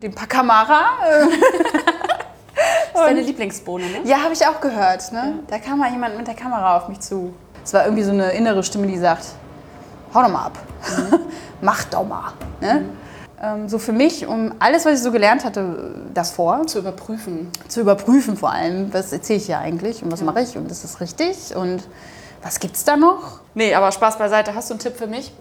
Den 0.00 0.14
Pacamara. 0.14 0.80
äh, 1.04 1.26
Das 1.26 1.28
ist 2.94 2.94
deine 2.94 3.20
Lieblingsbohne, 3.20 3.84
ne? 3.84 4.00
ja, 4.04 4.18
habe 4.22 4.32
ich 4.32 4.46
auch 4.46 4.60
gehört. 4.60 5.10
Ne? 5.10 5.40
Da 5.48 5.58
kam 5.58 5.80
mal 5.80 5.90
jemand 5.90 6.16
mit 6.16 6.24
der 6.28 6.36
Kamera 6.36 6.76
auf 6.76 6.88
mich 6.88 7.00
zu. 7.00 7.34
Es 7.64 7.74
war 7.74 7.82
irgendwie 7.84 8.04
so 8.04 8.12
eine 8.12 8.30
innere 8.30 8.62
Stimme, 8.62 8.86
die 8.86 8.96
sagt, 8.96 9.24
hau 10.14 10.22
doch 10.22 10.28
mal 10.28 10.46
ab. 10.46 10.58
Mach 11.60 11.82
doch 11.86 12.06
mal. 12.06 12.32
Ne? 12.60 12.84
Ähm, 13.42 13.68
so 13.68 13.80
für 13.80 13.90
mich, 13.92 14.24
um 14.24 14.54
alles, 14.60 14.84
was 14.86 14.94
ich 14.94 15.02
so 15.02 15.10
gelernt 15.10 15.44
hatte, 15.44 15.96
das 16.14 16.30
vor, 16.30 16.64
Zu 16.68 16.78
überprüfen. 16.78 17.50
zu 17.66 17.80
überprüfen 17.80 18.36
vor 18.36 18.52
allem, 18.52 18.94
was 18.94 19.12
erzähle 19.12 19.40
ich 19.40 19.46
hier 19.46 19.58
eigentlich 19.58 20.04
und 20.04 20.12
was 20.12 20.22
mache 20.22 20.42
ich 20.42 20.56
und 20.56 20.70
ist 20.70 20.84
das 20.84 21.00
richtig 21.00 21.56
und 21.56 21.82
was 22.42 22.60
gibt's 22.60 22.84
da 22.84 22.96
noch? 22.96 23.40
Nee, 23.54 23.74
aber 23.74 23.90
Spaß 23.90 24.16
beiseite. 24.16 24.54
Hast 24.54 24.70
du 24.70 24.74
einen 24.74 24.80
Tipp 24.80 24.96
für 24.96 25.08
mich? 25.08 25.32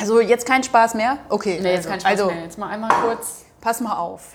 Also 0.00 0.20
jetzt 0.20 0.46
kein 0.46 0.64
Spaß 0.64 0.94
mehr? 0.94 1.18
Okay. 1.28 1.60
Nee, 1.62 1.74
jetzt 1.74 1.86
also, 1.86 1.90
kein 1.90 2.00
Spaß 2.00 2.10
also, 2.10 2.26
mehr. 2.26 2.42
Jetzt 2.42 2.58
mal 2.58 2.70
einmal 2.70 2.90
kurz. 3.02 3.44
Pass 3.60 3.80
mal 3.80 3.96
auf. 3.96 4.34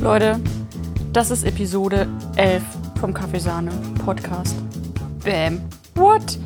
Leute, 0.00 0.40
das 1.12 1.30
ist 1.30 1.44
Episode 1.44 2.08
11 2.36 2.62
vom 3.00 3.12
Kaffeesahne 3.12 3.70
Podcast. 4.04 4.56
Bam. 5.22 5.60
What? 5.94 6.38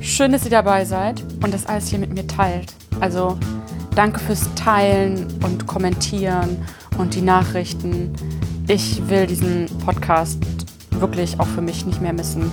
Schön, 0.00 0.32
dass 0.32 0.44
ihr 0.44 0.50
dabei 0.50 0.84
seid 0.84 1.22
und 1.42 1.52
das 1.52 1.66
alles 1.66 1.88
hier 1.88 1.98
mit 1.98 2.14
mir 2.14 2.26
teilt. 2.26 2.72
Also 3.00 3.38
danke 3.94 4.18
fürs 4.20 4.48
Teilen 4.54 5.26
und 5.44 5.66
Kommentieren 5.66 6.64
und 6.96 7.14
die 7.14 7.20
Nachrichten. 7.20 8.14
Ich 8.66 9.06
will 9.08 9.26
diesen 9.26 9.66
Podcast 9.84 10.65
wirklich 11.00 11.38
auch 11.40 11.46
für 11.46 11.62
mich 11.62 11.86
nicht 11.86 12.00
mehr 12.00 12.12
missen. 12.12 12.50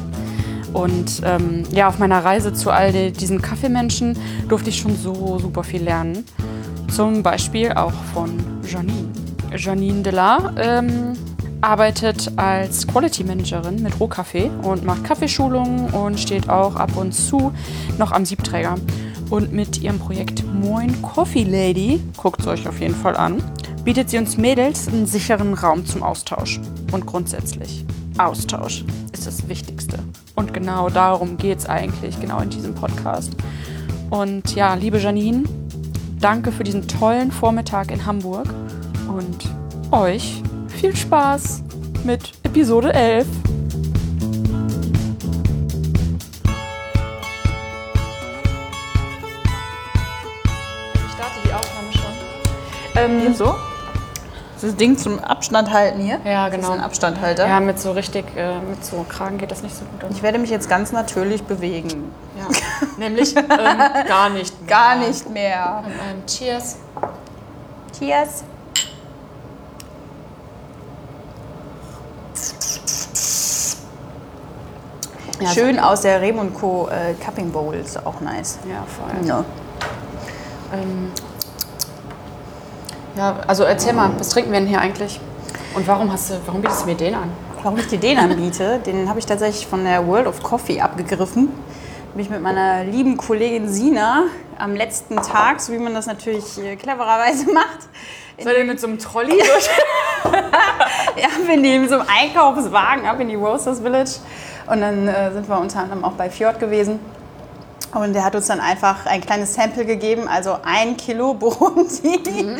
Und 0.73 1.21
ähm, 1.23 1.63
ja, 1.71 1.87
auf 1.87 1.99
meiner 1.99 2.23
Reise 2.25 2.53
zu 2.53 2.71
all 2.71 2.91
die, 2.91 3.11
diesen 3.11 3.41
Kaffeemenschen 3.41 4.17
durfte 4.49 4.69
ich 4.69 4.79
schon 4.79 4.95
so 4.97 5.37
super 5.39 5.63
viel 5.63 5.83
lernen. 5.83 6.25
Zum 6.91 7.23
Beispiel 7.23 7.71
auch 7.73 7.93
von 8.13 8.31
Janine. 8.67 9.09
Janine 9.55 10.01
Delar 10.01 10.53
ähm, 10.57 11.13
arbeitet 11.61 12.31
als 12.37 12.87
Quality 12.87 13.23
Managerin 13.23 13.81
mit 13.81 13.99
Rohkaffee 13.99 14.49
und 14.63 14.83
macht 14.83 15.03
Kaffeeschulungen 15.03 15.91
und 15.91 16.19
steht 16.19 16.49
auch 16.49 16.75
ab 16.75 16.95
und 16.97 17.13
zu 17.13 17.53
noch 17.97 18.11
am 18.11 18.25
Siebträger. 18.25 18.75
Und 19.29 19.53
mit 19.53 19.81
ihrem 19.81 19.97
Projekt 19.97 20.43
Moin 20.53 21.01
Coffee 21.01 21.43
Lady, 21.43 22.01
guckt 22.17 22.41
es 22.41 22.47
euch 22.47 22.67
auf 22.67 22.79
jeden 22.79 22.95
Fall 22.95 23.15
an, 23.15 23.41
bietet 23.83 24.09
sie 24.09 24.17
uns 24.17 24.37
Mädels 24.37 24.87
einen 24.87 25.05
sicheren 25.05 25.53
Raum 25.53 25.85
zum 25.85 26.03
Austausch. 26.03 26.59
Und 26.91 27.05
grundsätzlich, 27.05 27.85
Austausch 28.17 28.83
ist 29.11 29.25
das 29.27 29.47
Wichtigste. 29.47 29.99
Und 30.35 30.53
genau 30.53 30.89
darum 30.89 31.37
geht 31.37 31.59
es 31.59 31.65
eigentlich, 31.65 32.19
genau 32.19 32.39
in 32.39 32.49
diesem 32.49 32.75
Podcast. 32.75 33.31
Und 34.09 34.55
ja, 34.55 34.73
liebe 34.75 34.99
Janine, 34.99 35.43
danke 36.19 36.51
für 36.51 36.63
diesen 36.63 36.87
tollen 36.87 37.31
Vormittag 37.31 37.91
in 37.91 38.05
Hamburg 38.05 38.47
und 39.07 39.49
euch 39.91 40.41
viel 40.67 40.95
Spaß 40.95 41.63
mit 42.03 42.31
Episode 42.43 42.93
11. 42.93 43.25
Ich 50.95 51.11
starte 51.11 51.39
die 51.45 51.53
Aufnahme 51.53 51.91
schon. 51.93 53.25
Ähm, 53.27 53.33
So? 53.33 53.55
Das 54.63 54.77
Ding 54.77 54.97
zum 54.97 55.19
Abstand 55.19 55.73
halten 55.73 55.99
hier? 55.99 56.21
Ja, 56.23 56.45
Das 56.49 56.55
genau. 56.55 56.69
ist 56.69 56.79
ein 56.79 56.85
Abstandhalter. 56.85 57.45
Ja, 57.45 57.59
mit 57.59 57.81
so 57.81 57.91
richtig, 57.91 58.23
äh, 58.37 58.59
mit 58.61 58.83
so 58.85 59.05
Kragen 59.09 59.37
geht 59.37 59.51
das 59.51 59.61
nicht 59.61 59.75
so 59.75 59.83
gut. 59.99 60.09
Ich 60.11 60.23
werde 60.23 60.39
mich 60.39 60.49
jetzt 60.49 60.69
ganz 60.69 60.93
natürlich 60.93 61.43
bewegen. 61.43 62.13
Ja. 62.37 62.87
Nämlich 62.97 63.35
ähm, 63.35 63.45
gar 63.49 64.29
nicht. 64.29 64.57
mehr. 64.61 64.69
Gar 64.69 64.95
nicht 64.95 65.29
mehr. 65.29 65.83
Ähm, 65.85 66.25
cheers. 66.25 66.77
Cheers. 67.99 68.45
Ja, 75.41 75.49
Schön 75.49 75.77
aus 75.77 76.01
der 76.01 76.21
Rem 76.21 76.39
und 76.39 76.53
Co. 76.53 76.87
Äh, 76.87 77.15
Cupping 77.15 77.51
Bowl 77.51 77.75
ist 77.75 78.05
auch 78.05 78.21
nice. 78.21 78.59
Ja, 78.69 78.85
voll. 78.85 79.27
Ja. 79.27 79.43
Ähm, 80.73 81.11
ja, 83.15 83.35
also 83.47 83.63
erzähl 83.63 83.93
mal, 83.93 84.11
was 84.17 84.29
trinken 84.29 84.51
wir 84.51 84.59
denn 84.59 84.67
hier 84.67 84.81
eigentlich? 84.81 85.19
Und 85.75 85.87
warum 85.87 86.11
hast 86.11 86.29
du, 86.29 86.35
warum 86.45 86.61
bietest 86.61 86.83
du 86.83 86.85
mir 86.87 86.95
den 86.95 87.15
an? 87.15 87.31
Warum 87.61 87.79
ich 87.79 87.87
dir 87.87 87.99
den 87.99 88.17
anbiete, 88.17 88.79
den 88.79 89.07
habe 89.09 89.19
ich 89.19 89.25
tatsächlich 89.25 89.65
von 89.67 89.83
der 89.83 90.05
World 90.07 90.27
of 90.27 90.43
Coffee 90.43 90.81
abgegriffen. 90.81 91.49
Bin 92.13 92.21
ich 92.23 92.29
mit 92.29 92.41
meiner 92.41 92.83
lieben 92.83 93.17
Kollegin 93.17 93.69
Sina 93.69 94.25
am 94.57 94.75
letzten 94.75 95.15
Tag, 95.15 95.61
so 95.61 95.73
wie 95.73 95.79
man 95.79 95.93
das 95.93 96.05
natürlich 96.05 96.43
clevererweise 96.79 97.51
macht, 97.53 97.87
Seid 98.37 98.57
ihr 98.57 98.63
mit 98.63 98.79
so 98.79 98.87
einem 98.87 98.97
Trolley 98.99 99.37
durch? 99.37 99.69
Ja, 101.15 101.29
wir 101.45 101.57
nehmen 101.57 101.87
so 101.87 101.99
einen 101.99 102.09
Einkaufswagen 102.09 103.05
ab 103.05 103.19
in 103.19 103.29
die 103.29 103.35
Roasters 103.35 103.79
Village. 103.79 104.15
Und 104.67 104.81
dann 104.81 105.07
äh, 105.07 105.31
sind 105.31 105.47
wir 105.47 105.59
unter 105.59 105.79
anderem 105.79 106.03
auch 106.03 106.13
bei 106.13 106.29
Fjord 106.29 106.59
gewesen. 106.59 106.99
Und 107.93 108.13
der 108.13 108.25
hat 108.25 108.35
uns 108.35 108.47
dann 108.47 108.59
einfach 108.59 109.05
ein 109.05 109.21
kleines 109.21 109.53
Sample 109.53 109.85
gegeben, 109.85 110.27
also 110.27 110.57
ein 110.63 110.97
Kilo 110.97 111.35
Burundi 111.35 112.57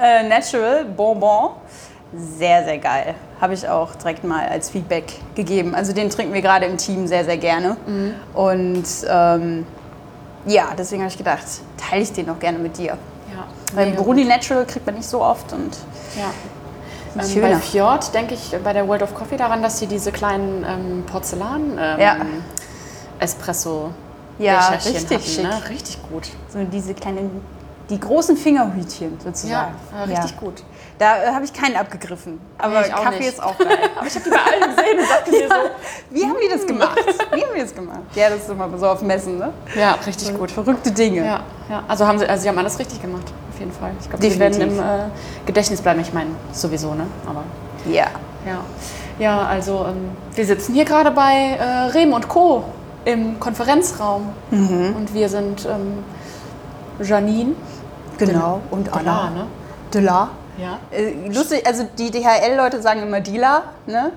äh, 0.00 0.28
Natural 0.28 0.84
Bonbon. 0.84 1.50
Sehr, 2.38 2.64
sehr 2.64 2.78
geil. 2.78 3.14
Habe 3.40 3.54
ich 3.54 3.66
auch 3.66 3.94
direkt 3.94 4.22
mal 4.22 4.46
als 4.46 4.70
Feedback 4.70 5.04
gegeben. 5.34 5.74
Also 5.74 5.92
den 5.92 6.10
trinken 6.10 6.34
wir 6.34 6.42
gerade 6.42 6.66
im 6.66 6.76
Team 6.76 7.06
sehr, 7.06 7.24
sehr 7.24 7.38
gerne. 7.38 7.76
Und 8.34 8.84
ähm, 9.08 9.66
ja, 10.44 10.68
deswegen 10.76 11.02
habe 11.02 11.10
ich 11.10 11.16
gedacht, 11.18 11.44
teile 11.78 12.02
ich 12.02 12.12
den 12.12 12.28
auch 12.28 12.38
gerne 12.38 12.58
mit 12.58 12.76
dir. 12.76 12.98
Ja. 13.32 13.44
Weil 13.74 13.92
Burundi 13.92 14.24
Natural 14.24 14.66
kriegt 14.66 14.84
man 14.84 14.96
nicht 14.96 15.08
so 15.08 15.22
oft 15.22 15.52
und. 15.52 15.76
Ja. 16.16 16.30
Ähm, 17.22 17.40
bei 17.42 17.56
Fjord 17.56 18.14
denke 18.14 18.34
ich 18.34 18.54
bei 18.62 18.72
der 18.72 18.86
World 18.88 19.02
of 19.02 19.14
Coffee 19.14 19.36
daran, 19.36 19.62
dass 19.62 19.78
sie 19.78 19.86
diese 19.86 20.12
kleinen 20.12 20.64
ähm, 20.68 21.04
Porzellan 21.06 21.78
ähm, 21.78 22.00
Ja. 22.00 22.16
Espresso 23.18 23.90
Ja, 24.38 24.68
richtig 24.70 25.04
hatten, 25.10 25.42
ne? 25.42 25.68
Richtig 25.70 25.98
gut. 26.10 26.28
so 26.52 26.58
diese 26.64 26.94
kleinen, 26.94 27.40
die 27.90 27.98
großen 28.00 28.36
Fingerhütchen 28.36 29.18
sozusagen. 29.22 29.72
Ja, 29.92 29.98
ja, 29.98 30.04
richtig 30.20 30.36
gut. 30.38 30.62
Da 30.98 31.22
äh, 31.22 31.26
habe 31.34 31.44
ich 31.44 31.52
keinen 31.52 31.76
abgegriffen. 31.76 32.40
Aber 32.58 32.80
Nee, 32.82 32.88
Kaffee 32.88 33.18
nicht. 33.18 33.28
ist 33.28 33.42
auch 33.42 33.58
geil. 33.58 33.78
Aber 33.98 34.06
ich 34.06 34.14
habe 34.14 34.24
die 34.24 34.30
bei 34.30 34.36
allen 34.36 34.76
gesehen 34.76 34.98
und 35.00 35.10
dachte 35.10 35.30
mir 35.30 35.48
so, 35.48 35.54
Wie 36.10 36.24
haben 36.24 36.36
die 36.44 36.48
das 36.48 36.66
gemacht? 36.66 36.98
Wie 37.32 37.42
haben 37.42 37.50
die 37.56 37.60
das 37.60 37.74
gemacht? 37.74 38.00
Ja, 38.14 38.28
das 38.30 38.38
ist 38.40 38.50
immer 38.50 38.78
so 38.78 38.86
auf 38.88 39.02
Messen, 39.02 39.38
ne? 39.38 39.52
ja, 39.74 39.92
richtig 40.06 40.36
gut. 40.38 40.50
Verrückte 40.50 40.90
Dinge. 40.92 41.24
Ja, 41.24 41.40
ja. 41.68 41.82
Also 41.88 42.06
haben 42.06 42.18
sie, 42.18 42.26
also 42.26 42.42
sie 42.42 42.48
haben 42.48 42.58
alles 42.58 42.78
richtig 42.78 43.02
gemacht, 43.02 43.24
auf 43.52 43.58
jeden 43.58 43.72
Fall. 43.72 43.90
Ich 44.00 44.08
glaube, 44.08 44.22
sie 44.24 44.38
werden 44.38 44.60
im 44.60 44.78
äh, 44.78 44.82
Gedächtnis 45.46 45.80
bleiben. 45.80 46.00
Ich 46.00 46.12
meine, 46.12 46.30
sowieso, 46.52 46.94
ne? 46.94 47.06
Aber 47.28 47.42
Ja. 47.90 48.06
ja. 48.46 48.60
Ja, 49.18 49.42
also 49.42 49.86
ähm, 49.88 50.10
wir 50.34 50.46
sitzen 50.46 50.72
hier 50.74 50.84
gerade 50.84 51.10
bei 51.10 51.56
äh, 51.58 51.64
Rehm 51.92 52.12
und 52.12 52.28
Co. 52.28 52.64
im 53.04 53.38
Konferenzraum. 53.40 54.30
Und 54.50 55.12
wir 55.12 55.28
sind 55.28 55.66
ähm, 55.66 55.98
Janine. 57.00 57.54
Genau. 58.18 58.60
Und 58.70 58.92
Anna. 58.92 59.30
ne? 59.30 59.46
Delar. 59.92 60.30
Ja. 60.58 60.78
Äh, 60.90 61.28
lustig, 61.28 61.66
also 61.66 61.84
die 61.98 62.10
DHL-Leute 62.10 62.80
sagen 62.82 63.02
immer 63.02 63.20
Dealer, 63.20 63.62
ne? 63.86 64.12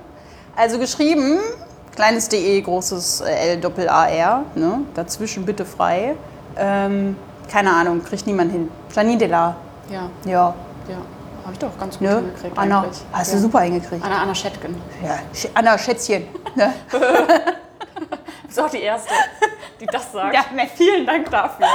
Also 0.56 0.78
geschrieben, 0.80 1.40
kleines 1.96 2.28
DE, 2.30 2.62
großes 2.62 3.22
äh, 3.22 3.54
L, 3.54 3.58
Doppel 3.62 3.88
AR, 3.90 4.44
ne? 4.56 4.82
Dazwischen 4.94 5.46
bitte 5.46 5.66
frei. 5.66 6.16
Ähm, 6.58 7.16
keine 7.52 7.72
Ahnung, 7.74 8.04
kriegt 8.04 8.28
niemand 8.28 8.52
hin. 8.52 8.70
Janine 8.94 9.18
Delar. 9.18 9.56
Ja, 9.90 10.10
Ja. 10.26 10.54
ja. 10.90 10.96
Habe 11.44 11.54
ich 11.54 11.60
doch 11.60 11.78
ganz 11.78 12.00
gut 12.00 12.08
Ne? 12.08 12.16
hingekriegt 12.16 12.58
Anna, 12.58 12.82
eigentlich. 12.82 13.02
hast 13.14 13.28
ja. 13.30 13.36
du 13.36 13.42
super 13.44 13.60
hingekriegt. 13.62 14.04
Anna, 14.04 14.24
Anna 14.24 14.34
Schettgen. 14.34 14.76
Ja, 15.04 15.20
Anna 15.54 15.78
Schätzchen. 15.78 16.24
Ne? 16.56 16.74
Du 18.42 18.48
bist 18.48 18.60
auch 18.60 18.70
die 18.70 18.82
Erste, 18.84 19.12
die 19.82 19.86
das 19.88 20.12
sagt. 20.12 20.34
Ja, 20.34 20.46
ne, 20.54 20.70
Vielen 20.76 21.06
Dank 21.06 21.30
dafür. 21.30 21.68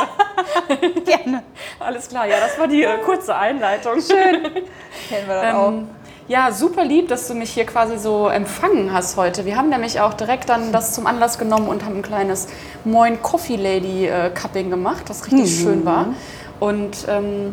gerne. 1.04 1.42
Alles 1.78 2.08
klar, 2.08 2.26
ja, 2.26 2.36
das 2.40 2.58
war 2.58 2.68
die 2.68 2.84
äh, 2.84 2.98
kurze 2.98 3.34
Einleitung. 3.34 3.94
Kennen 4.08 5.26
wir 5.26 5.42
das 5.42 5.54
auch. 5.54 5.68
Ähm, 5.68 5.88
ja, 6.28 6.52
super 6.52 6.84
lieb, 6.84 7.08
dass 7.08 7.26
du 7.26 7.34
mich 7.34 7.50
hier 7.50 7.66
quasi 7.66 7.98
so 7.98 8.28
empfangen 8.28 8.92
hast 8.92 9.16
heute. 9.16 9.44
Wir 9.44 9.56
haben 9.56 9.68
nämlich 9.68 10.00
auch 10.00 10.14
direkt 10.14 10.48
dann 10.48 10.70
das 10.70 10.94
zum 10.94 11.08
Anlass 11.08 11.38
genommen 11.38 11.66
und 11.66 11.84
haben 11.84 11.96
ein 11.96 12.02
kleines 12.02 12.46
Moin 12.84 13.20
Coffee 13.20 13.56
Lady 13.56 14.06
äh, 14.06 14.30
Cupping 14.30 14.70
gemacht, 14.70 15.02
das 15.08 15.26
richtig 15.26 15.60
schön 15.60 15.84
war. 15.84 16.14
Und 16.60 17.06
ähm, 17.08 17.52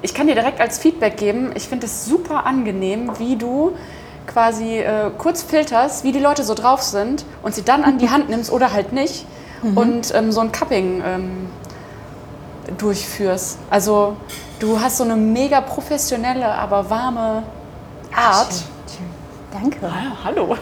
ich 0.00 0.14
kann 0.14 0.28
dir 0.28 0.34
direkt 0.34 0.60
als 0.60 0.78
Feedback 0.78 1.16
geben, 1.16 1.50
ich 1.56 1.68
finde 1.68 1.86
es 1.86 2.04
super 2.04 2.46
angenehm, 2.46 3.18
wie 3.18 3.34
du 3.34 3.72
quasi 4.26 4.78
äh, 4.78 5.10
kurz 5.18 5.42
filterst, 5.42 6.04
wie 6.04 6.12
die 6.12 6.20
Leute 6.20 6.44
so 6.44 6.54
drauf 6.54 6.82
sind 6.82 7.24
und 7.42 7.54
sie 7.54 7.62
dann 7.62 7.84
an 7.84 7.98
die 7.98 8.10
Hand 8.10 8.28
nimmst 8.28 8.50
oder 8.52 8.72
halt 8.72 8.92
nicht 8.92 9.26
und 9.74 10.12
ähm, 10.14 10.32
so 10.32 10.40
ein 10.40 10.50
Cupping 10.52 11.02
ähm, 11.04 11.46
durchführst. 12.78 13.58
Also 13.70 14.16
du 14.58 14.80
hast 14.80 14.98
so 14.98 15.04
eine 15.04 15.16
mega 15.16 15.60
professionelle, 15.60 16.46
aber 16.46 16.88
warme 16.90 17.42
Art. 18.14 18.54
Danke. 19.52 19.78
Ah, 19.86 20.16
hallo. 20.24 20.56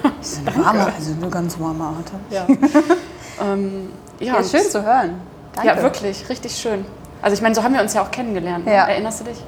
Eine 0.46 0.56
warme, 0.64 0.92
also 0.94 1.12
eine 1.12 1.30
ganz 1.30 1.58
warme 1.60 1.84
Art. 1.84 2.10
Ja. 2.30 2.46
ähm, 3.42 3.90
ja, 4.18 4.34
Ja, 4.36 4.44
schön 4.44 4.62
zu 4.68 4.82
hören. 4.84 5.20
Danke. 5.54 5.68
Ja, 5.68 5.82
wirklich, 5.82 6.28
richtig 6.28 6.54
schön. 6.56 6.84
Also 7.22 7.34
ich 7.34 7.42
meine, 7.42 7.54
so 7.54 7.62
haben 7.62 7.74
wir 7.74 7.80
uns 7.82 7.94
ja 7.94 8.02
auch 8.02 8.10
kennengelernt. 8.10 8.66
ne? 8.66 8.74
Ja. 8.74 8.86
Erinnerst 8.86 9.20
du 9.20 9.24
dich? 9.24 9.38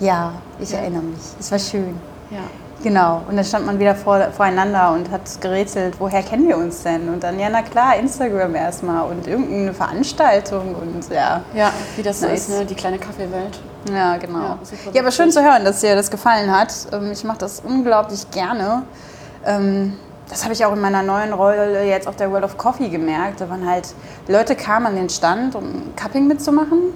Ja, 0.00 0.32
ich 0.58 0.70
Ja. 0.70 0.78
erinnere 0.78 1.02
mich. 1.02 1.20
Es 1.38 1.50
war 1.52 1.58
schön. 1.58 1.96
Ja. 2.30 2.38
Genau. 2.82 3.22
Und 3.28 3.36
dann 3.36 3.44
stand 3.44 3.66
man 3.66 3.78
wieder 3.80 3.94
vor, 3.94 4.20
voreinander 4.30 4.92
und 4.92 5.10
hat 5.10 5.22
gerätselt, 5.40 5.96
woher 5.98 6.22
kennen 6.22 6.46
wir 6.46 6.56
uns 6.56 6.82
denn? 6.84 7.08
Und 7.08 7.24
dann, 7.24 7.38
ja, 7.40 7.48
na 7.50 7.62
klar, 7.62 7.96
Instagram 7.96 8.54
erstmal 8.54 9.10
und 9.10 9.26
irgendeine 9.26 9.74
Veranstaltung 9.74 10.74
und 10.76 11.08
ja. 11.10 11.42
Ja, 11.54 11.72
wie 11.96 12.02
das 12.02 12.20
so 12.20 12.26
Nice. 12.26 12.48
ist, 12.48 12.50
ne? 12.50 12.64
die 12.64 12.74
kleine 12.74 12.98
Kaffeewelt. 12.98 13.58
Ja, 13.92 14.16
genau. 14.16 14.38
Ja, 14.38 14.58
Ja, 14.92 15.02
aber 15.02 15.10
schön 15.10 15.32
zu 15.32 15.42
hören, 15.42 15.64
dass 15.64 15.80
dir 15.80 15.96
das 15.96 16.10
gefallen 16.10 16.56
hat. 16.56 16.72
Ähm, 16.92 17.10
Ich 17.12 17.24
mache 17.24 17.38
das 17.38 17.60
unglaublich 17.60 18.30
gerne. 18.30 18.82
Ähm, 19.44 19.94
Das 20.30 20.44
habe 20.44 20.52
ich 20.52 20.64
auch 20.64 20.72
in 20.74 20.80
meiner 20.80 21.02
neuen 21.02 21.32
Rolle 21.32 21.84
jetzt 21.84 22.06
auf 22.06 22.14
der 22.16 22.30
World 22.30 22.44
of 22.44 22.58
Coffee 22.58 22.90
gemerkt. 22.90 23.40
Da 23.40 23.48
waren 23.48 23.66
halt 23.68 23.94
Leute 24.28 24.54
kamen 24.54 24.86
an 24.86 24.94
den 24.94 25.08
Stand, 25.08 25.54
um 25.54 25.94
Cupping 25.96 26.26
mitzumachen. 26.28 26.92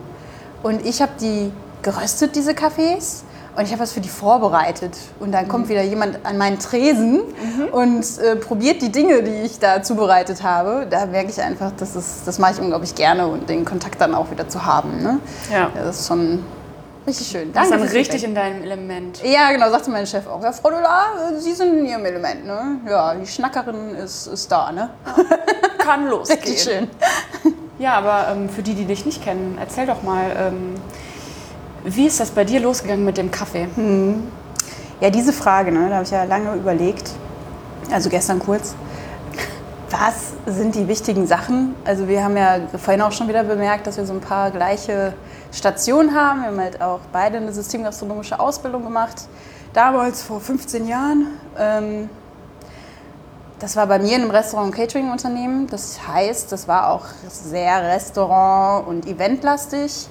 Und 0.63 0.85
ich 0.87 1.01
habe 1.01 1.13
die 1.19 1.51
geröstet, 1.83 2.37
diese 2.37 2.55
Kaffees. 2.55 3.25
Und 3.55 3.65
ich 3.65 3.73
habe 3.73 3.83
was 3.83 3.93
für 3.93 4.01
die 4.01 4.09
vorbereitet. 4.09 4.97
Und 5.21 5.33
dann 5.33 5.47
kommt 5.47 5.69
wieder 5.69 5.83
jemand 5.83 6.25
an 6.25 6.39
meinen 6.39 6.59
Tresen 6.59 7.21
und 7.73 8.19
äh, 8.19 8.37
probiert 8.37 8.81
die 8.81 8.91
Dinge, 8.91 9.23
die 9.23 9.43
ich 9.43 9.59
da 9.59 9.83
zubereitet 9.83 10.43
habe. 10.43 10.87
Da 10.89 11.05
merke 11.07 11.31
ich 11.31 11.41
einfach, 11.41 11.71
das, 11.77 11.95
ist, 11.95 12.27
das 12.27 12.39
mache 12.39 12.55
ich 12.55 12.61
unglaublich 12.61 12.95
gerne 12.95 13.27
und 13.27 13.49
den 13.51 13.65
Kontakt 13.65 14.01
dann 14.01 14.15
auch 14.15 14.31
wieder 14.31 14.49
zu 14.49 14.65
haben. 14.65 15.03
Ne? 15.03 15.19
Ja. 15.53 15.71
Das 15.75 16.01
ist 16.01 16.09
schon 16.09 16.43
richtig 17.07 17.27
schön. 17.27 17.53
Das 17.53 17.65
ist 17.65 17.73
dann 17.73 17.83
richtig 17.83 18.25
in 18.25 18.35
deinem 18.35 18.63
Element. 18.63 19.23
Ja, 19.23 19.53
genau, 19.53 19.71
sagte 19.71 19.91
mein 19.91 20.07
Chef 20.07 20.27
auch. 20.27 20.43
Ja, 20.43 20.53
Frau 20.53 20.71
Dula, 20.71 21.39
Sie 21.39 21.53
sind 21.53 21.79
in 21.79 21.87
Ihrem 21.87 22.07
Element, 22.07 22.47
ne? 22.47 22.81
Ja, 22.89 23.15
die 23.15 23.27
Schnackerin 23.27 23.97
ist, 23.97 24.29
ist 24.29 24.51
da, 24.51 24.73
ne? 24.73 24.91
Kann 25.79 26.09
losgehen. 26.09 26.41
Richtig 26.41 26.63
schön. 26.63 26.89
Ja, 27.79 27.95
aber 27.95 28.29
ähm, 28.33 28.49
für 28.49 28.63
die, 28.63 28.75
die 28.75 28.85
dich 28.85 29.05
nicht 29.05 29.23
kennen, 29.23 29.59
erzähl 29.61 29.87
doch 29.87 30.03
mal, 30.03 30.31
ähm, 30.39 30.75
wie 31.85 32.07
ist 32.07 32.21
das 32.21 32.31
bei 32.31 32.45
dir 32.45 32.61
losgegangen 32.61 33.05
mit 33.05 33.17
dem 33.19 33.31
Kaffee? 33.31 33.69
Ja, 35.01 35.11
diese 35.11 35.33
Frage, 35.33 35.73
ne, 35.73 35.89
da 35.89 35.97
habe 35.97 36.05
ich 36.05 36.11
ja 36.11 36.25
lange 36.25 36.55
überlegt. 36.55 37.11
Also 37.91 38.09
gestern 38.09 38.39
kurz. 38.39 38.75
Was 39.91 40.33
sind 40.47 40.75
die 40.75 40.89
wichtigen 40.89 41.27
Sachen? 41.27 41.75
Also 41.85 42.09
wir 42.09 42.25
haben 42.25 42.37
ja 42.37 42.61
vorhin 42.79 43.03
auch 43.03 43.13
schon 43.13 43.29
wieder 43.29 43.45
bemerkt, 43.45 43.87
dass 43.87 43.97
wir 43.97 44.07
so 44.07 44.15
ein 44.15 44.21
paar 44.21 44.51
gleiche 44.51 45.13
Stationen 45.51 46.15
haben. 46.15 46.43
Wir 46.43 46.49
haben 46.49 46.61
halt 46.61 46.81
auch 46.81 47.01
beide 47.13 47.37
eine 47.37 47.53
systemgastronomische 47.53 48.39
Ausbildung 48.39 48.85
gemacht. 48.85 49.29
Damals 49.75 50.23
vor 50.23 50.41
15 50.41 50.87
Jahren. 50.87 51.27
Ähm, 51.59 52.09
das 53.59 53.77
war 53.77 53.87
bei 53.87 53.99
mir 53.99 54.17
in 54.17 54.23
einem 54.23 54.31
Restaurant- 54.31 54.69
und 54.69 54.75
Catering-Unternehmen. 54.75 55.67
Das 55.67 56.07
heißt, 56.07 56.51
das 56.53 56.69
war 56.69 56.91
auch 56.91 57.05
sehr 57.29 57.83
Restaurant- 57.83 58.87
und 58.87 59.07
Eventlastig 59.07 60.09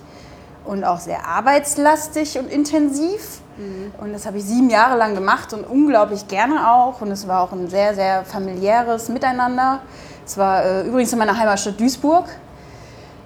und 0.65 0.83
auch 0.83 0.99
sehr 0.99 1.25
arbeitslastig 1.25 2.37
und 2.37 2.51
intensiv. 2.51 3.41
Und 3.99 4.13
das 4.13 4.25
habe 4.25 4.37
ich 4.37 4.45
sieben 4.45 4.69
Jahre 4.69 4.97
lang 4.97 5.13
gemacht 5.13 5.53
und 5.53 5.65
unglaublich 5.65 6.27
gerne 6.27 6.71
auch. 6.71 7.01
Und 7.01 7.11
es 7.11 7.27
war 7.27 7.41
auch 7.41 7.51
ein 7.51 7.69
sehr, 7.69 7.93
sehr 7.93 8.25
familiäres 8.25 9.09
Miteinander. 9.09 9.81
Es 10.25 10.37
war 10.37 10.63
äh, 10.63 10.87
übrigens 10.87 11.11
in 11.13 11.19
meiner 11.19 11.37
Heimatstadt 11.37 11.79
Duisburg. 11.79 12.25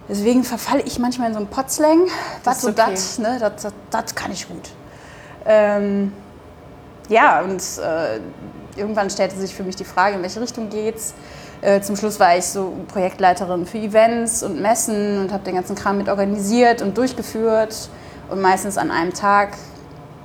Deswegen 0.10 0.44
verfalle 0.44 0.82
ich 0.82 1.00
manchmal 1.00 1.30
in 1.30 1.34
so 1.34 1.40
einen 1.40 1.48
Potslang. 1.48 2.08
Das 2.44 2.64
und 2.66 2.80
okay. 2.80 2.92
das, 2.92 3.18
ne, 3.18 3.38
das, 3.40 3.64
das, 3.64 3.74
das 3.90 4.16
kann 4.16 4.32
ich 4.32 4.48
gut. 4.48 4.72
Ähm, 5.46 6.12
ja, 7.08 7.42
und 7.42 7.62
äh, 7.82 8.20
irgendwann 8.76 9.10
stellte 9.10 9.38
sich 9.38 9.54
für 9.54 9.64
mich 9.64 9.76
die 9.76 9.86
Frage, 9.86 10.16
in 10.16 10.22
welche 10.22 10.42
Richtung 10.42 10.70
geht's. 10.70 11.14
Äh, 11.62 11.82
zum 11.82 11.96
Schluss 11.96 12.20
war 12.20 12.38
ich 12.38 12.46
so 12.46 12.74
Projektleiterin 12.88 13.66
für 13.66 13.78
Events 13.78 14.44
und 14.44 14.62
Messen 14.62 15.22
und 15.22 15.32
habe 15.32 15.44
den 15.44 15.56
ganzen 15.56 15.76
Kram 15.76 15.98
mit 15.98 16.10
organisiert 16.10 16.82
und 16.82 16.98
durchgeführt 16.98 17.90
und 18.30 18.42
meistens 18.42 18.78
an 18.78 18.92
einem 18.92 19.14
Tag 19.14 19.58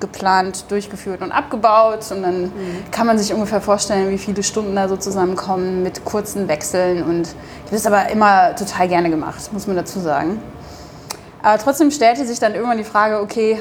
geplant, 0.00 0.64
durchgeführt 0.70 1.20
und 1.20 1.32
abgebaut. 1.32 2.10
Und 2.10 2.22
dann 2.22 2.52
kann 2.90 3.06
man 3.06 3.18
sich 3.18 3.32
ungefähr 3.32 3.60
vorstellen, 3.60 4.10
wie 4.10 4.18
viele 4.18 4.42
Stunden 4.42 4.74
da 4.74 4.88
so 4.88 4.96
zusammenkommen 4.96 5.82
mit 5.82 6.04
kurzen 6.04 6.48
Wechseln. 6.48 7.02
Und 7.02 7.28
ich 7.28 7.66
habe 7.66 7.72
das 7.72 7.86
aber 7.86 8.08
immer 8.10 8.56
total 8.56 8.88
gerne 8.88 9.10
gemacht, 9.10 9.52
muss 9.52 9.66
man 9.66 9.76
dazu 9.76 10.00
sagen. 10.00 10.40
Aber 11.42 11.58
trotzdem 11.58 11.90
stellte 11.90 12.26
sich 12.26 12.38
dann 12.38 12.54
irgendwann 12.54 12.78
die 12.78 12.84
Frage, 12.84 13.20
okay, 13.20 13.60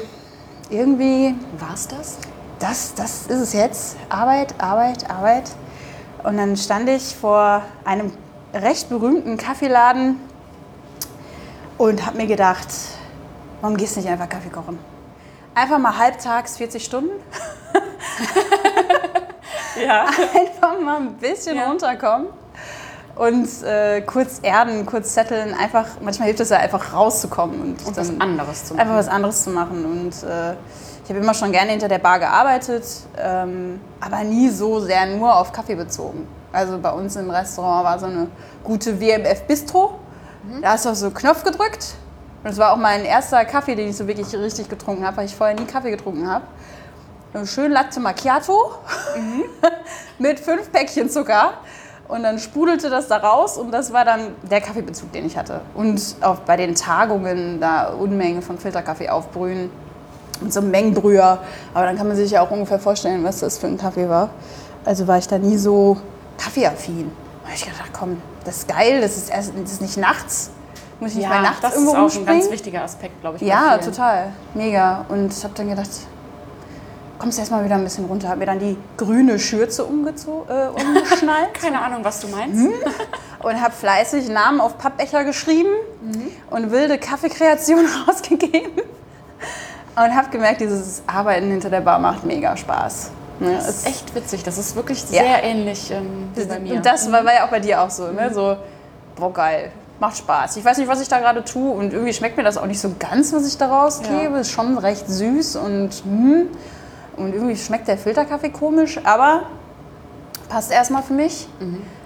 irgendwie 0.70 1.34
War's 1.58 1.88
das? 1.88 2.18
das, 2.60 2.94
das 2.94 3.26
ist 3.26 3.40
es 3.40 3.52
jetzt. 3.52 3.96
Arbeit, 4.08 4.54
Arbeit, 4.58 5.10
Arbeit. 5.10 5.50
Und 6.24 6.36
dann 6.36 6.56
stand 6.56 6.88
ich 6.88 7.14
vor 7.16 7.62
einem 7.84 8.12
recht 8.52 8.88
berühmten 8.88 9.36
Kaffeeladen 9.36 10.20
und 11.78 12.04
habe 12.04 12.16
mir 12.18 12.26
gedacht, 12.26 12.68
warum 13.60 13.76
gehst 13.76 13.96
du 13.96 14.00
nicht 14.00 14.08
einfach 14.10 14.28
Kaffee 14.28 14.50
kochen? 14.50 14.78
Einfach 15.54 15.78
mal 15.78 15.96
halbtags 15.96 16.56
40 16.58 16.84
Stunden, 16.84 17.10
Ja. 19.84 20.04
einfach 20.34 20.78
mal 20.80 20.96
ein 20.96 21.14
bisschen 21.14 21.56
Ja. 21.56 21.68
runterkommen 21.68 22.28
und 23.16 23.48
äh, 23.62 24.00
kurz 24.02 24.40
erden, 24.42 24.84
kurz 24.86 25.14
zetteln. 25.14 25.54
Einfach, 25.54 25.86
manchmal 26.00 26.26
hilft 26.26 26.40
es 26.40 26.50
ja 26.50 26.58
einfach 26.58 26.92
rauszukommen 26.92 27.60
und, 27.60 27.86
Und 27.86 27.96
was 27.96 28.10
anderes 28.20 28.64
zu 28.66 28.74
machen. 28.74 28.80
einfach 28.80 28.96
was 28.98 29.08
anderes 29.08 29.44
zu 29.44 29.50
machen. 29.50 29.84
Und 29.84 30.22
äh, 30.28 30.54
ich 31.10 31.12
habe 31.12 31.24
immer 31.24 31.34
schon 31.34 31.50
gerne 31.50 31.72
hinter 31.72 31.88
der 31.88 31.98
Bar 31.98 32.20
gearbeitet, 32.20 32.84
ähm, 33.18 33.80
aber 34.00 34.22
nie 34.22 34.48
so 34.48 34.78
sehr 34.78 35.06
nur 35.06 35.34
auf 35.36 35.50
Kaffee 35.50 35.74
bezogen. 35.74 36.28
Also 36.52 36.78
bei 36.78 36.92
uns 36.92 37.16
im 37.16 37.28
Restaurant 37.28 37.84
war 37.84 37.98
so 37.98 38.06
eine 38.06 38.28
gute 38.62 39.00
WMF 39.00 39.42
Bistro. 39.42 39.98
Da 40.62 40.70
hast 40.70 40.84
du 40.84 40.90
auf 40.90 40.94
so 40.94 41.06
einen 41.06 41.14
Knopf 41.16 41.42
gedrückt. 41.42 41.96
Und 42.44 42.50
das 42.50 42.58
war 42.58 42.72
auch 42.72 42.76
mein 42.76 43.04
erster 43.04 43.44
Kaffee, 43.44 43.74
den 43.74 43.88
ich 43.88 43.96
so 43.96 44.06
wirklich 44.06 44.32
richtig 44.36 44.68
getrunken 44.68 45.04
habe, 45.04 45.16
weil 45.16 45.24
ich 45.24 45.34
vorher 45.34 45.56
nie 45.56 45.64
Kaffee 45.64 45.90
getrunken 45.90 46.30
habe. 46.30 46.44
Schönen 47.44 47.72
Latte 47.72 47.98
Macchiato 47.98 48.74
mit 50.20 50.38
fünf 50.38 50.70
Päckchen 50.70 51.10
Zucker. 51.10 51.54
Und 52.06 52.22
dann 52.22 52.38
sprudelte 52.38 52.88
das 52.88 53.08
da 53.08 53.16
raus 53.16 53.58
und 53.58 53.72
das 53.72 53.92
war 53.92 54.04
dann 54.04 54.36
der 54.48 54.60
Kaffeebezug, 54.60 55.10
den 55.10 55.26
ich 55.26 55.36
hatte. 55.36 55.60
Und 55.74 56.14
auch 56.20 56.36
bei 56.36 56.56
den 56.56 56.76
Tagungen 56.76 57.60
da 57.60 57.88
Unmengen 57.88 58.42
von 58.42 58.58
Filterkaffee 58.58 59.08
aufbrühen 59.08 59.72
und 60.40 60.52
so 60.52 60.60
einem 60.60 60.70
Mengenbrüher. 60.70 61.38
Aber 61.74 61.86
dann 61.86 61.96
kann 61.96 62.08
man 62.08 62.16
sich 62.16 62.30
ja 62.30 62.42
auch 62.42 62.50
ungefähr 62.50 62.78
vorstellen, 62.78 63.24
was 63.24 63.40
das 63.40 63.58
für 63.58 63.66
ein 63.66 63.78
Kaffee 63.78 64.08
war. 64.08 64.30
Also 64.84 65.06
war 65.06 65.18
ich 65.18 65.28
da 65.28 65.38
nie 65.38 65.56
so 65.58 65.96
kaffeeaffin. 66.38 67.10
Da 67.42 67.46
habe 67.48 67.56
ich 67.56 67.64
gedacht, 67.64 67.90
komm, 67.92 68.20
das 68.44 68.58
ist 68.58 68.68
geil, 68.68 69.00
das 69.00 69.16
ist, 69.16 69.30
erst, 69.30 69.52
das 69.60 69.72
ist 69.72 69.82
nicht 69.82 69.96
nachts. 69.96 70.50
Muss 71.00 71.10
ich 71.12 71.16
nicht 71.18 71.28
mal 71.28 71.42
nachts 71.42 71.60
das 71.62 71.74
irgendwo 71.74 71.92
ist 72.06 72.16
auch 72.16 72.20
ein 72.20 72.26
ganz 72.26 72.50
wichtiger 72.50 72.82
Aspekt, 72.82 73.20
glaube 73.22 73.36
ich. 73.36 73.42
Ja, 73.42 73.78
total. 73.78 74.32
Mega. 74.54 75.04
Und 75.08 75.32
ich 75.32 75.42
habe 75.44 75.54
dann 75.56 75.68
gedacht, 75.70 75.88
kommst 77.18 77.38
du 77.38 77.40
erstmal 77.40 77.64
wieder 77.64 77.76
ein 77.76 77.84
bisschen 77.84 78.04
runter. 78.04 78.28
Hab 78.28 78.38
mir 78.38 78.46
dann 78.46 78.58
die 78.58 78.76
grüne 78.98 79.38
Schürze 79.38 79.82
umgezo- 79.84 80.46
äh, 80.48 80.68
umgeschnallt 80.68 81.54
Keine 81.60 81.80
Ahnung, 81.80 82.00
was 82.02 82.20
du 82.20 82.28
meinst. 82.28 82.58
Hm? 82.60 82.72
und 83.42 83.58
habe 83.62 83.72
fleißig 83.72 84.28
Namen 84.28 84.60
auf 84.60 84.76
Pappbecher 84.76 85.24
geschrieben 85.24 85.70
und 86.50 86.70
wilde 86.70 86.98
Kaffeekreationen 86.98 87.86
rausgegeben. 88.06 88.82
Und 89.96 90.14
habe 90.16 90.28
gemerkt, 90.30 90.60
dieses 90.60 91.02
Arbeiten 91.06 91.50
hinter 91.50 91.68
der 91.70 91.80
Bar 91.80 91.98
macht 91.98 92.24
mega 92.24 92.56
Spaß. 92.56 93.10
Ne, 93.40 93.54
Das 93.54 93.68
es- 93.68 93.76
ist 93.78 93.86
echt 93.86 94.14
witzig. 94.14 94.42
Das 94.44 94.58
ist 94.58 94.76
wirklich 94.76 95.02
Ja. 95.10 95.22
sehr 95.22 95.42
ähnlich 95.42 95.90
ähm, 95.90 96.28
wie 96.34 96.44
bei 96.44 96.58
mir. 96.60 96.74
Und 96.74 96.86
das 96.86 97.10
war, 97.10 97.24
war 97.24 97.34
ja 97.34 97.44
auch 97.44 97.50
bei 97.50 97.60
dir 97.60 97.80
auch 97.82 97.90
so, 97.90 98.08
ne? 98.12 98.32
So, 98.32 98.56
boah, 99.16 99.32
geil, 99.32 99.72
macht 99.98 100.16
Spaß. 100.18 100.56
Ich 100.58 100.64
weiß 100.64 100.78
nicht, 100.78 100.88
was 100.88 101.00
ich 101.00 101.08
da 101.08 101.18
gerade 101.18 101.42
tue 101.44 101.70
und 101.72 101.92
irgendwie 101.92 102.12
schmeckt 102.12 102.36
mir 102.36 102.42
das 102.44 102.56
auch 102.58 102.66
nicht 102.66 102.80
so 102.80 102.92
ganz, 102.98 103.32
was 103.32 103.46
ich 103.46 103.56
da 103.58 103.66
rausgebe. 103.66 104.34
Ja. 104.34 104.40
Ist 104.40 104.50
schon 104.50 104.76
recht 104.78 105.08
süß 105.08 105.56
und 105.56 105.90
hm, 106.04 106.48
und 107.16 107.34
irgendwie 107.34 107.56
schmeckt 107.56 107.88
der 107.88 107.98
Filterkaffee 107.98 108.50
komisch, 108.50 108.98
aber 109.04 109.42
passt 110.48 110.70
erstmal 110.70 111.02
für 111.02 111.12
mich. 111.14 111.48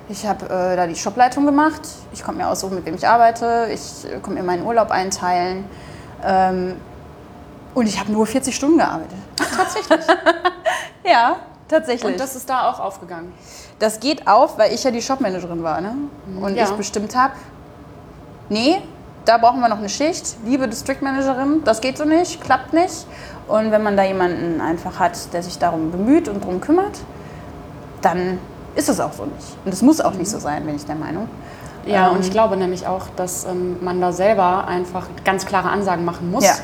Ich 0.09 0.27
habe 0.27 0.47
äh, 0.47 0.77
da 0.77 0.87
die 0.87 0.97
Shopleitung 0.97 1.47
gemacht. 1.47 1.81
Ich 2.13 2.23
konnte 2.25 2.41
mir 2.43 2.49
aussuchen, 2.49 2.77
mit 2.77 2.87
wem 2.87 2.95
ich 2.95 3.07
arbeite. 3.07 3.69
Ich 3.73 4.05
äh, 4.05 4.19
konnte 4.21 4.41
mir 4.41 4.43
meinen 4.43 4.65
Urlaub 4.65 4.91
einteilen. 4.91 5.65
Ähm, 6.25 6.77
und 7.75 7.87
ich 7.87 7.99
habe 7.99 8.13
nur 8.13 8.27
40 8.27 8.55
Stunden 8.55 8.79
gearbeitet. 8.79 9.17
tatsächlich. 9.57 10.01
Ja, 11.07 11.37
tatsächlich. 11.69 12.11
Und 12.13 12.19
das 12.19 12.35
ist 12.35 12.49
da 12.49 12.71
auch 12.71 12.81
aufgegangen. 12.81 13.31
Das 13.79 14.01
geht 14.01 14.27
auf, 14.27 14.57
weil 14.57 14.73
ich 14.73 14.83
ja 14.85 14.91
die 14.91 15.03
Shopmanagerin 15.03 15.63
war, 15.63 15.83
ne? 15.83 15.95
Und 16.41 16.57
Ja. 16.57 16.65
ich 16.65 16.71
bestimmt 16.71 17.15
habe, 17.15 17.35
nee, 18.49 18.81
da 19.27 19.37
brauchen 19.37 19.61
wir 19.61 19.69
noch 19.69 19.79
eine 19.79 19.91
Schicht. 19.91 20.37
Liebe 20.47 20.67
District-Managerin, 20.67 21.63
das 21.65 21.83
geht 21.83 21.99
so 21.99 22.05
nicht, 22.07 22.41
klappt 22.43 22.73
nicht. 22.73 23.07
Und 23.49 23.71
wenn 23.71 23.83
man 23.83 23.99
da 23.99 24.03
jemanden 24.05 24.63
einfach 24.63 24.99
hat, 24.99 25.33
der 25.35 25.43
sich 25.43 25.59
darum 25.59 25.91
bemüht 25.91 26.27
und 26.29 26.43
darum 26.43 26.61
kümmert, 26.63 26.99
dann 28.01 28.39
ist 28.75 28.89
es 28.89 28.99
auch 29.01 29.13
so 29.13 29.27
nicht. 29.27 29.57
Und 29.67 29.73
es 29.75 29.83
muss 29.83 30.01
auch 30.01 30.15
nicht 30.15 30.31
so 30.31 30.39
sein, 30.39 30.65
bin 30.65 30.77
ich 30.77 30.87
der 30.87 30.95
Meinung. 30.97 31.29
Ja, 31.85 32.09
Ähm, 32.09 32.15
und 32.17 32.25
ich 32.25 32.31
glaube 32.31 32.57
nämlich 32.57 32.87
auch, 32.87 33.09
dass 33.17 33.45
ähm, 33.45 33.77
man 33.85 34.01
da 34.01 34.11
selber 34.13 34.67
einfach 34.67 35.07
ganz 35.25 35.45
klare 35.45 35.69
Ansagen 35.69 36.05
machen 36.07 36.31
muss. 36.31 36.45
Ja. 36.45 36.55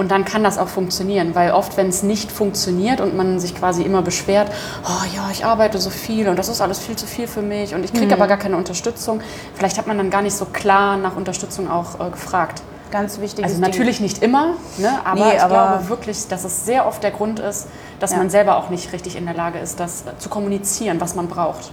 Und 0.00 0.10
dann 0.10 0.24
kann 0.24 0.42
das 0.42 0.56
auch 0.56 0.68
funktionieren, 0.68 1.34
weil 1.34 1.50
oft, 1.50 1.76
wenn 1.76 1.88
es 1.90 2.02
nicht 2.02 2.32
funktioniert 2.32 3.02
und 3.02 3.14
man 3.18 3.38
sich 3.38 3.54
quasi 3.54 3.82
immer 3.82 4.00
beschwert, 4.00 4.50
oh 4.86 5.04
ja, 5.14 5.28
ich 5.30 5.44
arbeite 5.44 5.76
so 5.76 5.90
viel 5.90 6.26
und 6.30 6.38
das 6.38 6.48
ist 6.48 6.62
alles 6.62 6.78
viel 6.78 6.96
zu 6.96 7.04
viel 7.06 7.26
für 7.26 7.42
mich 7.42 7.74
und 7.74 7.84
ich 7.84 7.92
kriege 7.92 8.14
aber 8.14 8.26
gar 8.26 8.38
keine 8.38 8.56
Unterstützung, 8.56 9.20
vielleicht 9.54 9.76
hat 9.76 9.86
man 9.86 9.98
dann 9.98 10.08
gar 10.08 10.22
nicht 10.22 10.34
so 10.34 10.46
klar 10.46 10.96
nach 10.96 11.16
Unterstützung 11.16 11.70
auch 11.70 12.00
äh, 12.00 12.08
gefragt. 12.10 12.62
Ganz 12.90 13.20
wichtig. 13.20 13.44
Also 13.44 13.60
natürlich 13.60 14.00
nicht 14.00 14.22
immer, 14.22 14.54
ne? 14.78 14.88
aber 15.04 15.20
Nee, 15.22 15.34
ich 15.36 15.42
aber- 15.42 15.54
glaube 15.74 15.88
wirklich, 15.90 16.26
dass 16.28 16.44
es 16.44 16.64
sehr 16.64 16.86
oft 16.86 17.02
der 17.02 17.10
Grund 17.10 17.38
ist, 17.38 17.66
dass 17.98 18.12
Ja. 18.12 18.16
man 18.16 18.30
selber 18.30 18.56
auch 18.56 18.70
nicht 18.70 18.94
richtig 18.94 19.16
in 19.16 19.26
der 19.26 19.34
Lage 19.34 19.58
ist, 19.58 19.80
das 19.80 20.04
äh, 20.06 20.16
zu 20.18 20.30
kommunizieren, 20.30 20.98
was 20.98 21.14
man 21.14 21.28
braucht. 21.28 21.72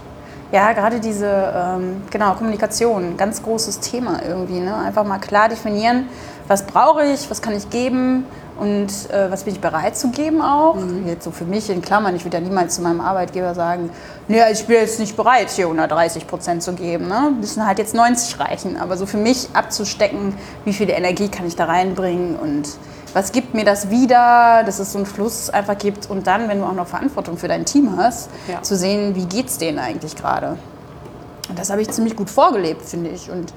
Ja, 0.50 0.72
gerade 0.72 0.98
diese 0.98 1.26
ähm, 1.54 2.02
genau, 2.10 2.32
Kommunikation, 2.32 3.18
ganz 3.18 3.42
großes 3.42 3.80
Thema 3.80 4.20
irgendwie. 4.26 4.60
Ne? 4.60 4.74
Einfach 4.74 5.04
mal 5.04 5.18
klar 5.18 5.50
definieren, 5.50 6.08
was 6.48 6.62
brauche 6.66 7.04
ich, 7.04 7.30
was 7.30 7.42
kann 7.42 7.54
ich 7.54 7.68
geben 7.70 8.24
und 8.58 8.88
äh, 9.10 9.30
was 9.30 9.44
bin 9.44 9.54
ich 9.54 9.60
bereit 9.60 9.96
zu 9.96 10.08
geben 10.10 10.40
auch. 10.42 10.76
Jetzt 11.06 11.24
so 11.24 11.30
für 11.30 11.44
mich 11.44 11.70
in 11.70 11.80
Klammern, 11.82 12.16
ich 12.16 12.24
würde 12.24 12.38
ja 12.38 12.42
niemals 12.42 12.74
zu 12.76 12.82
meinem 12.82 13.00
Arbeitgeber 13.00 13.54
sagen, 13.54 13.90
nee, 14.26 14.40
ich 14.50 14.66
bin 14.66 14.76
jetzt 14.76 14.98
nicht 14.98 15.16
bereit, 15.16 15.50
hier 15.50 15.66
130 15.66 16.26
Prozent 16.26 16.62
zu 16.62 16.72
geben. 16.72 17.06
Ne? 17.08 17.32
Müssen 17.38 17.64
halt 17.66 17.78
jetzt 17.78 17.94
90 17.94 18.40
reichen. 18.40 18.76
Aber 18.76 18.96
so 18.96 19.06
für 19.06 19.18
mich 19.18 19.48
abzustecken, 19.52 20.34
wie 20.64 20.72
viel 20.72 20.90
Energie 20.90 21.28
kann 21.28 21.46
ich 21.46 21.54
da 21.54 21.66
reinbringen 21.66 22.36
und 22.36 22.68
was 23.14 23.32
gibt 23.32 23.54
mir 23.54 23.64
das 23.64 23.90
wieder, 23.90 24.62
dass 24.64 24.78
es 24.80 24.92
so 24.92 24.98
einen 24.98 25.06
Fluss 25.06 25.48
einfach 25.50 25.78
gibt 25.78 26.10
und 26.10 26.26
dann, 26.26 26.48
wenn 26.48 26.58
du 26.60 26.66
auch 26.66 26.74
noch 26.74 26.86
Verantwortung 26.86 27.36
für 27.38 27.48
dein 27.48 27.64
Team 27.64 27.96
hast, 27.96 28.28
Ja. 28.48 28.62
zu 28.62 28.76
sehen, 28.76 29.14
wie 29.14 29.24
geht 29.24 29.48
es 29.48 29.58
denen 29.58 29.78
eigentlich 29.78 30.14
gerade. 30.16 30.56
Und 31.48 31.58
das 31.58 31.70
habe 31.70 31.80
ich 31.80 31.90
ziemlich 31.90 32.16
gut 32.16 32.28
vorgelebt, 32.28 32.84
finde 32.84 33.10
ich. 33.10 33.30
Und 33.30 33.54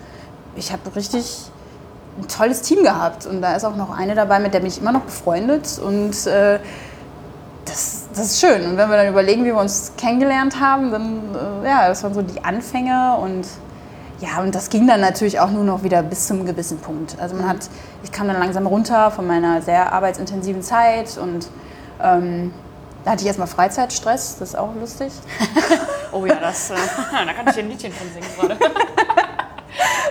ich 0.56 0.72
habe 0.72 0.96
richtig 0.96 1.26
ein 2.18 2.28
tolles 2.28 2.62
Team 2.62 2.84
gehabt. 2.84 3.26
Und 3.26 3.42
da 3.42 3.56
ist 3.56 3.64
auch 3.64 3.76
noch 3.76 3.96
eine 3.98 4.16
dabei, 4.16 4.40
mit 4.40 4.54
der 4.54 4.60
bin 4.60 4.68
ich 4.68 4.80
immer 4.80 4.92
noch 4.92 5.02
befreundet. 5.02 5.80
Und 5.80 6.26
äh, 6.28 6.60
das, 7.66 8.08
das 8.14 8.26
ist 8.26 8.42
schön. 8.42 8.66
Und 8.66 8.78
wenn 8.78 8.90
wir 8.90 8.98
dann 8.98 9.08
überlegen, 9.08 9.44
wie 9.44 9.50
wir 9.50 9.58
uns 9.58 9.94
kennengelernt 9.98 10.60
haben, 10.60 10.92
dann, 10.92 11.20
äh, 11.64 11.68
ja, 11.68 11.88
das 11.88 12.04
waren 12.04 12.14
so 12.14 12.22
die 12.22 12.44
Anfänge. 12.44 13.18
Und 13.18 13.46
ja, 14.20 14.40
und 14.42 14.54
das 14.54 14.70
ging 14.70 14.88
dann 14.88 15.02
natürlich 15.02 15.40
auch 15.40 15.50
nur 15.50 15.64
noch 15.64 15.84
wieder 15.84 16.04
bis 16.04 16.28
zum 16.28 16.46
gewissen 16.46 16.78
Punkt. 16.78 17.18
Also 17.20 17.36
man 17.36 17.48
hat, 17.48 17.70
ich 18.04 18.12
kam 18.12 18.28
dann 18.28 18.40
langsam 18.40 18.68
runter 18.68 19.10
von 19.10 19.26
meiner 19.26 19.62
sehr 19.64 19.92
arbeitsintensiven 19.92 20.62
Zeit 20.62 21.18
und 21.18 21.48
ähm, 22.02 22.54
da 23.04 23.12
hatte 23.12 23.22
ich 23.22 23.28
erstmal 23.28 23.48
Freizeitstress, 23.48 24.38
das 24.38 24.50
ist 24.50 24.56
auch 24.56 24.76
lustig. 24.76 25.12
Oh 26.14 26.26
ja, 26.26 26.36
das, 26.36 26.70
äh, 26.72 26.74
da 27.26 27.32
kann 27.32 27.48
ich 27.48 27.58
ein 27.58 27.70
Liedchen 27.70 27.94
von 27.94 28.06
singen 28.12 28.28
gerade. 28.38 28.58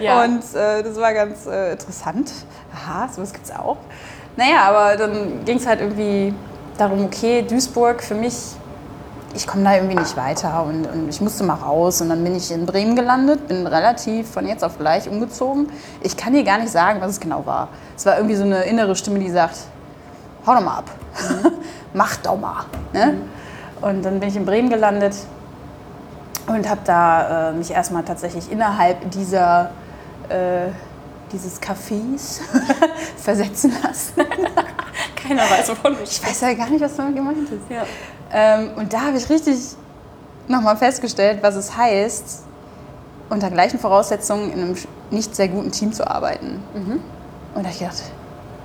ja. 0.00 0.24
Und 0.24 0.42
äh, 0.54 0.82
das 0.82 0.96
war 0.96 1.12
ganz 1.12 1.46
äh, 1.46 1.72
interessant. 1.72 2.32
Aha, 2.74 3.08
sowas 3.08 3.32
gibt 3.32 3.46
es 3.46 3.52
auch. 3.52 3.78
Naja, 4.36 4.62
aber 4.62 4.96
dann 4.96 5.44
ging 5.44 5.56
es 5.56 5.66
halt 5.66 5.80
irgendwie 5.80 6.34
darum, 6.78 7.04
okay, 7.04 7.42
Duisburg 7.42 8.02
für 8.02 8.14
mich, 8.14 8.34
ich 9.34 9.46
komme 9.46 9.64
da 9.64 9.74
irgendwie 9.74 9.96
nicht 9.96 10.16
weiter 10.16 10.64
und, 10.64 10.86
und 10.86 11.08
ich 11.08 11.20
musste 11.20 11.44
mal 11.44 11.54
raus. 11.54 12.00
Und 12.00 12.08
dann 12.08 12.24
bin 12.24 12.34
ich 12.34 12.50
in 12.50 12.66
Bremen 12.66 12.96
gelandet, 12.96 13.48
bin 13.48 13.66
relativ 13.66 14.30
von 14.30 14.46
jetzt 14.46 14.64
auf 14.64 14.78
gleich 14.78 15.08
umgezogen. 15.08 15.68
Ich 16.02 16.16
kann 16.16 16.32
dir 16.32 16.44
gar 16.44 16.58
nicht 16.58 16.70
sagen, 16.70 17.00
was 17.00 17.12
es 17.12 17.20
genau 17.20 17.44
war. 17.46 17.68
Es 17.96 18.06
war 18.06 18.16
irgendwie 18.16 18.36
so 18.36 18.44
eine 18.44 18.62
innere 18.62 18.96
Stimme, 18.96 19.18
die 19.18 19.30
sagt, 19.30 19.56
hau 20.46 20.54
doch 20.54 20.62
mal 20.62 20.78
ab, 20.78 20.90
mach 21.94 22.16
doch 22.16 22.38
mal. 22.38 22.64
Ne? 22.92 23.18
Und 23.80 24.04
dann 24.04 24.20
bin 24.20 24.28
ich 24.28 24.36
in 24.36 24.44
Bremen 24.44 24.70
gelandet 24.70 25.14
und 26.46 26.68
habe 26.68 26.80
da 26.84 27.50
äh, 27.50 27.52
mich 27.52 27.70
erstmal 27.70 28.02
tatsächlich 28.02 28.50
innerhalb 28.50 29.10
dieser, 29.10 29.70
äh, 30.30 30.70
dieses 31.32 31.60
Cafés 31.60 32.40
versetzen 33.16 33.72
lassen. 33.82 34.14
keiner 35.16 35.42
weiß, 35.42 35.68
wovon 35.70 35.94
du 35.94 36.02
Ich 36.02 36.24
weiß 36.26 36.40
ja 36.42 36.54
gar 36.54 36.68
nicht, 36.70 36.80
was 36.82 36.96
damit 36.96 37.16
gemeint 37.16 37.38
ist. 37.48 37.70
Ja. 37.70 37.82
Ähm, 38.32 38.70
und 38.76 38.92
da 38.92 39.02
habe 39.02 39.16
ich 39.18 39.28
richtig 39.28 39.56
nochmal 40.48 40.76
festgestellt, 40.76 41.38
was 41.42 41.54
es 41.56 41.76
heißt, 41.76 42.42
unter 43.28 43.50
gleichen 43.50 43.78
Voraussetzungen 43.78 44.52
in 44.52 44.60
einem 44.62 44.76
nicht 45.10 45.34
sehr 45.36 45.48
guten 45.48 45.70
Team 45.70 45.92
zu 45.92 46.08
arbeiten. 46.08 46.62
Und 46.74 47.00
da 47.54 47.58
habe 47.60 47.68
ich 47.70 47.78
gedacht, 47.78 48.02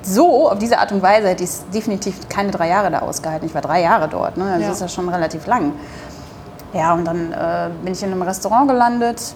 so, 0.02 0.50
auf 0.52 0.58
diese 0.60 0.78
Art 0.80 0.92
und 0.92 1.02
Weise 1.02 1.28
hätte 1.30 1.44
ich 1.44 1.50
es 1.50 1.66
definitiv 1.74 2.30
keine 2.30 2.52
drei 2.52 2.70
Jahre 2.70 2.90
da 2.92 3.00
ausgehalten. 3.00 3.48
Ich 3.48 3.54
war 3.56 3.62
drei 3.62 3.82
Jahre 3.82 4.08
dort, 4.08 4.38
ne? 4.38 4.46
das 4.58 4.62
Ja. 4.62 4.72
ist 4.72 4.82
ja 4.82 4.88
schon 4.88 5.10
relativ 5.10 5.46
lang. 5.48 5.74
Ja, 6.74 6.94
und 6.94 7.06
dann 7.06 7.32
äh, 7.32 7.70
bin 7.84 7.94
ich 7.94 8.04
in 8.04 8.12
einem 8.12 8.22
Restaurant 8.22 8.68
gelandet, 8.68 9.34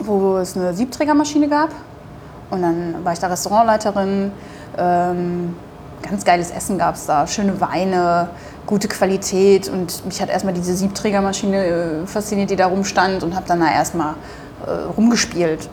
wo 0.00 0.38
es 0.38 0.56
eine 0.56 0.74
Siebträgermaschine 0.74 1.48
gab. 1.48 1.70
Und 2.50 2.62
dann 2.62 3.04
war 3.04 3.12
ich 3.12 3.18
da 3.18 3.26
Restaurantleiterin. 3.26 4.32
Ähm, 4.76 5.56
ganz 6.02 6.24
geiles 6.24 6.50
Essen 6.50 6.78
gab 6.78 6.94
es 6.94 7.06
da, 7.06 7.26
schöne 7.26 7.60
Weine, 7.60 8.30
gute 8.66 8.88
Qualität. 8.88 9.68
Und 9.68 10.04
mich 10.06 10.20
hat 10.22 10.30
erstmal 10.30 10.54
diese 10.54 10.74
Siebträgermaschine 10.74 11.66
äh, 11.66 12.06
fasziniert, 12.06 12.50
die 12.50 12.56
da 12.56 12.66
rumstand. 12.66 13.22
Und 13.22 13.34
habe 13.34 13.46
dann 13.46 13.60
da 13.60 13.70
erstmal 13.70 14.14
äh, 14.66 14.70
rumgespielt 14.96 15.68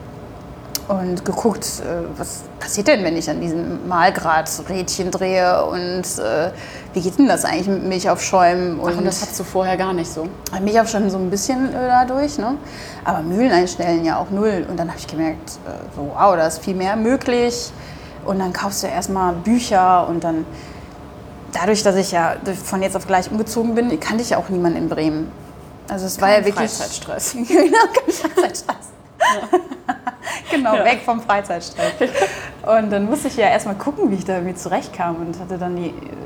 und 0.87 1.25
geguckt, 1.25 1.65
äh, 1.81 2.05
was 2.17 2.43
passiert 2.59 2.87
denn, 2.87 3.03
wenn 3.03 3.17
ich 3.17 3.29
an 3.29 3.41
diesem 3.41 3.87
Malgradrädchen 3.87 5.09
drehe 5.09 5.65
und 5.65 6.03
äh, 6.19 6.51
wie 6.93 7.01
geht 7.01 7.17
denn 7.17 7.27
das 7.27 7.43
eigentlich 7.43 7.67
mit 7.67 7.83
Milch 7.83 8.09
auf 8.09 8.21
Schäumen 8.21 8.79
Ach, 8.81 8.95
und 8.95 9.05
das 9.05 9.21
hattest 9.21 9.39
du 9.39 9.43
vorher 9.43 9.77
gar 9.77 9.93
nicht 9.93 10.11
so. 10.11 10.27
mich 10.61 10.79
auch 10.79 10.87
schon 10.87 11.09
so 11.09 11.17
ein 11.17 11.29
bisschen 11.29 11.73
äh, 11.73 11.87
dadurch, 11.87 12.37
ne? 12.37 12.57
aber 13.03 13.21
Mühlen 13.21 13.51
einstellen 13.51 14.05
ja 14.05 14.19
auch 14.19 14.29
null. 14.29 14.65
Und 14.69 14.77
dann 14.77 14.89
habe 14.89 14.99
ich 14.99 15.07
gemerkt, 15.07 15.57
äh, 15.65 15.71
so, 15.95 16.11
wow, 16.13 16.35
da 16.35 16.47
ist 16.47 16.63
viel 16.63 16.75
mehr 16.75 16.95
möglich. 16.95 17.71
Und 18.23 18.39
dann 18.39 18.53
kaufst 18.53 18.83
du 18.83 18.87
erstmal 18.87 19.33
Bücher 19.33 20.07
und 20.07 20.23
dann, 20.23 20.45
dadurch, 21.51 21.83
dass 21.83 21.95
ich 21.95 22.11
ja 22.11 22.35
von 22.63 22.81
jetzt 22.81 22.95
auf 22.95 23.05
gleich 23.07 23.29
umgezogen 23.29 23.75
bin, 23.75 23.99
kannte 23.99 24.23
ich 24.23 24.31
ja 24.31 24.37
auch 24.37 24.49
niemanden 24.49 24.77
in 24.77 24.89
Bremen. 24.89 25.31
Also 25.87 26.05
es 26.05 26.19
war 26.21 26.29
ja 26.29 26.45
wirklich... 26.45 26.71
Freizeitstress. 26.71 27.33
genau, 27.47 27.77
kein 27.93 28.13
Freizeitstress. 28.13 28.89
genau, 30.51 30.73
weg 30.73 31.01
vom 31.03 31.21
Freizeitstress. 31.21 31.93
Und 32.61 32.89
dann 32.91 33.05
musste 33.05 33.27
ich 33.27 33.37
ja 33.37 33.47
erstmal 33.47 33.75
gucken, 33.75 34.11
wie 34.11 34.15
ich 34.15 34.25
da 34.25 34.35
irgendwie 34.35 34.55
zurechtkam 34.55 35.17
und 35.17 35.39
hatte 35.39 35.57
dann 35.57 35.75
die... 35.75 35.89
Äh, 35.89 36.25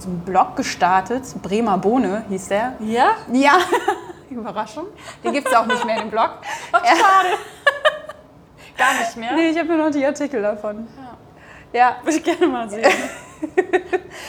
so 0.00 0.08
einen 0.08 0.20
Blog 0.20 0.56
gestartet, 0.56 1.24
Bremer 1.42 1.78
Bohne 1.78 2.24
hieß 2.28 2.48
der. 2.48 2.74
Ja? 2.80 3.16
Ja, 3.32 3.58
Überraschung. 4.30 4.86
Den 5.22 5.32
gibt 5.32 5.48
es 5.48 5.54
auch 5.54 5.66
nicht 5.66 5.84
mehr 5.84 5.96
in 5.96 6.02
dem 6.02 6.10
Blog. 6.10 6.30
Schade. 6.72 7.36
Gar 8.76 8.94
nicht 8.98 9.16
mehr? 9.16 9.32
Nee, 9.34 9.50
ich 9.50 9.58
habe 9.58 9.68
nur 9.68 9.76
noch 9.76 9.90
die 9.90 10.04
Artikel 10.04 10.40
davon. 10.40 10.88
Ja. 11.72 11.96
Würde 12.02 12.16
ich 12.16 12.24
gerne 12.24 12.46
mal 12.46 12.68
sehen. 12.68 12.82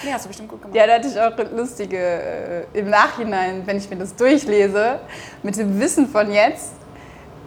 nee, 0.04 0.14
hast 0.14 0.26
du 0.26 0.30
bestimmt 0.30 0.50
gut 0.50 0.62
gemacht. 0.62 0.76
Ja, 0.76 0.88
da 0.88 0.94
hatte 0.96 1.08
ich 1.08 1.20
auch 1.20 1.52
lustige, 1.56 1.98
äh, 1.98 2.80
im 2.80 2.90
Nachhinein, 2.90 3.66
wenn 3.66 3.78
ich 3.78 3.90
mir 3.90 3.98
das 3.98 4.16
durchlese, 4.16 5.00
mit 5.42 5.58
dem 5.58 5.80
Wissen 5.80 6.08
von 6.08 6.32
jetzt 6.32 6.74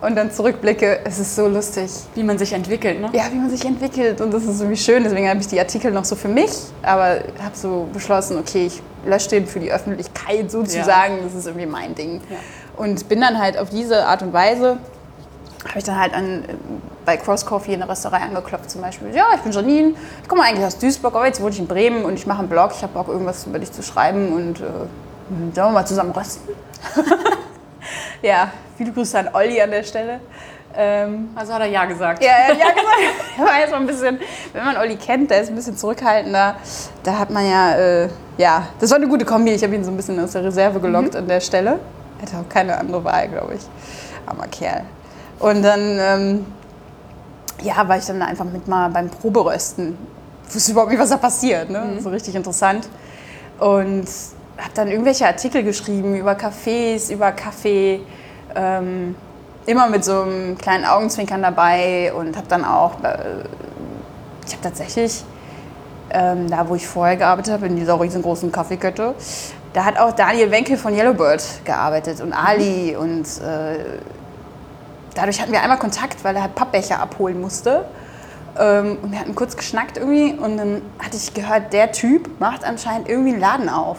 und 0.04 0.16
dann 0.16 0.30
zurückblicke, 0.30 1.00
es 1.04 1.18
ist 1.18 1.34
so 1.34 1.49
lustig. 1.49 1.90
Wie 2.14 2.23
man 2.23 2.38
sich 2.38 2.52
entwickelt, 2.52 3.00
ne? 3.00 3.11
Ja, 3.12 3.25
wie 3.30 3.37
man 3.37 3.50
sich 3.50 3.64
entwickelt 3.64 4.20
und 4.20 4.32
das 4.32 4.44
ist 4.44 4.61
irgendwie 4.61 4.80
schön. 4.80 5.02
Deswegen 5.02 5.28
habe 5.28 5.40
ich 5.40 5.46
die 5.46 5.58
Artikel 5.58 5.90
noch 5.90 6.04
so 6.04 6.14
für 6.14 6.28
mich, 6.28 6.50
aber 6.82 7.20
habe 7.42 7.54
so 7.54 7.88
beschlossen, 7.92 8.38
okay, 8.38 8.66
ich 8.66 8.82
lösche 9.06 9.30
den 9.30 9.46
für 9.46 9.61
die 9.61 9.73
Öffentlichkeit 9.73 10.50
sozusagen. 10.50 11.18
Das 11.23 11.34
ist 11.34 11.46
irgendwie 11.46 11.66
mein 11.66 11.94
Ding. 11.94 12.20
Ja. 12.28 12.37
Und 12.76 13.08
bin 13.08 13.20
dann 13.20 13.38
halt 13.38 13.58
auf 13.58 13.70
diese 13.70 14.06
Art 14.06 14.23
und 14.23 14.32
Weise, 14.32 14.78
habe 15.68 15.78
ich 15.78 15.84
dann 15.84 15.99
halt 15.99 16.12
an, 16.12 16.44
bei 17.04 17.16
Cross 17.16 17.46
Coffee 17.46 17.75
in 17.75 17.80
der 17.80 17.88
Rösterei 17.88 18.18
angeklopft 18.18 18.70
zum 18.70 18.80
Beispiel. 18.82 19.14
Ja, 19.14 19.26
ich 19.34 19.40
bin 19.40 19.52
Janine, 19.52 19.94
ich 20.23 20.28
komme 20.28 20.42
eigentlich 20.42 20.66
aus 20.66 20.78
Duisburg, 20.78 21.14
aber 21.14 21.26
jetzt 21.26 21.40
wohne 21.40 21.50
ich 21.50 21.58
in 21.58 21.66
Bremen 21.66 22.04
und 22.04 22.14
ich 22.14 22.26
mache 22.26 22.40
einen 22.40 22.49
Blog. 22.49 22.73
Ich 22.75 22.82
habe 22.82 22.92
Bock, 22.92 23.08
irgendwas 23.08 23.46
über 23.46 23.58
dich 23.58 23.73
zu 23.73 23.82
schreiben 23.82 24.32
und 24.32 24.61
äh, 24.61 24.64
sollen 25.54 25.54
wir 25.54 25.70
mal 25.70 25.87
zusammen 25.87 26.11
rösten? 26.11 26.49
ja, 28.23 28.50
viele 28.76 28.92
Grüße 28.92 29.18
an 29.18 29.28
Olli 29.33 29.61
an 29.61 29.71
der 29.71 29.83
Stelle. 29.83 30.21
Ähm, 30.76 31.28
Also 31.37 31.52
hat 31.54 31.61
er 31.61 31.68
Ja 31.68 31.85
gesagt. 31.85 32.23
ja, 32.23 32.30
er 32.30 32.49
hat 32.49 32.59
ja 32.59 32.68
gesagt. 32.71 32.85
Er 33.38 33.44
war 33.44 33.59
jetzt 33.61 33.71
mal 33.71 33.80
ein 33.80 33.87
bisschen, 33.87 34.18
wenn 34.52 34.64
man 34.64 34.76
Olli 34.76 34.97
kennt, 34.97 35.30
der 35.30 35.40
ist 35.42 35.49
ein 35.49 35.54
bisschen 35.56 35.76
zurückhaltender. 35.76 36.56
Da 37.02 37.18
hat 37.18 37.30
man 37.30 37.49
ja, 37.49 37.76
äh, 37.76 38.09
ja, 38.38 38.66
das 38.80 38.90
war 38.90 38.97
eine 38.97 39.09
gute 39.09 39.25
Kombi. 39.25 39.52
Ich 39.52 39.62
habe 39.62 39.75
ihn 39.75 39.85
so 39.85 39.90
ein 39.90 39.97
bisschen 39.97 40.18
aus 40.23 40.33
der 40.33 40.44
Reserve 40.44 40.80
gelockt 40.80 41.14
an 41.16 41.28
der 41.28 41.40
Stelle. 41.40 41.78
Hätte 42.21 42.37
auch 42.38 42.49
keine 42.49 42.76
andere 42.78 43.02
Wahl, 43.04 43.28
glaube 43.28 43.54
ich. 43.54 43.62
Armer 44.26 44.47
Kerl. 44.49 44.83
Und 45.38 45.62
dann, 45.62 45.99
ähm, 46.00 46.47
ja, 47.62 47.87
war 47.88 47.97
ich 47.99 48.04
dann 48.06 48.23
einfach 48.23 48.44
mit 48.44 48.66
mal 48.68 48.88
beim 48.90 49.11
Proberösten. 49.11 49.97
Ich 50.49 50.54
wusste 50.54 50.73
überhaupt 50.73 50.90
nicht, 50.90 51.00
was 51.00 51.11
da 51.11 51.16
passiert. 51.16 51.71
Ne? 51.71 51.99
So 52.00 52.09
richtig 52.11 52.35
interessant. 52.35 52.88
Und 53.59 54.06
habe 54.58 54.70
dann 54.75 54.88
irgendwelche 54.88 55.26
Artikel 55.26 55.62
geschrieben 55.62 56.16
über 56.16 56.32
Cafés, 56.32 57.12
über 57.12 57.32
Kaffee. 57.32 58.00
Ähm, 58.54 59.16
immer 59.66 59.88
mit 59.88 60.04
so 60.04 60.23
einem 60.23 60.58
kleinen 60.58 60.84
Augenzwinkern 60.84 61.42
dabei 61.42 62.12
und 62.14 62.37
habe 62.37 62.46
dann 62.49 62.64
auch, 62.64 63.02
äh, 63.02 63.44
ich 64.46 64.52
habe 64.52 64.62
tatsächlich, 64.62 65.25
ähm, 66.11 66.50
da 66.50 66.68
wo 66.68 66.75
ich 66.75 66.87
vorher 66.87 67.16
gearbeitet 67.16 67.54
habe, 67.54 67.66
in 67.66 67.76
dieser 67.76 68.00
riesengroßen 68.00 68.52
Kaffeekette, 68.52 69.14
da 69.73 69.84
hat 69.84 69.99
auch 69.99 70.12
Daniel 70.12 70.50
Wenkel 70.50 70.76
von 70.76 70.94
Yellowbird 70.94 71.42
gearbeitet 71.64 72.20
und 72.20 72.32
Ali 72.32 72.94
und 72.96 73.23
äh, 73.40 73.99
dadurch 75.14 75.40
hatten 75.40 75.52
wir 75.52 75.62
einmal 75.62 75.78
Kontakt, 75.78 76.23
weil 76.25 76.37
er 76.37 76.42
halt 76.42 76.54
Pappbecher 76.54 77.00
abholen 77.00 77.40
musste. 77.40 77.84
Ähm, 78.56 78.99
und 79.02 79.11
wir 79.11 79.18
hatten 79.18 79.34
kurz 79.34 79.56
geschnackt 79.56 79.96
irgendwie 79.96 80.34
und 80.34 80.58
dann 80.58 80.82
hatte 80.99 81.16
ich 81.16 81.34
gehört, 81.34 81.73
der 81.73 81.90
Typ 81.90 82.38
macht 82.38 82.64
anscheinend 82.64 83.08
irgendwie 83.08 83.32
einen 83.32 83.40
Laden 83.40 83.68
auf. 83.68 83.99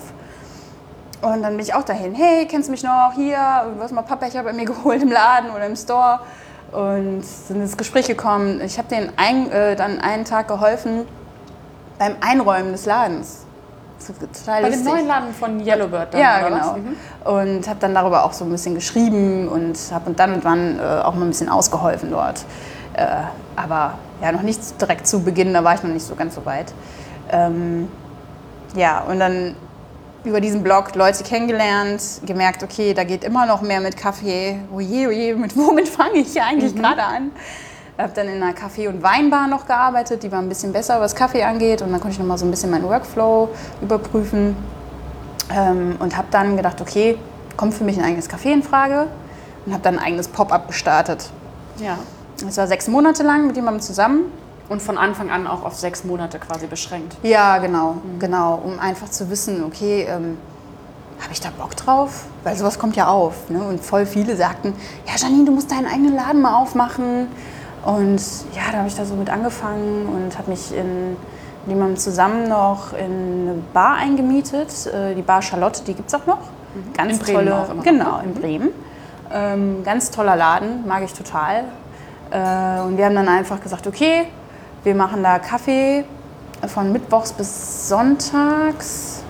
Und 1.22 1.42
dann 1.42 1.54
bin 1.54 1.60
ich 1.60 1.74
auch 1.74 1.84
dahin, 1.84 2.14
hey, 2.14 2.46
kennst 2.46 2.68
du 2.68 2.72
mich 2.72 2.84
noch? 2.84 3.12
Hier, 3.16 3.38
du 3.76 3.82
hast 3.82 3.92
mal 3.92 4.02
Pappbecher 4.02 4.44
bei 4.44 4.54
mir 4.54 4.66
geholt 4.66 5.02
im 5.02 5.12
Laden 5.12 5.50
oder 5.50 5.66
im 5.66 5.76
Store. 5.76 6.20
Und 6.72 7.24
sind 7.24 7.62
ins 7.62 7.78
Gespräch 7.78 8.08
gekommen. 8.08 8.60
Ich 8.62 8.78
habe 8.78 8.88
denen 8.90 9.12
ein, 9.16 9.50
äh, 9.52 9.76
dann 9.76 10.00
einen 10.00 10.26
Tag 10.26 10.48
geholfen 10.48 11.08
beim 11.98 12.16
Einräumen 12.22 12.72
des 12.72 12.86
Ladens. 12.86 13.46
Total 14.06 14.62
Bei 14.62 14.70
dem 14.70 14.84
neuen 14.84 15.08
Laden 15.08 15.34
von 15.34 15.60
Yellowbird 15.60 16.14
dann, 16.14 16.22
Ja, 16.22 16.48
genau. 16.48 16.78
Mhm. 16.78 16.96
Und 17.24 17.68
habe 17.68 17.80
dann 17.80 17.94
darüber 17.94 18.26
auch 18.26 18.34
so 18.34 18.46
ein 18.46 18.52
bisschen 18.52 18.76
geschrieben 18.76 19.48
und 19.48 19.78
habe 19.92 20.12
dann 20.12 20.34
und 20.34 20.44
wann 20.44 20.78
äh, 20.78 20.82
auch 20.82 21.16
mal 21.16 21.24
ein 21.24 21.30
bisschen 21.30 21.50
ausgeholfen 21.50 22.12
dort. 22.12 22.46
Äh, 22.94 23.06
aber 23.56 23.94
ja, 24.22 24.32
noch 24.32 24.42
nicht 24.42 24.80
direkt 24.80 25.08
zu 25.08 25.22
Beginn, 25.22 25.54
da 25.54 25.64
war 25.64 25.76
ich 25.76 25.84
noch 25.84 25.90
nicht 25.92 26.06
so 26.06 26.14
ganz 26.16 26.36
so 26.36 26.46
weit. 26.46 26.74
Ähm, 27.32 27.88
ja, 28.76 29.00
und 29.02 29.20
dann 29.20 29.56
über 30.26 30.42
diesen 30.42 30.64
Blog 30.64 30.96
Leute 30.96 31.24
kennengelernt, 31.24 32.02
gemerkt, 32.26 32.64
okay, 32.64 32.94
da 32.94 33.04
geht 33.04 33.24
immer 33.24 33.46
noch 33.46 33.62
mehr 33.62 33.80
mit 33.80 33.96
Kaffee. 33.96 34.60
Oje, 34.74 35.08
oje, 35.08 35.36
mit 35.36 35.56
womit 35.58 35.88
fange 35.88 36.20
ich 36.20 36.34
hier 36.34 36.46
eigentlich 36.46 36.76
gerade 36.76 37.04
an? 37.04 37.32
Habe 37.98 38.12
dann 38.14 38.28
in 38.28 38.44
einer 38.44 38.54
Kaffee- 38.54 38.88
und 38.88 39.02
Weinbar 39.04 39.48
noch 39.48 39.66
gearbeitet, 39.66 40.24
die 40.24 40.32
war 40.32 40.40
ein 40.40 40.50
bisschen 40.50 40.74
besser, 40.74 41.00
was 41.00 41.16
Kaffee 41.16 41.44
angeht. 41.44 41.82
Und 41.82 41.92
dann 41.92 42.02
konnte 42.02 42.16
ich 42.16 42.20
noch 42.20 42.26
mal 42.26 42.38
so 42.38 42.46
ein 42.46 42.52
bisschen 42.52 42.72
meinen 42.72 42.84
Workflow 42.84 43.50
überprüfen. 43.82 44.56
Ähm, 45.54 45.96
und 46.00 46.18
habe 46.18 46.28
dann 46.32 46.58
gedacht, 46.58 46.82
okay, 46.82 47.18
kommt 47.56 47.74
für 47.74 47.84
mich 47.84 47.98
ein 47.98 48.04
eigenes 48.04 48.30
Café 48.30 48.52
in 48.52 48.64
Frage. 48.64 49.08
Und 49.66 49.74
habe 49.74 49.84
dann 49.84 49.98
ein 49.98 50.06
eigenes 50.06 50.28
Pop-up 50.28 50.68
gestartet. 50.68 51.30
Ja. 51.78 51.98
Das 52.44 52.58
war 52.58 52.68
sechs 52.68 52.88
Monate 52.88 53.24
lang 53.24 53.48
mit 53.48 53.56
jemandem 53.56 53.82
zusammen. 53.82 54.32
Und 54.68 54.82
von 54.82 54.98
Anfang 54.98 55.30
an 55.30 55.46
auch 55.46 55.64
auf 55.64 55.76
sechs 55.76 56.04
Monate 56.04 56.40
quasi 56.40 56.66
beschränkt. 56.66 57.16
Ja, 57.22 57.60
genau, 57.60 57.98
genau, 58.20 58.60
um 58.64 58.80
einfach 58.80 59.10
zu 59.10 59.30
wissen, 59.30 59.64
okay, 59.64 60.08
ähm, 60.10 60.38
habe 61.22 61.32
ich 61.32 61.40
da 61.40 61.50
Bock 61.58 61.76
drauf? 61.76 62.26
Weil 62.44 62.56
sowas 62.56 62.80
kommt 62.80 62.96
ja 62.96 63.08
auf. 63.08 63.50
Ne? 63.50 63.64
Und 63.64 63.80
voll 63.84 64.06
viele 64.06 64.36
sagten, 64.36 64.74
ja 65.06 65.14
Janine, 65.18 65.46
du 65.46 65.52
musst 65.52 65.72
deinen 65.72 65.86
eigenen 65.86 66.16
Laden 66.16 66.42
mal 66.42 66.56
aufmachen. 66.56 67.28
Und 67.86 68.20
ja, 68.54 68.72
da 68.72 68.80
habe 68.80 68.88
ich 68.88 68.96
da 68.96 69.06
so 69.06 69.14
mit 69.16 69.30
angefangen 69.30 70.08
und 70.08 70.38
habe 70.38 70.50
mich 70.50 70.76
in, 70.76 71.12
mit 71.12 71.18
jemandem 71.68 71.98
zusammen 71.98 72.50
noch 72.50 72.94
in 72.94 73.50
eine 73.50 73.62
Bar 73.74 73.96
eingemietet. 73.98 74.88
Äh, 74.88 75.14
Die 75.14 75.22
Bar 75.22 75.42
Charlotte, 75.44 75.84
die 75.84 75.94
gibt 75.94 76.08
es 76.10 76.16
auch 76.16 76.26
noch. 76.26 76.40
Ganz 76.98 77.14
In 77.14 77.20
Bremen 77.20 77.36
tolle, 77.46 77.56
auch 77.62 77.70
immer 77.70 77.84
Genau, 77.84 78.18
ne? 78.18 78.24
in 78.24 78.34
Bremen. 78.34 78.70
Ähm, 79.32 79.84
ganz 79.84 80.10
toller 80.12 80.36
Laden, 80.36 80.86
mag 80.88 81.04
ich 81.04 81.14
total. 81.14 81.66
Äh, 82.32 82.82
und 82.82 82.98
wir 82.98 83.06
haben 83.06 83.16
dann 83.16 83.28
einfach 83.30 83.62
gesagt, 83.62 83.86
okay, 83.88 84.28
wir 84.86 84.96
machen 84.96 85.24
da 85.24 85.40
Kaffee 85.40 86.06
von 86.68 86.92
Mittwochs 86.92 87.34
bis 87.34 87.90
Sonntags. 87.90 89.24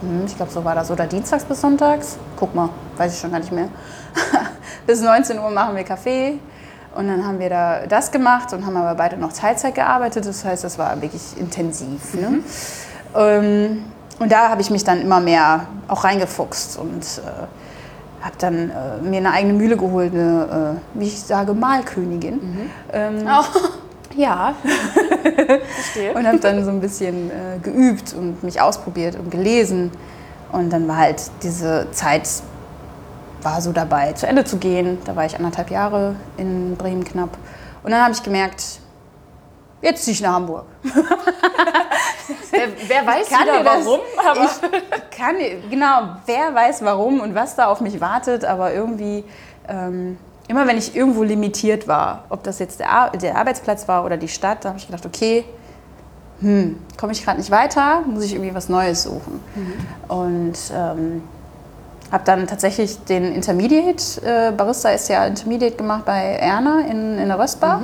Hm, 0.00 0.22
Ich 0.24 0.36
glaube, 0.36 0.52
so 0.52 0.64
war 0.64 0.74
das. 0.74 0.90
Oder 0.90 1.06
Dienstags 1.06 1.44
bis 1.44 1.60
Sonntags. 1.60 2.16
Guck 2.36 2.54
mal, 2.54 2.70
weiß 2.96 3.12
ich 3.14 3.20
schon 3.20 3.32
gar 3.32 3.40
nicht 3.40 3.52
mehr. 3.52 3.68
bis 4.86 5.02
19 5.02 5.38
Uhr 5.38 5.50
machen 5.50 5.74
wir 5.76 5.84
Kaffee. 5.84 6.38
Und 6.94 7.08
dann 7.08 7.26
haben 7.26 7.38
wir 7.38 7.50
da 7.50 7.86
das 7.88 8.10
gemacht 8.10 8.52
und 8.52 8.64
haben 8.64 8.76
aber 8.76 8.94
beide 8.94 9.16
noch 9.16 9.32
Teilzeit 9.32 9.74
gearbeitet. 9.74 10.26
Das 10.26 10.44
heißt, 10.44 10.62
das 10.64 10.78
war 10.78 11.00
wirklich 11.02 11.36
intensiv. 11.36 12.14
Ne? 12.14 12.40
Ähm, 13.16 13.84
und 14.18 14.30
da 14.30 14.48
habe 14.48 14.60
ich 14.60 14.70
mich 14.70 14.84
dann 14.84 15.00
immer 15.00 15.20
mehr 15.20 15.66
auch 15.88 16.04
reingefuchst 16.04 16.78
und 16.78 17.02
äh, 17.02 18.24
habe 18.24 18.34
dann 18.38 18.70
äh, 18.70 19.02
mir 19.02 19.18
eine 19.18 19.32
eigene 19.32 19.54
Mühle 19.54 19.76
geholt, 19.76 20.12
eine, 20.12 20.78
äh, 20.94 20.98
wie 20.98 21.06
ich 21.06 21.20
sage, 21.20 21.54
Malkönigin. 21.54 22.70
Ähm, 22.92 23.26
Ja, 24.16 24.54
Verstehe. 25.74 26.14
und 26.14 26.26
habe 26.26 26.38
dann 26.38 26.64
so 26.64 26.70
ein 26.70 26.80
bisschen 26.80 27.30
äh, 27.30 27.58
geübt 27.62 28.12
und 28.14 28.42
mich 28.42 28.60
ausprobiert 28.60 29.14
und 29.16 29.30
gelesen. 29.30 29.92
Und 30.52 30.70
dann 30.70 30.88
war 30.88 30.96
halt 30.96 31.22
diese 31.42 31.86
Zeit, 31.92 32.28
war 33.42 33.60
so 33.60 33.72
dabei, 33.72 34.12
zu 34.14 34.26
Ende 34.26 34.44
zu 34.44 34.56
gehen. 34.58 34.98
Da 35.04 35.14
war 35.14 35.24
ich 35.26 35.36
anderthalb 35.36 35.70
Jahre 35.70 36.16
in 36.36 36.76
Bremen 36.76 37.04
knapp. 37.04 37.30
Und 37.84 37.92
dann 37.92 38.02
habe 38.02 38.12
ich 38.12 38.22
gemerkt, 38.22 38.80
jetzt 39.80 40.04
ziehe 40.04 40.14
ich 40.14 40.20
nach 40.20 40.34
Hamburg. 40.34 40.64
wer, 42.50 42.68
wer 42.88 43.06
weiß 43.06 43.28
kann 43.28 43.42
wieder 43.42 43.62
das- 43.64 43.84
warum, 43.86 44.00
aber 44.18 44.44
Ich 44.44 45.16
kann, 45.16 45.36
genau, 45.70 46.16
wer 46.26 46.54
weiß 46.54 46.82
warum 46.84 47.20
und 47.20 47.34
was 47.34 47.54
da 47.54 47.66
auf 47.66 47.80
mich 47.80 48.00
wartet, 48.00 48.44
aber 48.44 48.72
irgendwie, 48.74 49.24
ähm, 49.68 50.18
immer 50.50 50.66
wenn 50.66 50.76
ich 50.76 50.96
irgendwo 50.96 51.22
limitiert 51.22 51.86
war, 51.86 52.24
ob 52.28 52.42
das 52.42 52.58
jetzt 52.58 52.80
der, 52.80 52.90
Ar 52.90 53.10
der 53.10 53.36
Arbeitsplatz 53.36 53.86
war 53.86 54.04
oder 54.04 54.16
die 54.16 54.28
Stadt, 54.28 54.64
da 54.64 54.70
habe 54.70 54.78
ich 54.78 54.86
gedacht, 54.86 55.06
okay, 55.06 55.44
hm, 56.40 56.76
komme 56.98 57.12
ich 57.12 57.24
gerade 57.24 57.38
nicht 57.38 57.50
weiter, 57.50 58.02
muss 58.06 58.24
ich 58.24 58.34
irgendwie 58.34 58.54
was 58.54 58.68
Neues 58.68 59.04
suchen. 59.04 59.40
Und 60.08 60.58
ähm, 60.74 61.22
habe 62.10 62.24
dann 62.24 62.46
tatsächlich 62.48 62.98
den 63.04 63.32
Intermediate, 63.32 64.20
äh, 64.24 64.52
Barista 64.52 64.90
ist 64.90 65.08
ja 65.08 65.24
Intermediate 65.26 65.76
gemacht 65.76 66.04
bei 66.04 66.36
Erna 66.40 66.80
in, 66.80 67.18
in 67.18 67.28
der 67.28 67.38
Röstbar. 67.38 67.82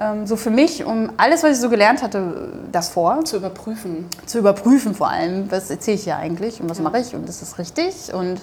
Ähm, 0.00 0.26
so 0.26 0.34
für 0.34 0.50
mich, 0.50 0.84
um 0.84 1.12
alles, 1.18 1.44
was 1.44 1.52
ich 1.52 1.60
so 1.60 1.68
gelernt 1.68 2.02
hatte 2.02 2.48
davor, 2.72 3.24
zu 3.24 3.36
überprüfen. 3.36 4.06
zu 4.26 4.38
überprüfen 4.38 4.94
vor 4.94 5.08
allem, 5.08 5.50
was 5.52 5.70
erzähle 5.70 5.96
ich 5.98 6.04
hier 6.04 6.16
eigentlich 6.16 6.60
und 6.60 6.68
was 6.68 6.80
mache 6.80 6.98
ich 6.98 7.14
und 7.14 7.28
ist 7.28 7.42
das 7.42 7.58
richtig 7.58 8.12
und 8.12 8.40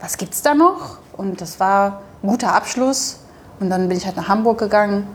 was 0.00 0.18
gibt 0.18 0.34
es 0.34 0.42
da 0.42 0.54
noch? 0.54 0.98
Und 1.16 1.40
das 1.40 1.58
war 1.58 2.02
guter 2.26 2.54
Abschluss. 2.54 3.18
Und 3.60 3.70
dann 3.70 3.88
bin 3.88 3.96
ich 3.96 4.06
halt 4.06 4.16
nach 4.16 4.28
Hamburg 4.28 4.58
gegangen, 4.58 5.06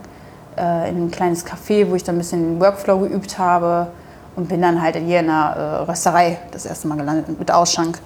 äh, 0.58 0.90
in 0.90 1.06
ein 1.08 1.12
kleines 1.12 1.46
Café, 1.46 1.90
wo 1.90 1.96
ich 1.96 2.04
dann 2.04 2.16
ein 2.16 2.20
bisschen 2.20 2.56
den 2.56 2.60
Workflow 2.62 3.00
geübt 3.00 3.38
habe 3.38 3.88
und 4.36 4.48
bin 4.48 4.62
dann 4.62 4.82
halt 4.82 4.96
hier 4.96 5.20
in 5.20 5.30
einer 5.30 5.56
äh, 5.56 5.76
Rösterei 5.92 6.40
das 6.52 6.66
erste 6.66 6.88
Mal 6.88 6.98
gelandet 6.98 7.38
mit 7.38 7.52
Ausschank 7.52 8.00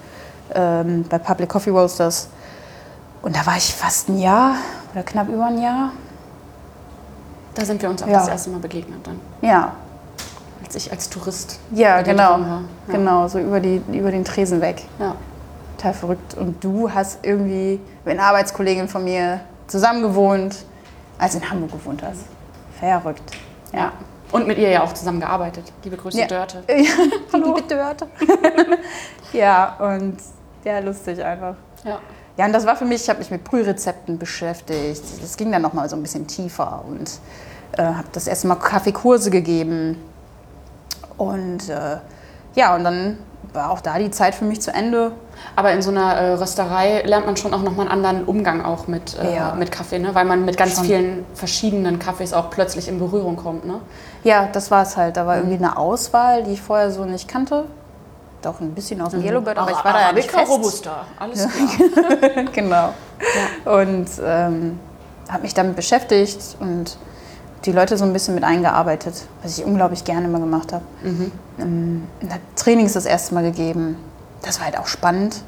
ähm, 0.55 1.05
bei 1.09 1.19
Public 1.19 1.49
Coffee 1.49 1.69
Roasters. 1.69 2.29
Und 3.21 3.35
da 3.35 3.45
war 3.45 3.57
ich 3.57 3.73
fast 3.73 4.09
ein 4.09 4.19
Jahr 4.19 4.55
oder 4.93 5.03
knapp 5.03 5.29
über 5.29 5.45
ein 5.45 5.61
Jahr. 5.61 5.91
Da 7.55 7.63
sind 7.65 7.81
wir 7.81 7.89
uns 7.89 8.01
auch 8.01 8.07
Ja. 8.07 8.19
das 8.19 8.27
erste 8.29 8.49
Mal 8.49 8.59
begegnet 8.59 9.05
dann, 9.05 9.19
Ja, 9.41 9.73
als 10.65 10.75
ich 10.75 10.91
als 10.91 11.09
Tourist 11.09 11.59
ja, 11.71 12.01
genau. 12.01 12.39
Ja. 12.39 12.61
Genau, 12.87 13.27
so 13.27 13.37
über, 13.39 13.59
die, 13.59 13.81
über 13.91 14.11
den 14.11 14.25
Tresen 14.25 14.59
weg. 14.59 14.83
Ja. 14.99 15.15
Total 15.83 15.93
verrückt. 15.93 16.35
Und 16.35 16.63
du 16.63 16.89
hast 16.89 17.19
irgendwie 17.23 17.77
mit 18.05 18.17
einer 18.17 18.29
Arbeitskollegin 18.29 18.87
von 18.87 19.03
mir 19.03 19.41
zusammen 19.67 20.01
gewohnt, 20.01 20.63
als 21.17 21.33
du 21.33 21.39
in 21.39 21.49
Hamburg 21.49 21.73
gewohnt 21.73 22.01
hast. 22.01 22.21
Verrückt. 22.79 23.33
ja. 23.73 23.91
Und 24.31 24.47
mit 24.47 24.57
ihr 24.57 24.69
ja 24.69 24.81
auch 24.81 24.93
zusammen 24.93 25.19
gearbeitet. 25.19 25.71
Liebe 25.83 25.97
Grüße, 25.97 26.19
Ja. 26.19 26.27
Dörte. 26.27 26.63
Ja, 26.69 26.75
die 27.33 27.37
liebe 27.37 27.61
Dörte. 27.63 28.07
ja, 29.33 29.75
und 29.77 30.17
ja, 30.63 30.79
lustig 30.79 31.21
einfach. 31.23 31.55
Ja. 31.83 31.99
Ja, 32.37 32.45
und 32.45 32.53
das 32.53 32.65
war 32.65 32.75
für 32.77 32.85
mich, 32.85 33.03
ich 33.03 33.09
habe 33.09 33.19
mich 33.19 33.29
mit 33.29 33.43
Brührezepten 33.43 34.17
beschäftigt. 34.17 35.03
Das 35.21 35.37
ging 35.37 35.51
dann 35.51 35.61
nochmal 35.61 35.87
so 35.89 35.97
ein 35.97 36.01
bisschen 36.01 36.25
tiefer 36.25 36.83
und 36.87 37.11
äh, 37.77 37.83
habe 37.83 38.07
das 38.13 38.25
erste 38.25 38.47
Mal 38.47 38.55
Kaffeekurse 38.55 39.29
gegeben. 39.29 40.01
Und 41.17 41.67
äh, 41.69 41.97
ja, 42.55 42.73
und 42.73 42.85
dann 42.85 43.19
war 43.53 43.69
auch 43.69 43.81
da 43.81 43.99
die 43.99 44.09
Zeit 44.11 44.33
für 44.33 44.45
mich 44.45 44.61
zu 44.61 44.73
Ende. 44.73 45.11
Aber 45.55 45.71
in 45.71 45.81
so 45.81 45.91
einer 45.91 46.13
äh, 46.15 46.33
Rösterei 46.33 47.01
lernt 47.05 47.25
man 47.25 47.37
schon 47.37 47.53
auch 47.53 47.61
nochmal 47.61 47.87
einen 47.87 48.03
anderen 48.03 48.25
Umgang 48.25 48.63
auch 48.65 48.87
mit, 48.87 49.17
äh, 49.19 49.35
Ja. 49.35 49.53
mit 49.55 49.71
Kaffee, 49.71 49.99
ne? 49.99 50.15
weil 50.15 50.25
man 50.25 50.45
mit 50.45 50.57
ganz 50.57 50.75
Schon. 50.75 50.85
vielen 50.85 51.25
verschiedenen 51.35 51.99
Kaffees 51.99 52.33
auch 52.33 52.49
plötzlich 52.49 52.87
in 52.87 52.97
Berührung 52.99 53.35
kommt. 53.35 53.65
Ne? 53.65 53.75
Ja, 54.23 54.47
das 54.51 54.71
war 54.71 54.83
es 54.83 54.97
halt. 54.97 55.17
Da 55.17 55.27
war 55.27 55.37
irgendwie 55.37 55.57
eine 55.57 55.77
Auswahl, 55.77 56.43
die 56.43 56.53
ich 56.53 56.61
vorher 56.61 56.91
so 56.91 57.05
nicht 57.05 57.27
kannte. 57.27 57.65
Doch 58.41 58.59
ein 58.59 58.71
bisschen 58.73 58.99
aus 59.01 59.11
dem 59.11 59.23
Yellowbird, 59.23 59.57
aber 59.57 59.71
ich 59.71 59.83
war 59.85 59.93
da 59.93 60.01
ja 60.01 60.11
nicht 60.11 60.29
fest. 60.29 60.51
Robusta, 60.51 61.05
alles 61.17 61.47
klar. 61.47 62.43
genau. 62.51 62.89
Und 63.65 64.07
ähm, 64.21 64.79
habe 65.29 65.43
mich 65.43 65.53
damit 65.53 65.75
beschäftigt 65.77 66.57
und 66.59 66.97
die 67.65 67.71
Leute 67.71 67.97
so 67.97 68.03
ein 68.03 68.11
bisschen 68.11 68.35
mit 68.35 68.43
eingearbeitet, 68.43 69.13
was 69.41 69.57
ich 69.57 69.63
unglaublich 69.65 70.03
gerne 70.03 70.25
immer 70.27 70.39
gemacht 70.39 70.73
habe. 70.73 70.83
Ähm, 71.59 72.03
und 72.21 72.29
habe 72.31 72.41
Trainings 72.57 72.93
das 72.93 73.05
erste 73.05 73.33
Mal 73.33 73.43
gegeben. 73.43 73.95
Das 74.43 74.59
war 74.59 74.65
halt 74.67 74.77
auch 74.77 74.87
spannend, 74.87 75.41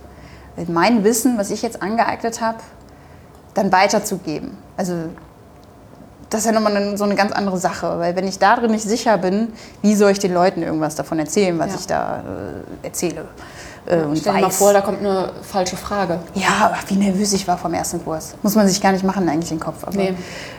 mit 0.55 0.69
mein 0.69 1.03
Wissen, 1.03 1.38
was 1.38 1.51
ich 1.51 1.62
jetzt 1.62 1.81
angeeignet 1.81 2.41
habe, 2.41 2.58
dann 3.53 3.71
weiterzugeben. 3.71 4.58
Also 4.77 4.93
das 6.29 6.39
ist 6.41 6.45
ja 6.47 6.51
nochmal 6.53 6.75
eine, 6.75 6.97
so 6.97 7.03
eine 7.03 7.15
ganz 7.15 7.31
andere 7.31 7.58
Sache, 7.58 7.99
weil 7.99 8.15
wenn 8.15 8.27
ich 8.27 8.39
darin 8.39 8.71
nicht 8.71 8.84
sicher 8.84 9.17
bin, 9.17 9.53
wie 9.81 9.95
soll 9.95 10.12
ich 10.12 10.19
den 10.19 10.34
Leuten 10.34 10.63
irgendwas 10.63 10.95
davon 10.95 11.19
erzählen, 11.19 11.58
was 11.60 11.71
Ja. 11.71 11.75
ich 11.79 11.88
da 11.88 12.17
äh, 12.84 12.86
erzähle 12.88 13.25
äh, 13.86 13.97
und 14.01 14.17
Stell 14.17 14.34
dir 14.34 14.41
mal 14.41 14.49
vor, 14.49 14.73
da 14.73 14.81
kommt 14.81 14.99
eine 14.99 15.31
falsche 15.43 15.77
Frage. 15.77 16.19
Ja, 16.34 16.73
wie 16.88 16.95
nervös 16.95 17.31
ich 17.34 17.47
war 17.47 17.58
vom 17.58 17.73
ersten 17.73 18.03
Kurs. 18.03 18.36
Muss 18.41 18.55
man 18.55 18.67
sich 18.67 18.81
gar 18.81 18.91
nicht 18.91 19.03
machen, 19.03 19.29
eigentlich 19.29 19.49
den 19.49 19.60
Kopf. 19.60 19.84
Aber 19.86 19.95
Nee. 19.95 20.15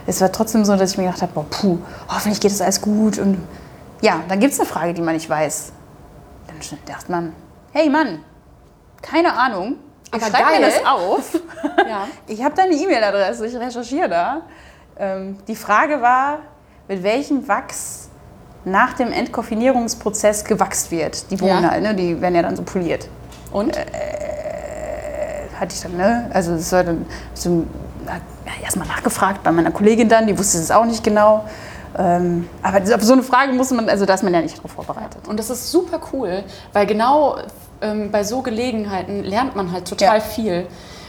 es 0.07 0.21
war 0.21 0.31
trotzdem 0.31 0.65
so, 0.65 0.77
dass 0.77 0.93
ich 0.93 0.99
mir 0.99 1.05
gedacht 1.05 1.23
habe, 1.23 1.33
boah, 1.33 1.45
puh, 1.51 1.79
hoffentlich 2.09 2.41
geht 2.41 2.53
das 2.53 2.61
alles 2.61 2.81
gut. 2.81 3.19
Und 3.19 3.39
ja, 4.03 4.21
dann 4.29 4.39
gibt 4.41 4.53
es 4.55 4.61
eine 4.61 4.69
Frage, 4.69 4.95
die 4.95 5.03
man 5.03 5.15
nicht 5.15 5.29
weiß. 5.29 5.73
Dann 6.47 6.79
dachte 6.87 7.11
man, 7.11 7.33
hey 7.77 7.91
Mann, 7.91 8.21
keine 9.03 9.35
Ahnung. 9.35 9.77
Ich 10.09 10.15
Aber 10.15 10.31
schreib 10.31 10.47
mir 10.47 10.61
geil. 10.61 10.73
das 10.83 10.87
auf. 10.87 11.41
Ja. 11.89 12.09
Ich 12.27 12.43
habe 12.43 12.55
deine 12.55 12.73
E-Mail-Adresse, 12.75 13.47
ich 13.47 13.55
recherchiere 13.57 14.09
da. 14.09 14.41
Ähm, 14.99 15.37
die 15.47 15.55
Frage 15.55 16.01
war, 16.01 16.39
mit 16.89 17.03
welchem 17.03 17.47
Wachs 17.47 18.09
nach 18.65 18.95
dem 18.95 19.13
Entkoffinierungsprozess 19.13 20.45
gewachst 20.45 20.91
wird. 20.91 21.31
Die 21.31 21.37
Bohnen 21.37 21.65
Ja. 21.65 21.71
halt, 21.71 21.83
ne? 21.83 21.95
die 21.95 22.21
werden 22.21 22.35
ja 22.35 22.43
dann 22.43 22.57
so 22.57 22.63
poliert. 22.63 23.09
Und? 23.53 23.79
hatte 25.61 25.75
ich 25.75 25.81
dann, 25.83 25.97
ne? 25.97 26.31
Also 26.33 26.53
es 26.53 26.71
war 26.73 26.85
dann 26.85 27.07
so 27.35 27.67
erstmal 28.63 28.87
nachgefragt 28.89 29.43
bei 29.43 29.53
meiner 29.53 29.71
Kollegin 29.71 30.09
dann, 30.09 30.27
die 30.27 30.39
wusste 30.39 30.59
es 30.59 30.71
auch 30.71 30.85
nicht 30.85 31.03
genau. 31.05 31.45
Ähm, 31.99 32.49
aber 32.63 32.79
auf 32.95 33.03
so 33.03 33.15
eine 33.15 33.23
Frage 33.23 33.53
muss 33.53 33.71
man, 33.71 33.89
also 33.89 34.05
da 34.05 34.15
ist 34.15 34.23
man 34.23 34.35
ja 34.35 34.43
nicht 34.43 34.63
drauf 34.63 34.73
vorbereitet. 34.73 35.27
Und 35.29 35.39
das 35.39 35.49
ist 35.51 35.71
super 35.71 36.01
cool, 36.13 36.45
weil 36.73 36.87
genau 36.87 37.39
ähm, 37.83 38.11
bei 38.11 38.25
so 38.25 38.43
Gelegenheiten 38.43 39.25
lernt 39.25 39.57
man 39.57 39.73
halt 39.73 39.87
total 39.89 40.19
Ja. 40.19 40.21
viel. 40.25 40.67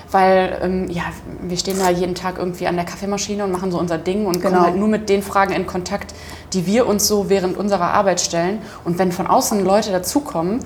Weil, 0.09 0.59
ähm, 0.63 0.89
ja, 0.89 1.01
wir 1.41 1.57
stehen 1.57 1.77
da 1.79 1.89
jeden 1.89 2.15
Tag 2.15 2.37
irgendwie 2.37 2.65
an 2.65 2.77
der 2.77 2.85
Kaffeemaschine 2.85 3.43
und 3.43 3.51
machen 3.51 3.71
so 3.73 3.77
unser 3.79 3.97
Ding 3.97 4.25
und 4.25 4.39
Genau. 4.39 4.49
kommen 4.51 4.61
halt 4.63 4.75
nur 4.77 4.87
mit 4.87 5.09
den 5.09 5.21
Fragen 5.21 5.51
in 5.51 5.67
Kontakt, 5.67 6.13
die 6.53 6.65
wir 6.65 6.87
uns 6.87 7.07
so 7.09 7.29
während 7.29 7.57
unserer 7.57 7.91
Arbeit 7.93 8.21
stellen. 8.21 8.59
Und 8.85 8.99
wenn 8.99 9.11
von 9.11 9.27
außen 9.27 9.65
Leute 9.65 9.91
dazukommen, 9.91 10.59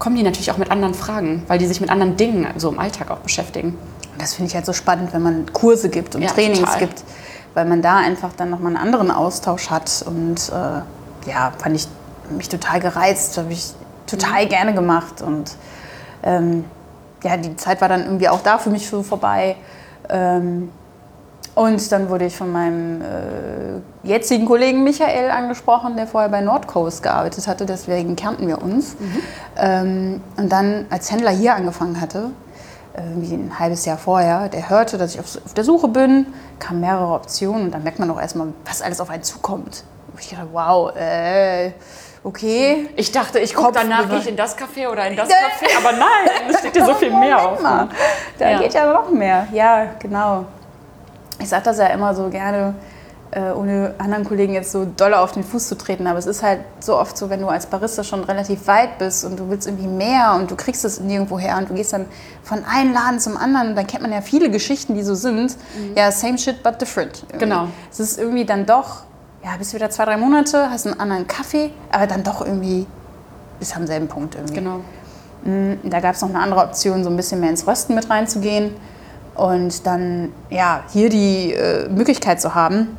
kommen 0.00 0.16
die 0.16 0.24
natürlich 0.24 0.50
auch 0.50 0.56
mit 0.58 0.72
anderen 0.72 0.92
Fragen, 0.94 1.44
weil 1.46 1.58
die 1.58 1.66
sich 1.66 1.80
mit 1.80 1.88
anderen 1.88 2.16
Dingen 2.16 2.48
so 2.56 2.68
im 2.68 2.80
Alltag 2.80 3.12
auch 3.12 3.18
beschäftigen. 3.18 3.78
Und 4.12 4.20
das 4.20 4.34
finde 4.34 4.48
ich 4.48 4.56
halt 4.56 4.66
so 4.66 4.72
spannend, 4.72 5.12
wenn 5.12 5.22
man 5.22 5.52
Kurse 5.52 5.88
gibt 5.88 6.16
und 6.16 6.22
Ja, 6.22 6.30
Trainings 6.30 6.58
total. 6.58 6.78
gibt, 6.80 7.04
weil 7.54 7.66
man 7.66 7.80
da 7.80 7.98
einfach 7.98 8.30
dann 8.36 8.50
nochmal 8.50 8.74
einen 8.74 8.84
anderen 8.84 9.12
Austausch 9.12 9.70
hat. 9.70 10.04
Und 10.04 10.48
äh, 10.48 11.30
ja, 11.30 11.52
fand 11.58 11.76
ich 11.76 11.86
mich 12.36 12.48
total 12.48 12.80
gereizt, 12.80 13.38
habe 13.38 13.52
ich 13.52 13.72
total 14.06 14.46
gerne 14.46 14.74
gemacht. 14.74 15.22
Und 15.22 15.56
ähm, 16.22 16.64
ja, 17.22 17.36
die 17.36 17.56
Zeit 17.56 17.80
war 17.80 17.88
dann 17.88 18.04
irgendwie 18.04 18.28
auch 18.28 18.40
da 18.42 18.58
für 18.58 18.70
mich 18.70 18.88
so 18.88 19.02
vorbei. 19.02 19.56
Ähm, 20.08 20.70
und 21.54 21.92
dann 21.92 22.08
wurde 22.08 22.26
ich 22.26 22.36
von 22.36 22.50
meinem 22.50 23.00
äh, 23.00 23.04
jetzigen 24.02 24.44
Kollegen 24.44 24.82
Michael 24.82 25.30
angesprochen, 25.30 25.96
der 25.96 26.08
vorher 26.08 26.28
bei 26.28 26.40
Nordcoast 26.40 27.02
gearbeitet 27.02 27.46
hatte, 27.46 27.64
deswegen 27.64 28.16
kannten 28.16 28.48
wir 28.48 28.60
uns. 28.60 28.96
Ähm, 29.56 30.20
und 30.36 30.50
dann 30.50 30.86
als 30.90 31.12
Händler 31.12 31.30
hier 31.30 31.54
angefangen 31.54 32.00
hatte, 32.00 32.30
irgendwie 32.96 33.34
ein 33.34 33.58
halbes 33.58 33.84
Jahr 33.84 33.98
vorher, 33.98 34.48
der 34.48 34.68
hörte, 34.68 34.98
dass 34.98 35.14
ich 35.14 35.20
auf, 35.20 35.38
auf 35.44 35.54
der 35.54 35.64
Suche 35.64 35.88
bin, 35.88 36.26
kamen 36.58 36.80
mehrere 36.80 37.12
Optionen 37.12 37.66
und 37.66 37.70
dann 37.72 37.82
merkt 37.82 37.98
man 37.98 38.10
auch 38.10 38.20
erstmal, 38.20 38.48
was 38.64 38.82
alles 38.82 39.00
auf 39.00 39.10
einen 39.10 39.22
zukommt. 39.22 39.84
Und 40.12 40.20
ich 40.20 40.30
dachte, 40.30 40.48
wow, 40.52 40.94
äh, 40.96 41.72
okay. 42.24 42.88
Ich 42.96 43.12
dachte, 43.12 43.38
ich 43.38 43.54
gucke 43.54 43.72
danach, 43.72 44.10
ich 44.18 44.26
in 44.28 44.36
das 44.36 44.56
Café 44.58 44.88
oder 44.90 45.06
in 45.06 45.16
das 45.16 45.28
Café, 45.28 45.76
aber 45.78 45.92
nein, 45.92 46.50
es 46.50 46.58
steht 46.58 46.74
dir 46.74 46.84
so 46.84 46.94
viel 46.94 47.10
mehr 47.16 47.40
auf. 47.48 47.60
Mal, 47.60 47.88
Da 48.38 48.50
Ja. 48.50 48.58
geht 48.58 48.74
ja 48.74 48.92
noch 48.92 49.10
mehr. 49.10 49.46
Ja, 49.52 49.86
genau. 49.98 50.46
Ich 51.38 51.48
sage 51.48 51.62
das 51.64 51.78
ja 51.78 51.86
immer 51.86 52.14
so 52.14 52.28
gerne, 52.30 52.74
äh, 53.32 53.50
ohne 53.50 53.94
anderen 53.98 54.24
Kollegen 54.24 54.54
jetzt 54.54 54.70
so 54.70 54.84
doll 54.84 55.12
auf 55.12 55.32
den 55.32 55.42
Fuß 55.42 55.66
zu 55.68 55.76
treten. 55.76 56.06
Aber 56.06 56.18
es 56.18 56.26
ist 56.26 56.42
halt 56.44 56.60
so 56.78 56.96
oft 56.96 57.18
so, 57.18 57.28
wenn 57.30 57.40
du 57.40 57.48
als 57.48 57.66
Barista 57.66 58.04
schon 58.04 58.22
relativ 58.22 58.66
weit 58.68 58.98
bist 58.98 59.24
und 59.24 59.38
du 59.40 59.50
willst 59.50 59.66
irgendwie 59.66 59.88
mehr 59.88 60.34
und 60.36 60.50
du 60.50 60.54
kriegst 60.56 60.84
es 60.84 61.00
nirgendwo 61.00 61.38
her 61.38 61.56
und 61.58 61.68
du 61.68 61.74
gehst 61.74 61.92
dann 61.92 62.06
von 62.44 62.64
einem 62.64 62.92
Laden 62.94 63.18
zum 63.18 63.36
anderen 63.36 63.70
und 63.70 63.74
dann 63.76 63.86
kennt 63.88 64.02
man 64.02 64.12
ja 64.12 64.20
viele 64.20 64.50
Geschichten, 64.50 64.94
die 64.94 65.02
so 65.02 65.14
sind. 65.16 65.56
Ja, 65.96 66.12
same 66.12 66.38
shit, 66.38 66.62
but 66.62 66.80
different. 66.80 67.24
irgendwie. 67.28 67.38
Genau. 67.46 67.68
Es 67.90 67.98
ist 67.98 68.18
irgendwie 68.20 68.44
dann 68.44 68.66
doch, 68.66 69.02
ja, 69.44 69.56
bist 69.58 69.74
wieder 69.74 69.90
zwei, 69.90 70.06
drei 70.06 70.16
Monate, 70.16 70.70
hast 70.70 70.86
einen 70.86 70.98
anderen 70.98 71.26
Kaffee, 71.26 71.70
aber 71.90 72.06
dann 72.06 72.22
doch 72.22 72.40
irgendwie 72.40 72.86
bis 73.58 73.76
am 73.76 73.86
selben 73.86 74.08
Punkt 74.08 74.34
irgendwie. 74.34 74.54
Genau. 74.54 74.80
Da 75.84 76.00
gab 76.00 76.14
es 76.14 76.22
noch 76.22 76.30
eine 76.30 76.38
andere 76.38 76.62
Option, 76.62 77.04
so 77.04 77.10
ein 77.10 77.16
bisschen 77.16 77.40
mehr 77.40 77.50
ins 77.50 77.66
Rösten 77.66 77.94
mit 77.94 78.08
reinzugehen. 78.08 78.74
Und 79.34 79.86
dann, 79.86 80.32
ja, 80.48 80.84
hier 80.90 81.10
die 81.10 81.52
äh, 81.52 81.88
Möglichkeit 81.88 82.40
zu 82.40 82.54
haben, 82.54 82.96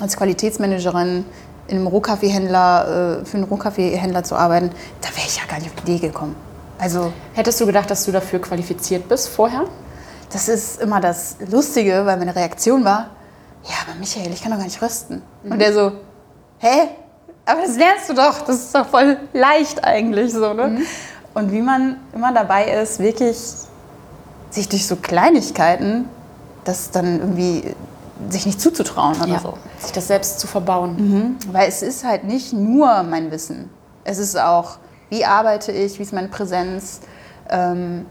als 0.00 0.16
Qualitätsmanagerin 0.16 1.26
in 1.66 1.76
einem 1.76 1.86
Rohkaffeehändler, 1.88 3.20
äh, 3.20 3.24
für 3.26 3.36
einen 3.36 3.44
Rohkaffeehändler 3.44 4.24
zu 4.24 4.36
arbeiten, 4.36 4.70
da 5.02 5.08
wäre 5.08 5.26
ich 5.26 5.36
ja 5.36 5.42
gar 5.46 5.58
nicht 5.58 5.68
auf 5.68 5.84
die 5.84 5.92
Idee 5.92 6.06
gekommen. 6.06 6.36
Also, 6.78 7.12
Hättest 7.34 7.60
du 7.60 7.66
gedacht, 7.66 7.90
dass 7.90 8.04
du 8.04 8.12
dafür 8.12 8.40
qualifiziert 8.40 9.08
bist 9.08 9.28
vorher? 9.28 9.64
das 10.30 10.48
ist 10.48 10.80
immer 10.80 11.00
das 11.00 11.36
Lustige, 11.50 12.04
weil 12.04 12.18
meine 12.18 12.36
Reaktion 12.36 12.84
war, 12.84 13.10
ja, 13.64 13.74
aber 13.86 13.98
Michael, 13.98 14.32
ich 14.32 14.42
kann 14.42 14.50
doch 14.52 14.58
gar 14.58 14.64
nicht 14.64 14.80
rösten. 14.80 15.22
Und 15.44 15.58
der 15.58 15.72
so, 15.72 15.92
hä? 16.58 16.88
Aber 17.46 17.62
das 17.62 17.76
lernst 17.76 18.08
du 18.08 18.14
doch, 18.14 18.42
das 18.42 18.56
ist 18.56 18.74
doch 18.74 18.86
voll 18.86 19.18
leicht 19.32 19.84
eigentlich 19.84 20.32
so, 20.32 20.52
ne? 20.52 20.82
Und 21.34 21.52
wie 21.52 21.62
man 21.62 21.96
immer 22.14 22.32
dabei 22.32 22.70
ist, 22.70 22.98
wirklich 22.98 23.38
sich 24.50 24.68
durch 24.68 24.86
so 24.86 24.96
Kleinigkeiten 24.96 26.08
das 26.64 26.90
dann 26.90 27.20
irgendwie 27.20 27.74
sich 28.28 28.44
nicht 28.46 28.60
zuzutrauen 28.60 29.16
oder 29.22 29.38
so. 29.38 29.54
Sich 29.78 29.92
das 29.92 30.08
selbst 30.08 30.40
zu 30.40 30.46
verbauen. 30.46 31.36
Weil 31.52 31.68
es 31.68 31.82
ist 31.82 32.04
halt 32.04 32.24
nicht 32.24 32.52
nur 32.52 33.02
mein 33.04 33.30
Wissen. 33.30 33.70
Es 34.04 34.18
ist 34.18 34.38
auch, 34.38 34.78
wie 35.08 35.24
arbeite 35.24 35.72
ich, 35.72 35.98
wie 35.98 36.02
ist 36.02 36.12
meine 36.12 36.28
Präsenz, 36.28 37.00
ähm, 37.48 38.06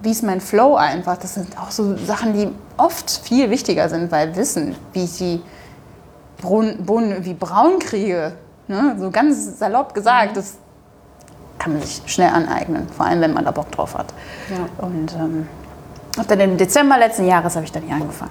wie 0.00 0.10
ist 0.10 0.22
mein 0.22 0.40
Flow 0.40 0.76
einfach. 0.76 1.16
Das 1.16 1.34
sind 1.34 1.58
auch 1.58 1.70
so 1.70 1.96
Sachen, 1.96 2.34
die 2.34 2.48
oft 2.76 3.10
viel 3.10 3.50
wichtiger 3.50 3.88
sind, 3.88 4.10
weil 4.10 4.36
Wissen, 4.36 4.76
wie 4.92 5.04
ich 5.04 5.18
die 5.18 5.42
Bohnen, 6.40 7.10
irgendwie 7.10 7.34
braun 7.34 7.78
kriege, 7.80 8.32
ne? 8.68 8.96
so 8.98 9.10
ganz 9.10 9.58
salopp 9.58 9.92
gesagt, 9.94 10.36
das 10.36 10.54
kann 11.58 11.72
man 11.72 11.82
sich 11.82 12.02
schnell 12.06 12.30
aneignen, 12.30 12.86
vor 12.88 13.06
allem 13.06 13.20
wenn 13.20 13.34
man 13.34 13.44
da 13.44 13.50
Bock 13.50 13.72
drauf 13.72 13.98
hat. 13.98 14.14
Ja. 14.48 14.86
Und 14.86 15.12
ähm, 15.14 15.48
dann 16.28 16.40
im 16.40 16.56
Dezember 16.56 16.96
letzten 16.96 17.26
Jahres 17.26 17.56
habe 17.56 17.64
ich 17.64 17.72
dann 17.72 17.82
hier 17.82 17.96
angefangen. 17.96 18.30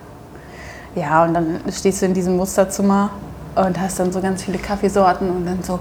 Ja, 0.96 1.26
und 1.26 1.34
dann 1.34 1.60
stehst 1.72 2.02
du 2.02 2.06
in 2.06 2.14
diesem 2.14 2.38
Musterzimmer 2.38 3.12
und 3.56 3.80
hast 3.80 4.00
dann 4.00 4.12
so 4.12 4.22
ganz 4.22 4.44
viele 4.44 4.58
Kaffeesorten 4.58 5.30
und 5.30 5.46
dann 5.46 5.62
so, 5.62 5.80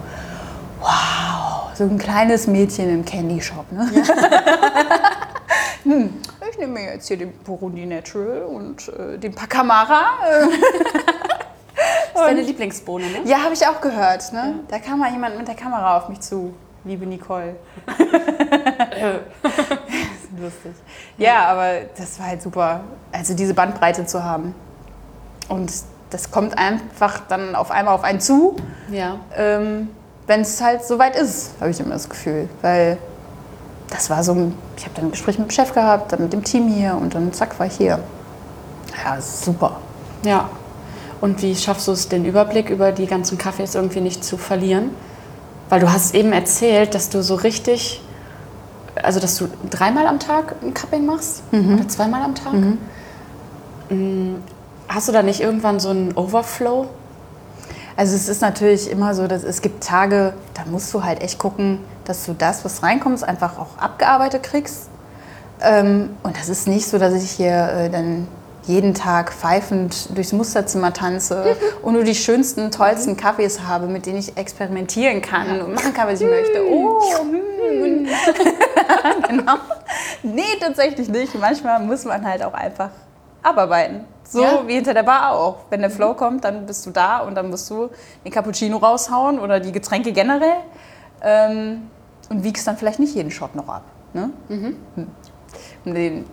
wow, 0.81 1.70
so 1.75 1.85
ein 1.85 1.99
kleines 1.99 2.46
Mädchen 2.46 2.90
im 2.90 3.05
Candy 3.05 3.40
Shop. 3.40 3.70
Ne? 3.70 3.87
hm, 5.87 6.14
ich 6.51 6.59
nehme 6.59 6.72
mir 6.72 6.92
jetzt 6.94 7.09
hier 7.09 7.16
den 7.16 7.33
Burundi 7.38 7.87
Natural 7.87 8.42
und 8.42 8.88
äh, 8.88 9.18
den 9.18 9.35
Pacamara. 9.35 10.03
Äh, 10.29 10.46
Das 12.14 12.22
ist 12.22 12.29
deine 12.31 12.40
Lieblingsbohne, 12.40 13.05
ne? 13.05 13.18
ja, 13.27 13.42
habe 13.42 13.53
ich 13.53 13.66
auch 13.66 13.79
gehört. 13.83 14.33
Ne? 14.33 14.61
Da 14.68 14.79
kam 14.79 14.99
mal 15.01 15.12
jemand 15.12 15.37
mit 15.37 15.46
der 15.46 15.55
Kamera 15.55 15.99
auf 15.99 16.09
mich 16.09 16.20
zu, 16.20 16.55
liebe 16.85 17.05
Nicole. 17.05 17.57
Lustig. 20.40 20.72
Ja, 21.18 21.44
aber 21.46 21.81
das 21.96 22.18
war 22.18 22.29
halt 22.29 22.40
super, 22.40 22.81
also 23.12 23.35
diese 23.35 23.53
Bandbreite 23.53 24.07
zu 24.07 24.25
haben. 24.25 24.55
Und 25.51 25.70
das 26.11 26.31
kommt 26.31 26.57
einfach 26.59 27.20
dann 27.29 27.55
auf 27.55 27.70
einmal 27.70 27.94
auf 27.94 28.05
einen 28.05 28.20
zu, 28.20 28.57
Ja. 28.90 29.16
ähm, 29.37 29.90
wenn 30.27 30.40
es 30.40 30.61
halt 30.62 30.85
soweit 30.85 31.16
ist, 31.16 31.53
habe 31.61 31.70
ich 31.70 31.79
immer 31.81 31.90
das 31.94 32.09
Gefühl. 32.09 32.49
Weil 32.62 32.96
das 33.90 34.11
war 34.11 34.22
so, 34.25 34.33
ein- 34.33 34.55
ich 34.77 34.85
habe 34.85 34.94
dann 34.96 35.07
ein 35.07 35.11
Gespräch 35.12 35.38
mit 35.38 35.49
dem 35.49 35.53
Chef 35.53 35.72
gehabt, 35.72 36.12
dann 36.12 36.22
mit 36.22 36.33
dem 36.33 36.42
Team 36.44 36.68
hier 36.68 36.94
und 36.96 37.14
dann 37.14 37.33
zack, 37.33 37.59
war 37.59 37.66
ich 37.66 37.75
hier. 37.75 37.99
Ja, 39.05 39.20
super. 39.20 39.77
Ja. 40.25 40.49
Und 41.20 41.40
wie 41.42 41.55
schaffst 41.57 41.88
du 41.88 41.92
es, 41.92 42.09
den 42.09 42.25
Überblick 42.25 42.68
über 42.70 42.92
die 42.92 43.07
ganzen 43.07 43.38
Kaffees 43.38 43.75
irgendwie 43.75 44.01
nicht 44.01 44.22
zu 44.25 44.37
verlieren? 44.37 44.90
Weil 45.68 45.81
du 45.81 45.90
hast 45.92 46.14
eben 46.14 46.33
erzählt, 46.33 46.94
dass 46.94 47.09
du 47.09 47.22
so 47.22 47.35
richtig, 47.37 48.01
also 49.03 49.18
dass 49.20 49.37
du 49.37 49.49
dreimal 49.70 50.07
am 50.07 50.18
Tag 50.20 50.55
ein 50.62 50.75
Cupping 50.75 51.07
machst 51.07 51.42
oder 51.53 51.88
zweimal 51.88 52.22
am 52.22 52.35
Tag. 52.35 52.53
Mm, 53.90 54.35
Hast 54.88 55.09
du 55.09 55.12
da 55.12 55.22
nicht 55.22 55.40
irgendwann 55.40 55.81
so 55.81 55.88
einen 55.88 56.12
Overflow? 56.16 56.87
Also 57.96 58.14
es 58.14 58.29
ist 58.29 58.40
natürlich 58.40 58.88
immer 58.90 59.14
so, 59.14 59.27
dass 59.27 59.42
es 59.42 59.61
gibt 59.62 59.83
Tage, 59.83 60.35
da 60.55 60.62
musst 60.70 60.94
du 60.94 61.03
halt 61.03 61.22
echt 61.22 61.38
gucken, 61.38 61.81
dass 62.09 62.25
du 62.27 62.35
das, 62.35 62.64
was 62.64 62.83
reinkommt, 62.83 63.23
einfach 63.25 63.59
auch 63.59 63.79
abgearbeitet 63.79 64.42
kriegst. 64.42 64.88
Ähm, 65.61 66.11
und 66.23 66.37
das 66.38 66.49
ist 66.49 66.69
nicht 66.69 66.87
so, 66.87 66.99
dass 66.99 67.14
ich 67.14 67.31
hier 67.31 67.69
äh, 67.73 67.90
dann 67.90 68.29
jeden 68.64 68.95
Tag 68.95 69.33
pfeifend 69.33 70.14
durchs 70.16 70.33
Musterzimmer 70.33 70.92
tanze 70.92 71.57
und 71.83 71.95
nur 71.95 72.03
die 72.03 72.16
schönsten, 72.16 72.71
tollsten 72.73 73.16
Kaffees 73.16 73.62
habe, 73.62 73.87
mit 73.87 74.07
denen 74.07 74.19
ich 74.19 74.37
experimentieren 74.37 75.23
kann 75.23 75.61
und 75.61 75.75
machen 75.75 75.95
kann, 75.95 76.09
was 76.09 76.21
ich 76.21 76.27
möchte. 76.27 76.66
Oh, 76.69 77.01
hm. 77.21 78.09
genau. 79.29 79.55
Nee, 80.25 80.42
tatsächlich 80.61 81.09
nicht. 81.09 81.35
Manchmal 81.38 81.81
muss 81.81 82.05
man 82.05 82.27
halt 82.27 82.42
auch 82.42 82.55
einfach 82.55 82.90
abarbeiten. 83.42 84.05
So 84.29 84.42
Ja. 84.42 84.62
wie 84.66 84.75
hinter 84.75 84.95
der 84.95 85.05
Bar 85.05 85.31
auch. 85.33 85.59
Wenn 85.71 85.81
der 85.81 85.90
Flow 85.90 86.14
kommt, 86.14 86.45
dann 86.45 86.66
bist 86.66 86.85
du 86.87 86.90
da 86.90 87.19
und 87.21 87.37
dann 87.37 87.49
musst 87.49 87.71
du 87.71 87.88
den 88.25 88.33
Cappuccino 88.33 88.79
raushauen 88.79 89.38
oder 89.38 89.61
die 89.61 89.71
Getränke 89.71 90.11
generell 90.12 90.57
ähm, 91.23 91.88
und 92.29 92.45
wiegst 92.45 92.67
dann 92.67 92.77
vielleicht 92.77 92.99
nicht 92.99 93.15
jeden 93.15 93.31
Shot 93.31 93.55
noch 93.55 93.69
ab. 93.69 93.83
Ne? 94.12 94.31
Hm. 94.49 94.77
Um 95.85 95.95
den 95.95 96.25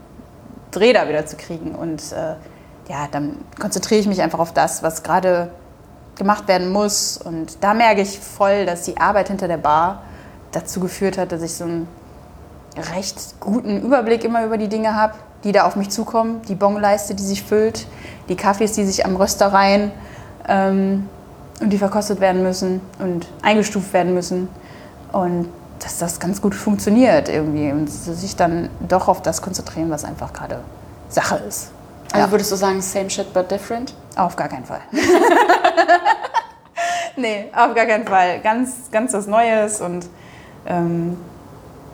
Dreh 0.72 0.94
da 0.94 1.08
wieder 1.08 1.26
zu 1.26 1.38
kriegen. 1.38 1.76
Und 1.76 2.12
äh, 2.12 2.36
ja, 2.90 3.08
dann 3.12 3.38
konzentriere 3.60 4.00
ich 4.00 4.08
mich 4.08 4.22
einfach 4.22 4.40
auf 4.40 4.54
das, 4.54 4.84
was 4.84 5.04
gerade 5.04 5.52
gemacht 6.16 6.48
werden 6.48 6.72
muss. 6.72 7.18
Und 7.18 7.64
da 7.64 7.74
merke 7.74 8.02
ich 8.02 8.20
voll, 8.20 8.66
dass 8.66 8.84
die 8.84 8.98
Arbeit 8.98 9.28
hinter 9.28 9.48
der 9.48 9.58
Bar 9.58 10.04
dazu 10.52 10.80
geführt 10.80 11.18
hat, 11.18 11.32
dass 11.32 11.42
ich 11.42 11.54
so 11.54 11.66
einen 11.66 11.88
recht 12.94 13.40
guten 13.40 13.82
Überblick 13.82 14.24
immer 14.24 14.44
über 14.46 14.58
die 14.58 14.68
Dinge 14.68 14.96
habe, 14.96 15.14
die 15.44 15.52
da 15.52 15.66
auf 15.66 15.76
mich 15.76 15.90
zukommen. 15.90 16.42
Die 16.48 16.56
Bongleiste, 16.56 17.16
die 17.16 17.24
sich 17.24 17.44
füllt, 17.44 17.86
die 18.30 18.36
Kaffees, 18.36 18.74
die 18.74 18.86
sich 18.86 19.06
am 19.06 19.16
Röster 19.16 19.48
reihen. 19.48 19.92
Ähm, 20.48 21.08
und 21.60 21.70
die 21.70 21.78
verkostet 21.78 22.20
werden 22.20 22.44
müssen 22.44 22.82
und 23.00 23.28
eingestuft 23.42 23.94
werden 23.94 24.14
müssen. 24.14 24.50
Und 25.12 25.48
dass 25.84 25.98
das 25.98 26.20
ganz 26.20 26.42
gut 26.42 26.56
funktioniert 26.56 27.28
irgendwie 27.28 27.72
und 27.72 27.88
sich 27.88 28.36
dann 28.36 28.70
doch 28.88 29.08
auf 29.08 29.22
das 29.22 29.42
konzentrieren, 29.42 29.90
was 29.90 30.06
einfach 30.06 30.32
gerade 30.32 30.60
Sache 31.10 31.36
ist. 31.48 31.72
Also 32.14 32.32
würdest 32.32 32.52
du 32.52 32.56
sagen, 32.56 32.82
same 32.82 33.10
shit 33.10 33.34
but 33.34 33.50
different? 33.50 33.94
Auf 34.16 34.36
gar 34.36 34.48
keinen 34.48 34.66
Fall. 34.66 34.82
nee, 37.16 37.46
auf 37.56 37.74
gar 37.74 37.86
keinen 37.86 38.06
Fall. 38.06 38.40
Ganz, 38.42 38.92
ganz 38.92 39.14
was 39.14 39.28
Neues 39.28 39.82
und 39.82 40.08
ähm, 40.66 41.18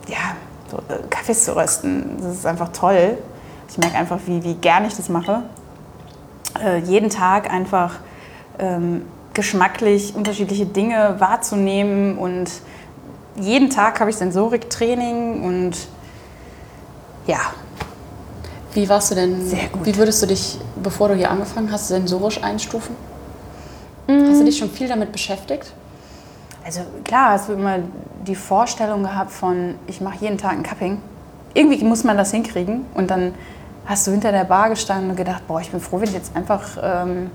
ja, 0.06 0.36
so, 0.70 0.76
äh, 0.76 1.00
Kaffees 1.08 1.44
zu 1.44 1.56
rösten, 1.56 2.18
das 2.22 2.36
ist 2.36 2.46
einfach 2.46 2.70
toll. 2.72 3.18
Ich 3.68 3.78
merke 3.78 3.96
einfach, 3.96 4.18
wie, 4.26 4.44
wie 4.44 4.54
gern 4.54 4.84
ich 4.84 4.94
das 4.94 5.08
mache. 5.08 5.42
Äh, 6.62 6.78
jeden 6.78 7.08
Tag 7.08 7.50
einfach 7.50 7.94
ähm, 8.58 9.06
geschmacklich 9.32 10.14
unterschiedliche 10.14 10.66
Dinge 10.66 11.16
wahrzunehmen 11.18 12.18
und 12.18 12.50
jeden 13.36 13.70
Tag 13.70 14.00
habe 14.00 14.10
ich 14.10 14.16
Sensoriktraining 14.16 15.42
und 15.42 15.72
ja. 17.26 17.38
Wie 18.72 18.88
warst 18.88 19.10
du 19.10 19.14
denn? 19.16 19.46
Sehr 19.46 19.68
gut. 19.68 19.84
Wie 19.84 19.96
würdest 19.96 20.22
du 20.22 20.26
dich, 20.26 20.58
bevor 20.82 21.08
du 21.08 21.14
hier 21.14 21.30
angefangen 21.30 21.72
hast, 21.72 21.88
sensorisch 21.88 22.42
einstufen? 22.42 22.94
Hast 24.08 24.40
du 24.40 24.44
dich 24.44 24.58
schon 24.58 24.70
viel 24.70 24.88
damit 24.88 25.12
beschäftigt? 25.12 25.72
Also 26.64 26.80
klar, 27.04 27.32
hast 27.32 27.48
du 27.48 27.54
immer 27.54 27.78
die 28.26 28.34
Vorstellung 28.34 29.02
gehabt 29.02 29.30
von, 29.30 29.76
ich 29.86 30.00
mache 30.00 30.16
jeden 30.20 30.38
Tag 30.38 30.52
ein 30.52 30.62
Cupping. 30.62 31.00
Irgendwie 31.54 31.82
muss 31.84 32.04
man 32.04 32.16
das 32.16 32.30
hinkriegen 32.30 32.84
und 32.94 33.10
dann 33.10 33.34
hast 33.86 34.06
du 34.06 34.10
hinter 34.10 34.30
der 34.30 34.44
Bar 34.44 34.68
gestanden 34.68 35.10
und 35.10 35.16
gedacht, 35.16 35.46
boah, 35.48 35.60
ich 35.60 35.70
bin 35.70 35.80
froh, 35.80 36.00
wenn 36.00 36.08
ich 36.08 36.14
jetzt 36.14 36.36
einfach 36.36 36.76
ähm, 36.82 37.30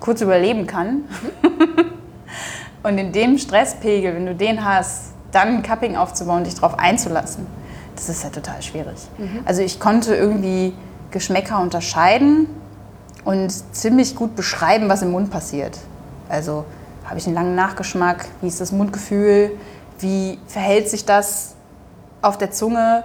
kurz 0.00 0.20
überleben 0.20 0.66
kann. 0.66 1.04
und 2.82 2.98
in 2.98 3.12
dem 3.12 3.38
Stresspegel, 3.38 4.14
wenn 4.14 4.26
du 4.26 4.34
den 4.34 4.64
hast, 4.64 5.12
dann 5.36 5.56
ein 5.56 5.62
Cupping 5.62 5.96
aufzubauen, 5.96 6.44
dich 6.44 6.54
darauf 6.54 6.78
einzulassen, 6.78 7.46
das 7.94 8.08
ist 8.08 8.24
ja 8.24 8.30
total 8.30 8.60
schwierig. 8.62 8.96
Also 9.44 9.62
ich 9.62 9.78
konnte 9.78 10.14
irgendwie 10.14 10.74
Geschmäcker 11.10 11.60
unterscheiden 11.60 12.48
und 13.24 13.52
ziemlich 13.74 14.16
gut 14.16 14.34
beschreiben, 14.34 14.88
was 14.88 15.02
im 15.02 15.12
Mund 15.12 15.30
passiert. 15.30 15.78
Also 16.28 16.64
habe 17.04 17.18
ich 17.18 17.26
einen 17.26 17.34
langen 17.34 17.54
Nachgeschmack, 17.54 18.26
wie 18.40 18.48
ist 18.48 18.60
das 18.60 18.72
Mundgefühl, 18.72 19.52
wie 19.98 20.38
verhält 20.46 20.88
sich 20.90 21.04
das 21.04 21.54
auf 22.22 22.36
der 22.38 22.50
Zunge, 22.50 23.04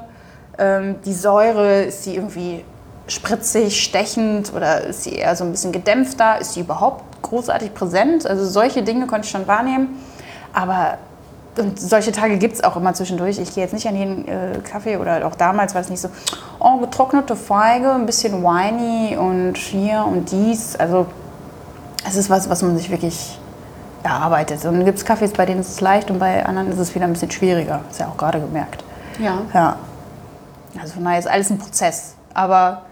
ähm, 0.57 0.95
die 1.05 1.13
Säure, 1.13 1.83
ist 1.83 2.03
sie 2.03 2.15
irgendwie 2.15 2.63
spritzig, 3.07 3.83
stechend 3.83 4.53
oder 4.53 4.81
ist 4.85 5.03
sie 5.03 5.15
eher 5.15 5.35
so 5.35 5.43
ein 5.43 5.51
bisschen 5.51 5.71
gedämpfter, 5.71 6.39
ist 6.39 6.53
sie 6.53 6.61
überhaupt 6.61 7.21
großartig 7.21 7.73
präsent? 7.73 8.25
Also 8.25 8.45
solche 8.45 8.83
Dinge 8.83 9.07
konnte 9.07 9.25
ich 9.25 9.31
schon 9.31 9.47
wahrnehmen, 9.47 9.99
aber 10.53 10.97
und 11.57 11.79
solche 11.79 12.11
Tage 12.11 12.37
gibt 12.37 12.55
es 12.55 12.63
auch 12.63 12.77
immer 12.77 12.93
zwischendurch. 12.93 13.37
Ich 13.37 13.53
gehe 13.53 13.63
jetzt 13.63 13.73
nicht 13.73 13.87
an 13.87 13.95
jeden 13.95 14.27
äh, 14.27 14.59
Kaffee 14.63 14.97
oder 14.97 15.25
auch 15.27 15.35
damals 15.35 15.73
war 15.73 15.81
es 15.81 15.89
nicht 15.89 15.99
so, 15.99 16.09
oh, 16.59 16.77
getrocknete 16.77 17.35
Feige, 17.35 17.91
ein 17.91 18.05
bisschen 18.05 18.41
whiny 18.43 19.17
und 19.17 19.57
hier 19.57 20.05
und 20.05 20.31
dies. 20.31 20.75
Also 20.77 21.07
es 22.07 22.15
ist 22.15 22.29
was, 22.29 22.49
was 22.49 22.61
man 22.61 22.77
sich 22.77 22.89
wirklich 22.89 23.37
erarbeitet. 24.03 24.63
Und 24.65 24.77
dann 24.77 24.85
gibt 24.85 24.97
es 24.97 25.05
Kaffees, 25.05 25.33
bei 25.33 25.45
denen 25.45 25.59
ist 25.59 25.69
es 25.69 25.81
leicht 25.81 26.09
und 26.09 26.19
bei 26.19 26.45
anderen 26.45 26.71
ist 26.71 26.79
es 26.79 26.95
wieder 26.95 27.05
ein 27.05 27.13
bisschen 27.13 27.31
schwieriger. 27.31 27.81
Ist 27.89 27.99
ja 27.99 28.07
auch 28.07 28.17
gerade 28.17 28.39
gemerkt. 28.39 28.83
Ja. 29.19 29.39
Ja. 29.53 29.75
Also 30.79 30.93
von 30.93 31.03
daher 31.03 31.19
ist 31.19 31.27
alles 31.27 31.49
ein 31.49 31.57
Prozess. 31.57 32.15
Aber 32.33 32.83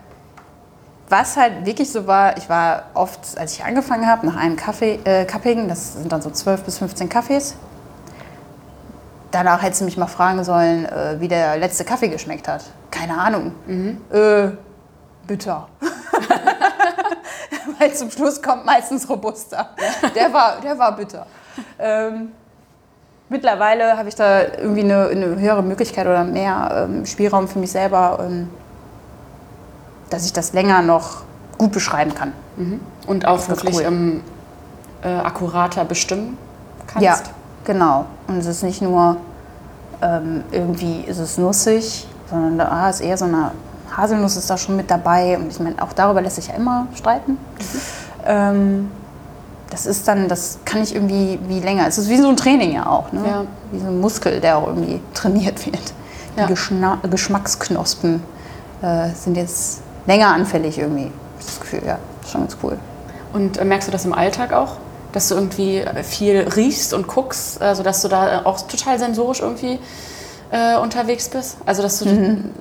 was 1.07 1.37
halt 1.37 1.65
wirklich 1.65 1.91
so 1.91 2.05
war, 2.07 2.37
ich 2.37 2.49
war 2.49 2.83
oft, 2.93 3.37
als 3.37 3.53
ich 3.53 3.63
angefangen 3.63 4.05
habe, 4.05 4.27
nach 4.27 4.35
einem 4.35 4.57
Kaffee, 4.57 4.99
äh, 5.05 5.25
Cupping, 5.25 5.67
das 5.67 5.93
sind 5.93 6.11
dann 6.11 6.21
so 6.21 6.29
12 6.29 6.63
bis 6.63 6.77
15 6.77 7.07
Kaffees. 7.09 7.55
Danach 9.31 9.61
hättest 9.61 9.81
du 9.81 9.85
mich 9.85 9.97
mal 9.97 10.07
fragen 10.07 10.43
sollen, 10.43 10.85
äh, 10.85 11.17
wie 11.19 11.27
der 11.27 11.57
letzte 11.57 11.85
Kaffee 11.85 12.07
geschmeckt 12.07 12.47
hat. 12.47 12.63
Keine 12.89 13.17
Ahnung. 13.17 13.53
Äh, 14.11 14.49
bitter. 15.27 15.67
Weil 17.79 17.93
zum 17.93 18.09
Schluss 18.09 18.41
kommt 18.41 18.65
meistens 18.65 19.07
Robusta. 19.07 19.69
Der 20.15 20.33
war, 20.33 20.59
der 20.61 20.77
war 20.77 20.95
bitter. 20.95 21.25
Ähm, 21.77 22.31
mittlerweile 23.29 23.97
habe 23.97 24.09
ich 24.09 24.15
da 24.15 24.41
irgendwie 24.41 24.81
eine, 24.81 25.07
eine 25.07 25.39
höhere 25.39 25.61
Möglichkeit 25.61 26.07
oder 26.07 26.23
mehr 26.23 26.87
ähm, 26.89 27.05
Spielraum 27.05 27.47
für 27.47 27.59
mich 27.59 27.71
selber, 27.71 28.19
ähm, 28.21 28.49
dass 30.09 30.25
ich 30.25 30.33
das 30.33 30.53
länger 30.53 30.81
noch 30.81 31.21
gut 31.57 31.71
beschreiben 31.71 32.15
kann. 32.15 32.33
Und 33.05 33.25
auch 33.25 33.47
wirklich 33.47 33.77
cool. 33.77 33.83
ähm, 33.83 34.23
äh, 35.03 35.07
akkurater 35.07 35.85
bestimmen 35.85 36.37
kannst? 36.87 37.03
Ja, 37.03 37.19
genau. 37.65 38.05
Und 38.27 38.37
es 38.37 38.45
ist 38.45 38.63
nicht 38.63 38.81
nur 38.81 39.17
ähm, 40.01 40.43
irgendwie 40.51 41.01
ist 41.01 41.19
es 41.19 41.37
nussig, 41.37 42.07
sondern 42.29 42.57
da 42.57 42.67
ah, 42.69 42.89
ist 42.89 43.01
eher 43.01 43.17
so 43.17 43.25
eine 43.25 43.51
Haselnuss 43.95 44.37
ist 44.37 44.49
da 44.49 44.57
schon 44.57 44.75
mit 44.75 44.89
dabei. 44.89 45.37
Und 45.37 45.51
ich 45.51 45.59
meine, 45.59 45.81
auch 45.81 45.93
darüber 45.93 46.21
lässt 46.21 46.35
sich 46.35 46.47
ja 46.47 46.55
immer 46.55 46.87
streiten. 46.95 47.37
Ähm, 48.25 48.91
das 49.69 49.85
ist 49.85 50.07
dann, 50.07 50.27
das 50.27 50.59
kann 50.65 50.81
ich 50.81 50.95
irgendwie 50.95 51.39
wie 51.47 51.59
länger. 51.59 51.87
Es 51.87 51.97
ist 51.97 52.09
wie 52.09 52.17
so 52.17 52.29
ein 52.29 52.37
Training 52.37 52.73
ja 52.73 52.87
auch, 52.87 53.11
ne? 53.11 53.21
Ja. 53.25 53.43
Wie 53.71 53.79
so 53.79 53.87
ein 53.87 53.99
Muskel, 53.99 54.39
der 54.39 54.57
auch 54.57 54.67
irgendwie 54.67 55.01
trainiert 55.13 55.65
wird. 55.65 55.93
Die 56.35 56.41
Ja. 56.41 56.47
Geschna 56.47 56.99
Geschmacksknospen 57.09 58.23
äh, 58.81 59.09
sind 59.13 59.37
jetzt 59.37 59.81
länger 60.05 60.33
anfällig 60.33 60.77
irgendwie. 60.77 61.11
Das 61.37 61.59
Gefühl, 61.59 61.81
ja, 61.85 61.97
ist 62.23 62.31
schon 62.31 62.41
ganz 62.41 62.57
cool. 62.63 62.77
Und 63.33 63.57
äh, 63.57 63.65
merkst 63.65 63.87
du 63.87 63.91
das 63.91 64.05
im 64.05 64.13
Alltag 64.13 64.53
auch? 64.53 64.77
Dass 65.11 65.29
du 65.29 65.35
irgendwie 65.35 65.83
viel 66.03 66.47
riechst 66.55 66.93
und 66.93 67.07
guckst, 67.07 67.61
also 67.61 67.81
dass 67.83 68.01
du 68.01 68.07
da 68.07 68.45
auch 68.45 68.61
total 68.61 68.99
sensorisch 68.99 69.39
irgendwie 69.39 69.79
äh, 70.51 70.77
unterwegs 70.77 71.29
bist? 71.29 71.57
Also 71.65 71.81
dass 71.81 71.99
du 71.99 72.05
Mhm. 72.09 72.51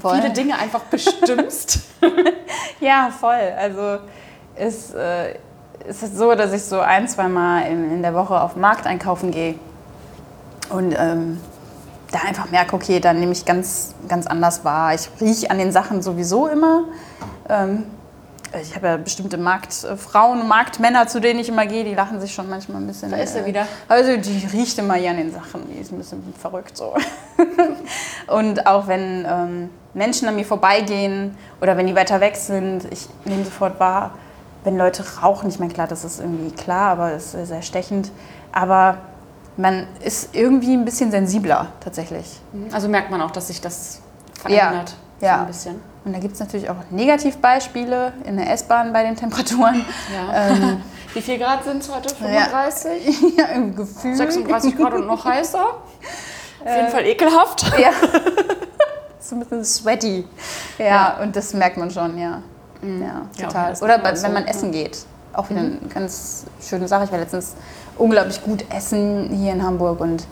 Viele 0.00 0.30
Dinge 0.30 0.56
einfach 0.56 0.82
bestimmst? 0.84 1.80
Ja, 2.80 3.10
voll. 3.10 3.52
Also 3.58 3.98
es, 4.54 4.94
äh, 4.94 5.34
es 5.86 6.02
ist 6.02 6.16
so, 6.16 6.34
dass 6.34 6.52
ich 6.52 6.62
so 6.62 6.80
ein, 6.80 7.08
zwei 7.08 7.28
Mal 7.28 7.62
in, 7.62 7.92
in 7.92 8.02
der 8.02 8.14
Woche 8.14 8.40
auf 8.40 8.52
den 8.52 8.60
Markt 8.60 8.86
einkaufen 8.86 9.30
gehe 9.32 9.56
und 10.70 10.94
ähm, 10.96 11.40
da 12.12 12.20
einfach 12.20 12.50
merke, 12.50 12.74
okay, 12.76 13.00
dann 13.00 13.18
nehme 13.20 13.32
ich 13.32 13.44
ganz, 13.44 13.94
ganz 14.08 14.26
anders 14.26 14.64
wahr. 14.64 14.94
Ich 14.94 15.10
rieche 15.20 15.50
an 15.50 15.58
den 15.58 15.72
Sachen 15.72 16.02
sowieso 16.02 16.46
immer. 16.46 16.84
Ähm, 17.48 17.84
ich 18.60 18.74
habe 18.74 18.86
ja 18.86 18.96
bestimmte 18.96 19.36
Marktfrauen 19.36 20.40
und 20.40 20.48
Marktmänner, 20.48 21.06
zu 21.06 21.20
denen 21.20 21.40
ich 21.40 21.48
immer 21.48 21.66
gehe, 21.66 21.84
die 21.84 21.94
lachen 21.94 22.20
sich 22.20 22.32
schon 22.32 22.48
manchmal 22.48 22.80
ein 22.80 22.86
bisschen. 22.86 23.10
Da 23.10 23.18
ist 23.18 23.34
er 23.34 23.44
wieder. 23.44 23.66
Also 23.88 24.16
die 24.16 24.46
riecht 24.46 24.78
immer 24.78 24.94
hier 24.94 25.10
an 25.10 25.18
den 25.18 25.32
Sachen, 25.32 25.68
die 25.70 25.78
ist 25.78 25.92
ein 25.92 25.98
bisschen 25.98 26.34
verrückt 26.38 26.76
so. 26.76 26.94
und 28.26 28.66
auch 28.66 28.86
wenn 28.86 29.26
ähm, 29.28 29.70
Menschen 29.94 30.28
an 30.28 30.36
mir 30.36 30.44
vorbeigehen 30.44 31.36
oder 31.60 31.76
wenn 31.76 31.86
die 31.86 31.94
weiter 31.94 32.20
weg 32.20 32.36
sind, 32.36 32.86
ich 32.90 33.08
nehme 33.24 33.44
sofort 33.44 33.78
wahr, 33.80 34.12
wenn 34.64 34.76
Leute 34.76 35.04
rauchen. 35.22 35.48
Ich 35.48 35.58
meine, 35.58 35.72
klar, 35.72 35.86
das 35.86 36.04
ist 36.04 36.20
irgendwie 36.20 36.54
klar, 36.54 36.92
aber 36.92 37.12
es 37.12 37.34
ist 37.34 37.48
sehr 37.48 37.62
stechend. 37.62 38.10
Aber 38.52 38.98
man 39.56 39.86
ist 40.02 40.34
irgendwie 40.34 40.74
ein 40.74 40.84
bisschen 40.84 41.10
sensibler 41.10 41.66
tatsächlich. 41.80 42.40
Also 42.72 42.88
merkt 42.88 43.10
man 43.10 43.20
auch, 43.20 43.30
dass 43.30 43.48
sich 43.48 43.60
das 43.60 44.00
verändert. 44.34 44.94
So 45.20 45.26
ja. 45.26 45.40
ein 45.40 45.46
bisschen. 45.48 45.80
Und 46.08 46.14
da 46.14 46.20
gibt 46.20 46.32
es 46.32 46.40
natürlich 46.40 46.70
auch 46.70 46.76
Negativbeispiele 46.90 48.14
in 48.24 48.38
der 48.38 48.50
S-Bahn 48.50 48.94
bei 48.94 49.02
den 49.02 49.14
Temperaturen. 49.14 49.84
Ja. 50.12 50.48
Ähm, 50.48 50.82
Wie 51.14 51.20
viel 51.20 51.38
Grad 51.38 51.64
sind 51.64 51.82
es 51.82 51.94
heute? 51.94 52.14
35? 52.14 53.36
ja, 53.36 53.46
im 53.46 53.74
Gefühl. 53.76 54.14
36 54.14 54.76
Grad 54.76 54.94
und 54.94 55.06
noch 55.06 55.24
heißer? 55.24 55.64
Auf 56.64 56.76
jeden 56.76 56.88
Fall 56.88 57.06
ekelhaft. 57.06 57.64
Ja. 57.78 57.90
so 59.20 59.36
ein 59.36 59.40
bisschen 59.40 59.64
sweaty. 59.64 60.26
Ja, 60.78 61.18
und 61.22 61.34
das 61.36 61.52
merkt 61.52 61.76
man 61.76 61.90
schon, 61.90 62.18
ja. 62.18 62.42
Ja, 62.82 63.26
Ja, 63.36 63.46
total. 63.46 63.70
das 63.70 63.82
Oder 63.82 63.98
bei, 63.98 64.14
so, 64.14 64.24
wenn 64.24 64.32
man 64.32 64.44
ja. 64.44 64.50
essen 64.50 64.72
geht. 64.72 64.98
Auch 65.34 65.50
wieder 65.50 65.60
eine 65.60 65.78
ganz 65.92 66.44
schöne 66.66 66.88
Sache. 66.88 67.04
Ich 67.04 67.12
war 67.12 67.18
letztens 67.18 67.54
unglaublich 67.96 68.42
gut 68.42 68.64
essen 68.70 69.30
hier 69.30 69.52
in 69.52 69.62
Hamburg 69.62 70.00
und 70.00 70.26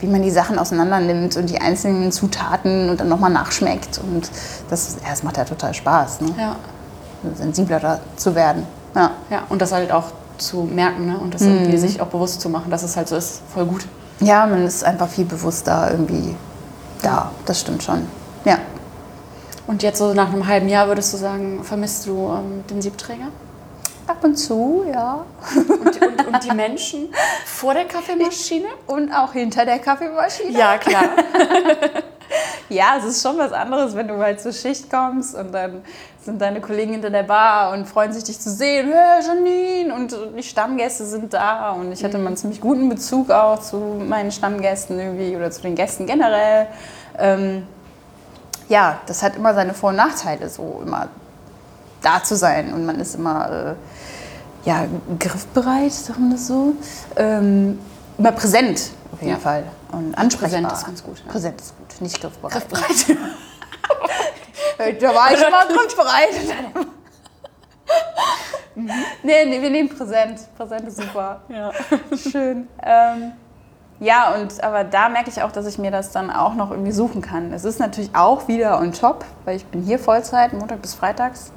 wie 0.00 0.06
man 0.06 0.22
die 0.22 0.30
Sachen 0.30 0.58
auseinander 0.58 1.00
nimmt 1.00 1.36
und 1.36 1.48
die 1.48 1.60
einzelnen 1.60 2.12
Zutaten 2.12 2.90
und 2.90 3.00
dann 3.00 3.08
nochmal 3.08 3.30
nachschmeckt. 3.30 3.98
Und 3.98 4.30
das, 4.68 4.96
ja, 5.02 5.10
das 5.10 5.22
macht 5.22 5.36
ja 5.36 5.44
total 5.44 5.72
Spaß, 5.72 6.20
ne? 6.20 6.34
Ja. 6.38 6.56
sensibler 7.34 8.00
zu 8.16 8.34
werden. 8.34 8.64
Ja. 8.94 9.10
ja, 9.30 9.42
und 9.48 9.60
das 9.60 9.72
halt 9.72 9.92
auch 9.92 10.12
zu 10.38 10.62
merken 10.62 11.06
ne? 11.06 11.18
und 11.18 11.34
das 11.34 11.42
irgendwie 11.42 11.76
sich 11.78 12.00
auch 12.00 12.06
bewusst 12.08 12.40
zu 12.40 12.48
machen, 12.48 12.70
dass 12.70 12.82
es 12.82 12.96
halt 12.96 13.08
so 13.08 13.16
ist. 13.16 13.42
Voll 13.52 13.66
gut. 13.66 13.86
ja, 14.20 14.46
man 14.46 14.64
ist 14.64 14.84
einfach 14.84 15.08
viel 15.08 15.24
bewusster 15.24 15.90
irgendwie 15.90 16.34
da. 17.02 17.30
Das 17.44 17.60
stimmt 17.60 17.82
schon. 17.82 18.06
Ja. 18.44 18.58
Und 19.66 19.82
jetzt 19.82 19.98
so 19.98 20.14
nach 20.14 20.32
einem 20.32 20.46
halben 20.46 20.68
Jahr 20.68 20.88
würdest 20.88 21.12
du 21.12 21.18
sagen, 21.18 21.60
vermisst 21.62 22.06
du 22.06 22.32
ähm, 22.32 22.64
den 22.70 22.80
Siebträger? 22.80 23.28
Ab 24.06 24.22
und 24.22 24.36
zu, 24.36 24.84
ja. 24.92 25.24
Und, 25.54 26.02
und, 26.02 26.26
und 26.26 26.44
die 26.44 26.54
Menschen 26.54 27.08
vor 27.44 27.74
der 27.74 27.86
Kaffeemaschine? 27.86 28.68
Und 28.86 29.12
auch 29.12 29.32
hinter 29.32 29.64
der 29.64 29.80
Kaffeemaschine. 29.80 30.56
Ja, 30.56 30.78
klar. 30.78 31.04
Ja, 32.68 32.96
es 32.98 33.04
ist 33.04 33.22
schon 33.22 33.38
was 33.38 33.52
anderes, 33.52 33.94
wenn 33.94 34.08
du 34.08 34.18
halt 34.18 34.40
zur 34.40 34.52
Schicht 34.52 34.90
kommst 34.90 35.36
und 35.36 35.52
dann 35.52 35.82
sind 36.20 36.40
deine 36.42 36.60
Kollegen 36.60 36.92
hinter 36.92 37.10
der 37.10 37.22
Bar 37.22 37.72
und 37.72 37.86
freuen 37.86 38.12
sich, 38.12 38.24
dich 38.24 38.40
zu 38.40 38.50
sehen. 38.50 38.92
Hey, 38.92 39.24
Janine! 39.24 39.94
Und 39.94 40.16
die 40.36 40.42
Stammgäste 40.42 41.06
sind 41.06 41.32
da. 41.32 41.70
Und 41.70 41.92
ich 41.92 42.02
hatte 42.02 42.18
mal 42.18 42.28
einen 42.28 42.36
ziemlich 42.36 42.60
guten 42.60 42.88
Bezug 42.88 43.30
auch 43.30 43.60
zu 43.60 43.76
meinen 43.76 44.32
Stammgästen 44.32 44.98
irgendwie 44.98 45.36
oder 45.36 45.52
zu 45.52 45.62
den 45.62 45.76
Gästen 45.76 46.06
generell. 46.06 46.66
Ähm, 47.18 47.68
ja, 48.68 48.98
das 49.06 49.22
hat 49.22 49.36
immer 49.36 49.54
seine 49.54 49.72
Vor- 49.72 49.90
und 49.90 49.96
Nachteile, 49.96 50.48
so 50.48 50.82
immer 50.84 51.06
da 52.02 52.20
zu 52.24 52.34
sein. 52.34 52.72
Und 52.72 52.84
man 52.84 52.98
ist 52.98 53.14
immer 53.14 53.48
äh, 53.48 53.74
ja, 54.66 54.84
griffbereit, 55.18 55.92
sagt 55.92 56.18
man 56.18 56.30
das 56.32 56.46
so. 56.46 56.74
Ähm, 57.16 57.78
immer 58.18 58.32
präsent 58.32 58.90
auf 59.12 59.20
jeden 59.22 59.32
Ja. 59.34 59.38
Fall. 59.38 59.64
Und 59.92 60.14
ansprechbar. 60.18 60.60
Präsent 60.60 60.72
ist 60.72 60.86
ganz 60.86 61.02
gut, 61.02 61.22
ja. 61.24 61.32
Präsent 61.32 61.60
ist 61.60 61.74
gut, 61.78 62.00
nicht 62.02 62.20
griffbereit. 62.20 62.52
Griffbereit. 62.52 63.16
Da 65.00 65.14
war 65.14 65.32
ich 65.32 65.40
mal 65.50 65.66
griffbereit. 65.66 66.28
nee, 68.74 69.44
nee, 69.46 69.62
wir 69.62 69.70
nehmen 69.70 69.88
präsent. 69.88 70.40
Präsent 70.54 70.86
ist 70.86 70.98
super. 70.98 71.40
ja. 71.48 71.72
Schön. 72.14 72.68
Ähm, 72.82 73.32
ja, 74.00 74.34
und 74.34 74.62
aber 74.62 74.84
da 74.84 75.08
merke 75.08 75.30
ich 75.30 75.40
auch, 75.40 75.50
dass 75.50 75.66
ich 75.66 75.78
mir 75.78 75.90
das 75.90 76.10
dann 76.10 76.30
auch 76.30 76.54
noch 76.54 76.70
irgendwie 76.70 76.92
suchen 76.92 77.22
kann. 77.22 77.54
Es 77.54 77.64
ist 77.64 77.80
natürlich 77.80 78.14
auch 78.14 78.48
wieder 78.48 78.78
on 78.78 78.92
top, 78.92 79.24
weil 79.46 79.56
ich 79.56 79.64
bin 79.64 79.82
hier 79.82 79.98
Vollzeit, 79.98 80.52
Montag 80.52 80.82
bis 80.82 80.92
Freitags. 80.92 81.52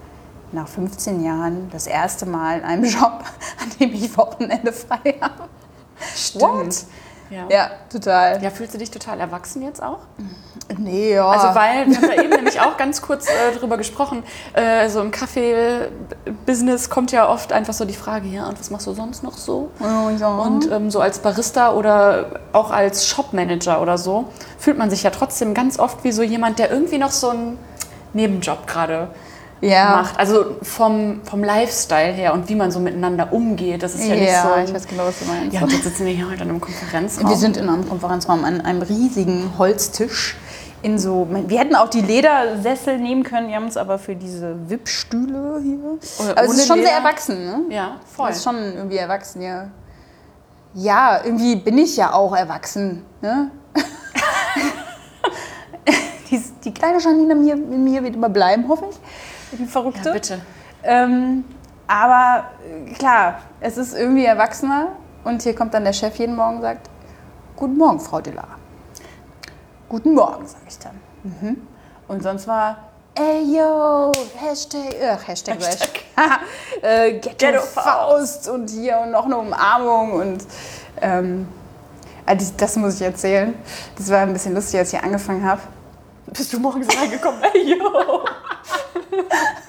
Nach 0.52 0.68
15 0.68 1.24
Jahren 1.24 1.70
das 1.72 1.88
erste 1.88 2.26
Mal 2.26 2.60
in 2.60 2.66
einem 2.66 2.84
Job, 2.86 3.24
an 3.62 3.70
dem 3.80 3.94
ich 3.94 4.16
Wochenende 4.18 4.74
frei 4.74 5.16
habe. 5.22 5.50
Stimmt. 6.16 6.86
Ja. 7.30 7.48
Ja, 7.50 7.72
total. 7.92 8.42
ja, 8.42 8.50
fühlst 8.50 8.74
du 8.74 8.80
dich 8.80 8.90
total 8.90 9.20
erwachsen 9.20 9.62
jetzt 9.62 9.84
auch? 9.84 10.00
Nee, 10.78 11.14
ja. 11.14 11.28
Also 11.28 11.48
weil, 11.54 11.88
wir 11.88 11.98
haben 11.98 12.08
da 12.08 12.24
eben 12.24 12.30
nämlich 12.30 12.60
auch 12.60 12.76
ganz 12.78 13.02
kurz 13.02 13.28
äh, 13.28 13.56
drüber 13.58 13.78
gesprochen, 13.78 14.24
äh, 14.54 14.90
so 14.90 15.00
im 15.02 15.12
Kaffee-Business 15.12 16.90
kommt 16.90 17.12
ja 17.12 17.30
oft 17.30 17.54
einfach 17.54 17.74
so 17.74 17.86
die 17.86 17.94
Frage, 17.94 18.28
ja, 18.28 18.48
und 18.48 18.60
was 18.60 18.72
machst 18.72 18.88
du 18.88 18.94
sonst 18.94 19.24
noch 19.24 19.38
so? 19.38 19.70
Oh, 19.80 20.10
ja. 20.10 20.28
Und 20.38 20.72
ähm, 20.72 20.90
so 20.90 21.02
als 21.02 21.20
Barista 21.20 21.74
oder 21.74 22.40
auch 22.52 22.72
als 22.72 23.08
Shopmanager 23.08 23.82
oder 23.82 23.98
so, 23.98 24.26
fühlt 24.58 24.78
man 24.78 24.90
sich 24.90 25.04
ja 25.04 25.12
trotzdem 25.12 25.54
ganz 25.54 25.78
oft 25.78 26.04
wie 26.04 26.12
so 26.12 26.24
jemand, 26.24 26.58
der 26.58 26.72
irgendwie 26.72 26.98
noch 26.98 27.12
so 27.12 27.30
einen 27.30 27.60
Nebenjob 28.14 28.66
gerade 28.66 29.10
ja. 29.62 29.90
macht. 30.02 30.20
Also 30.20 30.58
vom, 30.62 31.22
vom 31.24 31.44
Lifestyle 31.44 32.12
her 32.12 32.34
und 32.34 32.50
wie 32.50 32.56
man 32.56 32.72
so 32.72 32.80
miteinander 32.80 33.32
umgeht, 33.34 33.84
das 33.84 33.96
ist 33.96 34.08
ja, 34.08 34.16
nicht 34.16 34.32
so. 34.32 34.48
ich 34.64 34.74
weiß 34.74 34.88
genau, 34.88 35.06
was 35.06 35.20
du 35.20 35.26
meinst. 35.26 35.54
ja, 35.54 35.62
jetzt 35.62 35.84
sitzen 35.84 36.06
wir 36.06 36.14
hier 36.14 36.28
heute 36.28 36.44
in 36.44 36.50
einem 36.50 36.62
Konferenzraum. 36.62 37.30
Wir 37.30 37.38
sind 37.38 37.58
in 37.58 37.70
einem 37.70 37.88
Konferenzraum 37.88 38.44
an 38.46 38.62
einem 38.62 38.82
riesigen 38.82 39.58
Holztisch. 39.58 40.38
In 40.82 40.98
so, 40.98 41.28
wir 41.30 41.60
hätten 41.60 41.76
auch 41.76 41.90
die 41.90 42.00
Ledersessel 42.00 43.00
nehmen 43.00 43.24
können, 43.24 43.50
wir 43.50 43.58
haben 43.58 43.66
uns 43.66 43.76
aber 43.76 44.00
für 44.00 44.16
diese 44.16 44.70
Wippstühle 44.70 45.60
hier. 45.62 45.78
Oder 46.20 46.32
aber 46.32 46.44
es 46.44 46.50
ohne 46.50 46.58
ist 46.58 46.68
schon 46.68 46.78
sehr 46.78 46.86
Leder. 46.86 46.98
erwachsen, 46.98 47.46
ne? 47.46 47.76
ja, 47.76 47.98
voll. 48.06 48.30
Das 48.30 48.38
ist 48.38 48.46
schon 48.46 48.56
irgendwie 48.56 48.96
erwachsen, 48.96 49.42
ja. 49.42 49.68
Ja, 50.74 51.20
irgendwie 51.22 51.58
bin 51.58 51.78
ich 51.78 51.98
ja 51.98 52.14
auch 52.14 52.34
erwachsen, 52.34 53.04
ne? 53.22 53.52
die, 56.32 56.42
die 56.64 56.74
kleine 56.74 57.00
Janine 57.00 57.34
in 57.34 57.44
mir, 57.44 57.54
in 57.56 57.84
mir 57.84 58.02
wird 58.02 58.16
immer 58.16 58.30
bleiben, 58.30 58.70
hoffe 58.70 58.86
ich. 58.90 58.98
Die 59.58 59.66
Verrückte. 59.66 60.08
ja, 60.10 60.14
bitte. 60.14 60.42
Ähm, 60.84 61.44
aber 61.88 62.46
äh, 62.68 62.92
klar, 62.94 63.40
es 63.60 63.78
ist 63.78 63.94
irgendwie 63.96 64.26
erwachsener 64.26 64.90
und 65.24 65.42
hier 65.42 65.56
kommt 65.56 65.74
dann 65.74 65.84
der 65.84 65.94
Chef 65.94 66.16
jeden 66.18 66.36
Morgen 66.36 66.58
und 66.58 66.62
sagt, 66.62 66.90
Guten 67.56 67.78
Morgen, 67.78 68.00
Frau 68.00 68.22
Delar. 68.22 68.48
Guten 69.90 70.14
Morgen, 70.14 70.46
sage 70.48 70.64
ich 70.70 70.78
dann. 70.80 71.00
Mhm. 71.24 71.68
Und 72.08 72.24
sonst 72.24 72.48
war, 72.48 72.78
ey 73.16 73.42
yo, 73.58 74.12
Hashtag, 74.38 74.96
ach, 75.12 75.28
Hashtag, 75.28 75.58
Hashtag. 75.60 75.90
äh, 76.82 77.14
Ghetto, 77.20 77.36
Ghetto 77.38 77.62
Faust 77.62 78.48
und 78.50 78.70
hier 78.70 79.00
und 79.00 79.12
noch 79.12 79.26
eine 79.26 79.38
Umarmung 79.38 80.14
und 80.14 80.46
ähm, 81.02 81.48
ah, 82.26 82.36
das- 82.36 82.56
das 82.56 82.76
muss 82.78 82.96
ich 82.96 83.02
erzählen. 83.02 83.54
Das 83.98 84.10
war 84.10 84.20
ein 84.20 84.32
bisschen 84.32 84.54
lustig, 84.54 84.80
als 84.80 84.94
ich 84.94 84.98
hier 85.00 85.06
angefangen 85.06 85.44
habe. 85.44 85.62
Bist 86.34 86.54
du 86.54 86.60
morgens 86.60 86.88
reingekommen? 86.96 87.42
Ey, 87.54 87.76
yo! 87.76 88.24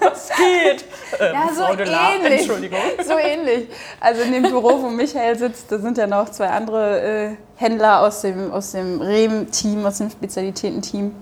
Was 0.00 0.28
geht? 0.28 0.84
Ähm, 1.18 1.34
Ja, 1.34 1.48
so 1.54 1.64
ähnlich. 1.82 2.40
Entschuldigung. 2.40 2.78
So 3.04 3.18
ähnlich. 3.18 3.68
Also 4.00 4.22
in 4.22 4.32
dem 4.32 4.42
Büro, 4.44 4.82
wo 4.82 4.88
Michael 4.88 5.38
sitzt, 5.38 5.70
da 5.72 5.78
sind 5.78 5.96
ja 5.98 6.06
noch 6.06 6.28
zwei 6.30 6.48
andere 6.48 7.00
äh, 7.00 7.36
Händler 7.56 8.00
aus 8.00 8.22
dem, 8.22 8.52
aus 8.52 8.72
dem 8.72 9.00
Rehm-Team, 9.00 9.84
aus 9.86 9.98
dem 9.98 10.10
Spezialitäten-Team, 10.10 11.14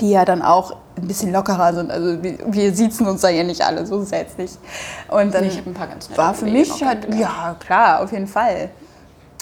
die 0.00 0.10
ja 0.10 0.24
dann 0.24 0.42
auch 0.42 0.76
ein 0.96 1.06
bisschen 1.06 1.32
lockerer 1.32 1.74
sind. 1.74 1.90
Also 1.90 2.22
wir, 2.22 2.38
wir 2.46 2.74
siezen 2.74 3.06
uns 3.06 3.20
da 3.20 3.28
ja 3.28 3.44
nicht 3.44 3.62
alle, 3.62 3.86
so 3.86 3.98
ist 3.98 4.06
es 4.06 4.10
jetzt 4.10 4.38
nicht. 4.38 4.58
Und 5.08 5.34
dann 5.34 5.42
Nee, 5.42 5.48
ich 5.48 5.58
habe 5.58 5.70
ein 5.70 5.74
paar 5.74 5.86
ganz 5.88 6.08
war 6.16 6.34
für 6.34 6.46
mich 6.46 6.84
halt, 6.84 7.14
ja 7.14 7.56
klar, 7.60 8.02
auf 8.02 8.12
jeden 8.12 8.26
Fall. 8.26 8.70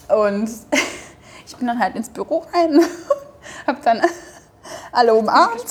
Und 0.08 0.48
ich 1.46 1.56
bin 1.56 1.66
dann 1.66 1.78
halt 1.78 1.96
ins 1.96 2.08
Büro 2.10 2.44
rein, 2.52 2.80
hab 3.66 3.82
dann 3.82 4.02
alle 4.94 5.14
umarmt. 5.14 5.64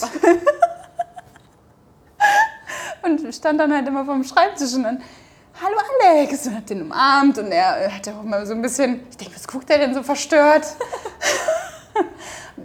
Und 3.03 3.33
stand 3.35 3.59
dann 3.59 3.73
halt 3.73 3.87
immer 3.87 4.05
vom 4.05 4.23
Schreibtisch 4.23 4.73
und 4.75 4.83
dann, 4.83 5.01
hallo 5.61 5.75
Alex, 6.09 6.47
und 6.47 6.55
hat 6.55 6.69
den 6.69 6.83
umarmt 6.83 7.37
und 7.37 7.51
er 7.51 7.93
hat 7.93 8.07
auch 8.07 8.23
immer 8.23 8.45
so 8.45 8.53
ein 8.53 8.61
bisschen, 8.61 9.05
ich 9.09 9.17
denke, 9.17 9.35
was 9.35 9.47
guckt 9.47 9.69
er 9.69 9.77
denn 9.77 9.93
so 9.93 10.03
verstört? 10.03 10.65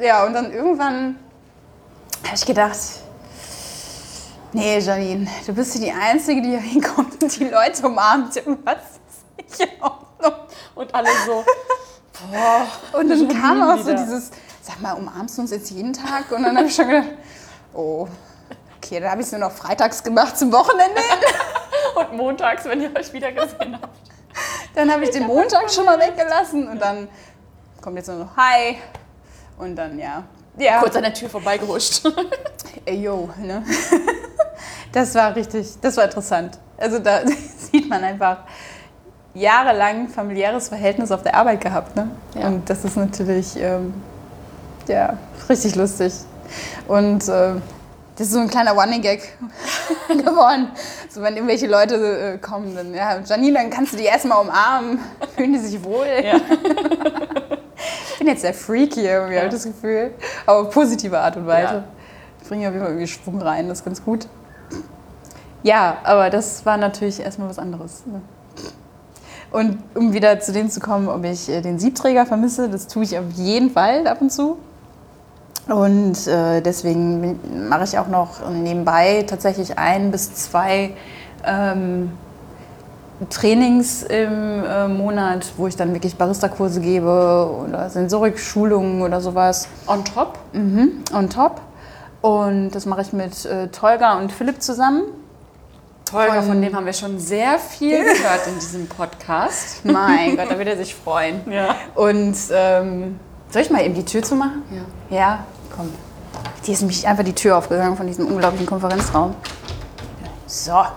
ja, 0.00 0.24
und 0.24 0.34
dann 0.34 0.52
irgendwann 0.52 1.18
habe 2.24 2.36
ich 2.36 2.46
gedacht, 2.46 2.78
nee, 4.52 4.78
Janine, 4.78 5.26
du 5.46 5.52
bist 5.52 5.72
hier 5.72 5.82
die 5.82 5.92
Einzige, 5.92 6.40
die 6.40 6.50
hier 6.50 6.60
hinkommt 6.60 7.20
und 7.22 7.36
die 7.36 7.44
Leute 7.44 7.86
umarmt. 7.86 8.36
Was 8.64 8.76
ist 9.08 9.60
nicht 9.60 9.72
in 9.72 9.82
Ordnung? 9.82 10.34
Und 10.76 10.94
alle 10.94 11.08
so, 11.26 11.44
boah. 12.30 12.66
Und 12.98 13.08
dann 13.08 13.28
kam 13.28 13.62
auch 13.62 13.78
so 13.78 13.88
wieder. 13.88 14.04
dieses, 14.04 14.30
sag 14.68 14.81
mal, 14.81 14.92
umarmst 14.92 15.38
du 15.38 15.42
uns 15.42 15.50
jetzt 15.50 15.70
jeden 15.70 15.92
Tag? 15.92 16.31
Und 16.31 16.42
dann 16.42 16.57
habe 16.57 16.68
ich 16.68 16.74
schon 16.74 16.88
gedacht, 16.88 17.09
oh, 17.72 18.07
okay, 18.76 19.00
dann 19.00 19.11
habe 19.11 19.22
ich 19.22 19.26
es 19.26 19.33
nur 19.33 19.40
noch 19.40 19.52
freitags 19.52 20.02
gemacht 20.02 20.37
zum 20.37 20.52
Wochenende. 20.52 21.00
Und 21.94 22.16
montags, 22.16 22.64
wenn 22.66 22.83
ihr 22.83 22.94
euch 22.94 23.12
wieder 23.12 23.33
gesehen 23.33 23.78
habt. 23.81 23.98
Dann 24.74 24.92
habe 24.92 25.04
ich 25.04 25.11
den 25.11 25.26
Montag 25.26 25.70
schon 25.70 25.85
mal 25.85 25.98
weggelassen 25.98 26.68
und 26.68 26.81
dann 26.81 27.09
kommt 27.81 27.96
jetzt 27.96 28.07
nur 28.07 28.18
noch 28.18 28.37
Hi. 28.37 28.76
Und 29.59 29.74
dann, 29.74 29.98
ja. 29.98 30.22
Ja, 30.57 30.78
Kurz 30.81 30.94
an 30.94 31.02
der 31.02 31.14
Tür 31.14 31.28
vorbeigehuscht. 31.28 32.02
ey, 32.85 33.02
yo, 33.02 33.28
ne? 33.38 33.64
Das 34.92 35.14
war 35.14 35.35
richtig, 35.35 35.81
das 35.81 35.96
war 35.96 36.04
interessant. 36.04 36.59
Also 36.76 36.98
da 36.98 37.22
sieht 37.26 37.88
man 37.88 38.02
einfach 38.04 38.38
jahrelang 39.35 40.09
familiäres 40.09 40.68
Verhältnis 40.68 41.11
auf 41.11 41.22
der 41.22 41.35
Arbeit 41.35 41.61
gehabt, 41.61 41.96
ne? 41.96 42.11
Ja. 42.35 42.46
Und 42.46 42.70
das 42.70 42.85
ist 42.85 42.96
natürlich, 42.96 43.57
ähm, 43.61 43.92
ja, 44.88 45.18
richtig 45.48 45.74
lustig. 45.77 46.12
Und 46.87 47.29
äh, 47.29 47.55
das 48.18 48.27
ist 48.27 48.33
so 48.33 48.40
ein 48.40 48.48
kleiner 48.48 48.72
Running-Gag 48.72 49.20
geworden. 50.09 50.72
So, 51.09 51.22
wenn 51.22 51.35
irgendwelche 51.35 51.68
Leute 51.68 52.35
äh, 52.35 52.38
kommen, 52.38 52.74
dann, 52.74 52.92
ja, 52.92 53.20
Janine, 53.20 53.59
dann 53.59 53.70
kannst 53.70 53.92
du 53.92 53.96
die 53.96 54.05
erstmal 54.05 54.40
umarmen. 54.40 54.98
Fühlen 55.37 55.53
die 55.53 55.61
sich 55.61 55.83
wohl? 55.85 56.07
Ja. 56.24 56.37
Ich 58.11 58.18
bin 58.18 58.27
jetzt 58.27 58.42
der 58.42 58.55
Freak 58.55 58.94
hier, 58.94 59.12
irgendwie, 59.12 59.37
habe 59.37 59.46
ich 59.46 59.53
das 59.53 59.64
Gefühl. 59.64 60.14
Aber 60.46 60.61
auf 60.61 60.70
positive 60.70 61.16
Art 61.16 61.37
und 61.37 61.46
Weise. 61.46 61.74
Ja. 61.74 61.85
Ich 62.42 62.48
bringe 62.48 62.66
auf 62.66 62.72
jeden 62.72 62.85
Fall 62.85 62.94
irgendwie 62.94 63.07
Schwung 63.07 63.40
rein, 63.40 63.68
das 63.68 63.79
ist 63.79 63.85
ganz 63.85 64.05
gut. 64.05 64.27
Ja, 65.62 65.98
aber 66.03 66.31
das 66.31 66.66
war 66.66 66.77
natürlich 66.77 67.20
erstmal 67.20 67.48
was 67.48 67.59
anderes. 67.59 68.05
Ne? 68.07 68.20
Und 69.51 69.79
um 69.94 70.12
wieder 70.12 70.40
zu 70.40 70.53
dem 70.53 70.70
zu 70.70 70.81
kommen, 70.81 71.09
ob 71.09 71.24
ich 71.24 71.48
äh, 71.48 71.61
den 71.61 71.79
Siebträger 71.79 72.27
vermisse, 72.27 72.68
das 72.68 72.87
tue 72.87 73.05
ich 73.05 73.18
auf 73.18 73.31
jeden 73.35 73.70
Fall 73.70 74.07
ab 74.07 74.20
und 74.20 74.31
zu. 74.31 74.59
Und 75.68 76.26
äh, 76.26 76.61
deswegen 76.62 77.38
mache 77.68 77.85
ich 77.85 77.98
auch 77.98 78.09
noch 78.09 78.48
nebenbei 78.50 79.24
tatsächlich 79.28 79.78
ein 79.78 80.11
bis 80.11 80.33
zwei 80.35 80.90
ähm, 81.44 82.12
Trainings 83.31 84.02
im 84.04 84.64
äh, 84.64 84.88
Monat, 84.88 85.44
wo 85.57 85.66
ich 85.66 85.76
dann 85.76 85.92
wirklich 85.92 86.16
Barista-Kurse 86.16 86.81
gebe 86.81 87.50
oder 87.66 87.90
Sensorik-Schulungen 87.90 89.02
oder 89.02 89.20
sowas 89.20 89.68
On 89.86 90.05
top? 90.05 90.38
mhm, 90.53 91.03
on 91.12 91.28
top. 91.28 91.61
Und 92.22 92.70
das 92.70 92.86
mache 92.86 93.03
ich 93.03 93.12
mit 93.12 93.45
äh, 93.45 93.68
Tolga 93.68 94.18
und 94.18 94.32
Philipp 94.32 94.62
zusammen. 94.62 95.03
Holger, 96.12 96.34
Von- 96.42 96.45
von 96.49 96.62
dem 96.62 96.74
haben 96.74 96.86
wir 96.86 96.92
schon 96.95 97.18
sehr 97.18 97.59
viel 97.59 97.99
gehört 98.03 98.47
in 98.47 98.55
diesem 98.55 98.86
Podcast. 98.88 99.84
Mein 99.84 100.36
Gott, 100.36 100.47
da 100.51 100.59
wird 100.59 100.68
er 100.68 100.76
sich 100.76 100.95
freuen. 100.95 101.40
Ja. 101.51 101.74
Und 101.95 102.34
ähm, 102.53 103.18
soll 103.51 103.62
ich 103.62 103.70
mal 103.70 103.84
eben 103.84 103.95
die 103.95 104.05
Tür 104.05 104.22
zumachen? 104.22 104.62
Ja. 105.11 105.16
Ja, 105.16 105.38
komm. 105.79 105.93
Hier 106.62 106.74
ist 106.74 106.81
nämlich 106.81 107.07
einfach 107.07 107.24
die 107.24 107.33
Tür 107.33 107.57
aufgegangen 107.57 107.97
von 107.97 108.07
diesem 108.07 108.26
unglaublichen 108.26 108.66
Konferenzraum. 108.66 109.35
So. 110.47 110.72
Ja, 110.72 110.91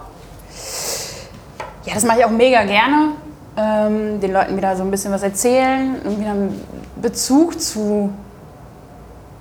das 1.94 2.04
mache 2.04 2.20
ich 2.20 2.26
auch 2.26 2.32
mega 2.32 2.64
gerne. 2.64 3.12
Ähm, 3.58 4.20
den 4.20 4.34
Leuten 4.34 4.58
wieder 4.58 4.76
so 4.76 4.84
ein 4.84 4.92
bisschen 4.92 5.14
was 5.14 5.24
erzählen 5.24 6.02
und 6.04 6.20
wieder 6.20 6.32
einen 6.32 6.62
Bezug 7.02 7.60
zu 7.60 8.12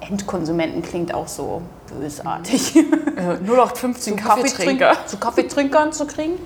Endkonsumenten 0.00 0.82
klingt 0.82 1.14
auch 1.14 1.28
so. 1.28 1.62
bösartig. 1.98 2.76
Äh, 2.76 3.36
0815 3.44 4.16
Kaffeetrinker. 4.16 4.94
zu 5.06 5.18
Kaffeetrinkern 5.18 5.92
zu 5.92 6.06
kriegen. 6.06 6.38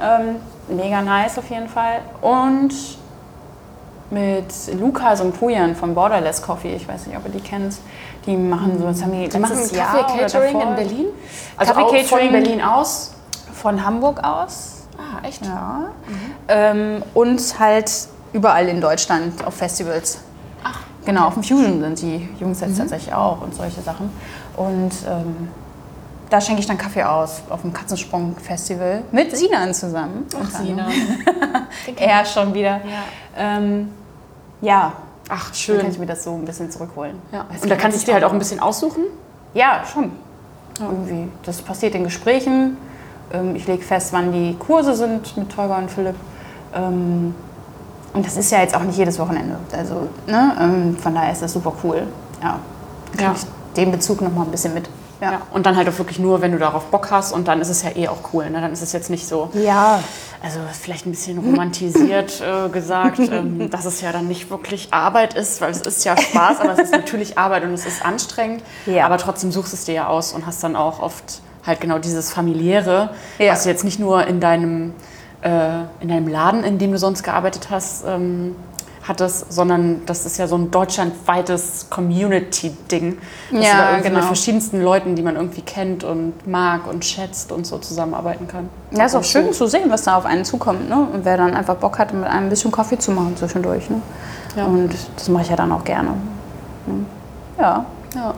Ähm, 0.00 0.36
mega 0.68 1.00
nice 1.00 1.38
auf 1.38 1.48
jeden 1.48 1.68
Fall. 1.68 2.00
Und 2.20 2.74
mit 4.10 4.46
Lukas 4.80 5.20
und 5.20 5.38
Pujan 5.38 5.74
von 5.76 5.94
Borderless 5.94 6.40
Coffee, 6.42 6.74
ich 6.74 6.88
weiß 6.88 7.06
nicht, 7.06 7.16
ob 7.16 7.24
ihr 7.26 7.32
die 7.32 7.40
kennt, 7.40 7.74
die 8.26 8.36
machen 8.36 8.78
so, 8.78 8.86
das 8.86 9.02
haben 9.02 9.12
die, 9.12 9.28
Die 9.28 9.38
machen 9.38 9.56
oder 9.58 9.78
Kaffee-Catering 9.78 10.60
in 10.60 10.74
Berlin? 10.74 11.06
Also 11.56 11.72
auch 11.72 11.76
Kaffee-Catering. 11.92 12.30
von 12.30 12.32
Berlin 12.42 12.62
aus? 12.62 13.12
Von 13.52 13.84
Hamburg 13.84 14.22
aus. 14.24 14.86
Ah, 14.96 15.26
echt? 15.26 15.44
Ja. 15.44 15.88
Ähm, 16.48 17.02
und 17.14 17.58
halt 17.58 17.90
überall 18.32 18.68
in 18.68 18.80
Deutschland 18.80 19.44
auf 19.44 19.54
Festivals. 19.54 20.18
Ach, 20.64 20.80
Genau, 21.04 21.26
auf 21.28 21.34
dem 21.34 21.42
Fusion 21.42 21.80
sind 21.80 22.02
die 22.02 22.28
Jungs 22.38 22.60
jetzt 22.60 22.76
tatsächlich 22.76 23.14
auch 23.14 23.40
und 23.40 23.54
solche 23.54 23.80
Sachen. 23.80 24.10
Und 24.56 24.90
ähm, 25.08 25.48
da 26.28 26.38
schenke 26.40 26.60
ich 26.60 26.66
dann 26.66 26.76
Kaffee 26.76 27.02
aus 27.04 27.40
auf 27.48 27.62
dem 27.62 27.72
Katzensprung-Festival 27.72 29.02
mit 29.12 29.34
Sinan 29.34 29.72
zusammen. 29.72 30.26
Ach, 30.34 30.40
Unter 30.40 30.58
Sina. 30.58 30.82
anderem. 30.84 31.66
Er 31.96 32.24
schon 32.26 32.52
wieder. 32.52 32.80
Ja. 32.84 33.04
Ähm, 33.36 33.90
ja, 34.60 34.92
Ach, 35.28 35.46
dann 35.46 35.54
schön. 35.54 35.80
kann 35.80 35.90
ich 35.90 35.98
mir 35.98 36.06
das 36.06 36.24
so 36.24 36.34
ein 36.34 36.44
bisschen 36.44 36.70
zurückholen. 36.70 37.16
Ja. 37.32 37.44
Und 37.62 37.70
da 37.70 37.76
kannst 37.76 37.96
du 37.96 38.00
es 38.00 38.04
dir 38.04 38.14
halt 38.14 38.24
auch 38.24 38.32
ein 38.32 38.38
bisschen 38.38 38.60
aussuchen? 38.60 39.04
Ja, 39.54 39.82
schon. 39.92 40.12
Irgendwie. 40.80 41.28
Das 41.44 41.60
passiert 41.60 41.94
in 41.94 42.04
Gesprächen. 42.04 42.76
Ähm, 43.32 43.56
Ich 43.56 43.66
lege 43.66 43.82
fest, 43.82 44.12
wann 44.12 44.32
die 44.32 44.54
Kurse 44.58 44.94
sind 44.94 45.36
mit 45.36 45.50
Tolga 45.50 45.76
und 45.78 45.90
Philipp. 45.90 46.14
Ähm, 46.74 47.34
Und 48.14 48.24
das 48.26 48.36
ist 48.36 48.50
ja 48.50 48.60
jetzt 48.60 48.74
auch 48.74 48.82
nicht 48.82 48.96
jedes 48.96 49.18
Wochenende. 49.18 49.56
Also, 49.72 50.08
ne? 50.26 50.56
ähm, 50.60 50.96
Von 50.96 51.14
daher 51.14 51.32
ist 51.32 51.42
das 51.42 51.52
super 51.52 51.72
cool. 51.84 52.02
Ja. 52.42 52.58
Dann 53.16 53.24
Ja. 53.24 53.32
ich 53.36 53.46
den 53.76 53.90
Bezug 53.92 54.20
noch 54.22 54.32
mal 54.32 54.42
ein 54.44 54.50
bisschen 54.50 54.72
mit. 54.74 54.88
Ja. 55.20 55.32
Ja. 55.32 55.38
Und 55.52 55.66
dann 55.66 55.76
halt 55.76 55.88
auch 55.88 55.98
wirklich 55.98 56.18
nur, 56.18 56.40
wenn 56.40 56.52
du 56.52 56.58
darauf 56.58 56.86
Bock 56.86 57.10
hast 57.10 57.32
und 57.32 57.48
dann 57.48 57.60
ist 57.60 57.68
es 57.68 57.82
ja 57.82 57.90
eh 57.94 58.08
auch 58.08 58.18
cool. 58.32 58.48
Ne? 58.50 58.60
Dann 58.60 58.72
ist 58.72 58.82
es 58.82 58.92
jetzt 58.92 59.10
nicht 59.10 59.26
so, 59.28 59.50
Ja. 59.52 60.00
Also 60.42 60.60
vielleicht 60.80 61.06
ein 61.06 61.10
bisschen 61.10 61.38
romantisiert 61.38 62.40
äh, 62.40 62.68
gesagt, 62.68 63.18
ähm, 63.32 63.70
dass 63.70 63.84
es 63.84 64.00
ja 64.00 64.12
dann 64.12 64.28
nicht 64.28 64.50
wirklich 64.50 64.88
Arbeit 64.92 65.34
ist, 65.34 65.60
weil 65.60 65.70
es 65.70 65.80
ist 65.80 66.04
ja 66.04 66.16
Spaß, 66.16 66.60
aber 66.60 66.72
es 66.72 66.78
ist 66.80 66.92
natürlich 66.92 67.38
Arbeit 67.38 67.64
und 67.64 67.72
es 67.72 67.86
ist 67.86 68.04
anstrengend. 68.04 68.62
Ja. 68.86 69.06
Aber 69.06 69.18
trotzdem 69.18 69.50
suchst 69.52 69.72
es 69.74 69.84
dir 69.84 69.94
ja 69.94 70.06
aus 70.08 70.32
und 70.32 70.46
hast 70.46 70.62
dann 70.62 70.76
auch 70.76 71.00
oft 71.00 71.40
halt 71.66 71.80
genau 71.80 71.98
dieses 71.98 72.32
familiäre, 72.32 73.10
Ja. 73.38 73.52
was 73.52 73.64
du 73.64 73.68
jetzt 73.68 73.84
nicht 73.84 73.98
nur 73.98 74.26
in 74.26 74.40
deinem, 74.40 74.94
äh, 75.42 75.80
in 76.00 76.08
deinem 76.08 76.28
Laden, 76.28 76.64
in 76.64 76.78
dem 76.78 76.92
du 76.92 76.98
sonst 76.98 77.22
gearbeitet 77.22 77.68
hast, 77.70 78.04
ähm, 78.06 78.54
hattest, 79.08 79.52
sondern 79.52 80.04
das 80.06 80.26
ist 80.26 80.38
ja 80.38 80.46
so 80.46 80.56
ein 80.56 80.70
deutschlandweites 80.70 81.86
Community-Ding. 81.90 83.18
Dass 83.50 83.64
Ja, 83.64 83.72
du 83.72 83.78
da 83.78 83.88
irgendwie 83.90 84.02
genau. 84.08 84.16
mit 84.20 84.24
verschiedensten 84.26 84.82
Leuten, 84.82 85.14
die 85.16 85.22
man 85.22 85.36
irgendwie 85.36 85.62
kennt 85.62 86.04
und 86.04 86.46
mag 86.46 86.86
und 86.86 87.04
schätzt 87.04 87.50
und 87.50 87.66
so 87.66 87.78
zusammenarbeiten 87.78 88.46
kann. 88.46 88.68
Ja, 88.90 89.06
ist 89.06 89.14
auch 89.14 89.24
schön 89.24 89.46
so. 89.46 89.52
zu 89.52 89.66
sehen, 89.66 89.90
was 89.90 90.02
da 90.04 90.16
auf 90.16 90.24
einen 90.26 90.44
zukommt. 90.44 90.88
Ne? 90.88 90.96
Und 91.12 91.24
wer 91.24 91.36
dann 91.36 91.54
einfach 91.54 91.76
Bock 91.76 91.98
hat, 91.98 92.12
mit 92.12 92.24
einem 92.24 92.44
ein 92.46 92.50
bisschen 92.50 92.70
Kaffee 92.70 92.98
zu 92.98 93.10
machen 93.10 93.36
zwischendurch. 93.36 93.88
Ne? 93.90 94.00
Ja. 94.56 94.64
Und 94.66 94.90
das 95.16 95.28
mache 95.28 95.44
ich 95.44 95.48
ja 95.50 95.56
dann 95.56 95.72
auch 95.72 95.84
gerne. 95.84 96.10
Ne? 96.86 97.04
Ja. 97.58 97.84
Ja, 98.14 98.34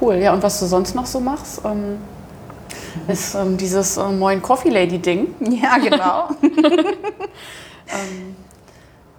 cool. 0.00 0.14
Ja, 0.16 0.32
und 0.32 0.42
was 0.42 0.58
du 0.60 0.66
sonst 0.66 0.94
noch 0.94 1.06
so 1.06 1.20
machst, 1.20 1.60
ähm, 1.64 1.98
ist 3.06 3.34
ähm, 3.34 3.56
dieses 3.56 3.96
äh, 3.96 4.08
Moin 4.08 4.42
Coffee 4.42 4.70
Lady 4.70 4.98
Ding, 4.98 5.28
Ja, 5.40 5.78
genau. 5.78 6.28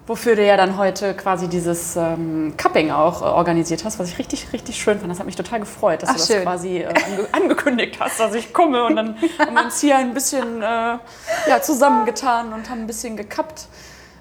wofür 0.09 0.35
du 0.35 0.43
ja 0.43 0.57
dann 0.57 0.75
heute 0.75 1.13
quasi 1.13 1.47
dieses 1.47 1.95
ähm, 1.95 2.55
Cupping 2.57 2.89
auch 2.89 3.21
äh, 3.21 3.25
organisiert 3.25 3.85
hast, 3.85 3.99
was 3.99 4.09
ich 4.09 4.17
richtig, 4.17 4.51
richtig 4.51 4.81
schön 4.81 4.97
fand. 4.97 5.11
Das 5.11 5.19
hat 5.19 5.27
mich 5.27 5.35
total 5.35 5.59
gefreut, 5.59 6.01
dass 6.01 6.09
Ach, 6.09 6.13
du 6.15 6.19
das 6.19 6.27
schön. 6.27 6.41
quasi 6.41 6.77
äh, 6.79 6.87
ange 6.87 7.27
angekündigt 7.31 7.97
hast, 7.99 8.19
dass 8.19 8.33
ich 8.33 8.51
komme. 8.51 8.83
Und 8.85 8.95
dann 8.95 9.15
haben 9.39 9.55
wir 9.55 9.65
uns 9.65 9.79
hier 9.79 9.97
ein 9.97 10.15
bisschen 10.15 10.63
äh, 10.63 10.65
ja, 10.65 11.61
zusammengetan 11.61 12.51
und 12.53 12.67
haben 12.71 12.79
ein 12.81 12.87
bisschen 12.87 13.15
gekappt. 13.15 13.67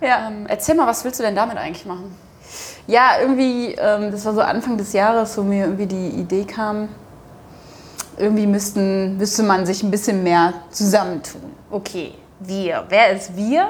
ja. 0.02 0.28
Ähm, 0.28 0.44
erzähl 0.46 0.74
mal, 0.74 0.86
was 0.86 1.04
willst 1.04 1.20
du 1.20 1.24
denn 1.24 1.34
damit 1.34 1.56
eigentlich 1.56 1.86
machen? 1.86 2.14
Ja, 2.86 3.20
irgendwie, 3.22 3.72
ähm, 3.72 4.10
das 4.10 4.26
war 4.26 4.34
so 4.34 4.42
Anfang 4.42 4.76
des 4.76 4.92
Jahres, 4.92 5.38
wo 5.38 5.42
mir 5.42 5.64
irgendwie 5.64 5.86
die 5.86 6.08
Idee 6.08 6.44
kam, 6.44 6.90
irgendwie 8.18 8.46
müssten, 8.46 9.16
müsste 9.16 9.42
man 9.42 9.64
sich 9.64 9.82
ein 9.82 9.90
bisschen 9.90 10.22
mehr 10.22 10.52
zusammentun. 10.70 11.40
Okay, 11.70 12.12
wir. 12.40 12.84
Wer 12.90 13.12
ist 13.12 13.34
wir? 13.34 13.68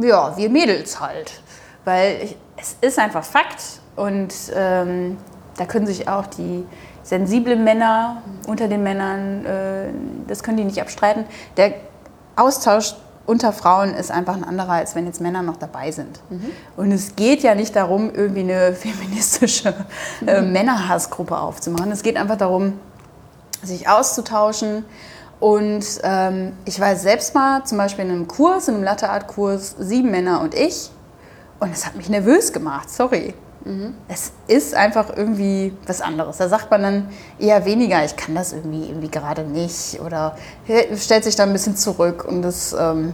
Ja, 0.00 0.36
wir 0.36 0.50
Mädels 0.50 1.00
halt. 1.00 1.40
Weil 1.84 2.20
ich, 2.22 2.36
es 2.56 2.76
ist 2.80 2.98
einfach 2.98 3.24
Fakt 3.24 3.62
und 3.96 4.34
ähm, 4.54 5.16
da 5.56 5.64
können 5.64 5.86
sich 5.86 6.08
auch 6.08 6.26
die 6.26 6.64
sensiblen 7.02 7.64
Männer 7.64 8.22
unter 8.46 8.68
den 8.68 8.82
Männern, 8.82 9.44
äh, 9.46 9.88
das 10.26 10.42
können 10.42 10.58
die 10.58 10.64
nicht 10.64 10.80
abstreiten. 10.80 11.24
Der 11.56 11.74
Austausch 12.36 12.94
unter 13.26 13.52
Frauen 13.52 13.94
ist 13.94 14.10
einfach 14.10 14.34
ein 14.36 14.44
anderer, 14.44 14.72
als 14.72 14.94
wenn 14.94 15.04
jetzt 15.04 15.20
Männer 15.20 15.42
noch 15.42 15.56
dabei 15.56 15.90
sind. 15.90 16.20
Und 16.78 16.92
es 16.92 17.14
geht 17.14 17.42
ja 17.42 17.54
nicht 17.54 17.76
darum, 17.76 18.10
irgendwie 18.14 18.40
eine 18.40 18.72
feministische 18.74 19.74
äh, 20.26 20.40
Männerhassgruppe 20.40 21.38
aufzumachen. 21.38 21.92
Es 21.92 22.02
geht 22.02 22.16
einfach 22.16 22.36
darum, 22.36 22.78
sich 23.62 23.88
auszutauschen. 23.88 24.84
Und 25.40 25.84
ähm, 26.02 26.52
ich 26.64 26.80
war 26.80 26.96
selbst 26.96 27.34
mal 27.34 27.64
zum 27.64 27.78
Beispiel 27.78 28.04
in 28.04 28.10
einem 28.10 28.28
Kurs, 28.28 28.68
in 28.68 28.74
einem 28.74 28.84
Latte-Art-Kurs, 28.84 29.76
sieben 29.78 30.10
Männer 30.10 30.40
und 30.40 30.54
ich. 30.54 30.90
Und 31.60 31.72
es 31.72 31.86
hat 31.86 31.96
mich 31.96 32.08
nervös 32.08 32.52
gemacht, 32.52 32.90
sorry. 32.90 33.34
Es 34.08 34.32
ist 34.46 34.74
einfach 34.74 35.16
irgendwie 35.16 35.76
was 35.86 36.00
anderes. 36.00 36.38
Da 36.38 36.48
sagt 36.48 36.70
man 36.70 36.82
dann 36.82 37.08
eher 37.38 37.64
weniger, 37.64 38.04
ich 38.04 38.16
kann 38.16 38.34
das 38.34 38.52
irgendwie, 38.52 38.88
irgendwie 38.88 39.10
gerade 39.10 39.42
nicht. 39.42 40.00
Oder 40.00 40.36
stellt 40.96 41.24
sich 41.24 41.36
da 41.36 41.42
ein 41.42 41.52
bisschen 41.52 41.76
zurück. 41.76 42.24
Und 42.24 42.42
das 42.42 42.74
ähm, 42.78 43.12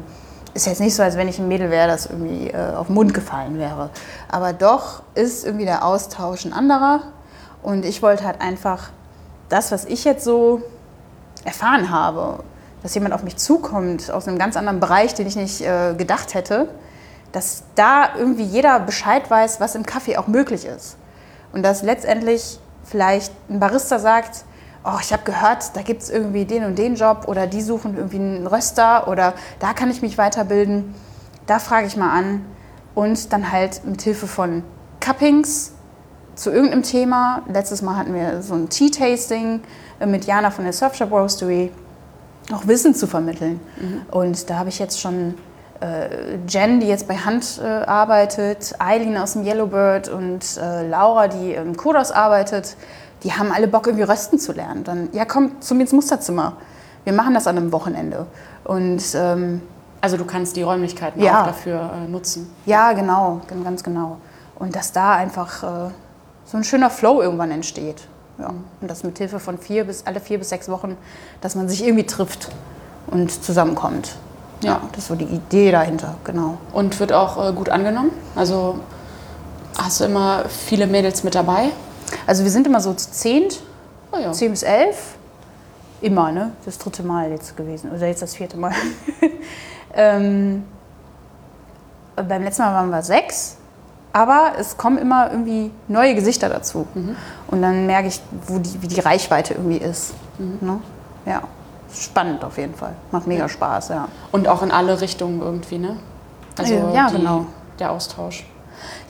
ist 0.54 0.66
jetzt 0.66 0.80
nicht 0.80 0.94
so, 0.94 1.02
als 1.02 1.16
wenn 1.16 1.28
ich 1.28 1.38
ein 1.38 1.48
Mädel 1.48 1.70
wäre, 1.70 1.88
das 1.88 2.06
irgendwie 2.06 2.50
äh, 2.50 2.74
auf 2.74 2.86
den 2.86 2.94
Mund 2.94 3.12
gefallen 3.12 3.58
wäre. 3.58 3.90
Aber 4.30 4.52
doch 4.52 5.02
ist 5.14 5.44
irgendwie 5.44 5.64
der 5.64 5.84
Austausch 5.84 6.44
ein 6.44 6.52
anderer. 6.52 7.00
Und 7.62 7.84
ich 7.84 8.02
wollte 8.02 8.24
halt 8.24 8.40
einfach 8.40 8.90
das, 9.48 9.72
was 9.72 9.84
ich 9.84 10.04
jetzt 10.04 10.24
so 10.24 10.62
erfahren 11.44 11.90
habe, 11.90 12.42
dass 12.82 12.94
jemand 12.94 13.14
auf 13.14 13.22
mich 13.22 13.36
zukommt 13.36 14.10
aus 14.10 14.28
einem 14.28 14.38
ganz 14.38 14.56
anderen 14.56 14.80
Bereich, 14.80 15.14
den 15.14 15.26
ich 15.26 15.36
nicht 15.36 15.60
äh, 15.62 15.94
gedacht 15.94 16.34
hätte, 16.34 16.68
dass 17.32 17.64
da 17.74 18.10
irgendwie 18.16 18.44
jeder 18.44 18.78
Bescheid 18.80 19.28
weiß, 19.30 19.60
was 19.60 19.74
im 19.74 19.84
Kaffee 19.84 20.16
auch 20.16 20.26
möglich 20.26 20.66
ist. 20.66 20.96
Und 21.52 21.62
dass 21.62 21.82
letztendlich 21.82 22.58
vielleicht 22.84 23.32
ein 23.48 23.60
Barista 23.60 23.98
sagt, 23.98 24.44
oh, 24.84 24.98
ich 25.00 25.12
habe 25.12 25.24
gehört, 25.24 25.74
da 25.74 25.82
gibt 25.82 26.02
es 26.02 26.10
irgendwie 26.10 26.44
den 26.44 26.64
und 26.64 26.78
den 26.78 26.94
Job 26.94 27.24
oder 27.26 27.46
die 27.46 27.62
suchen 27.62 27.96
irgendwie 27.96 28.18
einen 28.18 28.46
Röster 28.46 29.08
oder 29.08 29.34
da 29.58 29.72
kann 29.72 29.90
ich 29.90 30.02
mich 30.02 30.18
weiterbilden. 30.18 30.94
Da 31.46 31.58
frage 31.58 31.86
ich 31.86 31.96
mal 31.96 32.10
an 32.16 32.44
und 32.94 33.32
dann 33.32 33.50
halt 33.50 33.84
mit 33.84 34.02
Hilfe 34.02 34.26
von 34.26 34.62
Cuppings 35.00 35.73
zu 36.34 36.50
irgendeinem 36.50 36.82
Thema. 36.82 37.42
Letztes 37.52 37.82
Mal 37.82 37.96
hatten 37.96 38.14
wir 38.14 38.42
so 38.42 38.54
ein 38.54 38.68
Tea-Tasting 38.68 39.60
äh, 40.00 40.06
mit 40.06 40.24
Jana 40.24 40.50
von 40.50 40.64
der 40.64 40.72
Surfshop 40.72 41.10
Roastery, 41.12 41.70
auch 42.52 42.66
Wissen 42.66 42.94
zu 42.94 43.06
vermitteln. 43.06 43.60
Und 44.10 44.50
da 44.50 44.56
habe 44.58 44.68
ich 44.68 44.78
jetzt 44.78 45.00
schon 45.00 45.34
äh, 45.80 46.36
Jen, 46.48 46.80
die 46.80 46.86
jetzt 46.86 47.08
bei 47.08 47.16
Hand 47.16 47.60
äh, 47.62 47.66
arbeitet, 47.66 48.74
Eileen 48.78 49.16
aus 49.16 49.32
dem 49.34 49.44
Yellowbird 49.44 50.08
und 50.08 50.56
äh, 50.58 50.86
Laura, 50.88 51.28
die 51.28 51.52
im 51.54 51.76
Kodos 51.76 52.10
arbeitet, 52.12 52.76
die 53.22 53.32
haben 53.32 53.50
alle 53.52 53.66
Bock, 53.68 53.86
irgendwie 53.86 54.04
rösten 54.04 54.38
zu 54.38 54.52
lernen. 54.52 54.84
Dann, 54.84 55.08
ja, 55.12 55.24
komm 55.24 55.60
zu 55.62 55.74
mir 55.74 55.82
ins 55.82 55.92
Musterzimmer. 55.92 56.54
Wir 57.04 57.12
machen 57.14 57.32
das 57.34 57.46
an 57.46 57.56
einem 57.56 57.72
Wochenende. 57.72 58.26
Und 58.64 59.02
ähm, 59.14 59.62
Also 60.02 60.16
du 60.18 60.24
kannst 60.26 60.56
die 60.56 60.62
Räumlichkeiten 60.62 61.22
Ja. 61.22 61.42
auch 61.42 61.46
dafür 61.46 61.90
äh, 62.04 62.10
nutzen. 62.10 62.50
ja, 62.66 62.92
genau, 62.92 63.40
ganz 63.48 63.64
ganz 63.64 63.82
genau. 63.82 64.18
Und 64.58 64.76
dass 64.76 64.92
da 64.92 65.14
einfach 65.14 65.62
äh, 65.62 65.90
so 66.46 66.56
ein 66.56 66.64
schöner 66.64 66.90
Flow 66.90 67.20
irgendwann 67.22 67.50
entsteht. 67.50 68.06
Ja. 68.38 68.48
Und 68.80 68.90
das 68.90 69.04
mit 69.04 69.16
Hilfe 69.18 69.38
von 69.38 69.58
vier 69.58 69.84
bis 69.84 70.06
alle 70.06 70.20
vier 70.20 70.38
bis 70.38 70.48
sechs 70.48 70.68
Wochen, 70.68 70.96
dass 71.40 71.54
man 71.54 71.68
sich 71.68 71.84
irgendwie 71.84 72.04
trifft 72.06 72.48
und 73.06 73.30
zusammenkommt. 73.44 74.16
Ja, 74.62 74.72
Ja. 74.72 74.80
das 74.92 75.00
ist 75.00 75.08
so 75.08 75.14
die 75.14 75.24
Idee 75.24 75.70
dahinter, 75.70 76.16
genau. 76.24 76.58
Und 76.72 76.98
wird 77.00 77.12
auch 77.12 77.48
äh, 77.48 77.52
gut 77.52 77.68
angenommen. 77.68 78.10
Also 78.34 78.80
hast 79.78 80.00
du 80.00 80.04
immer 80.04 80.44
viele 80.48 80.86
Mädels 80.86 81.22
mit 81.24 81.34
dabei. 81.34 81.70
Also 82.26 82.42
wir 82.44 82.50
sind 82.50 82.66
immer 82.66 82.80
so 82.80 82.92
zu 82.94 83.10
zehnt, 83.10 83.60
Oh 84.12 84.18
ja. 84.18 84.32
zehn 84.32 84.50
bis 84.50 84.62
elf. 84.62 85.16
Immer, 86.00 86.32
ne? 86.32 86.52
Das 86.64 86.76
dritte 86.78 87.02
Mal 87.02 87.30
jetzt 87.30 87.56
gewesen. 87.56 87.90
Oder 87.92 88.06
jetzt 88.08 88.20
das 88.22 88.34
vierte 88.34 88.56
Mal. 88.56 88.72
ähm, 89.94 90.64
beim 92.16 92.42
letzten 92.42 92.62
Mal 92.62 92.74
waren 92.74 92.90
wir 92.90 93.02
sechs. 93.02 93.56
Aber 94.14 94.52
es 94.58 94.76
kommen 94.76 94.96
immer 94.98 95.32
irgendwie 95.32 95.72
neue 95.88 96.14
Gesichter 96.14 96.48
dazu. 96.48 96.86
Und 97.48 97.60
dann 97.62 97.84
merke 97.86 98.06
ich, 98.06 98.22
wo 98.46 98.58
die, 98.60 98.80
wie 98.80 98.86
die 98.86 99.00
Reichweite 99.00 99.54
irgendwie 99.54 99.78
ist. 99.78 100.14
Ne? 100.38 100.80
Ja, 101.26 101.42
spannend 101.92 102.44
auf 102.44 102.56
jeden 102.56 102.74
Fall. 102.74 102.92
Macht 103.10 103.26
mega 103.26 103.48
Spaß, 103.48 103.88
ja. 103.88 104.06
Und 104.30 104.46
auch 104.46 104.62
in 104.62 104.70
alle 104.70 105.00
Richtungen 105.00 105.42
irgendwie, 105.42 105.78
ne? 105.78 105.96
Also 106.56 106.74
Ja, 106.94 107.10
die, 107.10 107.16
genau. 107.16 107.46
der 107.80 107.90
Austausch. 107.90 108.46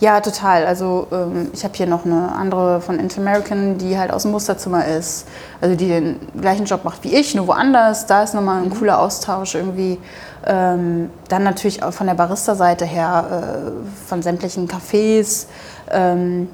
Ja, 0.01 0.21
total. 0.21 0.67
Also 0.67 1.07
ähm, 1.13 1.51
ich 1.53 1.65
habe 1.65 1.75
hier 1.75 1.87
noch 1.87 2.05
eine 2.05 2.33
andere 2.33 2.81
von 2.81 2.99
Interamerican, 2.99 3.79
die 3.79 3.99
halt 3.99 4.13
aus 4.13 4.23
dem 4.23 4.33
Musterzimmer 4.33 4.87
ist. 4.87 5.27
Also 5.61 5.77
die 5.77 5.89
den 5.89 6.21
gleichen 6.41 6.67
Job 6.67 6.85
macht 6.85 7.05
wie 7.05 7.15
ich, 7.15 7.35
nur 7.35 7.47
woanders. 7.47 8.07
Da 8.07 8.23
ist 8.23 8.35
nochmal 8.35 8.63
ein 8.63 8.69
Mhm. 8.69 8.79
cooler 8.79 8.99
Austausch 9.01 9.55
irgendwie. 9.55 9.99
Ähm, 10.47 11.11
dann 11.29 11.43
natürlich 11.43 11.83
auch 11.83 11.93
von 11.93 12.07
der 12.07 12.15
Barista-Seite 12.15 12.85
her, 12.85 13.25
äh, 13.31 14.09
von 14.09 14.23
sämtlichen 14.23 14.69
Cafés. 14.69 15.47
Ähm, 15.91 16.49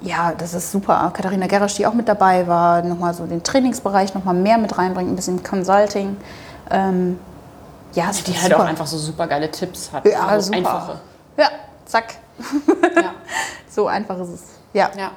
ja, 0.00 0.32
das 0.36 0.54
ist 0.54 0.72
super. 0.72 1.10
Katharina 1.14 1.46
Gerasch, 1.46 1.74
die 1.74 1.86
auch 1.86 1.92
mit 1.94 2.08
dabei 2.08 2.46
war, 2.46 2.82
nochmal 2.82 3.12
so 3.14 3.26
den 3.26 3.42
Trainingsbereich 3.42 4.14
nochmal 4.14 4.34
mehr 4.34 4.58
mit 4.58 4.76
reinbringt, 4.78 5.10
ein 5.10 5.16
bisschen 5.16 5.42
Consulting. 5.42 6.16
Ähm, 6.70 7.18
ja, 7.92 8.04
die 8.26 8.32
halt 8.40 8.54
auch 8.54 8.64
einfach 8.64 8.86
so 8.86 8.96
super 8.96 9.26
geile 9.26 9.50
Tipps 9.50 9.90
hat. 9.92 10.04
Ja, 10.06 10.26
also 10.26 10.46
super. 10.46 10.58
einfache. 10.58 10.92
Ja, 11.36 11.48
zack. 11.90 12.14
Ja. 12.96 13.14
So 13.72 13.86
einfach 13.86 14.18
ist 14.18 14.28
es. 14.30 14.42
Ja, 14.72 14.90
ja. 14.98 15.12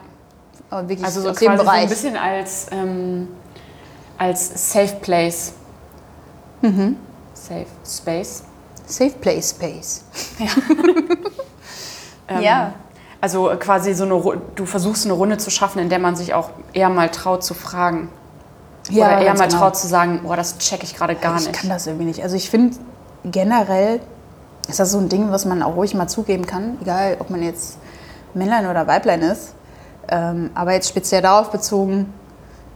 aber 0.69 0.87
wirklich 0.87 1.03
Also 1.03 1.21
so 1.21 1.29
aus 1.31 1.37
dem 1.37 1.47
quasi 1.47 1.63
so 1.63 1.69
ein 1.69 1.75
Bereich. 1.75 1.89
bisschen 1.89 2.15
als, 2.15 2.67
ähm, 2.71 3.27
als 4.19 4.71
Safe 4.71 4.95
Place. 5.01 5.53
Mhm. 6.61 6.97
Safe 7.33 7.65
Space. 7.83 8.43
Safe 8.85 9.09
Play 9.19 9.41
Space. 9.41 10.03
Ähm, 12.27 12.41
Ja. 12.41 12.73
Also 13.21 13.51
quasi 13.59 13.93
so 13.93 14.03
eine, 14.03 14.21
du 14.55 14.65
versuchst 14.65 15.05
eine 15.05 15.13
Runde 15.13 15.37
zu 15.37 15.49
schaffen, 15.49 15.79
in 15.79 15.89
der 15.89 15.99
man 15.99 16.15
sich 16.15 16.33
auch 16.33 16.49
eher 16.73 16.89
mal 16.89 17.09
traut 17.09 17.43
zu 17.43 17.53
fragen. 17.53 18.09
Ja, 18.89 19.07
Oder 19.07 19.21
eher 19.21 19.33
mal 19.37 19.47
genau. 19.47 19.59
traut 19.59 19.77
zu 19.77 19.87
sagen, 19.87 20.21
boah, 20.23 20.35
das 20.35 20.57
check 20.57 20.83
ich 20.83 20.95
gerade 20.95 21.15
gar 21.15 21.37
ich 21.37 21.47
nicht. 21.47 21.59
kann 21.59 21.69
das 21.69 21.87
irgendwie 21.87 22.05
nicht. 22.05 22.21
Also 22.21 22.35
ich 22.35 22.49
finde 22.49 22.77
generell 23.25 24.01
ist 24.67 24.79
das 24.79 24.91
so 24.91 24.97
ein 24.97 25.09
Ding, 25.09 25.31
was 25.31 25.45
man 25.45 25.61
auch 25.61 25.75
ruhig 25.75 25.93
mal 25.93 26.07
zugeben 26.07 26.45
kann, 26.45 26.77
egal 26.81 27.17
ob 27.19 27.29
man 27.29 27.43
jetzt 27.43 27.77
Männlein 28.33 28.67
oder 28.67 28.87
Weiblein 28.87 29.21
ist. 29.21 29.53
Ähm, 30.07 30.51
aber 30.55 30.73
jetzt 30.73 30.89
speziell 30.89 31.21
darauf 31.21 31.51
bezogen, 31.51 32.13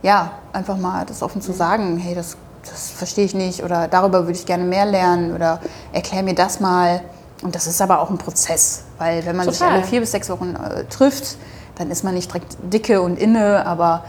ja, 0.01 0.31
einfach 0.53 0.77
mal 0.77 1.05
das 1.05 1.21
offen 1.21 1.41
zu 1.41 1.51
sagen, 1.53 1.97
hey, 1.97 2.15
das, 2.15 2.37
das 2.69 2.89
verstehe 2.91 3.25
ich 3.25 3.33
nicht 3.33 3.63
oder 3.63 3.87
darüber 3.87 4.21
würde 4.25 4.37
ich 4.37 4.45
gerne 4.45 4.63
mehr 4.63 4.85
lernen 4.85 5.33
oder 5.33 5.59
erklär 5.91 6.23
mir 6.23 6.35
das 6.35 6.59
mal. 6.59 7.01
Und 7.41 7.55
das 7.55 7.67
ist 7.67 7.81
aber 7.81 7.99
auch 7.99 8.09
ein 8.09 8.17
Prozess, 8.17 8.83
weil 8.97 9.25
wenn 9.25 9.35
man 9.35 9.49
sich 9.49 9.59
Total. 9.59 9.75
alle 9.75 9.83
vier 9.83 9.99
bis 9.99 10.11
sechs 10.11 10.29
Wochen 10.29 10.55
äh, 10.55 10.85
trifft, 10.85 11.37
dann 11.75 11.91
ist 11.91 12.03
man 12.03 12.15
nicht 12.15 12.31
direkt 12.31 12.57
dicke 12.61 13.01
und 13.01 13.19
inne, 13.19 13.65
aber 13.65 14.05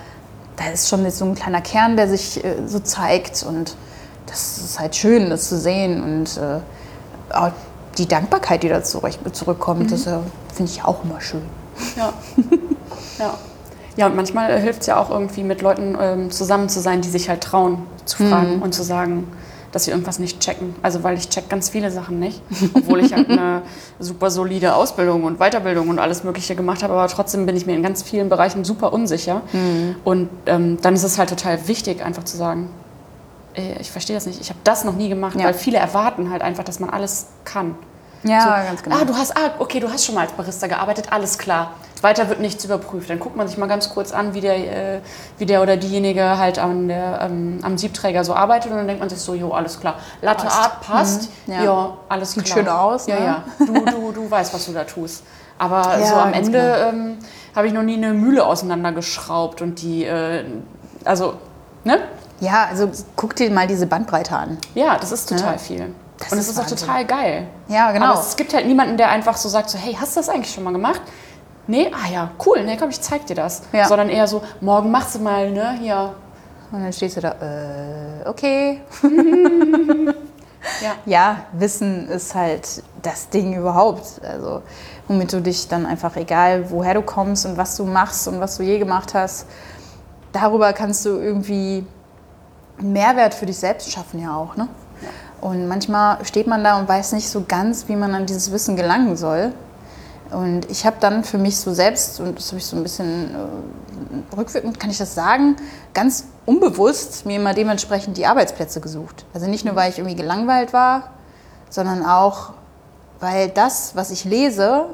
da 0.56 0.70
ist 0.72 0.88
schon 0.88 1.04
jetzt 1.04 1.18
so 1.18 1.24
ein 1.24 1.34
kleiner 1.34 1.60
Kern, 1.60 1.96
der 1.96 2.08
sich 2.08 2.42
äh, 2.42 2.66
so 2.66 2.80
zeigt 2.80 3.42
und 3.42 3.76
das 4.26 4.58
ist 4.58 4.78
halt 4.78 4.96
schön, 4.96 5.30
das 5.30 5.48
zu 5.48 5.58
sehen 5.58 6.02
und 6.02 6.36
äh, 6.36 6.60
die 7.98 8.06
Dankbarkeit, 8.06 8.62
die 8.62 8.68
da 8.68 8.82
zurück, 8.82 9.12
zurückkommt, 9.32 9.90
das 9.90 10.06
äh, 10.06 10.18
finde 10.54 10.70
ich 10.70 10.84
auch 10.84 11.04
immer 11.04 11.20
schön. 11.20 11.42
Ja. 11.96 12.12
ja. 13.18 13.34
Ja, 13.96 14.06
und 14.06 14.14
manchmal 14.14 14.50
äh, 14.52 14.60
hilft 14.60 14.82
es 14.82 14.86
ja 14.86 14.96
auch 14.96 15.10
irgendwie 15.10 15.42
mit 15.42 15.60
Leuten 15.60 15.98
ähm, 16.00 16.30
zusammen 16.30 16.68
zu 16.68 16.78
sein, 16.78 17.00
die 17.00 17.08
sich 17.08 17.28
halt 17.28 17.42
trauen 17.42 17.82
zu 18.04 18.22
fragen 18.22 18.62
und 18.62 18.72
zu 18.72 18.84
sagen, 18.84 19.26
dass 19.72 19.84
sie 19.84 19.90
irgendwas 19.90 20.20
nicht 20.20 20.38
checken. 20.38 20.76
Also 20.82 21.02
weil 21.02 21.18
ich 21.18 21.28
check 21.28 21.48
ganz 21.48 21.68
viele 21.68 21.90
Sachen 21.90 22.20
nicht, 22.20 22.40
obwohl 22.74 23.00
ich 23.00 23.12
halt 23.12 23.28
eine 23.28 23.62
super 23.98 24.30
solide 24.30 24.74
Ausbildung 24.74 25.24
und 25.24 25.38
Weiterbildung 25.40 25.88
und 25.88 25.98
alles 25.98 26.22
Mögliche 26.22 26.54
gemacht 26.54 26.84
habe, 26.84 26.94
aber 26.94 27.08
trotzdem 27.08 27.44
bin 27.44 27.56
ich 27.56 27.66
mir 27.66 27.74
in 27.74 27.82
ganz 27.82 28.04
vielen 28.04 28.28
Bereichen 28.28 28.64
super 28.64 28.92
unsicher. 28.92 29.42
Und 30.04 30.28
ähm, 30.46 30.78
dann 30.80 30.94
ist 30.94 31.02
es 31.02 31.18
halt 31.18 31.30
total 31.30 31.66
wichtig, 31.66 32.04
einfach 32.04 32.24
zu 32.24 32.36
sagen, 32.36 32.70
ich 33.54 33.90
verstehe 33.90 34.16
das 34.16 34.26
nicht, 34.26 34.40
ich 34.40 34.48
habe 34.50 34.60
das 34.64 34.84
noch 34.84 34.94
nie 34.94 35.08
gemacht, 35.08 35.36
Ja. 35.38 35.46
weil 35.46 35.54
viele 35.54 35.78
erwarten 35.78 36.30
halt 36.30 36.42
einfach, 36.42 36.64
dass 36.64 36.80
man 36.80 36.90
alles 36.90 37.26
kann. 37.44 37.74
Ja, 38.24 38.40
So, 38.42 38.48
ganz 38.68 38.82
genau. 38.82 38.96
Ah, 38.96 39.04
du 39.04 39.14
hast, 39.14 39.36
ah, 39.36 39.50
okay, 39.60 39.78
du 39.80 39.88
hast 39.90 40.04
schon 40.04 40.14
mal 40.16 40.22
als 40.22 40.32
Barista 40.32 40.66
gearbeitet, 40.66 41.12
alles 41.12 41.38
klar. 41.38 41.72
Weiter 42.02 42.28
wird 42.28 42.40
nichts 42.40 42.64
überprüft. 42.64 43.10
Dann 43.10 43.18
guckt 43.20 43.36
man 43.36 43.46
sich 43.48 43.58
mal 43.58 43.66
ganz 43.66 43.90
kurz 43.90 44.12
an, 44.12 44.34
wie 44.34 44.40
der, 44.40 44.96
äh, 44.96 45.00
wie 45.38 45.46
der 45.46 45.62
oder 45.62 45.76
diejenige 45.76 46.36
halt 46.38 46.58
an 46.58 46.88
der, 46.88 47.20
ähm, 47.22 47.58
am 47.62 47.76
Siebträger 47.78 48.22
so 48.24 48.34
arbeitet 48.34 48.70
und 48.70 48.76
dann 48.78 48.86
denkt 48.86 49.00
man 49.00 49.08
sich 49.08 49.18
so, 49.20 49.34
jo, 49.34 49.50
alles 49.52 49.78
klar. 49.80 49.94
Latte 50.22 50.44
Passt. 50.46 50.58
Art 50.60 50.80
passt, 50.80 51.30
Mhm, 51.46 51.52
ja. 51.54 51.64
ja. 51.64 51.96
alles 52.08 52.32
Sieht 52.32 52.44
klar. 52.44 52.58
schön 52.58 52.68
aus, 52.68 53.06
Ja, 53.06 53.14
ne? 53.18 53.24
ja. 53.26 53.44
Du, 53.58 53.72
du, 53.84 54.12
du 54.12 54.30
weißt, 54.30 54.52
was 54.54 54.66
du 54.66 54.72
da 54.72 54.84
tust. 54.84 55.22
Aber 55.58 55.82
Ja, 56.00 56.06
so 56.06 56.14
am 56.16 56.32
Ende 56.32 56.50
genau. 56.58 56.88
ähm, 56.88 57.18
habe 57.54 57.66
ich 57.68 57.72
noch 57.72 57.82
nie 57.82 57.94
eine 57.96 58.12
Mühle 58.14 58.44
auseinandergeschraubt 58.46 59.62
und 59.62 59.80
die, 59.82 60.04
äh, 60.04 60.44
also, 61.04 61.34
ne? 61.84 61.98
Ja, 62.40 62.66
also 62.70 62.90
guck 63.16 63.34
dir 63.36 63.50
mal 63.50 63.66
diese 63.66 63.86
Bandbreite 63.86 64.36
an. 64.36 64.58
Ja, 64.74 64.96
das 64.98 65.12
ist 65.12 65.28
total 65.28 65.52
Ja. 65.52 65.58
viel. 65.58 65.94
Das 66.18 66.32
und 66.32 66.38
es 66.38 66.44
ist 66.46 66.52
ist 66.52 66.58
auch 66.58 66.62
Wahnsinn. 66.70 66.78
total 66.78 67.04
geil. 67.06 67.46
Ja, 67.68 67.92
genau. 67.92 68.06
Aber 68.12 68.20
es 68.20 68.36
gibt 68.36 68.52
halt 68.54 68.66
niemanden, 68.66 68.96
der 68.96 69.08
einfach 69.10 69.36
so 69.36 69.48
sagt, 69.48 69.70
so, 69.70 69.78
hey, 69.78 69.96
hast 70.00 70.16
du 70.16 70.20
das 70.20 70.28
eigentlich 70.28 70.52
schon 70.52 70.64
mal 70.64 70.72
gemacht? 70.72 71.00
Nee, 71.66 71.90
ah 71.92 72.10
ja, 72.10 72.30
cool, 72.46 72.64
nee, 72.64 72.76
komm, 72.76 72.90
ich 72.90 73.00
zeig 73.00 73.26
dir 73.26 73.36
das. 73.36 73.62
Ja. 73.72 73.86
Sondern 73.86 74.08
eher 74.08 74.26
so, 74.26 74.42
morgen 74.60 74.90
machst 74.90 75.14
du 75.16 75.18
mal, 75.20 75.50
ne, 75.50 75.76
hier. 75.80 76.14
Und 76.72 76.82
dann 76.82 76.92
stehst 76.92 77.16
du 77.18 77.20
da, 77.20 77.32
äh, 77.32 78.28
okay. 78.28 78.80
Ja. 80.82 80.90
Ja, 81.06 81.36
Wissen 81.52 82.08
ist 82.08 82.34
halt 82.34 82.82
das 83.02 83.28
Ding 83.30 83.54
überhaupt. 83.56 84.20
Also, 84.22 84.62
womit 85.06 85.32
du 85.32 85.40
dich 85.40 85.68
dann 85.68 85.86
einfach, 85.86 86.16
egal 86.16 86.70
woher 86.70 86.94
du 86.94 87.02
kommst 87.02 87.46
und 87.46 87.56
was 87.56 87.76
du 87.76 87.84
machst 87.84 88.26
und 88.28 88.40
was 88.40 88.56
du 88.56 88.64
je 88.64 88.78
gemacht 88.78 89.14
hast, 89.14 89.46
darüber 90.32 90.72
kannst 90.72 91.06
du 91.06 91.10
irgendwie 91.10 91.86
Mehrwert 92.80 93.34
für 93.34 93.46
dich 93.46 93.58
selbst 93.58 93.90
schaffen, 93.90 94.20
ja 94.20 94.36
auch. 94.36 94.56
Ne? 94.56 94.68
Und 95.40 95.68
manchmal 95.68 96.24
steht 96.24 96.46
man 96.46 96.64
da 96.64 96.78
und 96.78 96.88
weiß 96.88 97.12
nicht 97.12 97.28
so 97.28 97.44
ganz, 97.46 97.88
wie 97.88 97.96
man 97.96 98.14
an 98.14 98.26
dieses 98.26 98.50
Wissen 98.50 98.76
gelangen 98.76 99.16
soll. 99.16 99.52
Und 100.30 100.70
ich 100.70 100.84
habe 100.84 100.96
dann 101.00 101.24
für 101.24 101.38
mich 101.38 101.56
so 101.56 101.72
selbst, 101.72 102.20
und 102.20 102.36
das 102.38 102.48
habe 102.48 102.58
ich 102.58 102.66
so 102.66 102.76
ein 102.76 102.82
bisschen 102.82 103.34
äh, 103.34 104.36
rückwirkend, 104.36 104.78
kann 104.78 104.90
ich 104.90 104.98
das 104.98 105.14
sagen, 105.14 105.56
ganz 105.94 106.24
unbewusst 106.44 107.24
mir 107.24 107.36
immer 107.36 107.54
dementsprechend 107.54 108.16
die 108.16 108.26
Arbeitsplätze 108.26 108.80
gesucht. 108.80 109.24
Also 109.32 109.46
nicht 109.46 109.64
nur, 109.64 109.74
weil 109.74 109.90
ich 109.90 109.98
irgendwie 109.98 110.16
gelangweilt 110.16 110.72
war, 110.72 111.10
sondern 111.70 112.04
auch, 112.04 112.52
weil 113.20 113.48
das, 113.48 113.96
was 113.96 114.10
ich 114.10 114.24
lese, 114.24 114.86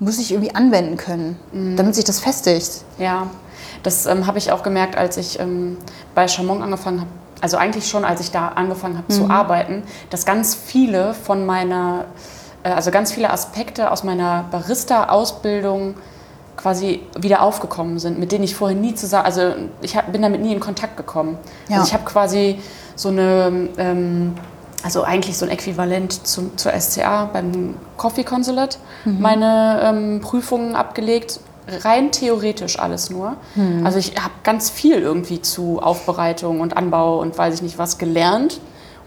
muss 0.00 0.18
ich 0.18 0.32
irgendwie 0.32 0.54
anwenden 0.54 0.96
können, 0.96 1.38
damit 1.76 1.94
sich 1.94 2.04
das 2.04 2.20
festigt. 2.20 2.84
Ja, 2.98 3.28
das 3.82 4.06
ähm, 4.06 4.26
habe 4.26 4.38
ich 4.38 4.52
auch 4.52 4.62
gemerkt, 4.62 4.96
als 4.96 5.16
ich 5.16 5.38
ähm, 5.40 5.76
bei 6.14 6.28
Chamon 6.28 6.62
angefangen 6.62 7.00
habe. 7.00 7.10
Also 7.40 7.56
eigentlich 7.56 7.88
schon, 7.88 8.04
als 8.04 8.20
ich 8.20 8.30
da 8.30 8.48
angefangen 8.48 8.98
habe 8.98 9.08
zu 9.08 9.30
arbeiten, 9.30 9.84
dass 10.10 10.26
ganz 10.26 10.54
viele 10.56 11.14
von 11.14 11.46
meiner, 11.46 12.06
äh, 12.64 12.70
also 12.70 12.90
ganz 12.90 13.12
viele 13.12 13.30
Aspekte 13.30 13.92
aus 13.92 14.02
meiner 14.02 14.44
Barista-Ausbildung 14.50 15.94
quasi 16.56 17.02
wieder 17.16 17.42
aufgekommen 17.42 18.00
sind, 18.00 18.18
mit 18.18 18.32
denen 18.32 18.42
ich 18.42 18.56
vorher 18.56 18.76
nie 18.76 18.94
zusammen, 18.94 19.24
also 19.24 19.54
ich 19.80 19.96
hab, 19.96 20.10
bin 20.10 20.22
damit 20.22 20.40
nie 20.40 20.52
in 20.52 20.58
Kontakt 20.58 20.96
gekommen. 20.96 21.38
Ja. 21.68 21.76
Also 21.76 21.88
ich 21.88 21.94
habe 21.94 22.04
quasi 22.04 22.58
so 22.96 23.10
eine, 23.10 23.68
ähm, 23.78 24.34
also 24.82 25.04
eigentlich 25.04 25.38
so 25.38 25.46
ein 25.46 25.52
Äquivalent 25.52 26.26
zum, 26.26 26.56
zur 26.56 26.72
SCA 26.72 27.26
beim 27.32 27.76
Coffee 27.96 28.24
Consulate, 28.24 28.78
meine 29.04 29.80
ähm, 29.84 30.20
Prüfungen 30.20 30.74
abgelegt, 30.74 31.40
rein 31.84 32.10
theoretisch 32.12 32.78
alles 32.78 33.10
nur. 33.10 33.36
Also 33.84 33.98
ich 33.98 34.14
habe 34.16 34.34
ganz 34.42 34.70
viel 34.70 34.96
irgendwie 35.00 35.42
zu 35.42 35.80
Aufbereitung 35.80 36.60
und 36.60 36.76
Anbau 36.76 37.20
und 37.20 37.36
weiß 37.36 37.54
ich 37.54 37.62
nicht 37.62 37.78
was 37.78 37.98
gelernt 37.98 38.60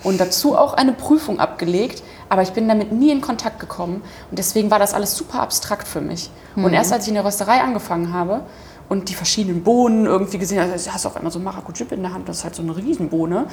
und 0.04 0.20
dazu 0.20 0.58
auch 0.58 0.74
eine 0.74 0.94
Prüfung 0.94 1.40
abgelegt, 1.40 2.04
aber 2.30 2.42
ich 2.42 2.52
bin 2.52 2.68
damit 2.68 2.92
nie 2.92 3.12
in 3.12 3.22
Kontakt 3.22 3.60
gekommen 3.60 4.02
und 4.30 4.40
deswegen 4.40 4.72
war 4.72 4.80
das 4.80 4.94
alles 4.94 5.16
super 5.16 5.42
abstrakt 5.42 5.88
für 5.88 6.02
mich. 6.02 6.30
Und 6.56 6.74
erst 6.74 6.92
als 6.94 7.04
ich 7.04 7.10
in 7.10 7.16
der 7.16 7.26
Rösterei 7.26 7.62
angefangen 7.62 8.14
habe 8.14 8.42
und 8.90 9.10
die 9.10 9.14
verschiedenen 9.16 9.64
Bohnen 9.64 10.06
irgendwie 10.06 10.38
gesehen 10.38 10.60
habe, 10.62 10.72
also 10.72 10.92
hast 10.92 11.06
du 11.06 11.10
auf 11.10 11.16
einmal 11.16 11.32
so 11.32 11.40
ein 11.40 11.44
Maracuja 11.44 11.86
in 11.92 12.02
der 12.04 12.14
Hand, 12.14 12.28
das 12.28 12.40
ist 12.40 12.44
halt 12.44 12.56
so 12.56 12.62
eine 12.62 12.76
Riesenbohne 12.76 13.46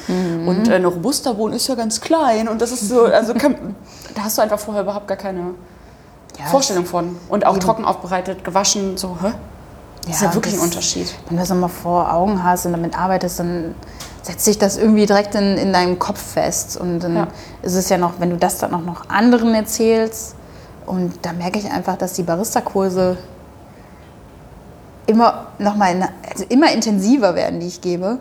und 0.47 0.69
äh, 0.69 0.75
eine 0.75 0.87
Robusta-Bohne 0.89 1.57
ist 1.57 1.69
ja 1.69 1.75
ganz 1.77 2.01
klein 2.01 2.49
und 2.49 2.61
das 2.61 2.73
ist 2.73 2.89
so, 2.89 3.05
also 3.05 3.35
kann, 3.35 3.75
da 4.15 4.25
hast 4.25 4.37
du 4.39 4.43
einfach 4.43 4.59
vorher 4.59 4.83
überhaupt 4.83 5.07
gar 5.07 5.17
keine 5.19 5.55
Ja, 6.39 6.47
Vorstellung 6.47 6.84
von. 6.86 7.16
Und 7.28 7.45
auch 7.47 7.59
trocken 7.59 7.84
aufbereitet, 7.84 8.45
gewaschen, 8.45 8.97
so, 8.97 9.16
hä? 9.20 9.32
Das 10.07 10.16
ist 10.16 10.22
ja 10.22 10.34
wirklich 10.34 10.55
ein 10.55 10.61
das- 10.61 10.68
Unterschied. 10.68 11.14
Wenn 11.28 11.36
du 11.36 11.43
das 11.43 11.49
nochmal 11.51 11.68
vor 11.68 12.12
Augen 12.12 12.43
hast 12.43 12.64
und 12.66 12.72
damit 12.72 12.99
arbeitest, 12.99 13.41
dann 13.41 13.74
setzt 14.22 14.45
sich 14.45 14.57
das 14.59 14.76
irgendwie 14.76 15.05
direkt 15.07 15.34
in, 15.34 15.57
in 15.59 15.72
deinem 15.72 15.99
Kopf 15.99 16.20
fest. 16.20 16.76
Und 16.76 17.01
dann 17.01 17.16
Ja. 17.16 17.28
ist 17.62 17.74
es 17.74 17.89
ja 17.89 17.99
noch, 17.99 18.14
wenn 18.20 18.30
du 18.30 18.36
das 18.36 18.59
dann 18.59 18.72
auch 18.74 18.80
noch 18.82 19.09
anderen 19.09 19.55
erzählst, 19.55 20.34
und 20.86 21.12
da 21.20 21.32
merke 21.34 21.59
ich 21.59 21.70
einfach, 21.70 21.99
dass 21.99 22.14
die 22.14 22.22
Barista-Kurse 22.22 23.18
immer 25.07 25.49
noch 25.59 25.76
mal, 25.76 25.95
also 26.30 26.45
immer 26.49 26.72
intensiver 26.72 27.34
werden, 27.34 27.61
die 27.61 27.66
ich 27.66 27.80
gebe, 27.80 28.18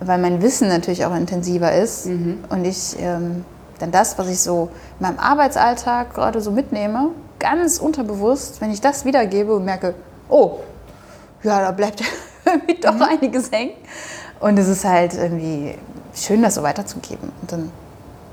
weil 0.00 0.18
mein 0.18 0.42
Wissen 0.42 0.68
natürlich 0.68 1.04
auch 1.06 1.14
intensiver 1.14 1.72
ist. 1.72 2.06
Und 2.06 2.64
ich 2.64 2.96
ähm, 3.00 3.44
dann 3.78 3.90
das, 3.90 4.16
was 4.18 4.28
ich 4.28 4.40
so 4.40 4.68
in 5.00 5.06
meinem 5.06 5.18
Arbeitsalltag 5.18 6.14
gerade 6.14 6.40
so 6.40 6.50
mitnehme, 6.52 7.08
ganz 7.44 7.78
unterbewusst, 7.78 8.60
wenn 8.60 8.70
ich 8.70 8.80
das 8.80 9.04
wiedergebe 9.04 9.54
und 9.54 9.66
merke, 9.66 9.94
oh, 10.30 10.60
ja, 11.42 11.60
da 11.60 11.72
bleibt 11.72 12.02
irgendwie 12.44 12.80
doch 12.80 12.98
einiges 13.00 13.52
hängen. 13.52 13.74
Und 14.40 14.58
es 14.58 14.66
ist 14.66 14.84
halt 14.84 15.12
irgendwie 15.14 15.74
schön, 16.14 16.42
das 16.42 16.54
so 16.54 16.62
weiterzugeben. 16.62 17.30
Und 17.42 17.52
dann 17.52 17.70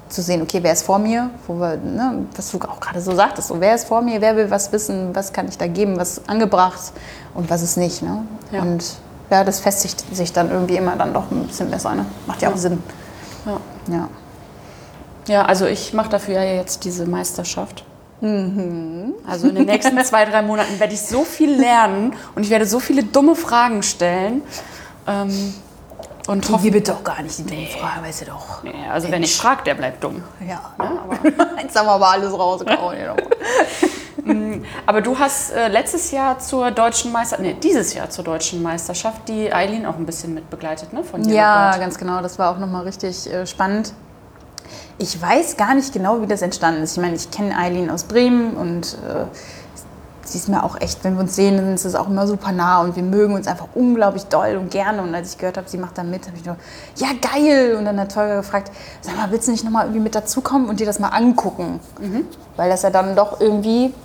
zu 0.08 0.22
sehen, 0.22 0.42
okay, 0.42 0.60
wer 0.62 0.72
ist 0.72 0.84
vor 0.84 0.98
mir, 0.98 1.30
wo 1.46 1.56
wir, 1.56 1.76
ne, 1.76 2.26
was 2.36 2.52
du 2.52 2.58
auch 2.60 2.80
gerade 2.80 3.02
so 3.02 3.14
sagtest, 3.14 3.50
so, 3.50 3.60
wer 3.60 3.76
ist 3.76 3.86
vor 3.86 4.02
mir, 4.02 4.22
wer 4.22 4.36
will 4.36 4.50
was 4.50 4.72
wissen, 4.72 5.14
was 5.14 5.34
kann 5.34 5.48
ich 5.48 5.58
da 5.58 5.68
geben, 5.68 5.98
was 5.98 6.18
ist 6.18 6.30
angebracht 6.30 6.94
und 7.34 7.50
was 7.50 7.62
ist 7.62 7.78
nicht. 7.78 8.02
Ne? 8.02 8.26
Ja. 8.52 8.62
Und 8.62 8.96
ja, 9.30 9.44
das 9.44 9.60
festigt 9.60 10.04
sich 10.16 10.32
dann 10.32 10.50
irgendwie 10.50 10.78
immer 10.78 10.96
dann 10.96 11.14
doch 11.14 11.30
ein 11.32 11.48
bisschen 11.48 11.70
besser. 11.70 11.96
Ne? 11.96 12.06
Macht 12.28 12.42
ja 12.42 12.52
auch 12.52 12.58
Sinn. 12.58 12.82
Ja. 13.46 13.58
Ja. 13.94 14.10
Ja, 15.28 15.46
also 15.46 15.66
ich 15.66 15.94
mache 15.94 16.10
dafür 16.10 16.36
ja 16.36 16.56
jetzt 16.56 16.84
diese 16.84 17.06
Meisterschaft. 17.06 17.86
Mhm. 18.22 19.14
Also 19.28 19.50
in 19.50 19.56
den 19.56 19.66
nächsten 19.66 19.98
zwei, 20.06 20.26
drei 20.26 20.42
Monaten 20.42 20.80
werde 20.80 20.94
ich 20.94 21.02
so 21.02 21.24
viel 21.24 21.52
lernen 21.60 22.14
und 22.36 22.44
ich 22.44 22.50
werde 22.50 22.66
so 22.66 22.80
viele 22.80 23.04
dumme 23.04 23.36
Fragen 23.36 23.84
stellen. 23.84 24.42
Ähm, 25.08 25.54
und 26.28 26.48
Die 26.48 26.54
hoffe, 26.54 26.70
gibt 26.70 26.88
doch 26.88 27.04
gar 27.04 27.22
nicht 27.24 27.38
die 27.40 27.44
dumme 27.46 27.66
Frage, 27.68 28.06
weißt 28.06 28.22
du 28.22 28.26
doch. 28.26 28.64
Nee, 28.64 28.74
also 28.92 29.10
wer 29.10 29.20
nicht 29.20 29.36
fragt, 29.36 29.66
der 29.66 29.74
bleibt 29.74 30.04
dumm. 30.04 30.22
Ja, 30.48 30.72
jetzt 31.62 31.78
haben 31.78 31.88
wir 31.88 31.92
aber 31.94 32.10
alles 32.12 32.32
rausgehauen. 32.32 32.98
nochmal. 32.98 33.28
Aber 34.86 35.02
du 35.02 35.18
hast 35.18 35.52
äh, 35.52 35.68
letztes 35.68 36.12
Jahr 36.12 36.38
zur 36.38 36.70
deutschen 36.70 37.12
Meisterschaft, 37.12 37.42
nee, 37.42 37.56
dieses 37.62 37.96
Jahr 37.96 38.08
zur 38.12 38.24
deutschen 38.24 38.62
Meisterschaft 38.62 39.28
die 39.28 39.52
Eileen 39.52 39.86
auch 39.88 39.96
ein 39.96 40.06
bisschen 40.06 40.36
mitbegleitet, 40.36 40.94
ne? 40.94 41.04
Von 41.04 41.28
Ja, 41.28 41.62
Yellowbird. 41.72 41.82
ganz 41.82 41.98
genau. 41.98 42.22
Das 42.22 42.38
war 42.38 42.52
auch 42.54 42.60
nochmal 42.60 42.84
richtig 42.84 43.32
äh, 43.34 43.48
spannend. 43.48 43.94
Ich 45.02 45.20
weiß 45.20 45.58
gar 45.58 45.74
nicht 45.74 45.94
genau, 45.94 46.22
wie 46.22 46.28
das 46.28 46.44
entstanden 46.44 46.84
ist. 46.84 46.92
Ich 46.92 47.02
meine, 47.02 47.16
ich 47.16 47.32
kenne 47.32 47.58
Eileen 47.58 47.90
aus 47.90 48.04
Bremen 48.04 48.54
und 48.56 48.94
äh, 49.10 49.26
sie 50.24 50.38
ist 50.38 50.48
mir 50.48 50.64
auch 50.64 50.80
echt, 50.80 51.04
wenn 51.04 51.16
wir 51.16 51.22
uns 51.22 51.36
sehen, 51.36 51.58
dann 51.58 51.74
ist 51.74 51.86
es 51.86 51.96
auch 51.96 52.08
immer 52.08 52.28
super 52.28 52.52
nah 52.52 52.82
und 52.82 52.96
wir 52.96 53.02
mögen 53.02 53.34
uns 53.34 53.48
einfach 53.48 53.66
unglaublich 53.74 54.26
doll 54.26 54.58
und 54.58 54.70
gerne. 54.70 55.02
Und 55.02 55.16
als 55.16 55.32
ich 55.32 55.38
gehört 55.40 55.58
habe, 55.58 55.68
sie 55.68 55.80
macht 55.80 55.98
da 55.98 56.04
mit, 56.04 56.28
habe 56.28 56.38
ich 56.38 56.46
nur, 56.46 56.56
ja 56.98 57.08
geil. 57.20 57.78
Und 57.80 57.86
dann 57.86 58.00
hat 58.00 58.14
Tolga 58.14 58.36
gefragt, 58.36 58.72
sag 59.02 59.18
mal, 59.18 59.32
willst 59.32 59.48
du 59.48 59.52
nicht 59.54 59.64
nochmal 59.64 59.86
irgendwie 59.86 60.02
mit 60.02 60.14
dazukommen 60.14 60.70
und 60.70 60.80
dir 60.80 60.86
das 60.86 61.00
mal 61.00 61.10
angucken? 61.10 61.80
Weil 62.56 62.70
das 62.70 62.84
ja 62.84 62.92
dann 62.92 63.16
doch 63.16 63.42
irgendwie 63.42 63.96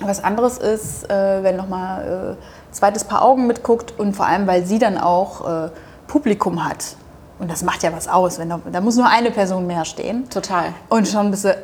was 0.00 0.24
anderes 0.24 0.56
ist, 0.56 1.10
äh, 1.10 1.42
wenn 1.42 1.56
nochmal 1.56 2.36
äh, 2.38 2.72
zweites 2.74 3.04
Paar 3.04 3.20
Augen 3.20 3.46
mitguckt 3.46 3.92
und 3.98 4.16
vor 4.16 4.24
allem, 4.24 4.46
weil 4.46 4.64
sie 4.64 4.78
dann 4.78 4.96
auch 4.96 5.66
äh, 5.66 5.70
Publikum 6.06 6.66
hat. 6.66 6.96
Und 7.38 7.50
das 7.50 7.62
macht 7.62 7.82
ja 7.82 7.92
was 7.92 8.08
aus. 8.08 8.38
Wenn 8.38 8.48
da, 8.48 8.60
da 8.70 8.80
muss 8.80 8.96
nur 8.96 9.08
eine 9.08 9.30
Person 9.30 9.66
mehr 9.66 9.84
stehen. 9.84 10.28
Total. 10.30 10.72
Und 10.88 11.06
schon 11.06 11.30
bist 11.30 11.44
du, 11.44 11.50
äh, 11.50 11.56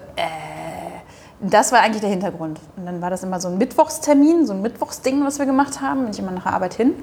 das 1.40 1.72
war 1.72 1.80
eigentlich 1.80 2.02
der 2.02 2.10
Hintergrund. 2.10 2.60
Und 2.76 2.86
dann 2.86 3.00
war 3.00 3.10
das 3.10 3.22
immer 3.22 3.40
so 3.40 3.48
ein 3.48 3.58
Mittwochstermin, 3.58 4.46
so 4.46 4.52
ein 4.52 4.62
Mittwochsding, 4.62 5.24
was 5.24 5.38
wir 5.38 5.46
gemacht 5.46 5.80
haben. 5.80 6.02
Bin 6.02 6.10
ich 6.10 6.18
immer 6.18 6.30
nach 6.30 6.44
der 6.44 6.52
Arbeit 6.54 6.74
hin. 6.74 6.94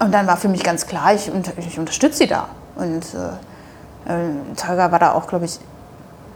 Und 0.00 0.12
dann 0.12 0.26
war 0.26 0.36
für 0.36 0.48
mich 0.48 0.62
ganz 0.62 0.86
klar, 0.86 1.14
ich, 1.14 1.30
ich 1.58 1.78
unterstütze 1.78 2.18
sie 2.18 2.26
da. 2.26 2.48
Und 2.76 3.04
äh, 3.14 4.12
äh, 4.12 4.56
Tolga 4.56 4.90
war 4.90 4.98
da 4.98 5.12
auch, 5.12 5.26
glaube 5.26 5.44
ich, 5.44 5.58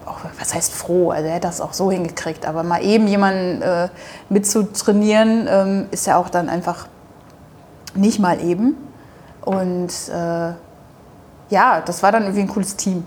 auch, 0.07 0.19
was 0.39 0.55
heißt 0.55 0.73
froh, 0.73 1.11
also 1.11 1.29
er 1.29 1.37
hat 1.37 1.45
das 1.45 1.61
auch 1.61 1.73
so 1.73 1.91
hingekriegt. 1.91 2.47
Aber 2.47 2.63
mal 2.63 2.83
eben 2.83 3.07
jemanden 3.07 3.63
äh, 3.63 3.89
mitzutrainieren, 4.29 5.47
ähm, 5.49 5.87
ist 5.91 6.07
ja 6.07 6.17
auch 6.17 6.29
dann 6.29 6.49
einfach 6.49 6.87
nicht 7.95 8.19
mal 8.19 8.41
eben. 8.41 8.77
Und 9.43 9.91
äh, 10.09 10.53
ja, 11.51 11.81
das 11.81 12.03
war 12.03 12.13
dann 12.13 12.23
irgendwie 12.23 12.43
ein 12.43 12.49
cooles 12.49 12.77
Team. 12.77 13.05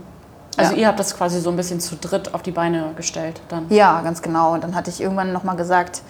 Also 0.57 0.73
Ja. 0.73 0.79
ihr 0.79 0.87
habt 0.87 0.99
das 0.99 1.15
quasi 1.15 1.39
so 1.39 1.49
ein 1.49 1.55
bisschen 1.55 1.79
zu 1.79 1.95
dritt 1.95 2.33
auf 2.33 2.41
die 2.41 2.51
Beine 2.51 2.91
gestellt 2.95 3.41
dann. 3.49 3.67
Ja, 3.69 4.01
ganz 4.01 4.21
genau. 4.21 4.53
Und 4.53 4.63
dann 4.63 4.75
hatte 4.75 4.89
ich 4.89 5.01
irgendwann 5.01 5.31
nochmal 5.31 5.55
gesagt, 5.55 6.01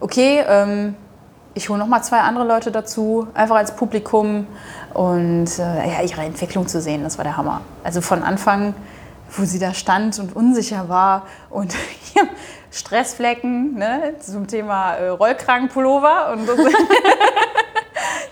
okay, 0.00 0.42
ähm, 0.48 0.94
ich 1.54 1.68
hole 1.68 1.78
nochmal 1.78 2.02
zwei 2.02 2.20
andere 2.20 2.46
Leute 2.46 2.70
dazu, 2.70 3.26
einfach 3.34 3.56
als 3.56 3.76
Publikum 3.76 4.46
und 4.94 5.58
äh, 5.58 5.88
ja, 5.88 6.02
ihre 6.02 6.22
Entwicklung 6.22 6.66
zu 6.66 6.80
sehen, 6.80 7.02
das 7.02 7.18
war 7.18 7.24
der 7.24 7.36
Hammer. 7.36 7.60
Also 7.84 8.00
von 8.00 8.22
Anfang, 8.22 8.74
wo 9.32 9.44
sie 9.44 9.58
da 9.58 9.74
stand 9.74 10.18
und 10.18 10.34
unsicher 10.34 10.88
war 10.88 11.26
und 11.50 11.74
Stressflecken 12.70 13.74
ne, 13.74 14.14
zum 14.20 14.46
Thema 14.46 14.94
äh, 14.94 15.08
Rollkragenpullover 15.08 16.32
und 16.32 16.46
so. 16.46 16.52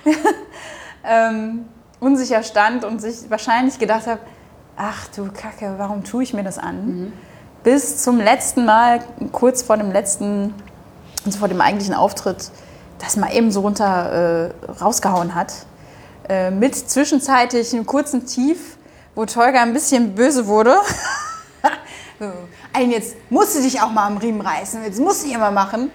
ähm, 1.04 1.66
unsicher 2.01 2.42
stand 2.42 2.84
und 2.84 3.01
sich 3.01 3.30
wahrscheinlich 3.30 3.78
gedacht 3.78 4.07
hat, 4.07 4.20
ach 4.76 5.09
du 5.14 5.30
Kacke, 5.32 5.74
warum 5.78 6.05
tue 6.05 6.22
ich 6.22 6.32
mir 6.32 6.44
das 6.44 6.59
an? 6.59 7.12
Bis 7.64 8.03
zum 8.03 8.18
letzten 8.18 8.64
Mal, 8.64 9.01
kurz 9.32 9.62
vor 9.62 9.76
dem 9.76 9.90
letzten, 9.90 10.55
also 11.26 11.38
vor 11.38 11.49
dem 11.49 11.61
eigentlichen 11.61 11.94
Auftritt, 11.94 12.51
das 12.99 13.16
mal 13.16 13.32
eben 13.32 13.51
so 13.51 13.61
runter 13.61 14.53
äh, 14.68 14.70
rausgehauen 14.70 15.34
hat. 15.34 15.53
Äh, 16.28 16.51
mit 16.51 16.74
zwischenzeitlich 16.74 17.72
einem 17.72 17.86
kurzen 17.86 18.26
Tief, 18.26 18.76
wo 19.14 19.24
Tolga 19.26 19.62
ein 19.62 19.72
bisschen 19.72 20.14
böse 20.14 20.46
wurde. 20.46 20.76
so, 22.20 22.26
Ein, 22.72 22.90
jetzt 22.90 23.16
musst 23.30 23.57
du 23.57 23.62
dich 23.62 23.80
auch 23.80 23.90
mal 23.90 24.07
am 24.07 24.18
Riemen 24.18 24.40
reißen, 24.40 24.84
jetzt 24.84 25.01
musst 25.01 25.26
du 25.26 25.38
mal 25.38 25.51
machen. 25.51 25.90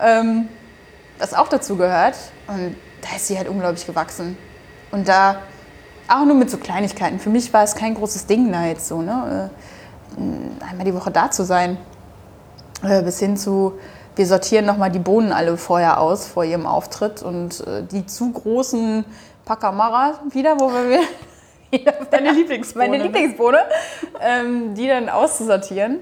Ähm, 0.00 0.48
was 1.18 1.34
auch 1.34 1.48
dazu 1.48 1.76
gehört. 1.76 2.16
Und 2.46 2.76
da 3.00 3.16
ist 3.16 3.28
sie 3.28 3.38
halt 3.38 3.48
unglaublich 3.48 3.86
gewachsen. 3.86 4.36
Und 4.94 5.08
da 5.08 5.38
auch 6.08 6.24
nur 6.24 6.36
mit 6.36 6.50
so 6.50 6.56
Kleinigkeiten. 6.56 7.18
Für 7.18 7.30
mich 7.30 7.52
war 7.52 7.64
es 7.64 7.74
kein 7.74 7.94
großes 7.94 8.26
Ding 8.26 8.52
da 8.52 8.64
jetzt 8.64 8.86
so, 8.86 9.02
ne? 9.02 9.50
äh, 10.16 10.64
einmal 10.70 10.84
die 10.84 10.94
Woche 10.94 11.10
da 11.10 11.30
zu 11.30 11.44
sein. 11.44 11.78
Äh, 12.82 13.02
bis 13.02 13.18
hin 13.18 13.36
zu, 13.36 13.72
wir 14.14 14.26
sortieren 14.26 14.66
nochmal 14.66 14.92
die 14.92 15.00
Bohnen 15.00 15.32
alle 15.32 15.56
vorher 15.56 16.00
aus, 16.00 16.26
vor 16.26 16.44
ihrem 16.44 16.66
Auftritt. 16.66 17.22
Und 17.22 17.66
äh, 17.66 17.82
die 17.82 18.06
zu 18.06 18.30
großen 18.30 19.04
Pacamara 19.44 20.20
wieder, 20.30 20.60
wo 20.60 20.72
wir 20.72 20.88
wieder 20.88 21.92
Deine 22.10 22.30
Lieblingsbohne, 22.30 22.86
Meine 22.86 22.98
ne? 22.98 23.04
Lieblingsbohne, 23.04 23.58
ähm, 24.20 24.74
die 24.74 24.86
dann 24.86 25.08
auszusortieren. 25.08 25.98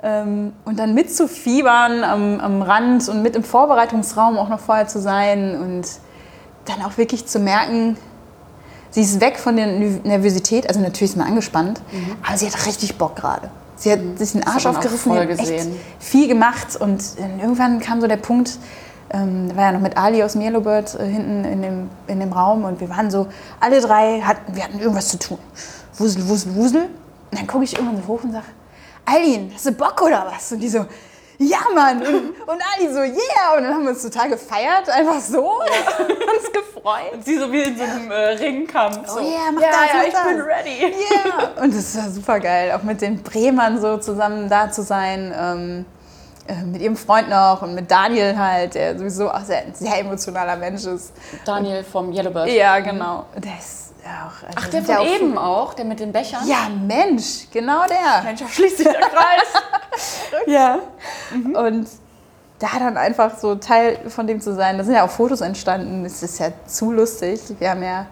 Ähm, 0.00 0.52
und 0.64 0.78
dann 0.78 0.94
mitzufiebern 0.94 2.04
am, 2.04 2.38
am 2.38 2.62
Rand 2.62 3.08
und 3.08 3.20
mit 3.20 3.34
im 3.34 3.42
Vorbereitungsraum 3.42 4.38
auch 4.38 4.48
noch 4.48 4.60
vorher 4.60 4.86
zu 4.86 5.00
sein 5.00 5.60
und 5.60 5.88
dann 6.66 6.84
auch 6.84 6.98
wirklich 6.98 7.26
zu 7.26 7.40
merken, 7.40 7.96
sie 8.90 9.02
ist 9.02 9.20
weg 9.20 9.38
von 9.38 9.56
der 9.56 9.66
Nerv- 9.66 10.02
Nervosität, 10.06 10.68
also 10.68 10.80
natürlich 10.80 11.10
ist 11.12 11.16
man 11.16 11.26
angespannt, 11.28 11.80
aber 12.26 12.36
sie 12.38 12.46
hat 12.46 12.66
richtig 12.66 12.96
Bock 12.98 13.16
gerade. 13.16 13.50
Sie 13.76 13.92
hat 13.92 14.00
sich 14.16 14.32
den 14.32 14.44
Arsch 14.46 14.66
aufgerissen, 14.66 14.98
voll 15.12 15.20
hat 15.20 15.28
echt 15.28 15.38
gesehen. 15.38 15.76
viel 16.00 16.26
gemacht 16.26 16.76
und 16.80 17.02
dann 17.20 17.38
irgendwann 17.38 17.78
kam 17.80 18.00
so 18.00 18.06
der 18.08 18.16
Punkt, 18.16 18.58
ähm, 19.10 19.48
da 19.48 19.56
war 19.56 19.64
ja 19.66 19.72
noch 19.72 19.80
mit 19.80 19.96
Ali 19.96 20.22
aus 20.22 20.34
Yellowbird 20.34 20.94
äh, 20.96 21.06
hinten 21.06 21.44
in 21.44 21.62
dem, 21.62 21.90
in 22.08 22.20
dem 22.20 22.32
Raum 22.32 22.64
und 22.64 22.80
wir 22.80 22.88
waren 22.90 23.10
so, 23.10 23.28
alle 23.60 23.80
drei, 23.80 24.20
hatten, 24.20 24.54
wir 24.54 24.64
hatten 24.64 24.78
irgendwas 24.80 25.08
zu 25.08 25.18
tun. 25.18 25.38
Wusel, 25.96 26.28
wusel, 26.28 26.54
wusel. 26.56 26.82
Und 27.30 27.38
dann 27.40 27.46
gucke 27.46 27.64
ich 27.64 27.74
irgendwann 27.74 28.02
so 28.02 28.08
hoch 28.08 28.22
und 28.24 28.32
sage, 28.32 28.44
Eileen, 29.06 29.50
hast 29.54 29.64
du 29.66 29.72
Bock 29.72 30.02
oder 30.02 30.26
was? 30.30 30.52
Und 30.52 30.60
die 30.60 30.68
so, 30.68 30.84
ja 31.38 31.58
Mann. 31.74 31.98
Und, 31.98 32.30
und 32.46 32.62
Ali 32.76 32.92
so, 32.92 33.00
yeah. 33.00 33.56
Und 33.56 33.64
dann 33.64 33.74
haben 33.74 33.84
wir 33.84 33.90
uns 33.90 34.02
total 34.02 34.30
gefeiert, 34.30 34.88
einfach 34.88 35.20
so. 35.20 35.50
uns 35.60 36.52
gefreut. 36.52 37.24
Sie 37.24 37.38
so 37.38 37.50
wie 37.52 37.62
in 37.62 37.76
so 37.76 37.84
einem 37.84 38.10
äh, 38.10 38.14
Ringkampf. 38.14 39.08
So. 39.08 39.20
Oh 39.20 39.22
yeah, 39.22 39.50
mach 39.52 39.62
ja, 39.62 39.68
das, 39.70 39.78
ja, 39.80 39.96
mach 39.96 40.04
ich 40.06 40.12
das. 40.12 40.24
bin 40.24 40.40
ready. 40.40 40.94
Ja, 41.14 41.62
und 41.62 41.74
das 41.74 41.96
war 41.96 42.10
super 42.10 42.40
geil, 42.40 42.72
auch 42.72 42.82
mit 42.82 43.00
den 43.00 43.22
Bremern 43.22 43.80
so 43.80 43.96
zusammen 43.98 44.48
da 44.48 44.70
zu 44.70 44.82
sein. 44.82 45.34
Ähm, 45.36 45.84
äh, 46.48 46.64
mit 46.64 46.80
ihrem 46.80 46.96
Freund 46.96 47.28
noch 47.28 47.60
und 47.60 47.74
mit 47.74 47.90
Daniel 47.90 48.38
halt, 48.38 48.74
der 48.74 48.98
sowieso 48.98 49.30
auch 49.30 49.42
sehr, 49.42 49.66
ein 49.66 49.74
sehr 49.74 49.98
emotionaler 50.00 50.56
Mensch 50.56 50.86
ist. 50.86 51.12
Daniel 51.44 51.84
vom 51.84 52.10
Yellowbird. 52.10 52.48
Ja, 52.48 52.78
genau. 52.80 53.26
Der 53.36 53.58
ist 53.58 53.87
auch. 54.08 54.46
also 54.46 54.56
Ach, 54.56 54.68
der 54.68 54.82
von 54.82 54.94
ja 54.94 55.04
eben 55.04 55.38
auch, 55.38 55.74
der 55.74 55.84
mit 55.84 56.00
den 56.00 56.12
Bechern? 56.12 56.46
Ja, 56.46 56.68
Mensch, 56.68 57.48
genau 57.50 57.86
der. 57.86 58.22
Mensch, 58.24 58.40
da 58.40 58.48
schließt 58.48 58.78
sich 58.78 58.86
der 58.86 59.00
Kreis. 59.00 59.48
Ja. 60.46 60.78
Und 61.32 61.88
da 62.58 62.68
dann 62.78 62.96
einfach 62.96 63.38
so 63.38 63.54
Teil 63.54 63.98
von 64.08 64.26
dem 64.26 64.40
zu 64.40 64.54
sein, 64.54 64.78
da 64.78 64.84
sind 64.84 64.94
ja 64.94 65.04
auch 65.04 65.10
Fotos 65.10 65.40
entstanden, 65.40 66.04
das 66.04 66.22
ist 66.22 66.38
ja 66.38 66.48
zu 66.66 66.92
lustig. 66.92 67.40
Wir 67.58 67.70
haben 67.70 67.82
ja, 67.82 68.06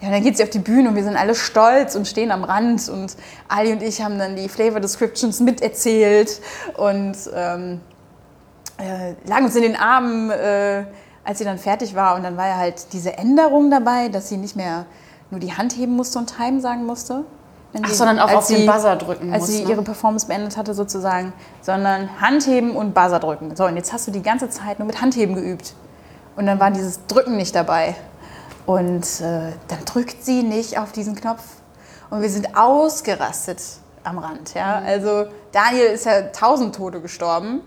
ja 0.00 0.10
dann 0.10 0.22
geht 0.22 0.36
sie 0.36 0.42
auf 0.42 0.50
die 0.50 0.58
Bühne 0.58 0.88
und 0.88 0.96
wir 0.96 1.04
sind 1.04 1.16
alle 1.16 1.34
stolz 1.34 1.94
und 1.94 2.06
stehen 2.06 2.30
am 2.30 2.44
Rand 2.44 2.88
und 2.88 3.16
Ali 3.48 3.72
und 3.72 3.82
ich 3.82 4.02
haben 4.02 4.18
dann 4.18 4.36
die 4.36 4.48
Flavor 4.48 4.80
Descriptions 4.80 5.40
miterzählt 5.40 6.40
und 6.76 7.16
ähm, 7.34 7.80
äh, 8.78 9.14
lagen 9.28 9.46
uns 9.46 9.56
in 9.56 9.62
den 9.62 9.76
Armen, 9.76 10.30
äh, 10.30 10.84
als 11.24 11.38
sie 11.38 11.44
dann 11.44 11.58
fertig 11.58 11.94
war 11.94 12.16
und 12.16 12.22
dann 12.22 12.36
war 12.36 12.48
ja 12.48 12.56
halt 12.56 12.92
diese 12.92 13.16
Änderung 13.16 13.70
dabei, 13.70 14.08
dass 14.08 14.28
sie 14.28 14.36
nicht 14.36 14.56
mehr 14.56 14.84
nur 15.30 15.40
die 15.40 15.52
Hand 15.52 15.76
heben 15.76 15.96
musste 15.96 16.18
und 16.18 16.34
Time 16.36 16.60
sagen 16.60 16.84
musste. 16.86 17.24
Ach, 17.82 17.88
sie- 17.88 17.94
sondern 17.94 18.18
auch 18.20 18.32
auf 18.32 18.46
den 18.46 18.58
sie- 18.58 18.66
Buzzer 18.66 18.96
drücken 18.96 19.32
Als 19.32 19.42
muss, 19.42 19.50
sie 19.50 19.64
ne? 19.64 19.70
ihre 19.70 19.82
Performance 19.82 20.26
beendet 20.26 20.56
hatte 20.56 20.72
sozusagen, 20.72 21.32
sondern 21.60 22.08
Handheben 22.20 22.74
und 22.74 22.94
Buzzer 22.94 23.18
drücken. 23.18 23.54
So, 23.56 23.66
und 23.66 23.76
jetzt 23.76 23.92
hast 23.92 24.06
du 24.06 24.10
die 24.12 24.22
ganze 24.22 24.48
Zeit 24.48 24.78
nur 24.78 24.86
mit 24.86 25.00
Handheben 25.02 25.34
geübt. 25.34 25.74
Und 26.36 26.46
dann 26.46 26.58
war 26.60 26.70
dieses 26.70 27.04
Drücken 27.06 27.36
nicht 27.36 27.54
dabei. 27.54 27.94
Und 28.66 29.20
äh, 29.20 29.52
dann 29.68 29.84
drückt 29.84 30.24
sie 30.24 30.42
nicht 30.42 30.78
auf 30.78 30.92
diesen 30.92 31.14
Knopf. 31.14 31.42
Und 32.10 32.22
wir 32.22 32.30
sind 32.30 32.56
ausgerastet 32.56 33.60
am 34.04 34.18
Rand. 34.18 34.54
Ja? 34.54 34.76
Also 34.84 35.26
Daniel 35.52 35.86
ist 35.86 36.06
ja 36.06 36.22
tausend 36.32 36.74
Tote 36.74 37.00
gestorben. 37.00 37.60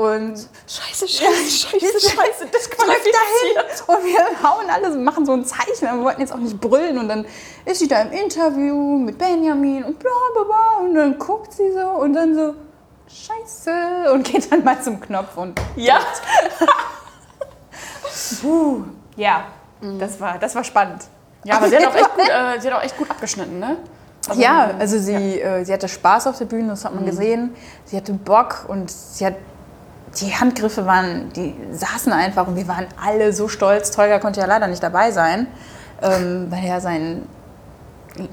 Und 0.00 0.48
Scheiße, 0.66 1.06
scheiße, 1.08 1.68
scheiße, 1.68 2.00
scheiße, 2.00 2.46
das 2.50 2.70
dahin 2.78 3.64
und 3.86 4.04
wir 4.06 4.42
hauen 4.42 4.70
alles, 4.70 4.96
machen 4.96 5.26
so 5.26 5.32
ein 5.32 5.44
Zeichen. 5.44 5.82
Wir 5.82 6.02
wollten 6.02 6.22
jetzt 6.22 6.32
auch 6.32 6.38
nicht 6.38 6.58
brüllen. 6.58 6.96
Und 6.96 7.08
dann 7.08 7.26
ist 7.66 7.80
sie 7.80 7.88
da 7.88 8.00
im 8.00 8.12
Interview 8.12 8.98
mit 8.98 9.18
Benjamin 9.18 9.84
und 9.84 9.98
bla 9.98 10.10
bla 10.32 10.44
bla. 10.44 10.84
Und 10.86 10.94
dann 10.94 11.18
guckt 11.18 11.52
sie 11.52 11.70
so 11.72 11.86
und 12.00 12.14
dann 12.14 12.34
so, 12.34 12.54
Scheiße. 13.08 14.12
Und 14.14 14.22
geht 14.22 14.50
dann 14.50 14.64
mal 14.64 14.80
zum 14.80 14.98
Knopf 15.00 15.36
und. 15.36 15.60
Ja. 15.76 16.00
Puh. 18.40 18.84
Ja, 19.16 19.48
das, 19.98 20.18
war, 20.18 20.38
das 20.38 20.54
war 20.54 20.64
spannend. 20.64 21.04
Ja, 21.44 21.56
aber 21.56 21.68
sie 21.68 21.76
hat 21.76 21.86
auch 21.86 21.94
echt 21.94 22.14
gut, 22.14 22.28
äh, 22.28 22.60
sie 22.60 22.70
hat 22.70 22.78
auch 22.78 22.82
echt 22.82 22.96
gut 22.96 23.10
abgeschnitten, 23.10 23.58
ne? 23.58 23.76
Also, 24.28 24.40
Ja, 24.40 24.70
also 24.78 24.98
sie, 24.98 25.40
Äh, 25.40 25.64
sie 25.64 25.72
hatte 25.72 25.88
Spaß 25.88 26.26
auf 26.26 26.38
der 26.38 26.44
Bühne, 26.46 26.68
das 26.68 26.84
hat 26.84 26.94
man 26.94 27.04
gesehen. 27.04 27.54
Sie 27.84 27.96
hatte 27.96 28.12
Bock 28.12 28.64
und 28.68 28.90
sie 28.90 29.26
hat 29.26 29.34
die 30.16 30.34
Handgriffe 30.34 30.86
waren, 30.86 31.32
die 31.32 31.54
saßen 31.72 32.12
einfach 32.12 32.46
und 32.46 32.56
wir 32.56 32.66
waren 32.68 32.86
alle 33.02 33.32
so 33.32 33.48
stolz. 33.48 33.90
Tolga 33.90 34.18
konnte 34.18 34.40
ja 34.40 34.46
leider 34.46 34.66
nicht 34.66 34.82
dabei 34.82 35.10
sein, 35.12 35.46
ähm, 36.02 36.46
weil 36.50 36.64
er 36.64 36.80
sein 36.80 37.22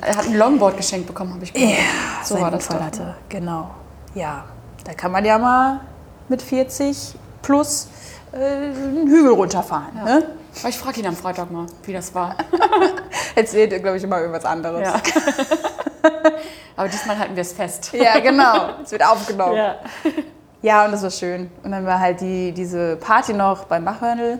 Er 0.01 0.17
hat 0.17 0.25
ein 0.25 0.35
Longboard 0.37 0.77
geschenkt 0.77 1.07
bekommen, 1.07 1.33
habe 1.33 1.43
ich 1.43 1.53
gehört. 1.53 1.77
so 2.23 2.33
seinen 2.33 2.43
war 2.43 2.51
das 2.51 2.67
Unfall 2.67 2.77
doch. 2.79 2.85
hatte. 2.85 3.15
Genau. 3.29 3.69
Ja, 4.15 4.45
da 4.83 4.93
kann 4.93 5.11
man 5.11 5.23
ja 5.23 5.37
mal 5.37 5.81
mit 6.29 6.41
40 6.41 7.15
plus 7.43 7.87
äh, 8.31 8.37
einen 8.37 9.07
Hügel 9.07 9.31
runterfahren. 9.33 9.93
Ne? 10.03 10.23
Aber 10.59 10.69
ich 10.69 10.77
frage 10.77 10.99
ihn 10.99 11.07
am 11.07 11.15
Freitag 11.15 11.51
mal, 11.51 11.67
wie 11.83 11.93
das 11.93 12.13
war. 12.15 12.35
Erzählt 13.35 13.71
er, 13.71 13.79
glaube 13.79 13.97
ich, 13.97 14.03
immer 14.03 14.19
irgendwas 14.19 14.45
anderes. 14.45 14.81
Ja. 14.81 14.95
Aber 16.75 16.89
diesmal 16.89 17.17
halten 17.17 17.35
wir 17.35 17.41
es 17.41 17.53
fest. 17.53 17.91
Ja, 17.93 18.19
genau. 18.19 18.69
Es 18.83 18.91
wird 18.91 19.05
aufgenommen. 19.05 19.55
Ja. 19.55 19.75
Ja, 20.61 20.85
und 20.85 20.91
das 20.91 21.03
war 21.03 21.11
schön. 21.11 21.51
Und 21.63 21.71
dann 21.71 21.85
war 21.85 21.99
halt 21.99 22.21
die, 22.21 22.51
diese 22.51 22.95
Party 22.97 23.33
noch 23.33 23.65
beim 23.65 23.85
Bachhörnl. 23.85 24.39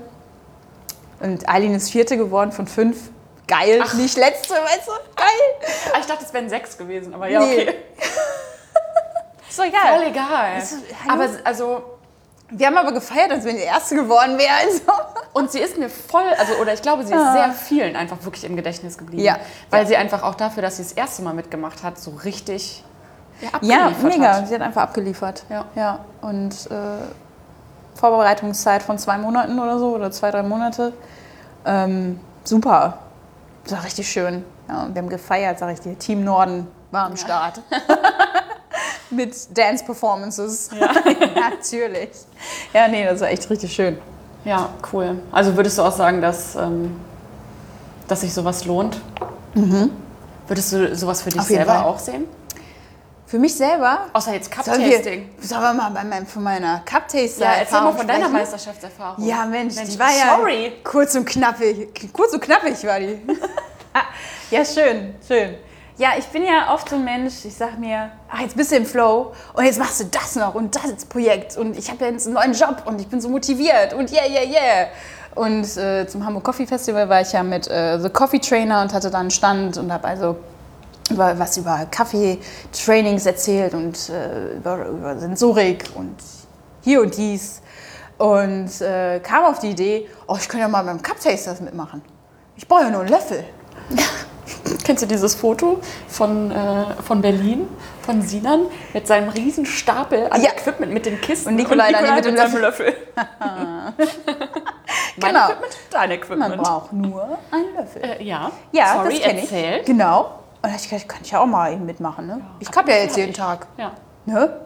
Und 1.19 1.47
Eileen 1.49 1.75
ist 1.75 1.91
vierte 1.91 2.17
geworden 2.17 2.51
von 2.51 2.67
fünf. 2.67 3.09
Geil, 3.47 3.81
nicht 3.95 4.17
letzte, 4.17 4.53
weißt 4.55 4.87
du? 4.87 4.91
Geil. 5.15 5.71
Ah, 5.93 5.97
Ich 5.99 6.05
dachte, 6.05 6.25
es 6.25 6.33
wären 6.33 6.49
sechs 6.49 6.77
gewesen, 6.77 7.13
aber 7.13 7.29
ja, 7.29 7.39
Nee. 7.39 7.61
okay. 7.63 7.75
Ist 9.49 9.57
doch 9.59 9.63
egal. 9.65 9.97
Voll 9.99 10.07
egal. 10.09 10.57
Ist- 10.57 10.75
Aber 11.09 11.27
also, 11.45 11.81
Wir 12.49 12.67
haben 12.67 12.77
aber 12.77 12.91
gefeiert, 12.93 13.31
als 13.31 13.43
wenn 13.45 13.55
die 13.55 13.63
erste 13.63 13.95
geworden 13.95 14.37
wäre. 14.37 14.51
Also. 14.65 14.81
und 15.33 15.51
sie 15.51 15.59
ist 15.59 15.77
mir 15.77 15.89
voll, 15.89 16.23
also, 16.37 16.53
oder 16.61 16.73
ich 16.73 16.81
glaube, 16.81 17.05
sie 17.05 17.13
ist 17.13 17.31
sehr 17.33 17.51
vielen 17.53 17.95
einfach 17.95 18.17
wirklich 18.23 18.43
im 18.45 18.55
Gedächtnis 18.55 18.97
geblieben. 18.97 19.23
Ja. 19.23 19.37
Weil 19.69 19.81
Ja. 19.83 19.87
sie 19.87 19.97
einfach 19.97 20.23
auch 20.23 20.35
dafür, 20.35 20.61
dass 20.63 20.77
sie 20.77 20.83
das 20.83 20.91
erste 20.93 21.21
Mal 21.23 21.33
mitgemacht 21.33 21.83
hat, 21.83 21.97
so 21.99 22.11
richtig 22.23 22.83
ja, 23.41 23.49
Ja, 23.61 23.91
mega. 24.03 24.33
Hat. 24.37 24.47
Sie 24.47 24.55
hat 24.55 24.61
einfach 24.61 24.83
abgeliefert. 24.83 25.43
Ja. 25.49 25.65
ja. 25.75 25.99
Und 26.21 26.53
äh, 26.71 27.05
Vorbereitungszeit 27.95 28.83
von 28.83 28.97
zwei 28.97 29.17
Monaten 29.17 29.59
oder 29.59 29.79
so, 29.79 29.95
oder 29.95 30.11
zwei, 30.11 30.31
drei 30.31 30.43
Monate. 30.43 30.93
Ähm, 31.65 32.19
super. 32.43 32.99
Das 33.63 33.73
war 33.73 33.83
richtig 33.83 34.09
schön. 34.09 34.43
Ja, 34.69 34.83
und 34.83 34.95
wir 34.95 35.01
haben 35.01 35.09
gefeiert, 35.09 35.59
sag 35.59 35.73
ich 35.73 35.79
dir. 35.79 35.97
Team 35.97 36.23
Norden 36.23 36.67
war 36.91 37.05
am 37.05 37.17
Start. 37.17 37.61
Mit 39.09 39.57
Dance-Performances. 39.57 40.69
Ja. 40.79 40.89
Natürlich. 41.49 42.09
Ja, 42.73 42.87
nee, 42.87 43.05
das 43.05 43.21
war 43.21 43.29
echt 43.29 43.49
richtig 43.49 43.73
schön. 43.73 43.97
Ja, 44.45 44.69
cool. 44.93 45.19
Also 45.31 45.55
würdest 45.55 45.77
du 45.77 45.81
auch 45.83 45.91
sagen, 45.91 46.21
dass, 46.21 46.55
ähm, 46.55 46.99
dass 48.07 48.21
sich 48.21 48.33
sowas 48.33 48.65
lohnt? 48.65 49.01
Würdest 50.47 50.71
du 50.73 50.95
sowas 50.95 51.21
für 51.21 51.29
dich 51.29 51.41
Mhm. 51.41 51.45
Selber 51.45 51.73
Fall. 51.73 51.83
auch 51.83 51.99
sehen? 51.99 52.25
Für 53.27 53.39
mich 53.39 53.53
selber. 53.55 54.05
Außer 54.13 54.33
jetzt 54.33 54.49
Cup-Tasting. 54.49 55.29
sollen 55.41 55.61
wir 55.61 55.73
mal 55.73 55.89
bei 55.91 56.05
meinem, 56.05 56.25
von 56.25 56.43
meiner 56.43 56.79
Cup-Taster 56.85 57.43
Ja, 57.43 57.51
erzähl 57.59 57.81
mal 57.81 57.91
von 57.91 58.07
deiner 58.07 58.19
sprechen? 58.27 58.33
Meisterschaftserfahrung. 58.33 59.25
Ja, 59.27 59.45
Mensch, 59.45 59.75
die 59.75 59.99
war 59.99 60.11
ja 60.11 60.37
sorry. 60.37 60.71
kurz 60.81 61.13
und 61.13 61.25
knappig. 61.25 61.89
Kurz 62.13 62.33
und 62.33 62.39
knappig 62.39 62.81
war 62.85 63.01
die. 63.01 63.19
ja, 64.51 64.63
schön, 64.63 65.15
schön. 65.27 65.55
Ja, 65.97 66.11
ich 66.17 66.25
bin 66.27 66.43
ja 66.43 66.73
oft 66.73 66.87
so 66.87 66.95
ein 66.95 67.03
Mensch, 67.03 67.43
ich 67.43 67.55
sag 67.55 67.77
mir, 67.77 68.11
ach, 68.29 68.39
jetzt 68.39 68.55
bist 68.55 68.71
du 68.71 68.77
im 68.77 68.85
Flow 68.85 69.33
und 69.53 69.65
jetzt 69.65 69.79
machst 69.79 69.99
du 69.99 70.05
das 70.05 70.35
noch 70.35 70.55
und 70.55 70.73
das 70.75 71.05
Projekt 71.05 71.57
und 71.57 71.77
ich 71.77 71.89
habe 71.89 72.05
ja 72.05 72.11
jetzt 72.11 72.27
einen 72.27 72.35
neuen 72.35 72.53
Job 72.53 72.83
und 72.85 73.01
ich 73.01 73.07
bin 73.07 73.19
so 73.19 73.27
motiviert 73.27 73.93
und 73.93 74.09
yeah, 74.11 74.25
yeah, 74.25 74.43
yeah. 74.43 74.87
Und 75.35 75.75
äh, 75.75 76.07
zum 76.07 76.25
Hamburg 76.25 76.45
Coffee 76.45 76.65
Festival 76.65 77.09
war 77.09 77.21
ich 77.21 77.33
ja 77.33 77.43
mit 77.43 77.67
äh, 77.67 77.99
The 77.99 78.09
Coffee 78.09 78.39
Trainer 78.39 78.83
und 78.83 78.93
hatte 78.93 79.09
da 79.09 79.19
einen 79.19 79.31
Stand 79.31 79.77
und 79.77 79.91
habe 79.91 80.07
also 80.07 80.37
über, 81.09 81.37
was 81.39 81.57
über 81.57 81.85
Kaffee-Trainings 81.89 83.25
erzählt 83.25 83.73
und 83.73 84.09
äh, 84.09 84.55
über, 84.55 84.85
über 84.87 85.17
Sensorik 85.17 85.85
und 85.95 86.15
hier 86.81 87.01
und 87.01 87.15
dies. 87.17 87.61
Und 88.17 88.81
äh, 88.81 89.19
kam 89.19 89.45
auf 89.45 89.59
die 89.59 89.69
Idee, 89.69 90.09
oh, 90.27 90.35
ich 90.39 90.49
kann 90.49 90.59
ja 90.59 90.67
mal 90.67 90.83
beim 90.83 91.01
Cup 91.01 91.19
Tasters 91.19 91.61
mitmachen. 91.61 92.01
Ich 92.55 92.67
brauche 92.67 92.83
ja 92.83 92.89
nur 92.89 93.01
einen 93.01 93.09
Löffel. 93.09 93.43
Kennst 94.83 95.03
du 95.03 95.07
dieses 95.07 95.35
Foto 95.35 95.79
von, 96.07 96.49
äh, 96.51 96.85
von 97.05 97.21
Berlin, 97.21 97.67
von 98.01 98.21
Sinan, 98.21 98.67
mit 98.93 99.05
seinem 99.05 99.29
riesen 99.29 99.65
Stapel 99.65 100.27
an 100.29 100.41
Ja. 100.41 100.51
Equipment 100.51 100.93
mit 100.93 101.05
den 101.05 101.19
Kisten 101.19 101.49
Und 101.49 101.55
Nikolai 101.55 101.91
dann 101.91 102.15
mit 102.15 102.25
dem 102.25 102.37
seinem 102.37 102.61
Löffel? 102.61 102.93
mein 103.15 103.93
Genau. 105.17 105.45
Equipment, 105.45 105.77
dein 105.91 106.11
Equipment. 106.11 106.49
Man 106.55 106.57
braucht 106.57 106.93
nur 106.93 107.37
einen 107.51 107.75
Löffel. 107.75 108.01
Äh, 108.01 108.23
ja, 108.23 108.51
Ja, 108.71 108.93
sorry, 108.93 109.19
das 109.19 109.49
kenne 109.49 109.79
ich. 109.79 109.85
Genau. 109.85 110.31
Und 110.61 110.71
da 110.71 110.75
ich 110.75 110.89
gedacht, 110.89 111.07
kann 111.07 111.21
ich 111.23 111.31
ja 111.31 111.39
auch 111.39 111.45
mal 111.45 111.71
eben 111.71 111.85
mitmachen. 111.85 112.27
Ne? 112.27 112.41
ich 112.59 112.71
kapp 112.71 112.87
ja 112.87 112.95
jetzt 112.95 113.15
jeden 113.15 113.31
ich. 113.31 113.37
Tag. 113.37 113.67
Ja. 113.77 113.91
Ne? 114.25 114.61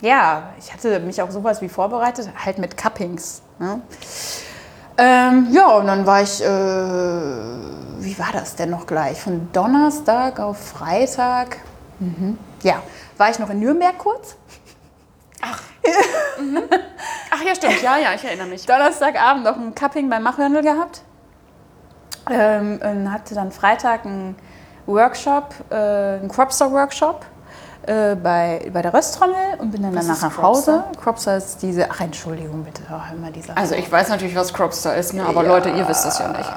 Ja, 0.00 0.50
ich 0.58 0.72
hatte 0.72 0.98
mich 1.00 1.20
auch 1.20 1.30
sowas 1.30 1.60
wie 1.60 1.68
vorbereitet, 1.68 2.30
halt 2.44 2.58
mit 2.58 2.76
Cuppings. 2.76 3.42
Ne? 3.58 3.80
Ähm, 4.96 5.48
ja, 5.50 5.66
und 5.76 5.86
dann 5.86 6.06
war 6.06 6.22
ich, 6.22 6.42
äh, 6.42 6.46
wie 6.46 8.18
war 8.18 8.32
das 8.32 8.56
denn 8.56 8.70
noch 8.70 8.86
gleich? 8.86 9.20
Von 9.20 9.52
Donnerstag 9.52 10.40
auf 10.40 10.58
Freitag. 10.58 11.58
Mhm. 11.98 12.38
Ja, 12.62 12.82
war 13.16 13.30
ich 13.30 13.38
noch 13.38 13.50
in 13.50 13.60
Nürnberg 13.60 13.98
kurz. 13.98 14.36
Ach 17.30 17.42
ja, 17.44 17.54
stimmt. 17.54 17.82
Ja, 17.82 17.98
ja, 17.98 18.14
ich 18.14 18.24
erinnere 18.24 18.46
mich. 18.46 18.66
Donnerstagabend 18.66 19.44
noch 19.44 19.56
ein 19.56 19.74
Cupping 19.74 20.08
beim 20.08 20.22
Machhörnl 20.22 20.62
gehabt. 20.62 21.02
Ähm, 22.30 22.80
und 22.82 23.12
hatte 23.12 23.34
dann 23.34 23.52
Freitag 23.52 24.04
einen 24.04 24.36
Workshop, 24.88 25.54
äh, 25.70 25.74
einen 25.74 26.28
Cropster-Workshop 26.28 27.24
äh, 27.86 28.16
bei, 28.16 28.68
bei 28.72 28.82
der 28.82 28.92
Rösttrommel 28.92 29.36
und 29.58 29.70
bin 29.70 29.82
dann 29.82 29.94
Was 29.94 30.06
danach 30.06 30.22
nach 30.22 30.42
Hause. 30.42 30.84
Cropster 31.00 31.36
ist 31.36 31.62
diese, 31.62 31.90
ach 31.90 32.00
Entschuldigung 32.00 32.64
bitte, 32.64 32.82
oh, 32.90 33.14
immer 33.14 33.30
dieser. 33.30 33.56
Also 33.56 33.74
ich 33.74 33.90
weiß 33.90 34.08
natürlich, 34.08 34.34
was 34.34 34.52
Cropster 34.52 34.96
ist, 34.96 35.14
ne? 35.14 35.24
aber 35.24 35.42
Leute, 35.42 35.70
ihr 35.70 35.88
wisst 35.88 36.04
das 36.04 36.18
ja 36.18 36.28
nicht. 36.28 36.50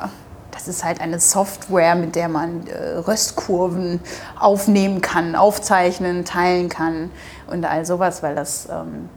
Das 0.52 0.68
ist 0.68 0.84
halt 0.84 1.02
eine 1.02 1.20
Software, 1.20 1.96
mit 1.96 2.16
der 2.16 2.30
man 2.30 2.68
äh, 2.68 2.98
Röstkurven 2.98 4.00
aufnehmen 4.40 5.02
kann, 5.02 5.36
aufzeichnen, 5.36 6.24
teilen 6.24 6.70
kann 6.70 7.10
und 7.48 7.66
all 7.66 7.86
sowas, 7.86 8.22
weil 8.24 8.36
das 8.36 8.68
ähm, 8.70 9.10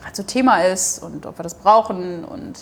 gerade 0.00 0.16
so 0.16 0.22
Thema 0.22 0.62
ist 0.62 1.02
und 1.02 1.26
ob 1.26 1.38
wir 1.38 1.42
das 1.42 1.54
brauchen. 1.54 2.24
Und 2.24 2.58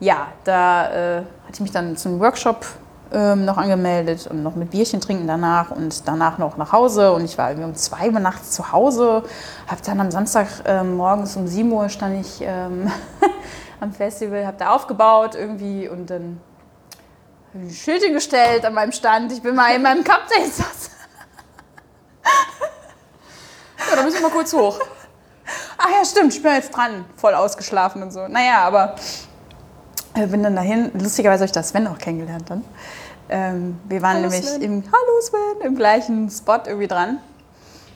ja, 0.00 0.28
da 0.44 0.90
äh, 0.90 1.16
hatte 1.18 1.54
ich 1.54 1.60
mich 1.60 1.72
dann 1.72 1.96
zum 1.96 2.20
Workshop 2.20 2.66
ähm, 3.14 3.44
noch 3.44 3.56
angemeldet 3.56 4.26
und 4.26 4.42
noch 4.42 4.54
mit 4.56 4.70
Bierchen 4.70 5.00
trinken 5.00 5.26
danach 5.26 5.70
und 5.70 6.06
danach 6.06 6.38
noch 6.38 6.56
nach 6.56 6.72
Hause. 6.72 7.12
Und 7.12 7.24
ich 7.24 7.38
war 7.38 7.50
irgendwie 7.50 7.68
um 7.68 7.74
zwei 7.74 8.10
Uhr 8.10 8.20
nachts 8.20 8.50
zu 8.50 8.72
Hause, 8.72 9.22
habe 9.66 9.80
dann 9.84 10.00
am 10.00 10.10
Samstag 10.10 10.48
ähm, 10.66 10.96
morgens 10.96 11.36
um 11.36 11.46
7 11.46 11.70
Uhr 11.72 11.88
stand 11.88 12.20
ich 12.20 12.40
ähm, 12.42 12.90
am 13.80 13.92
Festival, 13.92 14.46
habe 14.46 14.56
da 14.58 14.70
aufgebaut 14.70 15.34
irgendwie 15.34 15.88
und 15.88 16.10
dann 16.10 16.40
hab 17.52 17.62
ich 17.62 17.68
ein 17.68 17.74
Schild 17.74 18.02
hingestellt 18.02 18.64
an 18.64 18.74
meinem 18.74 18.92
Stand. 18.92 19.32
Ich 19.32 19.42
bin 19.42 19.54
mal 19.54 19.74
in 19.74 19.82
meinem 19.82 20.02
Cup 20.04 20.26
Tasters. 20.28 20.90
Ja, 23.90 23.96
da 23.96 24.02
müssen 24.02 24.16
wir 24.16 24.28
mal 24.28 24.30
kurz 24.30 24.52
hoch. 24.52 24.78
Ach 25.76 25.90
ja, 25.90 26.04
stimmt, 26.04 26.34
ich 26.34 26.42
bin 26.42 26.52
jetzt 26.52 26.74
dran. 26.74 27.04
Voll 27.16 27.34
ausgeschlafen 27.34 28.02
und 28.02 28.12
so. 28.12 28.26
Naja, 28.28 28.64
aber 28.64 28.96
äh, 30.14 30.26
bin 30.26 30.42
dann 30.42 30.56
dahin. 30.56 30.90
Lustigerweise 30.94 31.40
habe 31.40 31.46
ich 31.46 31.52
da 31.52 31.62
Sven 31.62 31.86
auch 31.86 31.98
kennengelernt 31.98 32.48
dann. 32.48 32.64
Ähm, 33.28 33.80
wir 33.88 34.02
waren 34.02 34.16
Hallo 34.16 34.28
nämlich 34.28 34.46
Sven. 34.46 34.62
im 34.62 34.84
Hallo 34.84 35.20
Sven 35.20 35.66
im 35.66 35.76
gleichen 35.76 36.30
Spot 36.30 36.58
irgendwie 36.66 36.88
dran. 36.88 37.18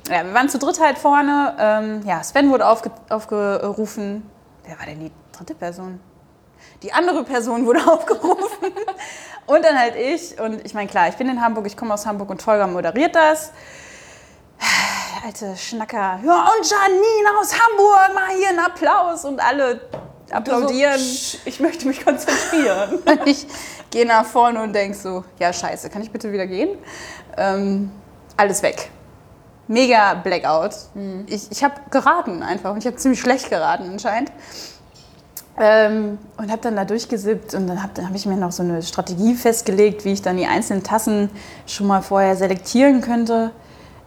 Ja, 0.08 0.24
wir 0.24 0.32
waren 0.32 0.48
zu 0.48 0.58
dritt 0.58 0.80
halt 0.80 0.98
vorne. 0.98 1.54
Ähm, 1.58 2.02
ja, 2.06 2.22
Sven 2.22 2.50
wurde 2.50 2.66
aufge 2.66 2.90
aufgerufen. 3.10 4.28
Wer 4.64 4.78
war 4.78 4.86
denn 4.86 5.00
die 5.00 5.12
dritte 5.36 5.54
Person? 5.54 6.00
Die 6.82 6.92
andere 6.92 7.24
Person 7.24 7.66
wurde 7.66 7.80
aufgerufen. 7.92 8.72
und 9.46 9.64
dann 9.64 9.78
halt 9.78 9.96
ich. 9.96 10.40
Und 10.40 10.64
ich 10.64 10.74
meine, 10.74 10.88
klar, 10.88 11.08
ich 11.08 11.16
bin 11.16 11.28
in 11.28 11.42
Hamburg, 11.42 11.66
ich 11.66 11.76
komme 11.76 11.92
aus 11.92 12.06
Hamburg 12.06 12.30
und 12.30 12.40
Tolga 12.40 12.66
moderiert 12.66 13.14
das. 13.14 13.52
Alte 15.24 15.56
Schnacker. 15.56 16.20
Ja, 16.24 16.50
und 16.56 16.70
Janine 16.70 17.38
aus 17.40 17.52
Hamburg, 17.52 18.14
mal 18.14 18.28
hier 18.36 18.48
einen 18.48 18.60
Applaus. 18.60 19.24
Und 19.24 19.40
alle 19.40 19.80
applaudieren. 20.32 20.98
So, 20.98 21.38
ich 21.44 21.60
möchte 21.60 21.86
mich 21.86 22.04
konzentrieren. 22.04 22.98
Ich 23.24 23.46
gehe 23.90 24.06
nach 24.06 24.24
vorne 24.26 24.62
und 24.62 24.72
denke 24.74 24.96
so, 24.96 25.24
ja 25.38 25.52
scheiße, 25.52 25.88
kann 25.90 26.02
ich 26.02 26.10
bitte 26.10 26.32
wieder 26.32 26.46
gehen? 26.46 26.70
Ähm, 27.36 27.90
alles 28.36 28.62
weg. 28.62 28.90
mega 29.66 30.14
Blackout. 30.14 30.74
Ich, 31.26 31.50
ich 31.50 31.64
habe 31.64 31.74
geraten 31.90 32.42
einfach 32.42 32.72
und 32.72 32.78
ich 32.78 32.86
habe 32.86 32.96
ziemlich 32.96 33.20
schlecht 33.20 33.50
geraten 33.50 33.88
anscheinend. 33.90 34.32
Ähm, 35.60 36.18
und 36.36 36.50
habe 36.52 36.62
dann 36.62 36.76
da 36.76 36.84
durchgesippt 36.84 37.54
und 37.54 37.66
dann 37.66 37.82
habe 37.82 38.04
hab 38.04 38.14
ich 38.14 38.26
mir 38.26 38.36
noch 38.36 38.52
so 38.52 38.62
eine 38.62 38.80
Strategie 38.82 39.34
festgelegt, 39.34 40.04
wie 40.04 40.12
ich 40.12 40.22
dann 40.22 40.36
die 40.36 40.46
einzelnen 40.46 40.84
Tassen 40.84 41.30
schon 41.66 41.88
mal 41.88 42.00
vorher 42.00 42.36
selektieren 42.36 43.00
könnte. 43.00 43.50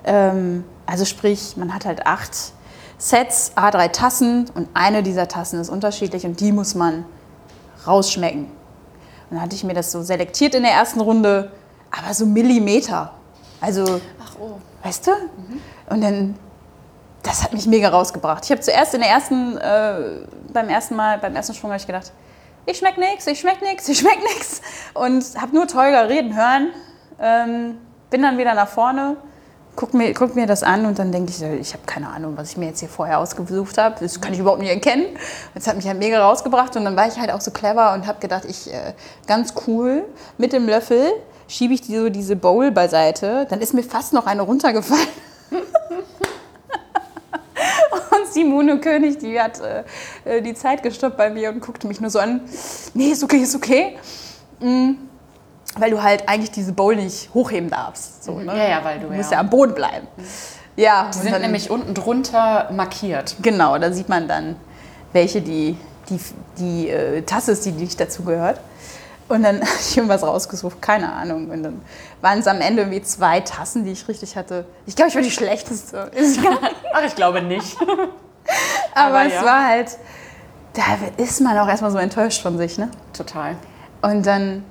Ähm, 0.05 0.63
also 0.86 1.03
sprich, 1.03 1.57
man 1.57 1.74
hat 1.74 1.86
halt 1.86 2.05
acht 2.05 2.53
Sets, 3.02 3.54
A3 3.56 3.91
Tassen 3.91 4.47
und 4.54 4.70
eine 4.76 5.02
dieser 5.02 5.28
Tassen 5.28 5.60
ist 5.60 5.70
unterschiedlich 5.70 6.24
und 6.24 6.39
die 6.39 6.52
muss 6.52 6.76
man 6.76 7.04
rausschmecken. 7.88 8.43
Und 8.43 8.52
dann 9.32 9.41
hatte 9.41 9.56
ich 9.56 9.64
mir 9.64 9.74
das 9.74 9.91
so 9.91 10.04
selektiert 10.04 10.54
in 10.54 10.62
der 10.62 10.74
ersten 10.74 11.02
Runde, 11.02 11.52
aber 11.89 12.14
so 12.14 12.28
Millimeter. 12.28 13.12
Also, 13.60 13.99
Ach 14.24 14.36
oh. 14.39 14.60
weißt 14.84 15.08
du? 15.08 15.12
Und 15.89 16.02
dann, 16.02 16.38
das 17.24 17.41
hat 17.41 17.54
mich 17.54 17.66
mega 17.66 17.89
rausgebracht. 17.89 18.45
Ich 18.45 18.52
habe 18.52 18.62
zuerst 18.62 18.93
in 18.93 19.02
der 19.02 19.10
ersten, 19.10 19.58
äh, 19.58 20.28
beim 20.54 20.70
ersten 20.70 20.95
Mal, 20.95 21.18
beim 21.18 21.36
ersten 21.36 21.56
Sprung 21.56 21.72
habe 21.72 21.80
ich 21.80 21.88
gedacht, 21.88 22.12
ich 22.68 22.78
schmeck 22.78 22.99
nix, 22.99 23.26
ich 23.26 23.39
schmeck 23.39 23.64
nix, 23.64 23.89
ich 23.89 23.97
schmeck 23.97 24.20
nix. 24.36 24.62
Und 24.93 25.41
habe 25.41 25.56
nur 25.56 25.66
Tolga 25.66 26.02
reden 26.02 26.36
hören. 26.36 26.68
Ähm, 27.20 27.80
bin 28.12 28.22
dann 28.22 28.38
wieder 28.38 28.54
nach 28.54 28.68
vorne, 28.68 29.18
guck 29.76 29.93
mir, 29.93 30.13
guck 30.13 30.36
mir 30.36 30.47
das 30.47 30.63
an 30.63 30.86
und 30.86 30.99
dann 30.99 31.11
denke 31.11 31.32
ich, 31.32 31.41
ich 31.41 31.74
habe 31.74 31.84
keine 31.86 32.09
Ahnung, 32.09 32.34
was 32.36 32.51
ich 32.51 32.57
mir 32.57 32.67
jetzt 32.67 32.80
hier 32.80 32.89
vorher 32.89 33.19
ausgesucht 33.19 33.78
habe. 33.78 33.95
Das 33.99 34.19
kann 34.19 34.34
ich 34.34 34.39
überhaupt 34.39 34.61
nicht 34.61 34.72
erkennen. 34.72 35.05
Das 35.53 35.67
hat 35.67 35.76
mich 35.76 35.88
halt 35.88 35.99
mega 35.99 36.26
rausgebracht 36.26 36.76
und 36.76 36.86
dann 36.86 36.95
war 36.95 37.07
ich 37.07 37.19
halt 37.19 37.32
auch 37.32 37.41
so 37.41 37.51
clever 37.51 37.93
und 37.93 38.07
habe 38.07 38.19
gedacht, 38.19 38.45
ich 38.45 38.72
äh, 38.72 38.93
ganz 39.28 39.53
cool 39.67 40.05
mit 40.38 40.53
dem 40.53 40.67
Löffel 40.67 41.11
schiebe 41.47 41.74
ich 41.74 41.84
so 41.86 42.09
diese 42.09 42.36
Bowl 42.36 42.72
beiseite. 42.72 43.45
Dann 43.49 43.59
ist 43.61 43.74
mir 43.74 43.84
fast 43.84 44.13
noch 44.13 44.26
eine 44.26 44.41
runtergefallen. 44.41 45.07
Und 48.11 48.28
Simone 48.32 48.80
König, 48.80 49.17
die 49.19 49.39
hat 49.39 49.59
äh, 50.26 50.41
die 50.41 50.53
Zeit 50.53 50.84
gestoppt 50.84 51.17
bei 51.17 51.30
mir 51.30 51.49
und 51.49 51.61
guckte 51.61 51.88
mich 51.88 51.99
nur 52.01 52.09
so 52.09 52.19
an. 52.19 52.41
Nee, 52.93 53.09
ist 53.11 53.24
okay, 53.24 53.38
ist 53.38 53.55
okay. 53.55 53.97
Mm, 54.59 54.91
weil 55.78 55.91
du 55.91 56.01
halt 56.03 56.28
eigentlich 56.28 56.51
diese 56.51 56.74
Bowl 56.74 56.95
nicht 56.95 57.30
hochheben 57.34 57.69
darfst. 57.69 58.24
So, 58.24 58.39
ne? 58.39 58.45
Ja, 58.57 58.67
ja, 58.69 58.84
weil 58.84 58.99
du 58.99 59.07
Du 59.07 59.13
musst 59.13 59.32
ja- 59.32 59.38
ja 59.38 59.39
am 59.41 59.49
Boden 59.49 59.74
bleiben. 59.74 60.07
Ja, 60.76 61.09
Die 61.13 61.17
sind 61.19 61.39
nämlich 61.41 61.69
unten 61.69 61.93
drunter 61.93 62.69
markiert. 62.72 63.36
Genau, 63.41 63.78
da 63.78 63.91
sieht 63.91 64.09
man 64.09 64.28
dann, 64.28 64.55
welche 65.13 65.41
die, 65.41 65.78
die, 66.09 66.19
die 66.57 66.89
äh, 66.89 67.22
Tasse 67.24 67.51
ist, 67.53 67.65
die 67.65 67.72
nicht 67.72 67.99
dazu 67.99 68.24
gehört. 68.24 68.59
Und 69.28 69.43
dann 69.43 69.57
habe 69.61 69.69
ich 69.80 69.95
irgendwas 69.95 70.24
rausgesucht, 70.24 70.82
keine 70.82 71.11
Ahnung. 71.11 71.49
Und 71.49 71.63
dann 71.63 71.82
waren 72.22 72.39
es 72.39 72.47
am 72.47 72.59
Ende 72.61 72.84
irgendwie 72.84 73.01
zwei 73.01 73.39
Tassen, 73.41 73.84
die 73.86 73.91
ich 73.91 74.07
richtig 74.07 74.36
hatte. 74.36 74.65
Ich 74.86 74.95
glaube, 74.95 75.09
ich 75.09 75.15
war 75.15 75.22
die 75.22 75.32
schlechteste. 75.32 76.11
Ach, 76.93 77.03
ich 77.05 77.15
glaube 77.15 77.41
nicht. 77.41 77.78
Aber, 78.95 79.19
Aber 79.19 79.26
es 79.26 79.34
ja. 79.34 79.45
war 79.45 79.67
halt, 79.67 79.97
da 80.74 80.82
ist 81.17 81.39
man 81.41 81.57
auch 81.57 81.67
erstmal 81.67 81.91
so 81.91 81.97
enttäuscht 81.97 82.41
von 82.41 82.57
sich. 82.57 82.78
Ne? 82.78 82.89
Total. 83.13 83.55
Und 84.01 84.26
dann, 84.26 84.63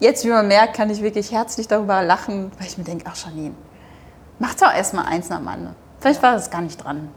jetzt 0.00 0.24
wie 0.24 0.28
man 0.30 0.46
merkt, 0.48 0.74
kann 0.74 0.90
ich 0.90 1.02
wirklich 1.02 1.32
herzlich 1.32 1.68
darüber 1.68 2.02
lachen, 2.02 2.50
weil 2.58 2.66
ich 2.66 2.78
mir 2.78 2.84
denke, 2.84 3.04
ach 3.08 3.16
Janine, 3.16 3.54
mach 4.38 4.54
doch 4.54 4.72
erstmal 4.72 5.06
eins 5.06 5.28
nach 5.28 5.38
dem 5.38 5.48
anderen. 5.48 5.76
Vielleicht 6.00 6.22
war 6.22 6.34
das 6.34 6.50
gar 6.50 6.60
nicht 6.60 6.82
dran. 6.82 7.08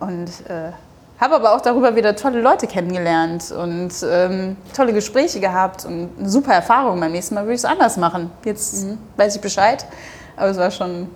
Und 0.00 0.28
äh, 0.48 0.72
habe 1.20 1.36
aber 1.36 1.54
auch 1.54 1.60
darüber 1.60 1.94
wieder 1.94 2.16
tolle 2.16 2.40
Leute 2.40 2.66
kennengelernt 2.66 3.52
und 3.52 3.92
ähm, 4.04 4.56
tolle 4.74 4.92
Gespräche 4.92 5.38
gehabt 5.38 5.84
und 5.84 6.10
eine 6.18 6.28
super 6.28 6.52
Erfahrung. 6.52 6.98
Beim 6.98 7.12
nächsten 7.12 7.36
Mal 7.36 7.42
würde 7.44 7.54
ich 7.54 7.60
es 7.60 7.64
anders 7.64 7.96
machen. 7.96 8.30
Jetzt 8.44 8.84
weiß 9.16 9.36
ich 9.36 9.40
Bescheid. 9.40 9.86
Aber 10.36 10.48
es 10.48 10.56
war 10.56 10.72
schon, 10.72 11.08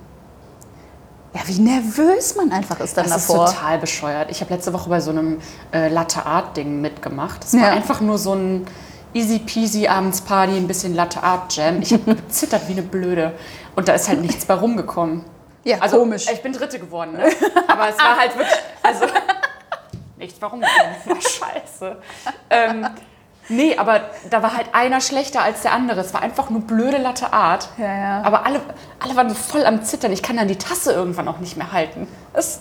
ja, 1.33 1.41
wie 1.45 1.59
nervös 1.59 2.37
man 2.37 2.51
einfach 2.53 2.79
ist 2.79 2.95
dann 2.97 3.05
Das 3.09 3.17
ist 3.17 3.29
davor. 3.29 3.47
total 3.47 3.77
bescheuert. 3.79 4.31
Ich 4.31 4.39
habe 4.39 4.53
letzte 4.53 4.71
Woche 4.71 4.89
bei 4.89 5.01
so 5.01 5.11
einem 5.11 5.39
äh, 5.73 5.89
Latte 5.89 6.25
Art 6.25 6.55
Ding 6.55 6.79
mitgemacht. 6.79 7.43
Das 7.43 7.53
war 7.53 7.61
Ja. 7.63 7.71
einfach 7.73 7.99
nur 7.99 8.17
so 8.17 8.33
ein 8.33 8.65
easy 9.13 9.39
peasy 9.39 9.87
Abendsparty, 9.87 10.57
ein 10.57 10.67
bisschen 10.67 10.95
Latte 10.95 11.21
Art 11.23 11.55
Jam. 11.55 11.81
Ich 11.81 11.93
habe 11.93 12.15
gezittert 12.15 12.67
wie 12.67 12.73
eine 12.73 12.81
Blöde 12.83 13.33
und 13.75 13.87
da 13.87 13.93
ist 13.93 14.07
halt 14.09 14.21
nichts 14.21 14.45
bei 14.45 14.53
rumgekommen. 14.53 15.23
ja, 15.63 15.77
Also 15.79 15.97
komisch. 15.99 16.27
Ich 16.31 16.41
bin 16.41 16.53
Dritte 16.53 16.79
geworden, 16.79 17.13
ne? 17.13 17.23
Aber 17.67 17.89
es 17.89 17.97
war 17.97 18.17
halt 18.17 18.37
wirklich, 18.37 18.57
also 18.83 19.05
nichts 20.17 20.39
bei 20.39 20.47
rumgekommen. 20.47 20.95
War 21.05 21.21
scheiße. 21.21 21.97
Ähm, 22.49 22.87
nee, 23.47 23.77
aber 23.77 24.01
da 24.29 24.43
war 24.43 24.55
halt 24.55 24.67
einer 24.73 24.99
schlechter 24.99 25.41
als 25.41 25.61
der 25.61 25.71
andere. 25.71 26.01
Es 26.01 26.13
war 26.13 26.21
einfach 26.21 26.49
nur 26.49 26.61
blöde 26.61 26.97
Latte 26.97 27.31
Art. 27.31 27.69
Ja, 27.77 27.97
ja. 27.97 28.21
Aber 28.23 28.45
alle, 28.45 28.59
alle 28.99 29.15
waren 29.15 29.29
so 29.29 29.35
voll 29.35 29.65
am 29.65 29.81
Zittern. 29.83 30.11
Ich 30.11 30.21
kann 30.21 30.35
dann 30.35 30.47
die 30.49 30.57
Tasse 30.57 30.91
irgendwann 30.91 31.27
auch 31.29 31.39
nicht 31.39 31.55
mehr 31.55 31.71
halten. 31.71 32.05
Es, 32.33 32.59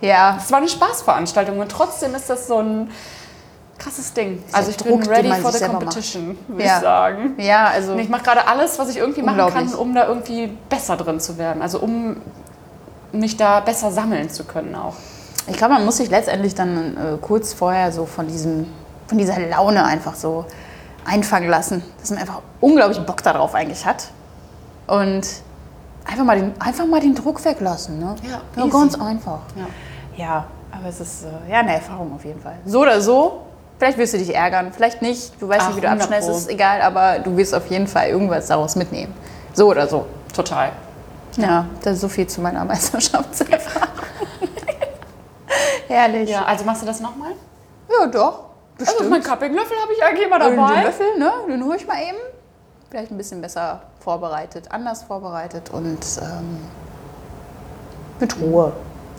ja, 0.00 0.36
es 0.38 0.50
war 0.50 0.58
eine 0.58 0.68
Spaßveranstaltung 0.68 1.58
und 1.60 1.70
trotzdem 1.70 2.14
ist 2.16 2.28
das 2.28 2.48
so 2.48 2.58
ein 2.58 2.90
krasses 3.78 4.12
Ding. 4.12 4.42
Also 4.52 4.70
ich 4.70 4.76
der 4.76 4.84
bin 4.90 5.00
Druck, 5.00 5.10
ready 5.10 5.32
for 5.34 5.52
the 5.52 5.64
competition, 5.64 6.38
würde 6.48 6.64
Ja. 6.64 6.76
ich 6.76 6.82
sagen. 6.82 7.34
ja, 7.38 7.66
also 7.66 7.94
ich 7.96 8.08
mache 8.08 8.22
gerade 8.22 8.46
alles, 8.46 8.78
was 8.78 8.88
ich 8.88 8.98
irgendwie 8.98 9.22
machen 9.22 9.52
kann, 9.52 9.74
um 9.74 9.94
da 9.94 10.06
irgendwie 10.06 10.56
besser 10.68 10.96
drin 10.96 11.20
zu 11.20 11.38
werden. 11.38 11.62
Also 11.62 11.80
um 11.80 12.16
mich 13.12 13.36
da 13.36 13.60
besser 13.60 13.90
sammeln 13.92 14.30
zu 14.30 14.44
können 14.44 14.74
auch. 14.74 14.94
Ich 15.46 15.56
glaube, 15.56 15.74
man 15.74 15.84
muss 15.84 15.98
sich 15.98 16.10
letztendlich 16.10 16.54
dann 16.54 16.96
äh, 16.96 17.16
kurz 17.20 17.52
vorher 17.52 17.92
so 17.92 18.04
von, 18.04 18.26
diesem, 18.26 18.66
von 19.06 19.16
dieser 19.18 19.38
Laune 19.38 19.84
einfach 19.84 20.14
so 20.14 20.44
einfangen 21.04 21.48
lassen, 21.48 21.84
dass 22.00 22.10
man 22.10 22.18
einfach 22.18 22.40
unglaublich 22.60 22.98
Bock 23.00 23.22
darauf 23.22 23.54
eigentlich 23.54 23.86
hat. 23.86 24.08
Und 24.88 25.22
einfach 26.04 26.24
mal 26.24 26.38
den, 26.38 26.60
einfach 26.60 26.86
mal 26.86 27.00
den 27.00 27.14
Druck 27.14 27.44
weglassen. 27.44 27.98
Ne? 28.00 28.16
Ja, 28.22 28.40
ja 28.56 28.68
ganz 28.68 29.00
einfach. 29.00 29.40
Ja. 29.56 29.66
Ja, 30.16 30.44
aber 30.72 30.88
es 30.88 31.00
ist 31.00 31.24
äh, 31.24 31.52
ja 31.52 31.60
eine 31.60 31.74
Erfahrung 31.74 32.12
auf 32.14 32.24
jeden 32.24 32.40
Fall. 32.40 32.56
So 32.64 32.80
oder 32.80 33.00
so, 33.00 33.42
vielleicht 33.78 33.98
wirst 33.98 34.14
du 34.14 34.18
dich 34.18 34.34
ärgern, 34.34 34.72
vielleicht 34.72 35.02
nicht. 35.02 35.40
Du 35.40 35.48
weißt 35.48 35.62
Ach, 35.62 35.68
nicht, 35.68 35.76
wie 35.76 35.80
du 35.82 35.88
100 35.88 36.08
abschneidest, 36.10 36.40
ist 36.40 36.50
egal, 36.50 36.82
aber 36.82 37.18
du 37.18 37.36
wirst 37.36 37.54
auf 37.54 37.66
jeden 37.68 37.86
Fall 37.86 38.08
irgendwas 38.08 38.46
daraus 38.46 38.76
mitnehmen. 38.76 39.14
So 39.52 39.68
oder 39.68 39.86
so. 39.86 40.06
Total. 40.34 40.72
Ja, 41.36 41.66
das 41.82 41.94
ist 41.94 42.00
so 42.00 42.08
viel 42.08 42.26
zu 42.26 42.40
meiner 42.40 42.64
Meisterschaftserfahrung. 42.64 43.88
Herrlich. 45.88 46.30
Ja, 46.30 46.44
also 46.44 46.64
machst 46.64 46.82
du 46.82 46.86
das 46.86 47.00
nochmal? 47.00 47.32
Ja, 47.90 48.06
doch. 48.06 48.44
Also 48.78 49.04
mein 49.08 49.22
Cupping-Löffel 49.22 49.76
habe 49.80 49.92
ich 49.92 50.04
eigentlich 50.04 50.26
immer 50.26 50.38
Den 50.38 50.56
dabei. 50.56 50.82
Löffel, 50.82 51.18
ne? 51.18 51.32
Den 51.48 51.64
hole 51.64 51.76
ich 51.76 51.86
mal 51.86 51.98
eben. 52.02 52.18
Vielleicht 52.90 53.10
ein 53.10 53.16
bisschen 53.16 53.40
besser 53.40 53.82
vorbereitet, 54.00 54.70
anders 54.70 55.02
vorbereitet 55.02 55.70
und 55.70 55.98
ähm, 56.22 56.58
mit 58.20 58.38
Ruhe. 58.40 58.72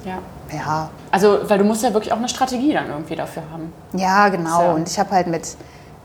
Ja. 0.06 0.20
Ja, 0.54 0.90
Also, 1.12 1.40
weil 1.44 1.58
du 1.58 1.64
musst 1.64 1.84
ja 1.84 1.94
wirklich 1.94 2.14
auch 2.14 2.18
eine 2.18 2.30
Strategie 2.30 2.74
dann 2.74 2.88
irgendwie 2.90 3.16
dafür 3.16 3.44
haben. 3.52 3.74
ja 3.94 4.30
genau. 4.30 4.60
So. 4.60 4.76
Und 4.76 4.90
ich 4.90 4.98
habe 5.00 5.12
halt 5.12 5.28
mit, 5.28 5.56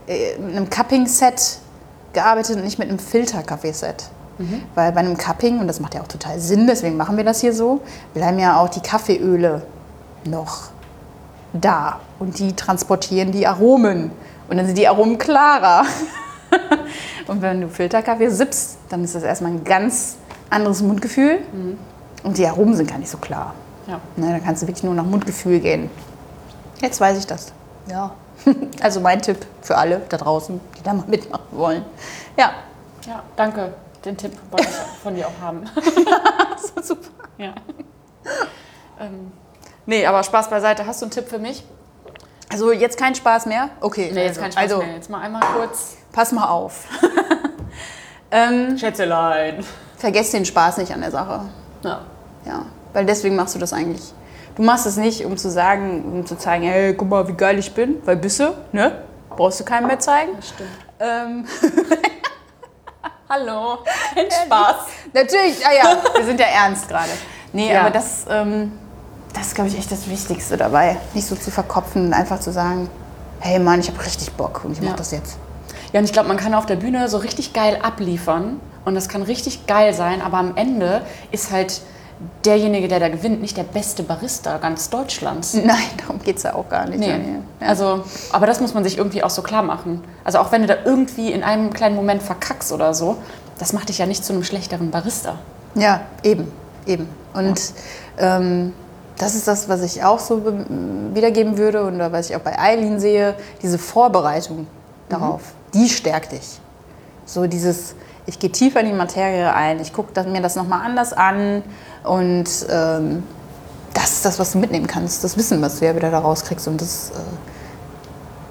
äh, 0.06 0.34
einem 0.36 0.68
Cupping-Set 0.68 1.58
gearbeitet 2.12 2.56
und 2.56 2.64
nicht 2.64 2.78
mit 2.78 2.88
einem 2.88 2.98
Filter-Kaffeeset. 2.98 4.10
Weil 4.74 4.90
bei 4.90 4.98
einem 4.98 5.16
Cupping, 5.16 5.60
und 5.60 5.68
das 5.68 5.78
macht 5.78 5.94
ja 5.94 6.00
auch 6.00 6.08
total 6.08 6.40
Sinn, 6.40 6.66
deswegen 6.66 6.96
machen 6.96 7.16
wir 7.16 7.22
das 7.22 7.40
hier 7.40 7.52
so, 7.52 7.80
bleiben 8.12 8.40
ja 8.40 8.58
auch 8.58 8.68
die 8.68 8.80
Kaffeeöle 8.80 9.62
noch 10.24 10.70
da. 11.52 12.00
Und 12.18 12.40
die 12.40 12.52
transportieren 12.56 13.30
die 13.30 13.46
Aromen. 13.46 14.10
Und 14.48 14.56
dann 14.56 14.66
sind 14.66 14.76
die 14.78 14.88
Aromen 14.88 15.16
klarer. 15.18 15.84
und 17.28 17.40
wenn 17.40 17.60
du 17.60 17.68
Filterkaffee 17.68 18.30
sippst, 18.30 18.78
dann 18.88 19.04
ist 19.04 19.14
das 19.14 19.22
erstmal 19.22 19.52
ein 19.52 19.62
ganz 19.62 20.16
anderes 20.50 20.82
Mundgefühl. 20.82 21.38
Und 22.24 22.36
die 22.36 22.46
Aromen 22.46 22.74
sind 22.74 22.90
gar 22.90 22.98
nicht 22.98 23.10
so 23.10 23.18
klar. 23.18 23.54
Ja. 23.86 24.00
Ne, 24.16 24.32
da 24.32 24.38
kannst 24.38 24.62
du 24.62 24.66
wirklich 24.66 24.84
nur 24.84 24.94
nach 24.94 25.04
Mundgefühl 25.04 25.60
gehen. 25.60 25.90
Jetzt 26.80 27.00
weiß 27.00 27.18
ich 27.18 27.26
das. 27.26 27.52
Ja. 27.88 28.12
Also 28.82 28.98
mein 28.98 29.22
Tipp 29.22 29.46
für 29.60 29.76
alle 29.76 30.00
da 30.08 30.16
draußen, 30.16 30.60
die 30.76 30.82
da 30.82 30.92
mal 30.92 31.04
mitmachen 31.06 31.46
wollen. 31.52 31.84
Ja, 32.36 32.52
Ja, 33.06 33.22
danke. 33.36 33.74
Den 34.04 34.16
Tipp 34.16 34.32
wollte 34.50 34.66
ich 34.66 35.00
von 35.00 35.14
dir 35.14 35.28
auch 35.28 35.40
haben. 35.40 35.62
war 36.74 36.82
super. 36.82 37.08
Ja. 37.38 37.54
ähm, 39.00 39.32
nee, 39.86 40.04
aber 40.04 40.22
Spaß 40.22 40.50
beiseite. 40.50 40.86
Hast 40.86 41.02
du 41.02 41.06
einen 41.06 41.12
Tipp 41.12 41.28
für 41.28 41.38
mich? 41.38 41.64
Also 42.50 42.72
jetzt 42.72 42.98
kein 42.98 43.14
Spaß 43.14 43.46
mehr? 43.46 43.70
Okay. 43.80 44.10
Nee, 44.12 44.24
jetzt 44.24 44.38
also, 44.38 44.40
kein 44.40 44.52
Spaß 44.52 44.62
also, 44.62 44.78
mehr. 44.78 44.94
Jetzt 44.94 45.10
mal 45.10 45.20
einmal 45.20 45.42
kurz. 45.56 45.96
pass 46.12 46.32
mal 46.32 46.48
auf. 46.48 46.86
ähm, 48.30 48.76
Schätzelein. 48.76 49.64
vergesst 49.96 50.32
den 50.34 50.44
Spaß 50.44 50.78
nicht 50.78 50.92
an 50.92 51.00
der 51.00 51.10
Sache. 51.10 51.42
Ja. 51.82 52.00
Ja, 52.44 52.66
weil 52.92 53.06
deswegen 53.06 53.36
machst 53.36 53.54
du 53.54 53.58
das 53.58 53.72
eigentlich. 53.72 54.02
Du 54.56 54.62
machst 54.62 54.84
es 54.86 54.96
nicht, 54.96 55.24
um 55.24 55.36
zu 55.36 55.50
sagen, 55.50 56.04
um 56.04 56.26
zu 56.26 56.36
zeigen, 56.36 56.64
hey, 56.64 56.94
guck 56.94 57.08
mal, 57.08 57.26
wie 57.28 57.32
geil 57.32 57.58
ich 57.58 57.72
bin, 57.72 57.96
weil 58.04 58.16
bist 58.16 58.38
du, 58.40 58.52
ne? 58.72 59.02
Brauchst 59.30 59.60
du 59.60 59.64
keinem 59.64 59.86
mehr 59.86 59.98
zeigen. 59.98 60.32
Stimmt. 60.42 60.68
Ähm, 61.00 61.46
Hallo. 63.28 63.78
Kein 64.14 64.26
Spaß. 64.30 64.76
natürlich, 65.14 65.66
ah 65.66 65.72
ja, 65.74 65.96
wir 66.16 66.24
sind 66.24 66.38
ja 66.38 66.46
ernst 66.46 66.88
gerade. 66.88 67.08
Nee, 67.52 67.72
Ja. 67.72 67.80
aber 67.82 67.90
das, 67.90 68.26
ähm, 68.28 68.72
das 69.34 69.48
ist, 69.48 69.54
glaube 69.54 69.70
ich, 69.70 69.78
echt 69.78 69.90
das 69.90 70.08
Wichtigste 70.08 70.56
dabei. 70.58 70.98
Nicht 71.14 71.26
so 71.26 71.34
zu 71.34 71.50
verkopfen, 71.50 72.12
einfach 72.12 72.40
zu 72.40 72.52
sagen, 72.52 72.90
hey 73.40 73.58
Mann, 73.58 73.80
ich 73.80 73.88
habe 73.88 74.04
richtig 74.04 74.32
Bock 74.32 74.62
und 74.64 74.72
ich 74.72 74.80
Ja. 74.82 74.90
mach 74.90 74.96
das 74.96 75.10
jetzt. 75.12 75.38
Ja, 75.92 75.98
und 76.00 76.04
ich 76.04 76.12
glaube, 76.12 76.28
man 76.28 76.36
kann 76.36 76.52
auf 76.54 76.66
der 76.66 76.76
Bühne 76.76 77.08
so 77.08 77.16
richtig 77.18 77.52
geil 77.54 77.78
abliefern 77.82 78.60
und 78.84 78.94
das 78.94 79.08
kann 79.08 79.22
richtig 79.22 79.66
geil 79.66 79.94
sein, 79.94 80.20
aber 80.20 80.36
am 80.38 80.56
Ende 80.56 81.02
ist 81.30 81.50
halt 81.50 81.80
derjenige, 82.44 82.88
der 82.88 83.00
da 83.00 83.08
gewinnt, 83.08 83.40
nicht 83.40 83.56
der 83.56 83.62
beste 83.64 84.02
Barista 84.02 84.58
ganz 84.58 84.90
Deutschlands. 84.90 85.54
Nein, 85.64 85.76
darum 85.98 86.18
geht 86.22 86.36
es 86.38 86.42
ja 86.42 86.54
auch 86.54 86.68
gar 86.68 86.86
nicht. 86.86 86.98
Nee. 86.98 87.08
Ja. 87.10 87.66
Also, 87.66 88.04
aber 88.32 88.46
das 88.46 88.60
muss 88.60 88.74
man 88.74 88.84
sich 88.84 88.98
irgendwie 88.98 89.22
auch 89.22 89.30
so 89.30 89.42
klar 89.42 89.62
machen. 89.62 90.02
Also 90.24 90.38
auch 90.38 90.52
wenn 90.52 90.62
du 90.62 90.68
da 90.68 90.76
irgendwie 90.84 91.32
in 91.32 91.42
einem 91.42 91.72
kleinen 91.72 91.96
Moment 91.96 92.22
verkackst 92.22 92.72
oder 92.72 92.94
so, 92.94 93.16
das 93.58 93.72
macht 93.72 93.88
dich 93.88 93.98
ja 93.98 94.06
nicht 94.06 94.24
zu 94.24 94.32
einem 94.32 94.44
schlechteren 94.44 94.90
Barista. 94.90 95.38
Ja, 95.74 96.02
eben, 96.22 96.50
eben. 96.86 97.08
Und 97.34 97.60
ähm, 98.18 98.72
das 99.18 99.34
ist 99.34 99.46
das, 99.46 99.68
was 99.68 99.82
ich 99.82 100.02
auch 100.02 100.18
so 100.18 100.38
be- 100.38 100.66
wiedergeben 101.14 101.56
würde 101.58 101.84
und 101.84 101.98
was 101.98 102.28
ich 102.30 102.36
auch 102.36 102.40
bei 102.40 102.58
Eileen 102.58 102.98
sehe, 102.98 103.34
diese 103.62 103.78
Vorbereitung 103.78 104.66
darauf, 105.08 105.40
die 105.74 105.88
stärkt 105.88 106.32
dich. 106.32 106.58
So 107.24 107.46
dieses, 107.46 107.94
ich 108.26 108.38
gehe 108.38 108.50
tiefer 108.50 108.80
in 108.80 108.86
die 108.86 108.92
Materie 108.92 109.52
ein, 109.54 109.80
ich 109.80 109.92
gucke 109.92 110.22
mir 110.24 110.42
das 110.42 110.56
nochmal 110.56 110.84
anders 110.84 111.12
an 111.12 111.62
und 112.04 112.48
ähm, 112.68 113.22
das 113.94 114.12
ist 114.12 114.24
das, 114.24 114.38
was 114.38 114.52
du 114.52 114.58
mitnehmen 114.58 114.86
kannst, 114.86 115.22
das 115.22 115.36
Wissen, 115.36 115.60
was 115.62 115.78
du 115.78 115.86
ja 115.86 115.94
wieder 115.94 116.10
da 116.10 116.18
rauskriegst 116.18 116.66
und 116.68 116.80
das, 116.80 117.10
äh, 117.10 117.14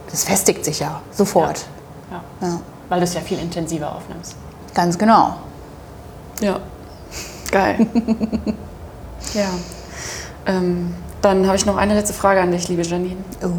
das 0.09 0.23
festigt 0.23 0.63
sich 0.65 0.79
ja 0.79 1.01
sofort. 1.11 1.65
Ja. 2.11 2.47
Ja. 2.47 2.59
Weil 2.89 2.99
du 2.99 3.05
es 3.05 3.13
ja 3.13 3.21
viel 3.21 3.39
intensiver 3.39 3.95
aufnimmst. 3.95 4.35
Ganz 4.73 4.97
genau. 4.97 5.37
Ja. 6.41 6.59
Geil. 7.51 7.87
ja. 9.33 9.49
Ähm, 10.45 10.93
dann 11.21 11.45
habe 11.45 11.55
ich 11.55 11.65
noch 11.65 11.77
eine 11.77 11.93
letzte 11.93 12.13
Frage 12.13 12.41
an 12.41 12.51
dich, 12.51 12.67
liebe 12.67 12.81
Janine. 12.83 13.23
Oh. 13.43 13.49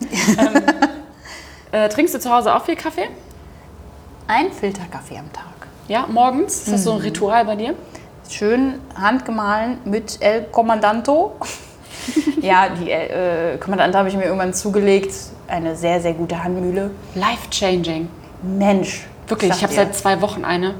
Äh, 1.72 1.88
trinkst 1.90 2.14
du 2.14 2.20
zu 2.20 2.32
Hause 2.32 2.54
auch 2.54 2.64
viel 2.64 2.76
Kaffee? 2.76 3.08
Ein 4.28 4.50
Filterkaffee 4.50 5.18
am 5.18 5.30
Tag. 5.32 5.55
Ja, 5.88 6.06
morgens? 6.08 6.56
Ist 6.62 6.72
das 6.72 6.84
so 6.84 6.92
ein 6.92 6.98
Ritual 6.98 7.44
bei 7.44 7.56
dir? 7.56 7.74
Schön 8.28 8.80
handgemahlen 8.96 9.78
mit 9.84 10.18
El 10.20 10.42
Commandanto. 10.50 11.36
ja, 12.40 12.68
die 12.68 12.90
äh, 12.90 13.56
Commandanto 13.58 13.98
habe 13.98 14.08
ich 14.08 14.16
mir 14.16 14.24
irgendwann 14.24 14.52
zugelegt. 14.52 15.14
Eine 15.48 15.76
sehr, 15.76 16.00
sehr 16.00 16.12
gute 16.12 16.42
Handmühle. 16.42 16.90
Life 17.14 17.48
changing. 17.50 18.08
Mensch. 18.42 19.06
Wirklich, 19.28 19.52
ich 19.54 19.62
habe 19.62 19.72
seit 19.72 19.94
zwei 19.94 20.20
Wochen 20.20 20.44
eine. 20.44 20.74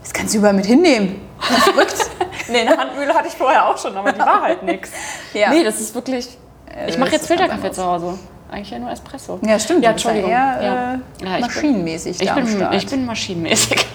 Das 0.00 0.12
kannst 0.12 0.34
du 0.34 0.38
überall 0.38 0.54
mit 0.54 0.66
hinnehmen. 0.66 1.20
Verrückt. 1.40 1.94
Nee, 2.48 2.62
eine 2.66 2.76
Handmühle 2.76 3.14
hatte 3.14 3.28
ich 3.28 3.34
vorher 3.34 3.66
auch 3.68 3.78
schon, 3.78 3.96
aber 3.96 4.12
die 4.12 4.18
war 4.18 4.42
halt 4.42 4.64
nix. 4.64 4.90
Ja. 5.32 5.50
Nee, 5.50 5.62
das 5.62 5.80
ist 5.80 5.94
wirklich. 5.94 6.26
Ich 6.26 6.86
das 6.88 6.98
mache 6.98 7.12
jetzt 7.12 7.28
Filterkaffee 7.28 7.70
zu 7.70 7.82
Hause. 7.84 8.18
Eigentlich 8.50 8.70
ja 8.70 8.80
nur 8.80 8.90
Espresso. 8.90 9.38
Ja, 9.42 9.58
stimmt. 9.60 9.84
Ja, 9.84 9.92
Entschuldigung. 9.92 10.28
Eher, 10.28 10.58
Ja. 10.60 10.94
Äh, 10.94 10.96
Ja, 10.96 10.98
ich 10.98 11.30
bin- 11.32 11.40
maschinenmäßig 11.40 12.20
Ich 12.20 12.32
bin, 12.32 12.72
ich 12.72 12.86
bin 12.88 13.06
maschinenmäßig. 13.06 13.86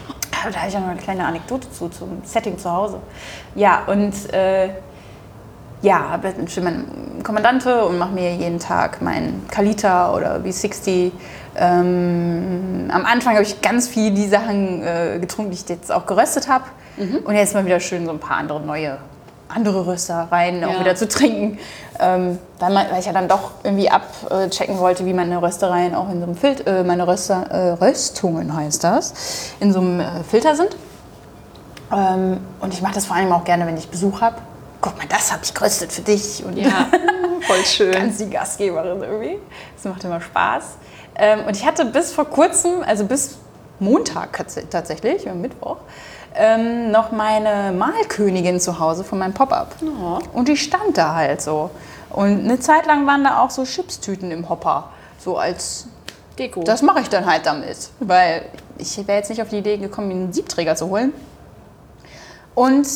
Da 0.51 0.59
habe 0.59 0.69
ich 0.69 0.75
auch 0.75 0.81
noch 0.81 0.89
eine 0.89 0.99
kleine 0.99 1.25
Anekdote 1.25 1.69
zu, 1.71 1.89
zum 1.89 2.21
Setting 2.23 2.57
zu 2.57 2.71
Hause. 2.71 2.99
Ja, 3.55 3.83
und 3.87 4.33
äh, 4.33 4.69
ja, 5.81 6.09
habe 6.09 6.33
schön 6.47 6.63
meine 6.63 6.83
Kommandante 7.23 7.85
und 7.85 7.97
mache 7.97 8.11
mir 8.11 8.33
jeden 8.33 8.59
Tag 8.59 9.01
meinen 9.01 9.47
Kalita 9.49 10.13
oder 10.13 10.37
V60. 10.37 11.11
Ähm, 11.55 12.89
am 12.91 13.05
Anfang 13.05 13.33
habe 13.33 13.43
ich 13.43 13.61
ganz 13.61 13.87
viel 13.87 14.11
die 14.11 14.27
Sachen 14.27 14.83
äh, 14.83 15.17
getrunken, 15.19 15.51
die 15.51 15.57
ich 15.57 15.69
jetzt 15.69 15.91
auch 15.91 16.05
geröstet 16.05 16.47
habe. 16.47 16.65
Und 17.25 17.35
jetzt 17.35 17.53
mal 17.53 17.65
wieder 17.65 17.79
schön 17.79 18.05
so 18.05 18.11
ein 18.11 18.19
paar 18.19 18.37
andere 18.37 18.59
neue, 18.59 18.97
andere 19.49 19.85
Röstereien 19.87 20.63
auch 20.63 20.73
Ja. 20.73 20.79
wieder 20.81 20.95
zu 20.95 21.07
trinken. 21.07 21.57
Ähm, 21.99 22.37
weil, 22.59 22.73
man, 22.73 22.85
weil 22.91 22.99
ich 22.99 23.05
ja 23.05 23.13
dann 23.13 23.27
doch 23.27 23.51
irgendwie 23.63 23.89
abchecken 23.89 24.77
wollte, 24.79 25.05
wie 25.05 25.13
meine 25.13 25.41
Röstereien 25.41 25.95
auch 25.95 26.09
in 26.11 26.19
so 26.19 26.25
einem 26.25 26.35
Filter, 26.35 26.79
äh, 26.79 26.83
meine 26.83 27.07
Röster, 27.07 27.43
äh, 27.49 27.69
Röstungen 27.71 28.55
heißt 28.55 28.83
das, 28.83 29.13
in 29.59 29.73
so 29.73 29.79
einem 29.79 29.99
äh, 29.99 30.23
Filter 30.29 30.55
sind. 30.55 30.75
Ähm, 31.91 32.39
und 32.59 32.73
ich 32.73 32.81
mache 32.81 32.95
das 32.95 33.05
vor 33.05 33.15
allem 33.15 33.31
auch 33.31 33.43
gerne, 33.43 33.65
wenn 33.65 33.77
ich 33.77 33.87
Besuch 33.89 34.21
habe. 34.21 34.35
Guck 34.81 34.97
mal, 34.97 35.07
das 35.07 35.31
habe 35.31 35.41
ich 35.43 35.53
geröstet 35.53 35.91
für 35.91 36.01
dich. 36.01 36.43
Und 36.45 36.57
Ja, 36.57 36.87
voll 37.47 37.63
schön. 37.65 37.91
ganz 37.93 38.17
die 38.17 38.29
Gastgeberin 38.29 39.01
irgendwie. 39.01 39.39
Das 39.75 39.85
macht 39.91 40.03
immer 40.03 40.21
Spaß. 40.21 40.63
Ähm, 41.15 41.45
und 41.47 41.55
ich 41.55 41.65
hatte 41.65 41.85
bis 41.85 42.11
vor 42.11 42.25
kurzem, 42.25 42.83
also 42.85 43.05
bis 43.05 43.37
Montag 43.79 44.37
tats- 44.39 44.69
tatsächlich, 44.69 45.27
am 45.29 45.41
Mittwoch, 45.41 45.77
ähm, 46.35 46.91
noch 46.91 47.11
meine 47.11 47.71
Malkönigin 47.71 48.59
zu 48.59 48.79
Hause 48.79 49.03
von 49.03 49.19
meinem 49.19 49.33
Pop-Up. 49.33 49.75
Oh. 49.81 50.19
Und 50.33 50.47
die 50.47 50.57
stand 50.57 50.97
da 50.97 51.15
halt 51.15 51.41
so. 51.41 51.69
Und 52.09 52.45
eine 52.45 52.59
Zeit 52.59 52.85
lang 52.85 53.05
waren 53.05 53.23
da 53.23 53.41
auch 53.41 53.49
so 53.49 53.63
Chipstüten 53.63 54.31
im 54.31 54.47
Hopper. 54.49 54.89
So 55.19 55.37
als, 55.37 55.87
Deko. 56.37 56.63
das 56.63 56.81
mache 56.81 57.01
ich 57.01 57.09
dann 57.09 57.25
halt 57.25 57.45
damit. 57.45 57.89
Weil 57.99 58.43
ich 58.77 58.97
wäre 59.07 59.17
jetzt 59.17 59.29
nicht 59.29 59.41
auf 59.41 59.49
die 59.49 59.57
Idee 59.57 59.77
gekommen, 59.77 60.07
mir 60.07 60.13
einen 60.13 60.33
Siebträger 60.33 60.75
zu 60.75 60.89
holen. 60.89 61.13
Und 62.55 62.87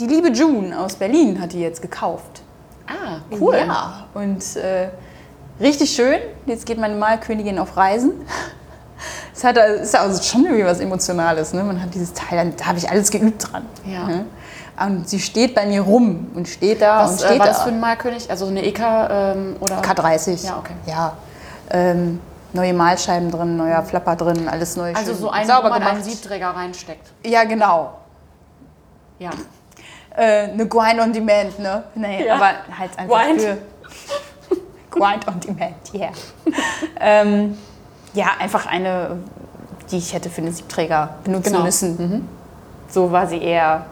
die 0.00 0.06
liebe 0.06 0.28
June 0.28 0.78
aus 0.78 0.96
Berlin 0.96 1.40
hat 1.40 1.52
die 1.52 1.60
jetzt 1.60 1.80
gekauft. 1.80 2.42
ah, 2.88 3.20
cool. 3.40 3.56
Ja, 3.56 4.06
und 4.14 4.56
äh, 4.56 4.88
richtig 5.60 5.94
schön. 5.94 6.18
Jetzt 6.46 6.66
geht 6.66 6.78
meine 6.78 6.96
Malkönigin 6.96 7.58
auf 7.58 7.76
Reisen. 7.76 8.26
Es 9.34 9.44
hat, 9.44 9.56
ist 9.56 9.94
ja 9.94 10.00
also 10.00 10.22
schon 10.22 10.44
irgendwie 10.44 10.64
was 10.64 10.80
Emotionales. 10.80 11.52
Ne? 11.52 11.64
Man 11.64 11.80
hat 11.82 11.92
dieses 11.94 12.12
Teil, 12.12 12.52
da 12.56 12.66
habe 12.66 12.78
ich 12.78 12.88
alles 12.90 13.10
geübt 13.10 13.50
dran. 13.52 13.64
Ja. 13.84 14.04
Ne? 14.04 14.26
Und 14.80 15.08
sie 15.08 15.20
steht 15.20 15.54
bei 15.54 15.66
mir 15.66 15.82
rum 15.82 16.30
und 16.34 16.48
steht 16.48 16.82
da 16.82 17.02
und 17.04 17.12
Was 17.12 17.22
äh, 17.22 17.26
steht 17.26 17.38
war 17.38 17.46
da. 17.46 17.52
das 17.52 17.62
für 17.62 17.68
ein 17.68 17.80
Malkönig? 17.80 18.28
Also 18.30 18.46
eine 18.46 18.64
EK 18.64 18.80
ähm, 18.80 19.56
oder? 19.60 19.80
K30. 19.80 20.44
Ja, 20.46 20.58
okay. 20.58 20.74
Ja. 20.86 21.16
Ähm, 21.70 22.20
neue 22.52 22.74
Malscheiben 22.74 23.30
drin, 23.30 23.56
neuer 23.56 23.82
Flapper 23.82 24.16
drin, 24.16 24.48
alles 24.48 24.76
neu. 24.76 24.92
Also 24.94 25.12
schön 25.12 25.20
so 25.20 25.30
ein, 25.30 25.46
sauber 25.46 25.64
wo 25.66 25.68
man 25.70 25.78
gemacht. 25.80 25.94
einen 25.94 26.04
Siebträger 26.04 26.48
reinsteckt. 26.50 27.08
Ja, 27.24 27.44
genau. 27.44 27.94
Ja. 29.18 29.30
äh, 30.16 30.50
eine 30.50 30.66
Grind 30.66 31.00
on 31.00 31.12
Demand, 31.12 31.58
ne? 31.58 31.84
Nee, 31.94 32.26
Ja. 32.26 32.34
aber 32.34 32.50
halt 32.78 32.98
einfach 32.98 33.22
Grind. 33.24 33.40
für 33.40 33.56
Grind 34.90 35.26
on 35.28 35.40
Demand, 35.40 35.94
yeah. 35.94 36.10
ähm, 37.00 37.56
ja, 38.14 38.26
einfach 38.38 38.66
eine, 38.66 39.18
die 39.90 39.98
ich 39.98 40.12
hätte 40.14 40.30
für 40.30 40.40
einen 40.42 40.52
Siebträger 40.52 41.16
benutzen 41.24 41.52
Genau. 41.52 41.64
müssen. 41.64 42.28
So 42.88 43.10
war 43.12 43.26
sie 43.26 43.38
eher 43.42 43.86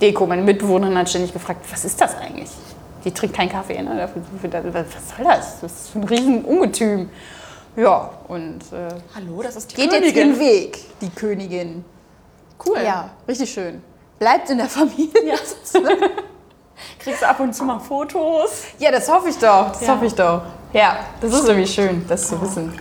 Deko. 0.00 0.26
Meine 0.26 0.42
Mitbewohnerin 0.42 0.98
hat 0.98 1.08
ständig 1.08 1.32
gefragt, 1.32 1.60
was 1.70 1.84
ist 1.84 2.00
das 2.00 2.16
eigentlich? 2.16 2.50
Die 3.04 3.12
trinkt 3.12 3.36
keinen 3.36 3.50
Kaffee, 3.50 3.80
ne? 3.82 4.08
Was 4.42 5.16
soll 5.16 5.24
das? 5.24 5.60
Das 5.60 5.72
ist 5.72 5.94
ein 5.94 6.04
riesen 6.04 6.44
Ungetüm. 6.44 7.08
Ja, 7.76 8.10
und 8.28 8.60
äh, 8.72 8.88
Hallo, 9.14 9.42
das 9.42 9.56
ist 9.56 9.70
die 9.72 9.74
geht 9.76 9.92
jetzt 9.92 10.14
ihren 10.16 10.38
Weg, 10.38 10.78
die 11.00 11.10
Königin. 11.10 11.84
Cool. 12.64 12.78
Ja, 12.84 13.10
richtig 13.28 13.52
schön. 13.52 13.82
Bleibt 14.18 14.48
in 14.48 14.58
der 14.58 14.68
Familie. 14.68 15.10
Ja. 15.26 15.34
Kriegst 16.98 17.22
du 17.22 17.28
ab 17.28 17.40
und 17.40 17.54
zu 17.54 17.64
mal 17.64 17.78
Fotos? 17.80 18.62
Ja, 18.78 18.90
das 18.90 19.08
hoffe 19.08 19.28
ich 19.28 19.36
doch. 19.38 19.72
Das 19.72 19.80
Ja. 19.86 19.94
hoffe 19.94 20.06
ich 20.06 20.14
doch. 20.14 20.42
Ja, 20.72 20.98
das 21.20 21.32
ist 21.32 21.48
irgendwie 21.48 21.66
schön, 21.68 22.04
das 22.08 22.28
zu 22.28 22.40
wissen. 22.40 22.72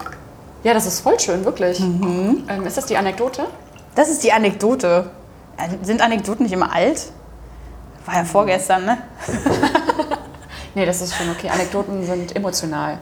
Ja, 0.63 0.73
das 0.73 0.85
ist 0.85 1.01
voll 1.01 1.19
schön, 1.19 1.43
wirklich. 1.45 1.79
Mhm. 1.79 2.43
Ähm, 2.49 2.65
ist 2.65 2.77
das 2.77 2.85
die 2.85 2.97
Anekdote? 2.97 3.45
Das 3.95 4.09
ist 4.09 4.23
die 4.23 4.31
Anekdote. 4.31 5.09
Äh, 5.57 5.85
Sind 5.85 6.01
Anekdoten 6.01 6.43
nicht 6.43 6.53
immer 6.53 6.73
alt? 6.73 7.11
War 8.05 8.15
ja 8.15 8.25
vorgestern, 8.25 8.85
ne? 8.85 8.97
Nee, 10.75 10.87
das 10.87 11.01
ist 11.01 11.13
schon 11.15 11.29
okay. 11.29 11.49
Anekdoten 11.49 12.03
sind 12.03 12.35
emotional. 12.35 12.97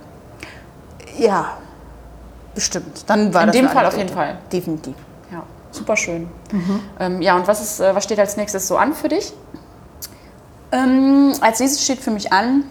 Ja, 1.17 1.57
bestimmt. 2.53 3.05
Dann 3.07 3.33
war 3.33 3.43
In 3.43 3.47
das 3.47 3.55
dem 3.55 3.69
Fall 3.69 3.85
auf 3.85 3.95
jeden 3.97 4.09
Fall. 4.09 4.39
Definitiv. 4.51 4.93
Ja, 5.31 5.43
super 5.71 5.95
schön. 5.95 6.29
Ähm, 6.99 7.21
ja, 7.21 7.35
und 7.37 7.47
was, 7.47 7.61
ist, 7.61 7.79
äh, 7.79 7.95
was 7.95 8.03
steht 8.03 8.19
als 8.19 8.35
nächstes 8.35 8.67
so 8.67 8.75
an 8.75 8.93
für 8.93 9.07
dich? 9.07 9.31
Ähm, 10.73 11.31
als 11.39 11.61
nächstes 11.61 11.81
steht 11.83 11.99
für 11.99 12.11
mich 12.11 12.33
an, 12.33 12.65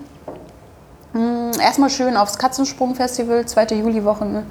mh, 1.14 1.52
erstmal 1.62 1.88
schön 1.88 2.18
aufs 2.18 2.36
Katzensprung-Festival, 2.36 3.46
zweite 3.46 3.74
Juliwoche, 3.76 4.26
ne? 4.26 4.44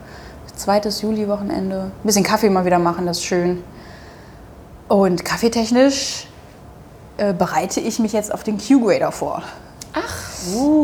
Zweites 0.60 1.02
Juliwochenende. 1.02 1.92
Ein 1.96 2.04
bisschen 2.04 2.24
Kaffee 2.24 2.50
mal 2.50 2.66
wieder 2.66 2.80
machen, 2.80 3.06
das 3.06 3.18
ist 3.18 3.26
schön. 3.26 3.64
Und 4.88 5.24
kaffeetechnisch 5.24 6.28
äh, 7.18 7.34
bereite 7.34 7.80
ich 7.80 8.00
mich 8.00 8.14
jetzt 8.14 8.34
auf 8.34 8.44
den 8.44 8.58
Q-Grader 8.58 9.12
vor. 9.12 9.44
Ach, 9.94 10.24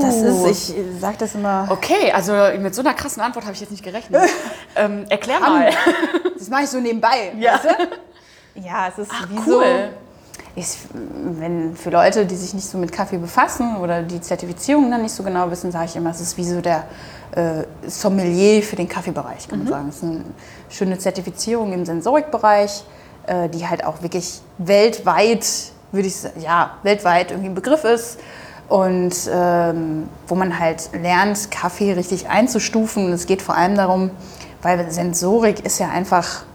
Das 0.01 0.15
ist, 0.15 0.69
ich 0.69 0.75
sage 0.99 1.17
das 1.19 1.35
immer, 1.35 1.67
Okay, 1.69 2.11
also 2.11 2.33
mit 2.59 2.73
so 2.73 2.81
einer 2.81 2.93
krassen 2.93 3.21
Antwort 3.21 3.45
habe 3.45 3.53
ich 3.53 3.61
jetzt 3.61 3.71
nicht 3.71 3.83
gerechnet. 3.83 4.23
ähm, 4.75 5.05
erklär 5.09 5.39
mal. 5.39 5.69
das 6.37 6.49
mache 6.49 6.63
ich 6.63 6.69
so 6.69 6.79
nebenbei. 6.79 7.33
Ja. 7.37 7.53
Weißt 7.53 7.65
du? 7.65 8.61
Ja, 8.61 8.87
es 8.87 8.97
ist 8.97 9.11
wie 9.29 9.37
cool. 9.37 9.43
so. 9.45 9.61
Ich, 10.57 10.77
wenn 10.93 11.75
für 11.75 11.89
Leute, 11.89 12.25
die 12.25 12.35
sich 12.35 12.53
nicht 12.53 12.65
so 12.65 12.77
mit 12.77 12.91
Kaffee 12.91 13.17
befassen 13.17 13.75
oder 13.77 14.01
die 14.01 14.21
Zertifizierung 14.21 14.89
dann 14.89 15.01
nicht 15.01 15.13
so 15.13 15.21
genau 15.21 15.51
wissen, 15.51 15.69
sage 15.71 15.85
ich 15.85 15.95
immer, 15.97 16.11
es 16.11 16.21
ist 16.21 16.37
wie 16.37 16.45
so 16.45 16.61
der 16.61 16.85
äh, 17.35 17.63
Sommelier 17.87 18.63
für 18.63 18.75
den 18.75 18.87
Kaffeebereich, 18.87 19.47
kann 19.47 19.59
man 19.59 19.67
sagen. 19.67 19.89
Es 19.89 19.97
ist 19.97 20.03
eine 20.03 20.21
schöne 20.69 20.97
Zertifizierung 20.97 21.73
im 21.73 21.85
Sensorikbereich, 21.85 22.83
äh, 23.27 23.49
die 23.49 23.67
halt 23.67 23.85
auch 23.85 24.01
wirklich 24.01 24.41
weltweit, 24.57 25.45
würde 25.91 26.07
ich 26.07 26.15
sagen, 26.15 26.41
ja, 26.41 26.77
weltweit 26.83 27.31
irgendwie 27.31 27.49
ein 27.49 27.55
Begriff 27.55 27.83
ist. 27.83 28.19
Und 28.67 29.29
ähm, 29.31 30.09
wo 30.27 30.33
man 30.33 30.57
halt 30.57 30.89
lernt, 30.99 31.51
Kaffee 31.51 31.93
richtig 31.93 32.29
einzustufen. 32.29 33.05
Und 33.05 33.11
es 33.11 33.27
geht 33.27 33.41
vor 33.41 33.55
allem 33.55 33.75
darum, 33.75 34.09
weil 34.61 34.89
Sensorik 34.89 35.63
ist 35.65 35.79
ja 35.79 35.89
einfach 35.89 36.45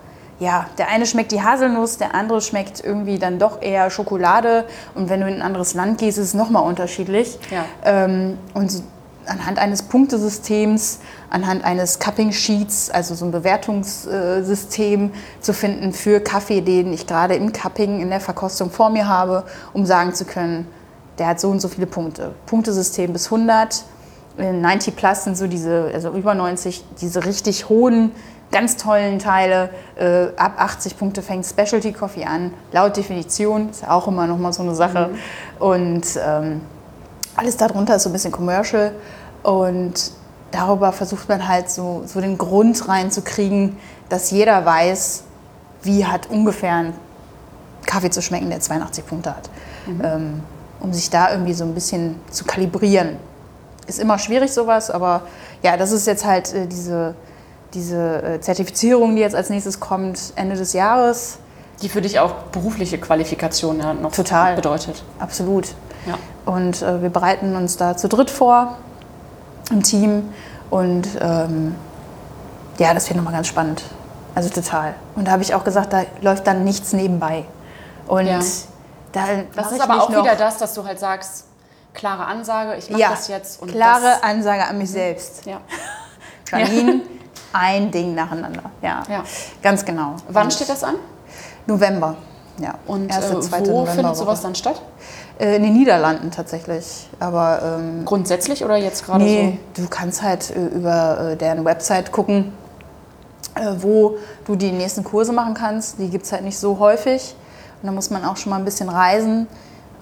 ja, 0.40 0.66
der 0.78 0.88
eine 0.88 1.04
schmeckt 1.04 1.32
die 1.32 1.42
Haselnuss, 1.42 1.98
der 1.98 2.14
andere 2.14 2.40
schmeckt 2.40 2.82
irgendwie 2.82 3.18
dann 3.18 3.38
doch 3.38 3.60
eher 3.60 3.90
Schokolade. 3.90 4.64
Und 4.94 5.10
wenn 5.10 5.20
du 5.20 5.28
in 5.28 5.34
ein 5.34 5.42
anderes 5.42 5.74
Land 5.74 5.98
gehst, 5.98 6.16
ist 6.16 6.28
es 6.28 6.34
nochmal 6.34 6.64
unterschiedlich. 6.64 7.38
Ja. 7.50 7.66
Ähm, 7.84 8.38
und 8.54 8.82
anhand 9.26 9.58
eines 9.58 9.82
Punktesystems, 9.82 11.00
anhand 11.30 11.64
eines 11.64 11.98
Cupping 11.98 12.32
Sheets, 12.32 12.90
also 12.90 13.14
so 13.14 13.24
ein 13.24 13.30
Bewertungssystem 13.30 15.10
zu 15.40 15.52
finden 15.52 15.92
für 15.92 16.20
Kaffee, 16.20 16.60
den 16.60 16.92
ich 16.92 17.06
gerade 17.06 17.34
im 17.34 17.52
Cupping 17.52 18.00
in 18.00 18.10
der 18.10 18.20
Verkostung 18.20 18.70
vor 18.70 18.90
mir 18.90 19.08
habe, 19.08 19.44
um 19.72 19.86
sagen 19.86 20.14
zu 20.14 20.24
können, 20.24 20.66
der 21.18 21.28
hat 21.28 21.40
so 21.40 21.50
und 21.50 21.60
so 21.60 21.68
viele 21.68 21.86
Punkte. 21.86 22.34
Punktesystem 22.46 23.12
bis 23.12 23.26
100. 23.26 23.84
90 24.38 24.96
Plus 24.96 25.24
sind 25.24 25.36
so 25.36 25.46
diese, 25.46 25.90
also 25.92 26.10
über 26.10 26.34
90, 26.34 26.84
diese 27.00 27.24
richtig 27.26 27.68
hohen, 27.68 28.12
ganz 28.50 28.76
tollen 28.76 29.18
Teile. 29.18 29.70
Äh, 29.96 30.28
ab 30.36 30.54
80 30.56 30.98
Punkte 30.98 31.22
fängt 31.22 31.44
Specialty 31.44 31.92
Coffee 31.92 32.24
an, 32.24 32.52
laut 32.72 32.96
Definition, 32.96 33.70
ist 33.70 33.82
ja 33.82 33.90
auch 33.90 34.08
immer 34.08 34.26
noch 34.26 34.38
mal 34.38 34.52
so 34.52 34.62
eine 34.62 34.74
Sache. 34.74 35.10
Und 35.58 36.06
ähm, 36.24 36.62
alles 37.36 37.56
darunter 37.56 37.96
ist 37.96 38.02
so 38.02 38.10
ein 38.10 38.12
bisschen 38.12 38.32
commercial 38.32 38.92
und 39.42 40.12
darüber 40.50 40.92
versucht 40.92 41.28
man 41.28 41.46
halt 41.46 41.70
so, 41.70 42.02
so 42.06 42.20
den 42.20 42.36
Grund 42.38 42.88
reinzukriegen, 42.88 43.76
dass 44.08 44.30
jeder 44.30 44.64
weiß, 44.64 45.24
wie 45.82 46.04
hat 46.04 46.28
ungefähr 46.28 46.74
ein 46.74 46.94
Kaffee 47.86 48.10
zu 48.10 48.20
schmecken, 48.20 48.50
der 48.50 48.60
82 48.60 49.06
Punkte 49.06 49.34
hat. 49.34 49.48
Ähm, 50.02 50.42
um 50.80 50.92
sich 50.92 51.10
da 51.10 51.30
irgendwie 51.30 51.52
so 51.52 51.64
ein 51.64 51.74
bisschen 51.74 52.16
zu 52.30 52.44
kalibrieren. 52.44 53.16
Ist 53.86 53.98
immer 53.98 54.18
schwierig 54.18 54.52
sowas, 54.52 54.90
aber 54.90 55.22
ja, 55.62 55.76
das 55.76 55.92
ist 55.92 56.06
jetzt 56.06 56.24
halt 56.24 56.52
äh, 56.54 56.66
diese, 56.66 57.14
diese 57.74 58.22
äh, 58.22 58.40
Zertifizierung, 58.40 59.14
die 59.14 59.22
jetzt 59.22 59.34
als 59.34 59.50
nächstes 59.50 59.80
kommt, 59.80 60.32
Ende 60.36 60.56
des 60.56 60.72
Jahres. 60.72 61.38
Die 61.82 61.88
für 61.88 62.00
dich 62.00 62.18
auch 62.18 62.32
berufliche 62.52 62.98
Qualifikation 62.98 63.78
ja 63.78 63.94
noch 63.94 64.12
Total. 64.12 64.54
bedeutet. 64.54 65.02
Absolut. 65.18 65.68
Ja. 66.06 66.14
Und 66.46 66.82
äh, 66.82 67.02
wir 67.02 67.10
bereiten 67.10 67.54
uns 67.56 67.76
da 67.76 67.96
zu 67.96 68.08
dritt 68.08 68.30
vor 68.30 68.76
im 69.70 69.82
Team. 69.82 70.32
Und 70.70 71.06
ähm, 71.20 71.74
ja, 72.78 72.94
das 72.94 73.08
wird 73.08 73.16
nochmal 73.16 73.34
ganz 73.34 73.46
spannend. 73.48 73.82
Also 74.34 74.48
total. 74.48 74.94
Und 75.16 75.26
da 75.26 75.32
habe 75.32 75.42
ich 75.42 75.54
auch 75.54 75.64
gesagt, 75.64 75.92
da 75.92 76.02
läuft 76.20 76.46
dann 76.46 76.64
nichts 76.64 76.92
nebenbei. 76.92 77.44
Und 78.06 78.26
Ja. 78.26 78.40
da 79.12 79.20
Das 79.54 79.72
ist 79.72 79.80
aber 79.80 80.02
auch 80.02 80.08
wieder 80.10 80.36
das, 80.36 80.58
dass 80.58 80.74
du 80.74 80.84
halt 80.84 80.98
sagst, 80.98 81.44
klare 81.92 82.24
Ansage, 82.24 82.76
ich 82.76 82.88
mache 82.90 83.00
ja, 83.00 83.10
das 83.10 83.28
jetzt. 83.28 83.60
Und 83.60 83.72
klare 83.72 84.22
Ansage 84.22 84.64
an 84.64 84.78
mich 84.78 84.90
selbst. 84.90 85.44
ja. 85.46 85.58
Janine, 86.52 87.02
ein 87.52 87.90
Ding 87.90 88.14
nacheinander. 88.14 88.62
Ja, 88.82 89.02
Ja. 89.08 89.22
ganz 89.62 89.84
genau. 89.84 90.16
Wann 90.28 90.44
Und 90.44 90.52
steht 90.52 90.68
das 90.68 90.82
an? 90.82 90.96
November. 91.66 92.16
Ja, 92.58 92.74
Und 92.86 93.08
erste, 93.08 93.36
äh, 93.36 93.40
zweite 93.40 93.70
wo 93.70 93.84
findet 93.86 93.96
Novemberwoche. 94.04 94.14
sowas 94.16 94.40
dann 94.42 94.54
statt? 94.54 94.80
Äh, 95.40 95.56
in 95.56 95.62
den 95.62 95.72
Niederlanden 95.72 96.30
tatsächlich. 96.30 97.08
Aber 97.18 97.78
ähm, 97.78 98.04
Grundsätzlich 98.04 98.62
oder 98.62 98.76
jetzt 98.76 99.06
gerade 99.06 99.24
Nee, 99.24 99.58
du 99.74 99.88
kannst 99.88 100.22
halt 100.22 100.50
äh, 100.50 100.66
über 100.66 101.30
äh, 101.32 101.36
deren 101.36 101.64
Website 101.64 102.12
gucken, 102.12 102.52
äh, 103.54 103.72
wo 103.78 104.16
du 104.44 104.54
die 104.54 104.70
nächsten 104.70 105.02
Kurse 105.02 105.32
machen 105.32 105.54
kannst. 105.54 105.98
Die 105.98 106.10
gibt 106.10 106.26
es 106.26 106.32
halt 106.32 106.44
nicht 106.44 106.58
so 106.58 106.78
häufig. 106.78 107.34
Und 107.80 107.86
da 107.86 107.92
muss 107.92 108.10
man 108.10 108.24
auch 108.26 108.36
schon 108.36 108.50
mal 108.50 108.58
ein 108.58 108.66
bisschen 108.66 108.90
reisen. 108.90 109.46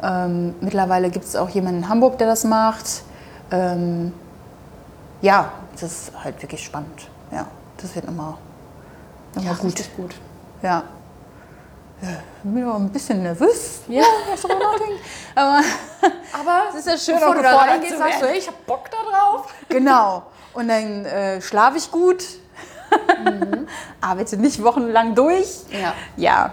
Ähm, 0.03 0.55
mittlerweile 0.61 1.09
gibt 1.09 1.25
es 1.25 1.37
auch 1.37 1.49
jemanden 1.51 1.85
in 1.85 1.89
Hamburg, 1.89 2.19
der 2.19 2.27
das 2.27 2.43
macht. 2.43 3.03
Ähm, 3.53 4.13
ja, 5.23 5.53
das 5.73 5.83
ist 5.83 6.13
halt 6.23 6.43
wirklich 6.43 6.65
spannend. 6.65 7.09
Ja, 7.31 7.47
das 7.81 7.95
wird 7.95 8.07
noch 8.07 8.13
so? 8.13 8.17
mal 8.17 9.55
gut. 9.55 9.97
gut. 9.97 10.15
Ja. 10.63 10.83
Ich 12.01 12.51
bin 12.51 12.69
auch 12.69 12.77
ein 12.77 12.91
bisschen 12.91 13.23
nervös. 13.23 13.81
Ja. 13.89 14.05
was 14.31 14.43
darüber 14.43 14.61
nachdenken. 14.61 14.99
Aber 15.35 15.61
Aber 16.33 16.63
es 16.71 16.87
ist 16.87 16.87
ja 16.87 16.99
schön, 16.99 17.15
bevor 17.17 17.31
auch 17.31 17.37
du 17.37 17.43
da 17.43 17.57
reingehst, 17.57 17.99
sagst 17.99 18.23
du, 18.23 18.27
hey, 18.27 18.39
ich 18.39 18.47
hab 18.47 18.67
Bock 18.67 18.91
da 18.91 18.97
drauf. 19.11 19.55
Genau. 19.69 20.23
Und 20.55 20.69
dann 20.69 21.05
äh, 21.05 21.41
schlafe 21.41 21.77
ich 21.77 21.91
gut, 21.91 22.25
arbeite 24.01 24.37
nicht 24.37 24.63
wochenlang 24.63 25.15
durch. 25.15 25.49
Ja. 25.71 25.95
Ja. 26.17 26.51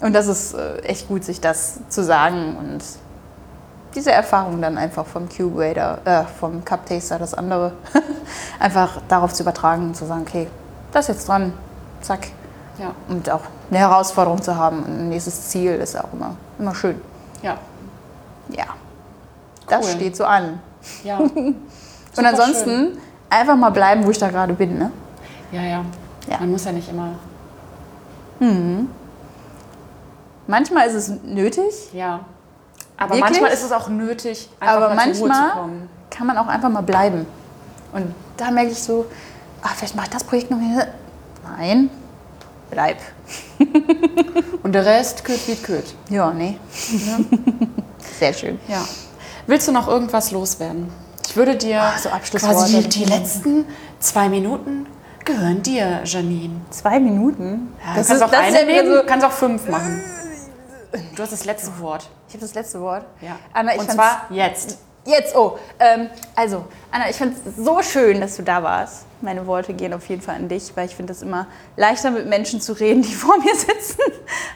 Und 0.00 0.12
das 0.12 0.28
ist 0.28 0.54
äh, 0.54 0.78
echt 0.80 1.08
gut, 1.08 1.24
sich 1.24 1.40
das 1.40 1.80
zu 1.88 2.02
sagen 2.02 2.56
und 2.56 2.82
diese 3.94 4.12
Erfahrung 4.12 4.60
dann 4.60 4.78
einfach 4.78 5.06
vom 5.06 5.28
Q-Grader, 5.28 5.98
äh, 6.04 6.24
vom 6.38 6.64
Cup 6.64 6.86
Taster, 6.86 7.18
das 7.18 7.34
andere, 7.34 7.72
einfach 8.58 9.00
darauf 9.08 9.32
zu 9.32 9.42
übertragen 9.42 9.88
und 9.88 9.96
zu 9.96 10.06
sagen, 10.06 10.24
okay, 10.26 10.48
das 10.92 11.08
ist 11.08 11.16
jetzt 11.16 11.28
dran, 11.28 11.52
zack. 12.00 12.28
Ja. 12.78 12.92
Und 13.08 13.30
auch 13.30 13.42
eine 13.70 13.78
Herausforderung 13.78 14.42
zu 14.42 14.56
haben 14.56 14.82
und 14.82 14.88
ein 14.98 15.08
nächstes 15.08 15.48
Ziel 15.48 15.72
ist 15.74 15.96
auch 15.98 16.12
immer, 16.12 16.36
immer 16.58 16.74
schön. 16.74 17.00
Ja. 17.42 17.56
Ja. 18.50 18.64
Das 19.68 19.86
Cool. 19.86 19.92
steht 19.92 20.16
so 20.16 20.24
an. 20.24 20.60
Ja. 21.04 21.18
und 21.18 21.56
ansonsten 22.16 22.98
einfach 23.30 23.56
mal 23.56 23.70
bleiben, 23.70 24.04
wo 24.04 24.10
ich 24.10 24.18
da 24.18 24.28
gerade 24.28 24.54
bin. 24.54 24.78
Ne? 24.78 24.90
Ja, 25.52 25.62
ja. 25.62 25.84
Ja. 26.28 26.38
Man 26.40 26.50
muss 26.50 26.64
ja 26.64 26.72
nicht 26.72 26.88
immer. 26.88 27.10
Manchmal 30.46 30.86
ist 30.88 30.94
es 30.94 31.08
nötig, 31.22 31.92
Ja. 31.92 32.20
Aber 32.96 33.14
Wirklich? 33.14 33.24
manchmal 33.24 33.50
ist 33.50 33.64
es 33.64 33.72
auch 33.72 33.88
nötig, 33.88 34.48
einfach 34.60 34.76
aber 34.76 34.94
mal 34.94 34.98
zur 34.98 35.06
Ruhe 35.06 35.14
zu 35.14 35.26
manchmal 35.26 35.50
kommen. 35.52 35.88
kann 36.10 36.26
man 36.28 36.38
auch 36.38 36.46
einfach 36.46 36.68
mal 36.68 36.82
bleiben. 36.82 37.26
Und 37.92 38.14
da 38.36 38.50
merke 38.52 38.70
ich 38.70 38.80
so, 38.80 39.06
ach, 39.62 39.74
vielleicht 39.74 39.96
mache 39.96 40.06
ich 40.06 40.12
das 40.12 40.22
Projekt 40.22 40.50
noch. 40.52 40.58
Nein, 41.58 41.90
bleib. 42.74 42.98
Und 44.62 44.72
der 44.72 44.84
Rest 44.84 45.24
kürt 45.24 45.46
wie 45.46 45.56
kürt. 45.56 45.94
Ja, 46.10 46.32
nee. 46.32 46.58
Sehr 48.18 48.32
schön. 48.32 48.58
Ja. 48.68 48.84
Willst 49.46 49.68
du 49.68 49.72
noch 49.72 49.88
irgendwas 49.88 50.30
loswerden? 50.30 50.90
Ich 51.26 51.36
würde 51.36 51.56
dir 51.56 51.80
Ach, 51.80 51.98
so 51.98 52.08
quasi 52.08 52.82
die, 52.82 52.88
die 52.88 53.04
letzten 53.04 53.66
zwei 53.98 54.28
Minuten 54.28 54.86
gehören 55.24 55.62
dir, 55.62 56.02
Janine. 56.04 56.60
Zwei 56.70 57.00
Minuten? 57.00 57.72
Ja, 57.84 57.94
das 57.96 58.06
du 58.06 58.08
kannst 58.08 58.10
ist, 58.12 58.22
auch 58.22 58.30
das 58.30 58.40
eine 58.40 58.60
ja 58.60 58.82
nehmen, 58.82 59.06
kannst 59.06 59.26
auch 59.26 59.32
fünf 59.32 59.68
machen. 59.68 60.02
Du 61.16 61.22
hast 61.22 61.32
das 61.32 61.44
letzte 61.44 61.78
Wort. 61.80 62.08
ich 62.28 62.34
habe 62.34 62.42
das 62.42 62.54
letzte 62.54 62.80
Wort. 62.80 63.04
Ja. 63.20 63.36
Anna, 63.52 63.74
ich 63.74 63.80
Und 63.80 63.90
zwar 63.90 64.26
jetzt. 64.30 64.78
Jetzt, 65.06 65.36
oh. 65.36 65.58
Ähm, 65.78 66.08
also, 66.34 66.64
Anna, 66.90 67.10
ich 67.10 67.16
finde 67.16 67.36
es 67.44 67.56
so 67.62 67.82
schön, 67.82 68.20
dass 68.20 68.36
du 68.36 68.42
da 68.42 68.62
warst. 68.62 69.04
Meine 69.20 69.46
Worte 69.46 69.74
gehen 69.74 69.92
auf 69.92 70.08
jeden 70.08 70.22
Fall 70.22 70.36
an 70.36 70.48
dich, 70.48 70.72
weil 70.74 70.86
ich 70.86 70.96
finde 70.96 71.12
es 71.12 71.22
immer 71.22 71.46
leichter, 71.76 72.10
mit 72.10 72.26
Menschen 72.26 72.60
zu 72.60 72.72
reden, 72.72 73.02
die 73.02 73.12
vor 73.14 73.36
mir 73.38 73.54
sitzen, 73.54 74.00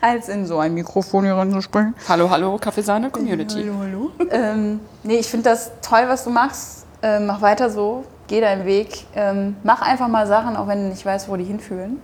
als 0.01 0.29
in 0.29 0.47
so 0.47 0.59
ein 0.59 0.75
Mikrofon 0.75 1.25
hier 1.25 1.35
reinzusprechen. 1.35 1.95
Hallo, 2.09 2.31
hallo, 2.31 2.57
Kaffeesahne 2.59 3.11
Community. 3.11 3.71
hallo. 3.79 4.11
ähm, 4.31 4.81
nee, 5.03 5.17
ich 5.17 5.27
finde 5.29 5.51
das 5.51 5.71
toll, 5.83 6.05
was 6.07 6.25
du 6.25 6.31
machst. 6.31 6.87
Ähm, 7.03 7.27
mach 7.27 7.43
weiter 7.43 7.71
so, 7.71 8.05
geh 8.27 8.41
deinen 8.41 8.65
Weg. 8.65 9.07
Ähm, 9.15 9.57
mach 9.63 9.83
einfach 9.83 10.09
mal 10.09 10.27
Sachen, 10.27 10.57
auch 10.57 10.67
wenn 10.67 10.83
du 10.85 10.89
nicht 10.89 11.05
weißt, 11.05 11.29
wo 11.29 11.37
die 11.37 11.45
hinführen. 11.45 12.01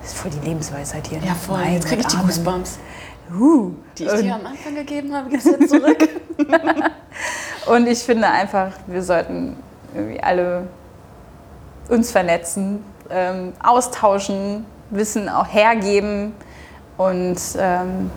Das 0.00 0.12
ist 0.12 0.18
voll 0.18 0.30
die 0.30 0.46
Lebensweisheit 0.46 1.06
hier. 1.06 1.20
ne? 1.20 1.26
Ja, 1.26 1.34
voll. 1.34 1.60
Jetzt 1.72 1.86
kriege 1.86 2.00
ich 2.02 2.06
die. 2.06 2.16
Goosebumps. 2.16 2.78
Uh. 3.38 3.72
Die 3.98 4.04
ich 4.04 4.12
dir 4.12 4.34
am 4.34 4.46
Anfang 4.46 4.74
gegeben 4.74 5.14
habe, 5.14 5.30
gibst 5.30 5.46
du 5.46 5.50
jetzt 5.52 5.70
zurück. 5.70 6.08
Und 7.66 7.86
ich 7.86 8.00
finde 8.00 8.28
einfach, 8.28 8.72
wir 8.86 9.02
sollten 9.02 9.56
irgendwie 9.94 10.22
alle 10.22 10.66
uns 11.88 12.10
vernetzen, 12.10 12.82
ähm, 13.10 13.52
austauschen, 13.62 14.64
Wissen 14.90 15.28
auch 15.28 15.46
hergeben. 15.46 16.34
Und 16.96 17.38
ähm, 17.58 18.10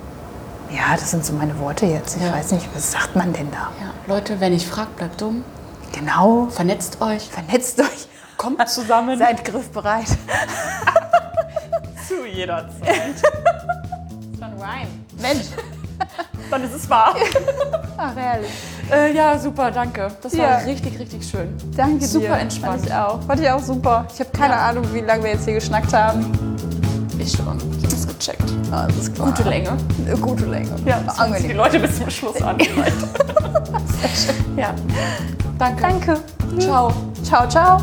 ja, 0.69 0.93
das 0.95 1.11
sind 1.11 1.25
so 1.25 1.33
meine 1.33 1.57
Worte 1.59 1.85
jetzt. 1.85 2.17
Ich 2.17 2.23
Ja. 2.23 2.33
weiß 2.33 2.51
nicht, 2.53 2.67
was 2.73 2.91
sagt 2.91 3.15
man 3.15 3.31
denn 3.33 3.49
da? 3.51 3.69
Ja, 3.81 3.93
Leute, 4.13 4.39
wer 4.39 4.49
nicht 4.49 4.67
fragt, 4.67 4.95
bleibt 4.97 5.21
dumm. 5.21 5.43
Genau, 5.93 6.47
Vernetzt 6.49 6.99
euch. 7.01 7.29
vernetzt 7.29 7.79
euch, 7.79 8.07
Kommt 8.37 8.67
zusammen. 8.67 9.17
seid 9.17 9.45
griffbereit. 9.45 10.07
zu 12.07 12.25
jeder 12.25 12.67
Zeit. 12.81 13.21
Rhyme. 14.65 15.21
Mensch, 15.21 15.45
Dann 16.51 16.63
ist 16.63 16.73
es 16.73 16.89
wahr. 16.89 17.15
ach 17.97 18.15
herrlich. 18.15 18.49
äh, 18.91 19.15
ja, 19.15 19.37
super, 19.39 19.71
danke. 19.71 20.11
Das 20.21 20.37
war 20.37 20.45
Ja. 20.45 20.57
richtig, 20.57 20.99
richtig 20.99 21.25
schön. 21.27 21.47
Danke 21.75 21.99
dir. 21.99 22.07
Super 22.07 22.39
entspannt. 22.39 22.81
Fand 22.81 22.85
ich 22.85 22.93
auch. 22.93 23.21
Fand 23.23 23.39
ich 23.41 23.49
auch 23.49 23.61
super. 23.63 24.05
Ich 24.13 24.19
habe 24.19 24.29
keine 24.31 24.53
Ja. 24.53 24.67
Ahnung, 24.67 24.85
wie 24.93 24.99
lange 25.01 25.23
wir 25.23 25.31
jetzt 25.31 25.45
hier 25.45 25.53
geschnackt 25.55 25.93
haben. 25.93 26.25
Ich 27.17 27.31
schon. 27.31 27.57
Ich 27.77 27.83
hab 27.83 27.89
das 27.91 28.07
gecheckt. 28.07 28.43
Ah, 28.71 28.85
das 28.87 28.97
ist 28.97 29.15
klar. 29.15 29.27
Gute 29.29 29.49
Länge. 29.49 29.69
Gute 30.21 30.45
Länge. 30.45 30.69
Ja, 30.85 30.99
das 31.05 31.15
sich 31.15 31.25
die 31.25 31.33
angenehm. 31.33 31.57
Leute 31.57 31.79
bis 31.79 31.97
zum 31.97 32.09
Schluss 32.09 32.41
an. 32.41 32.57
ja. 34.55 34.73
Danke. 35.57 35.81
Danke. 35.81 36.19
Ciao. 36.59 36.91
Ciao, 37.23 37.47
ciao. 37.47 37.81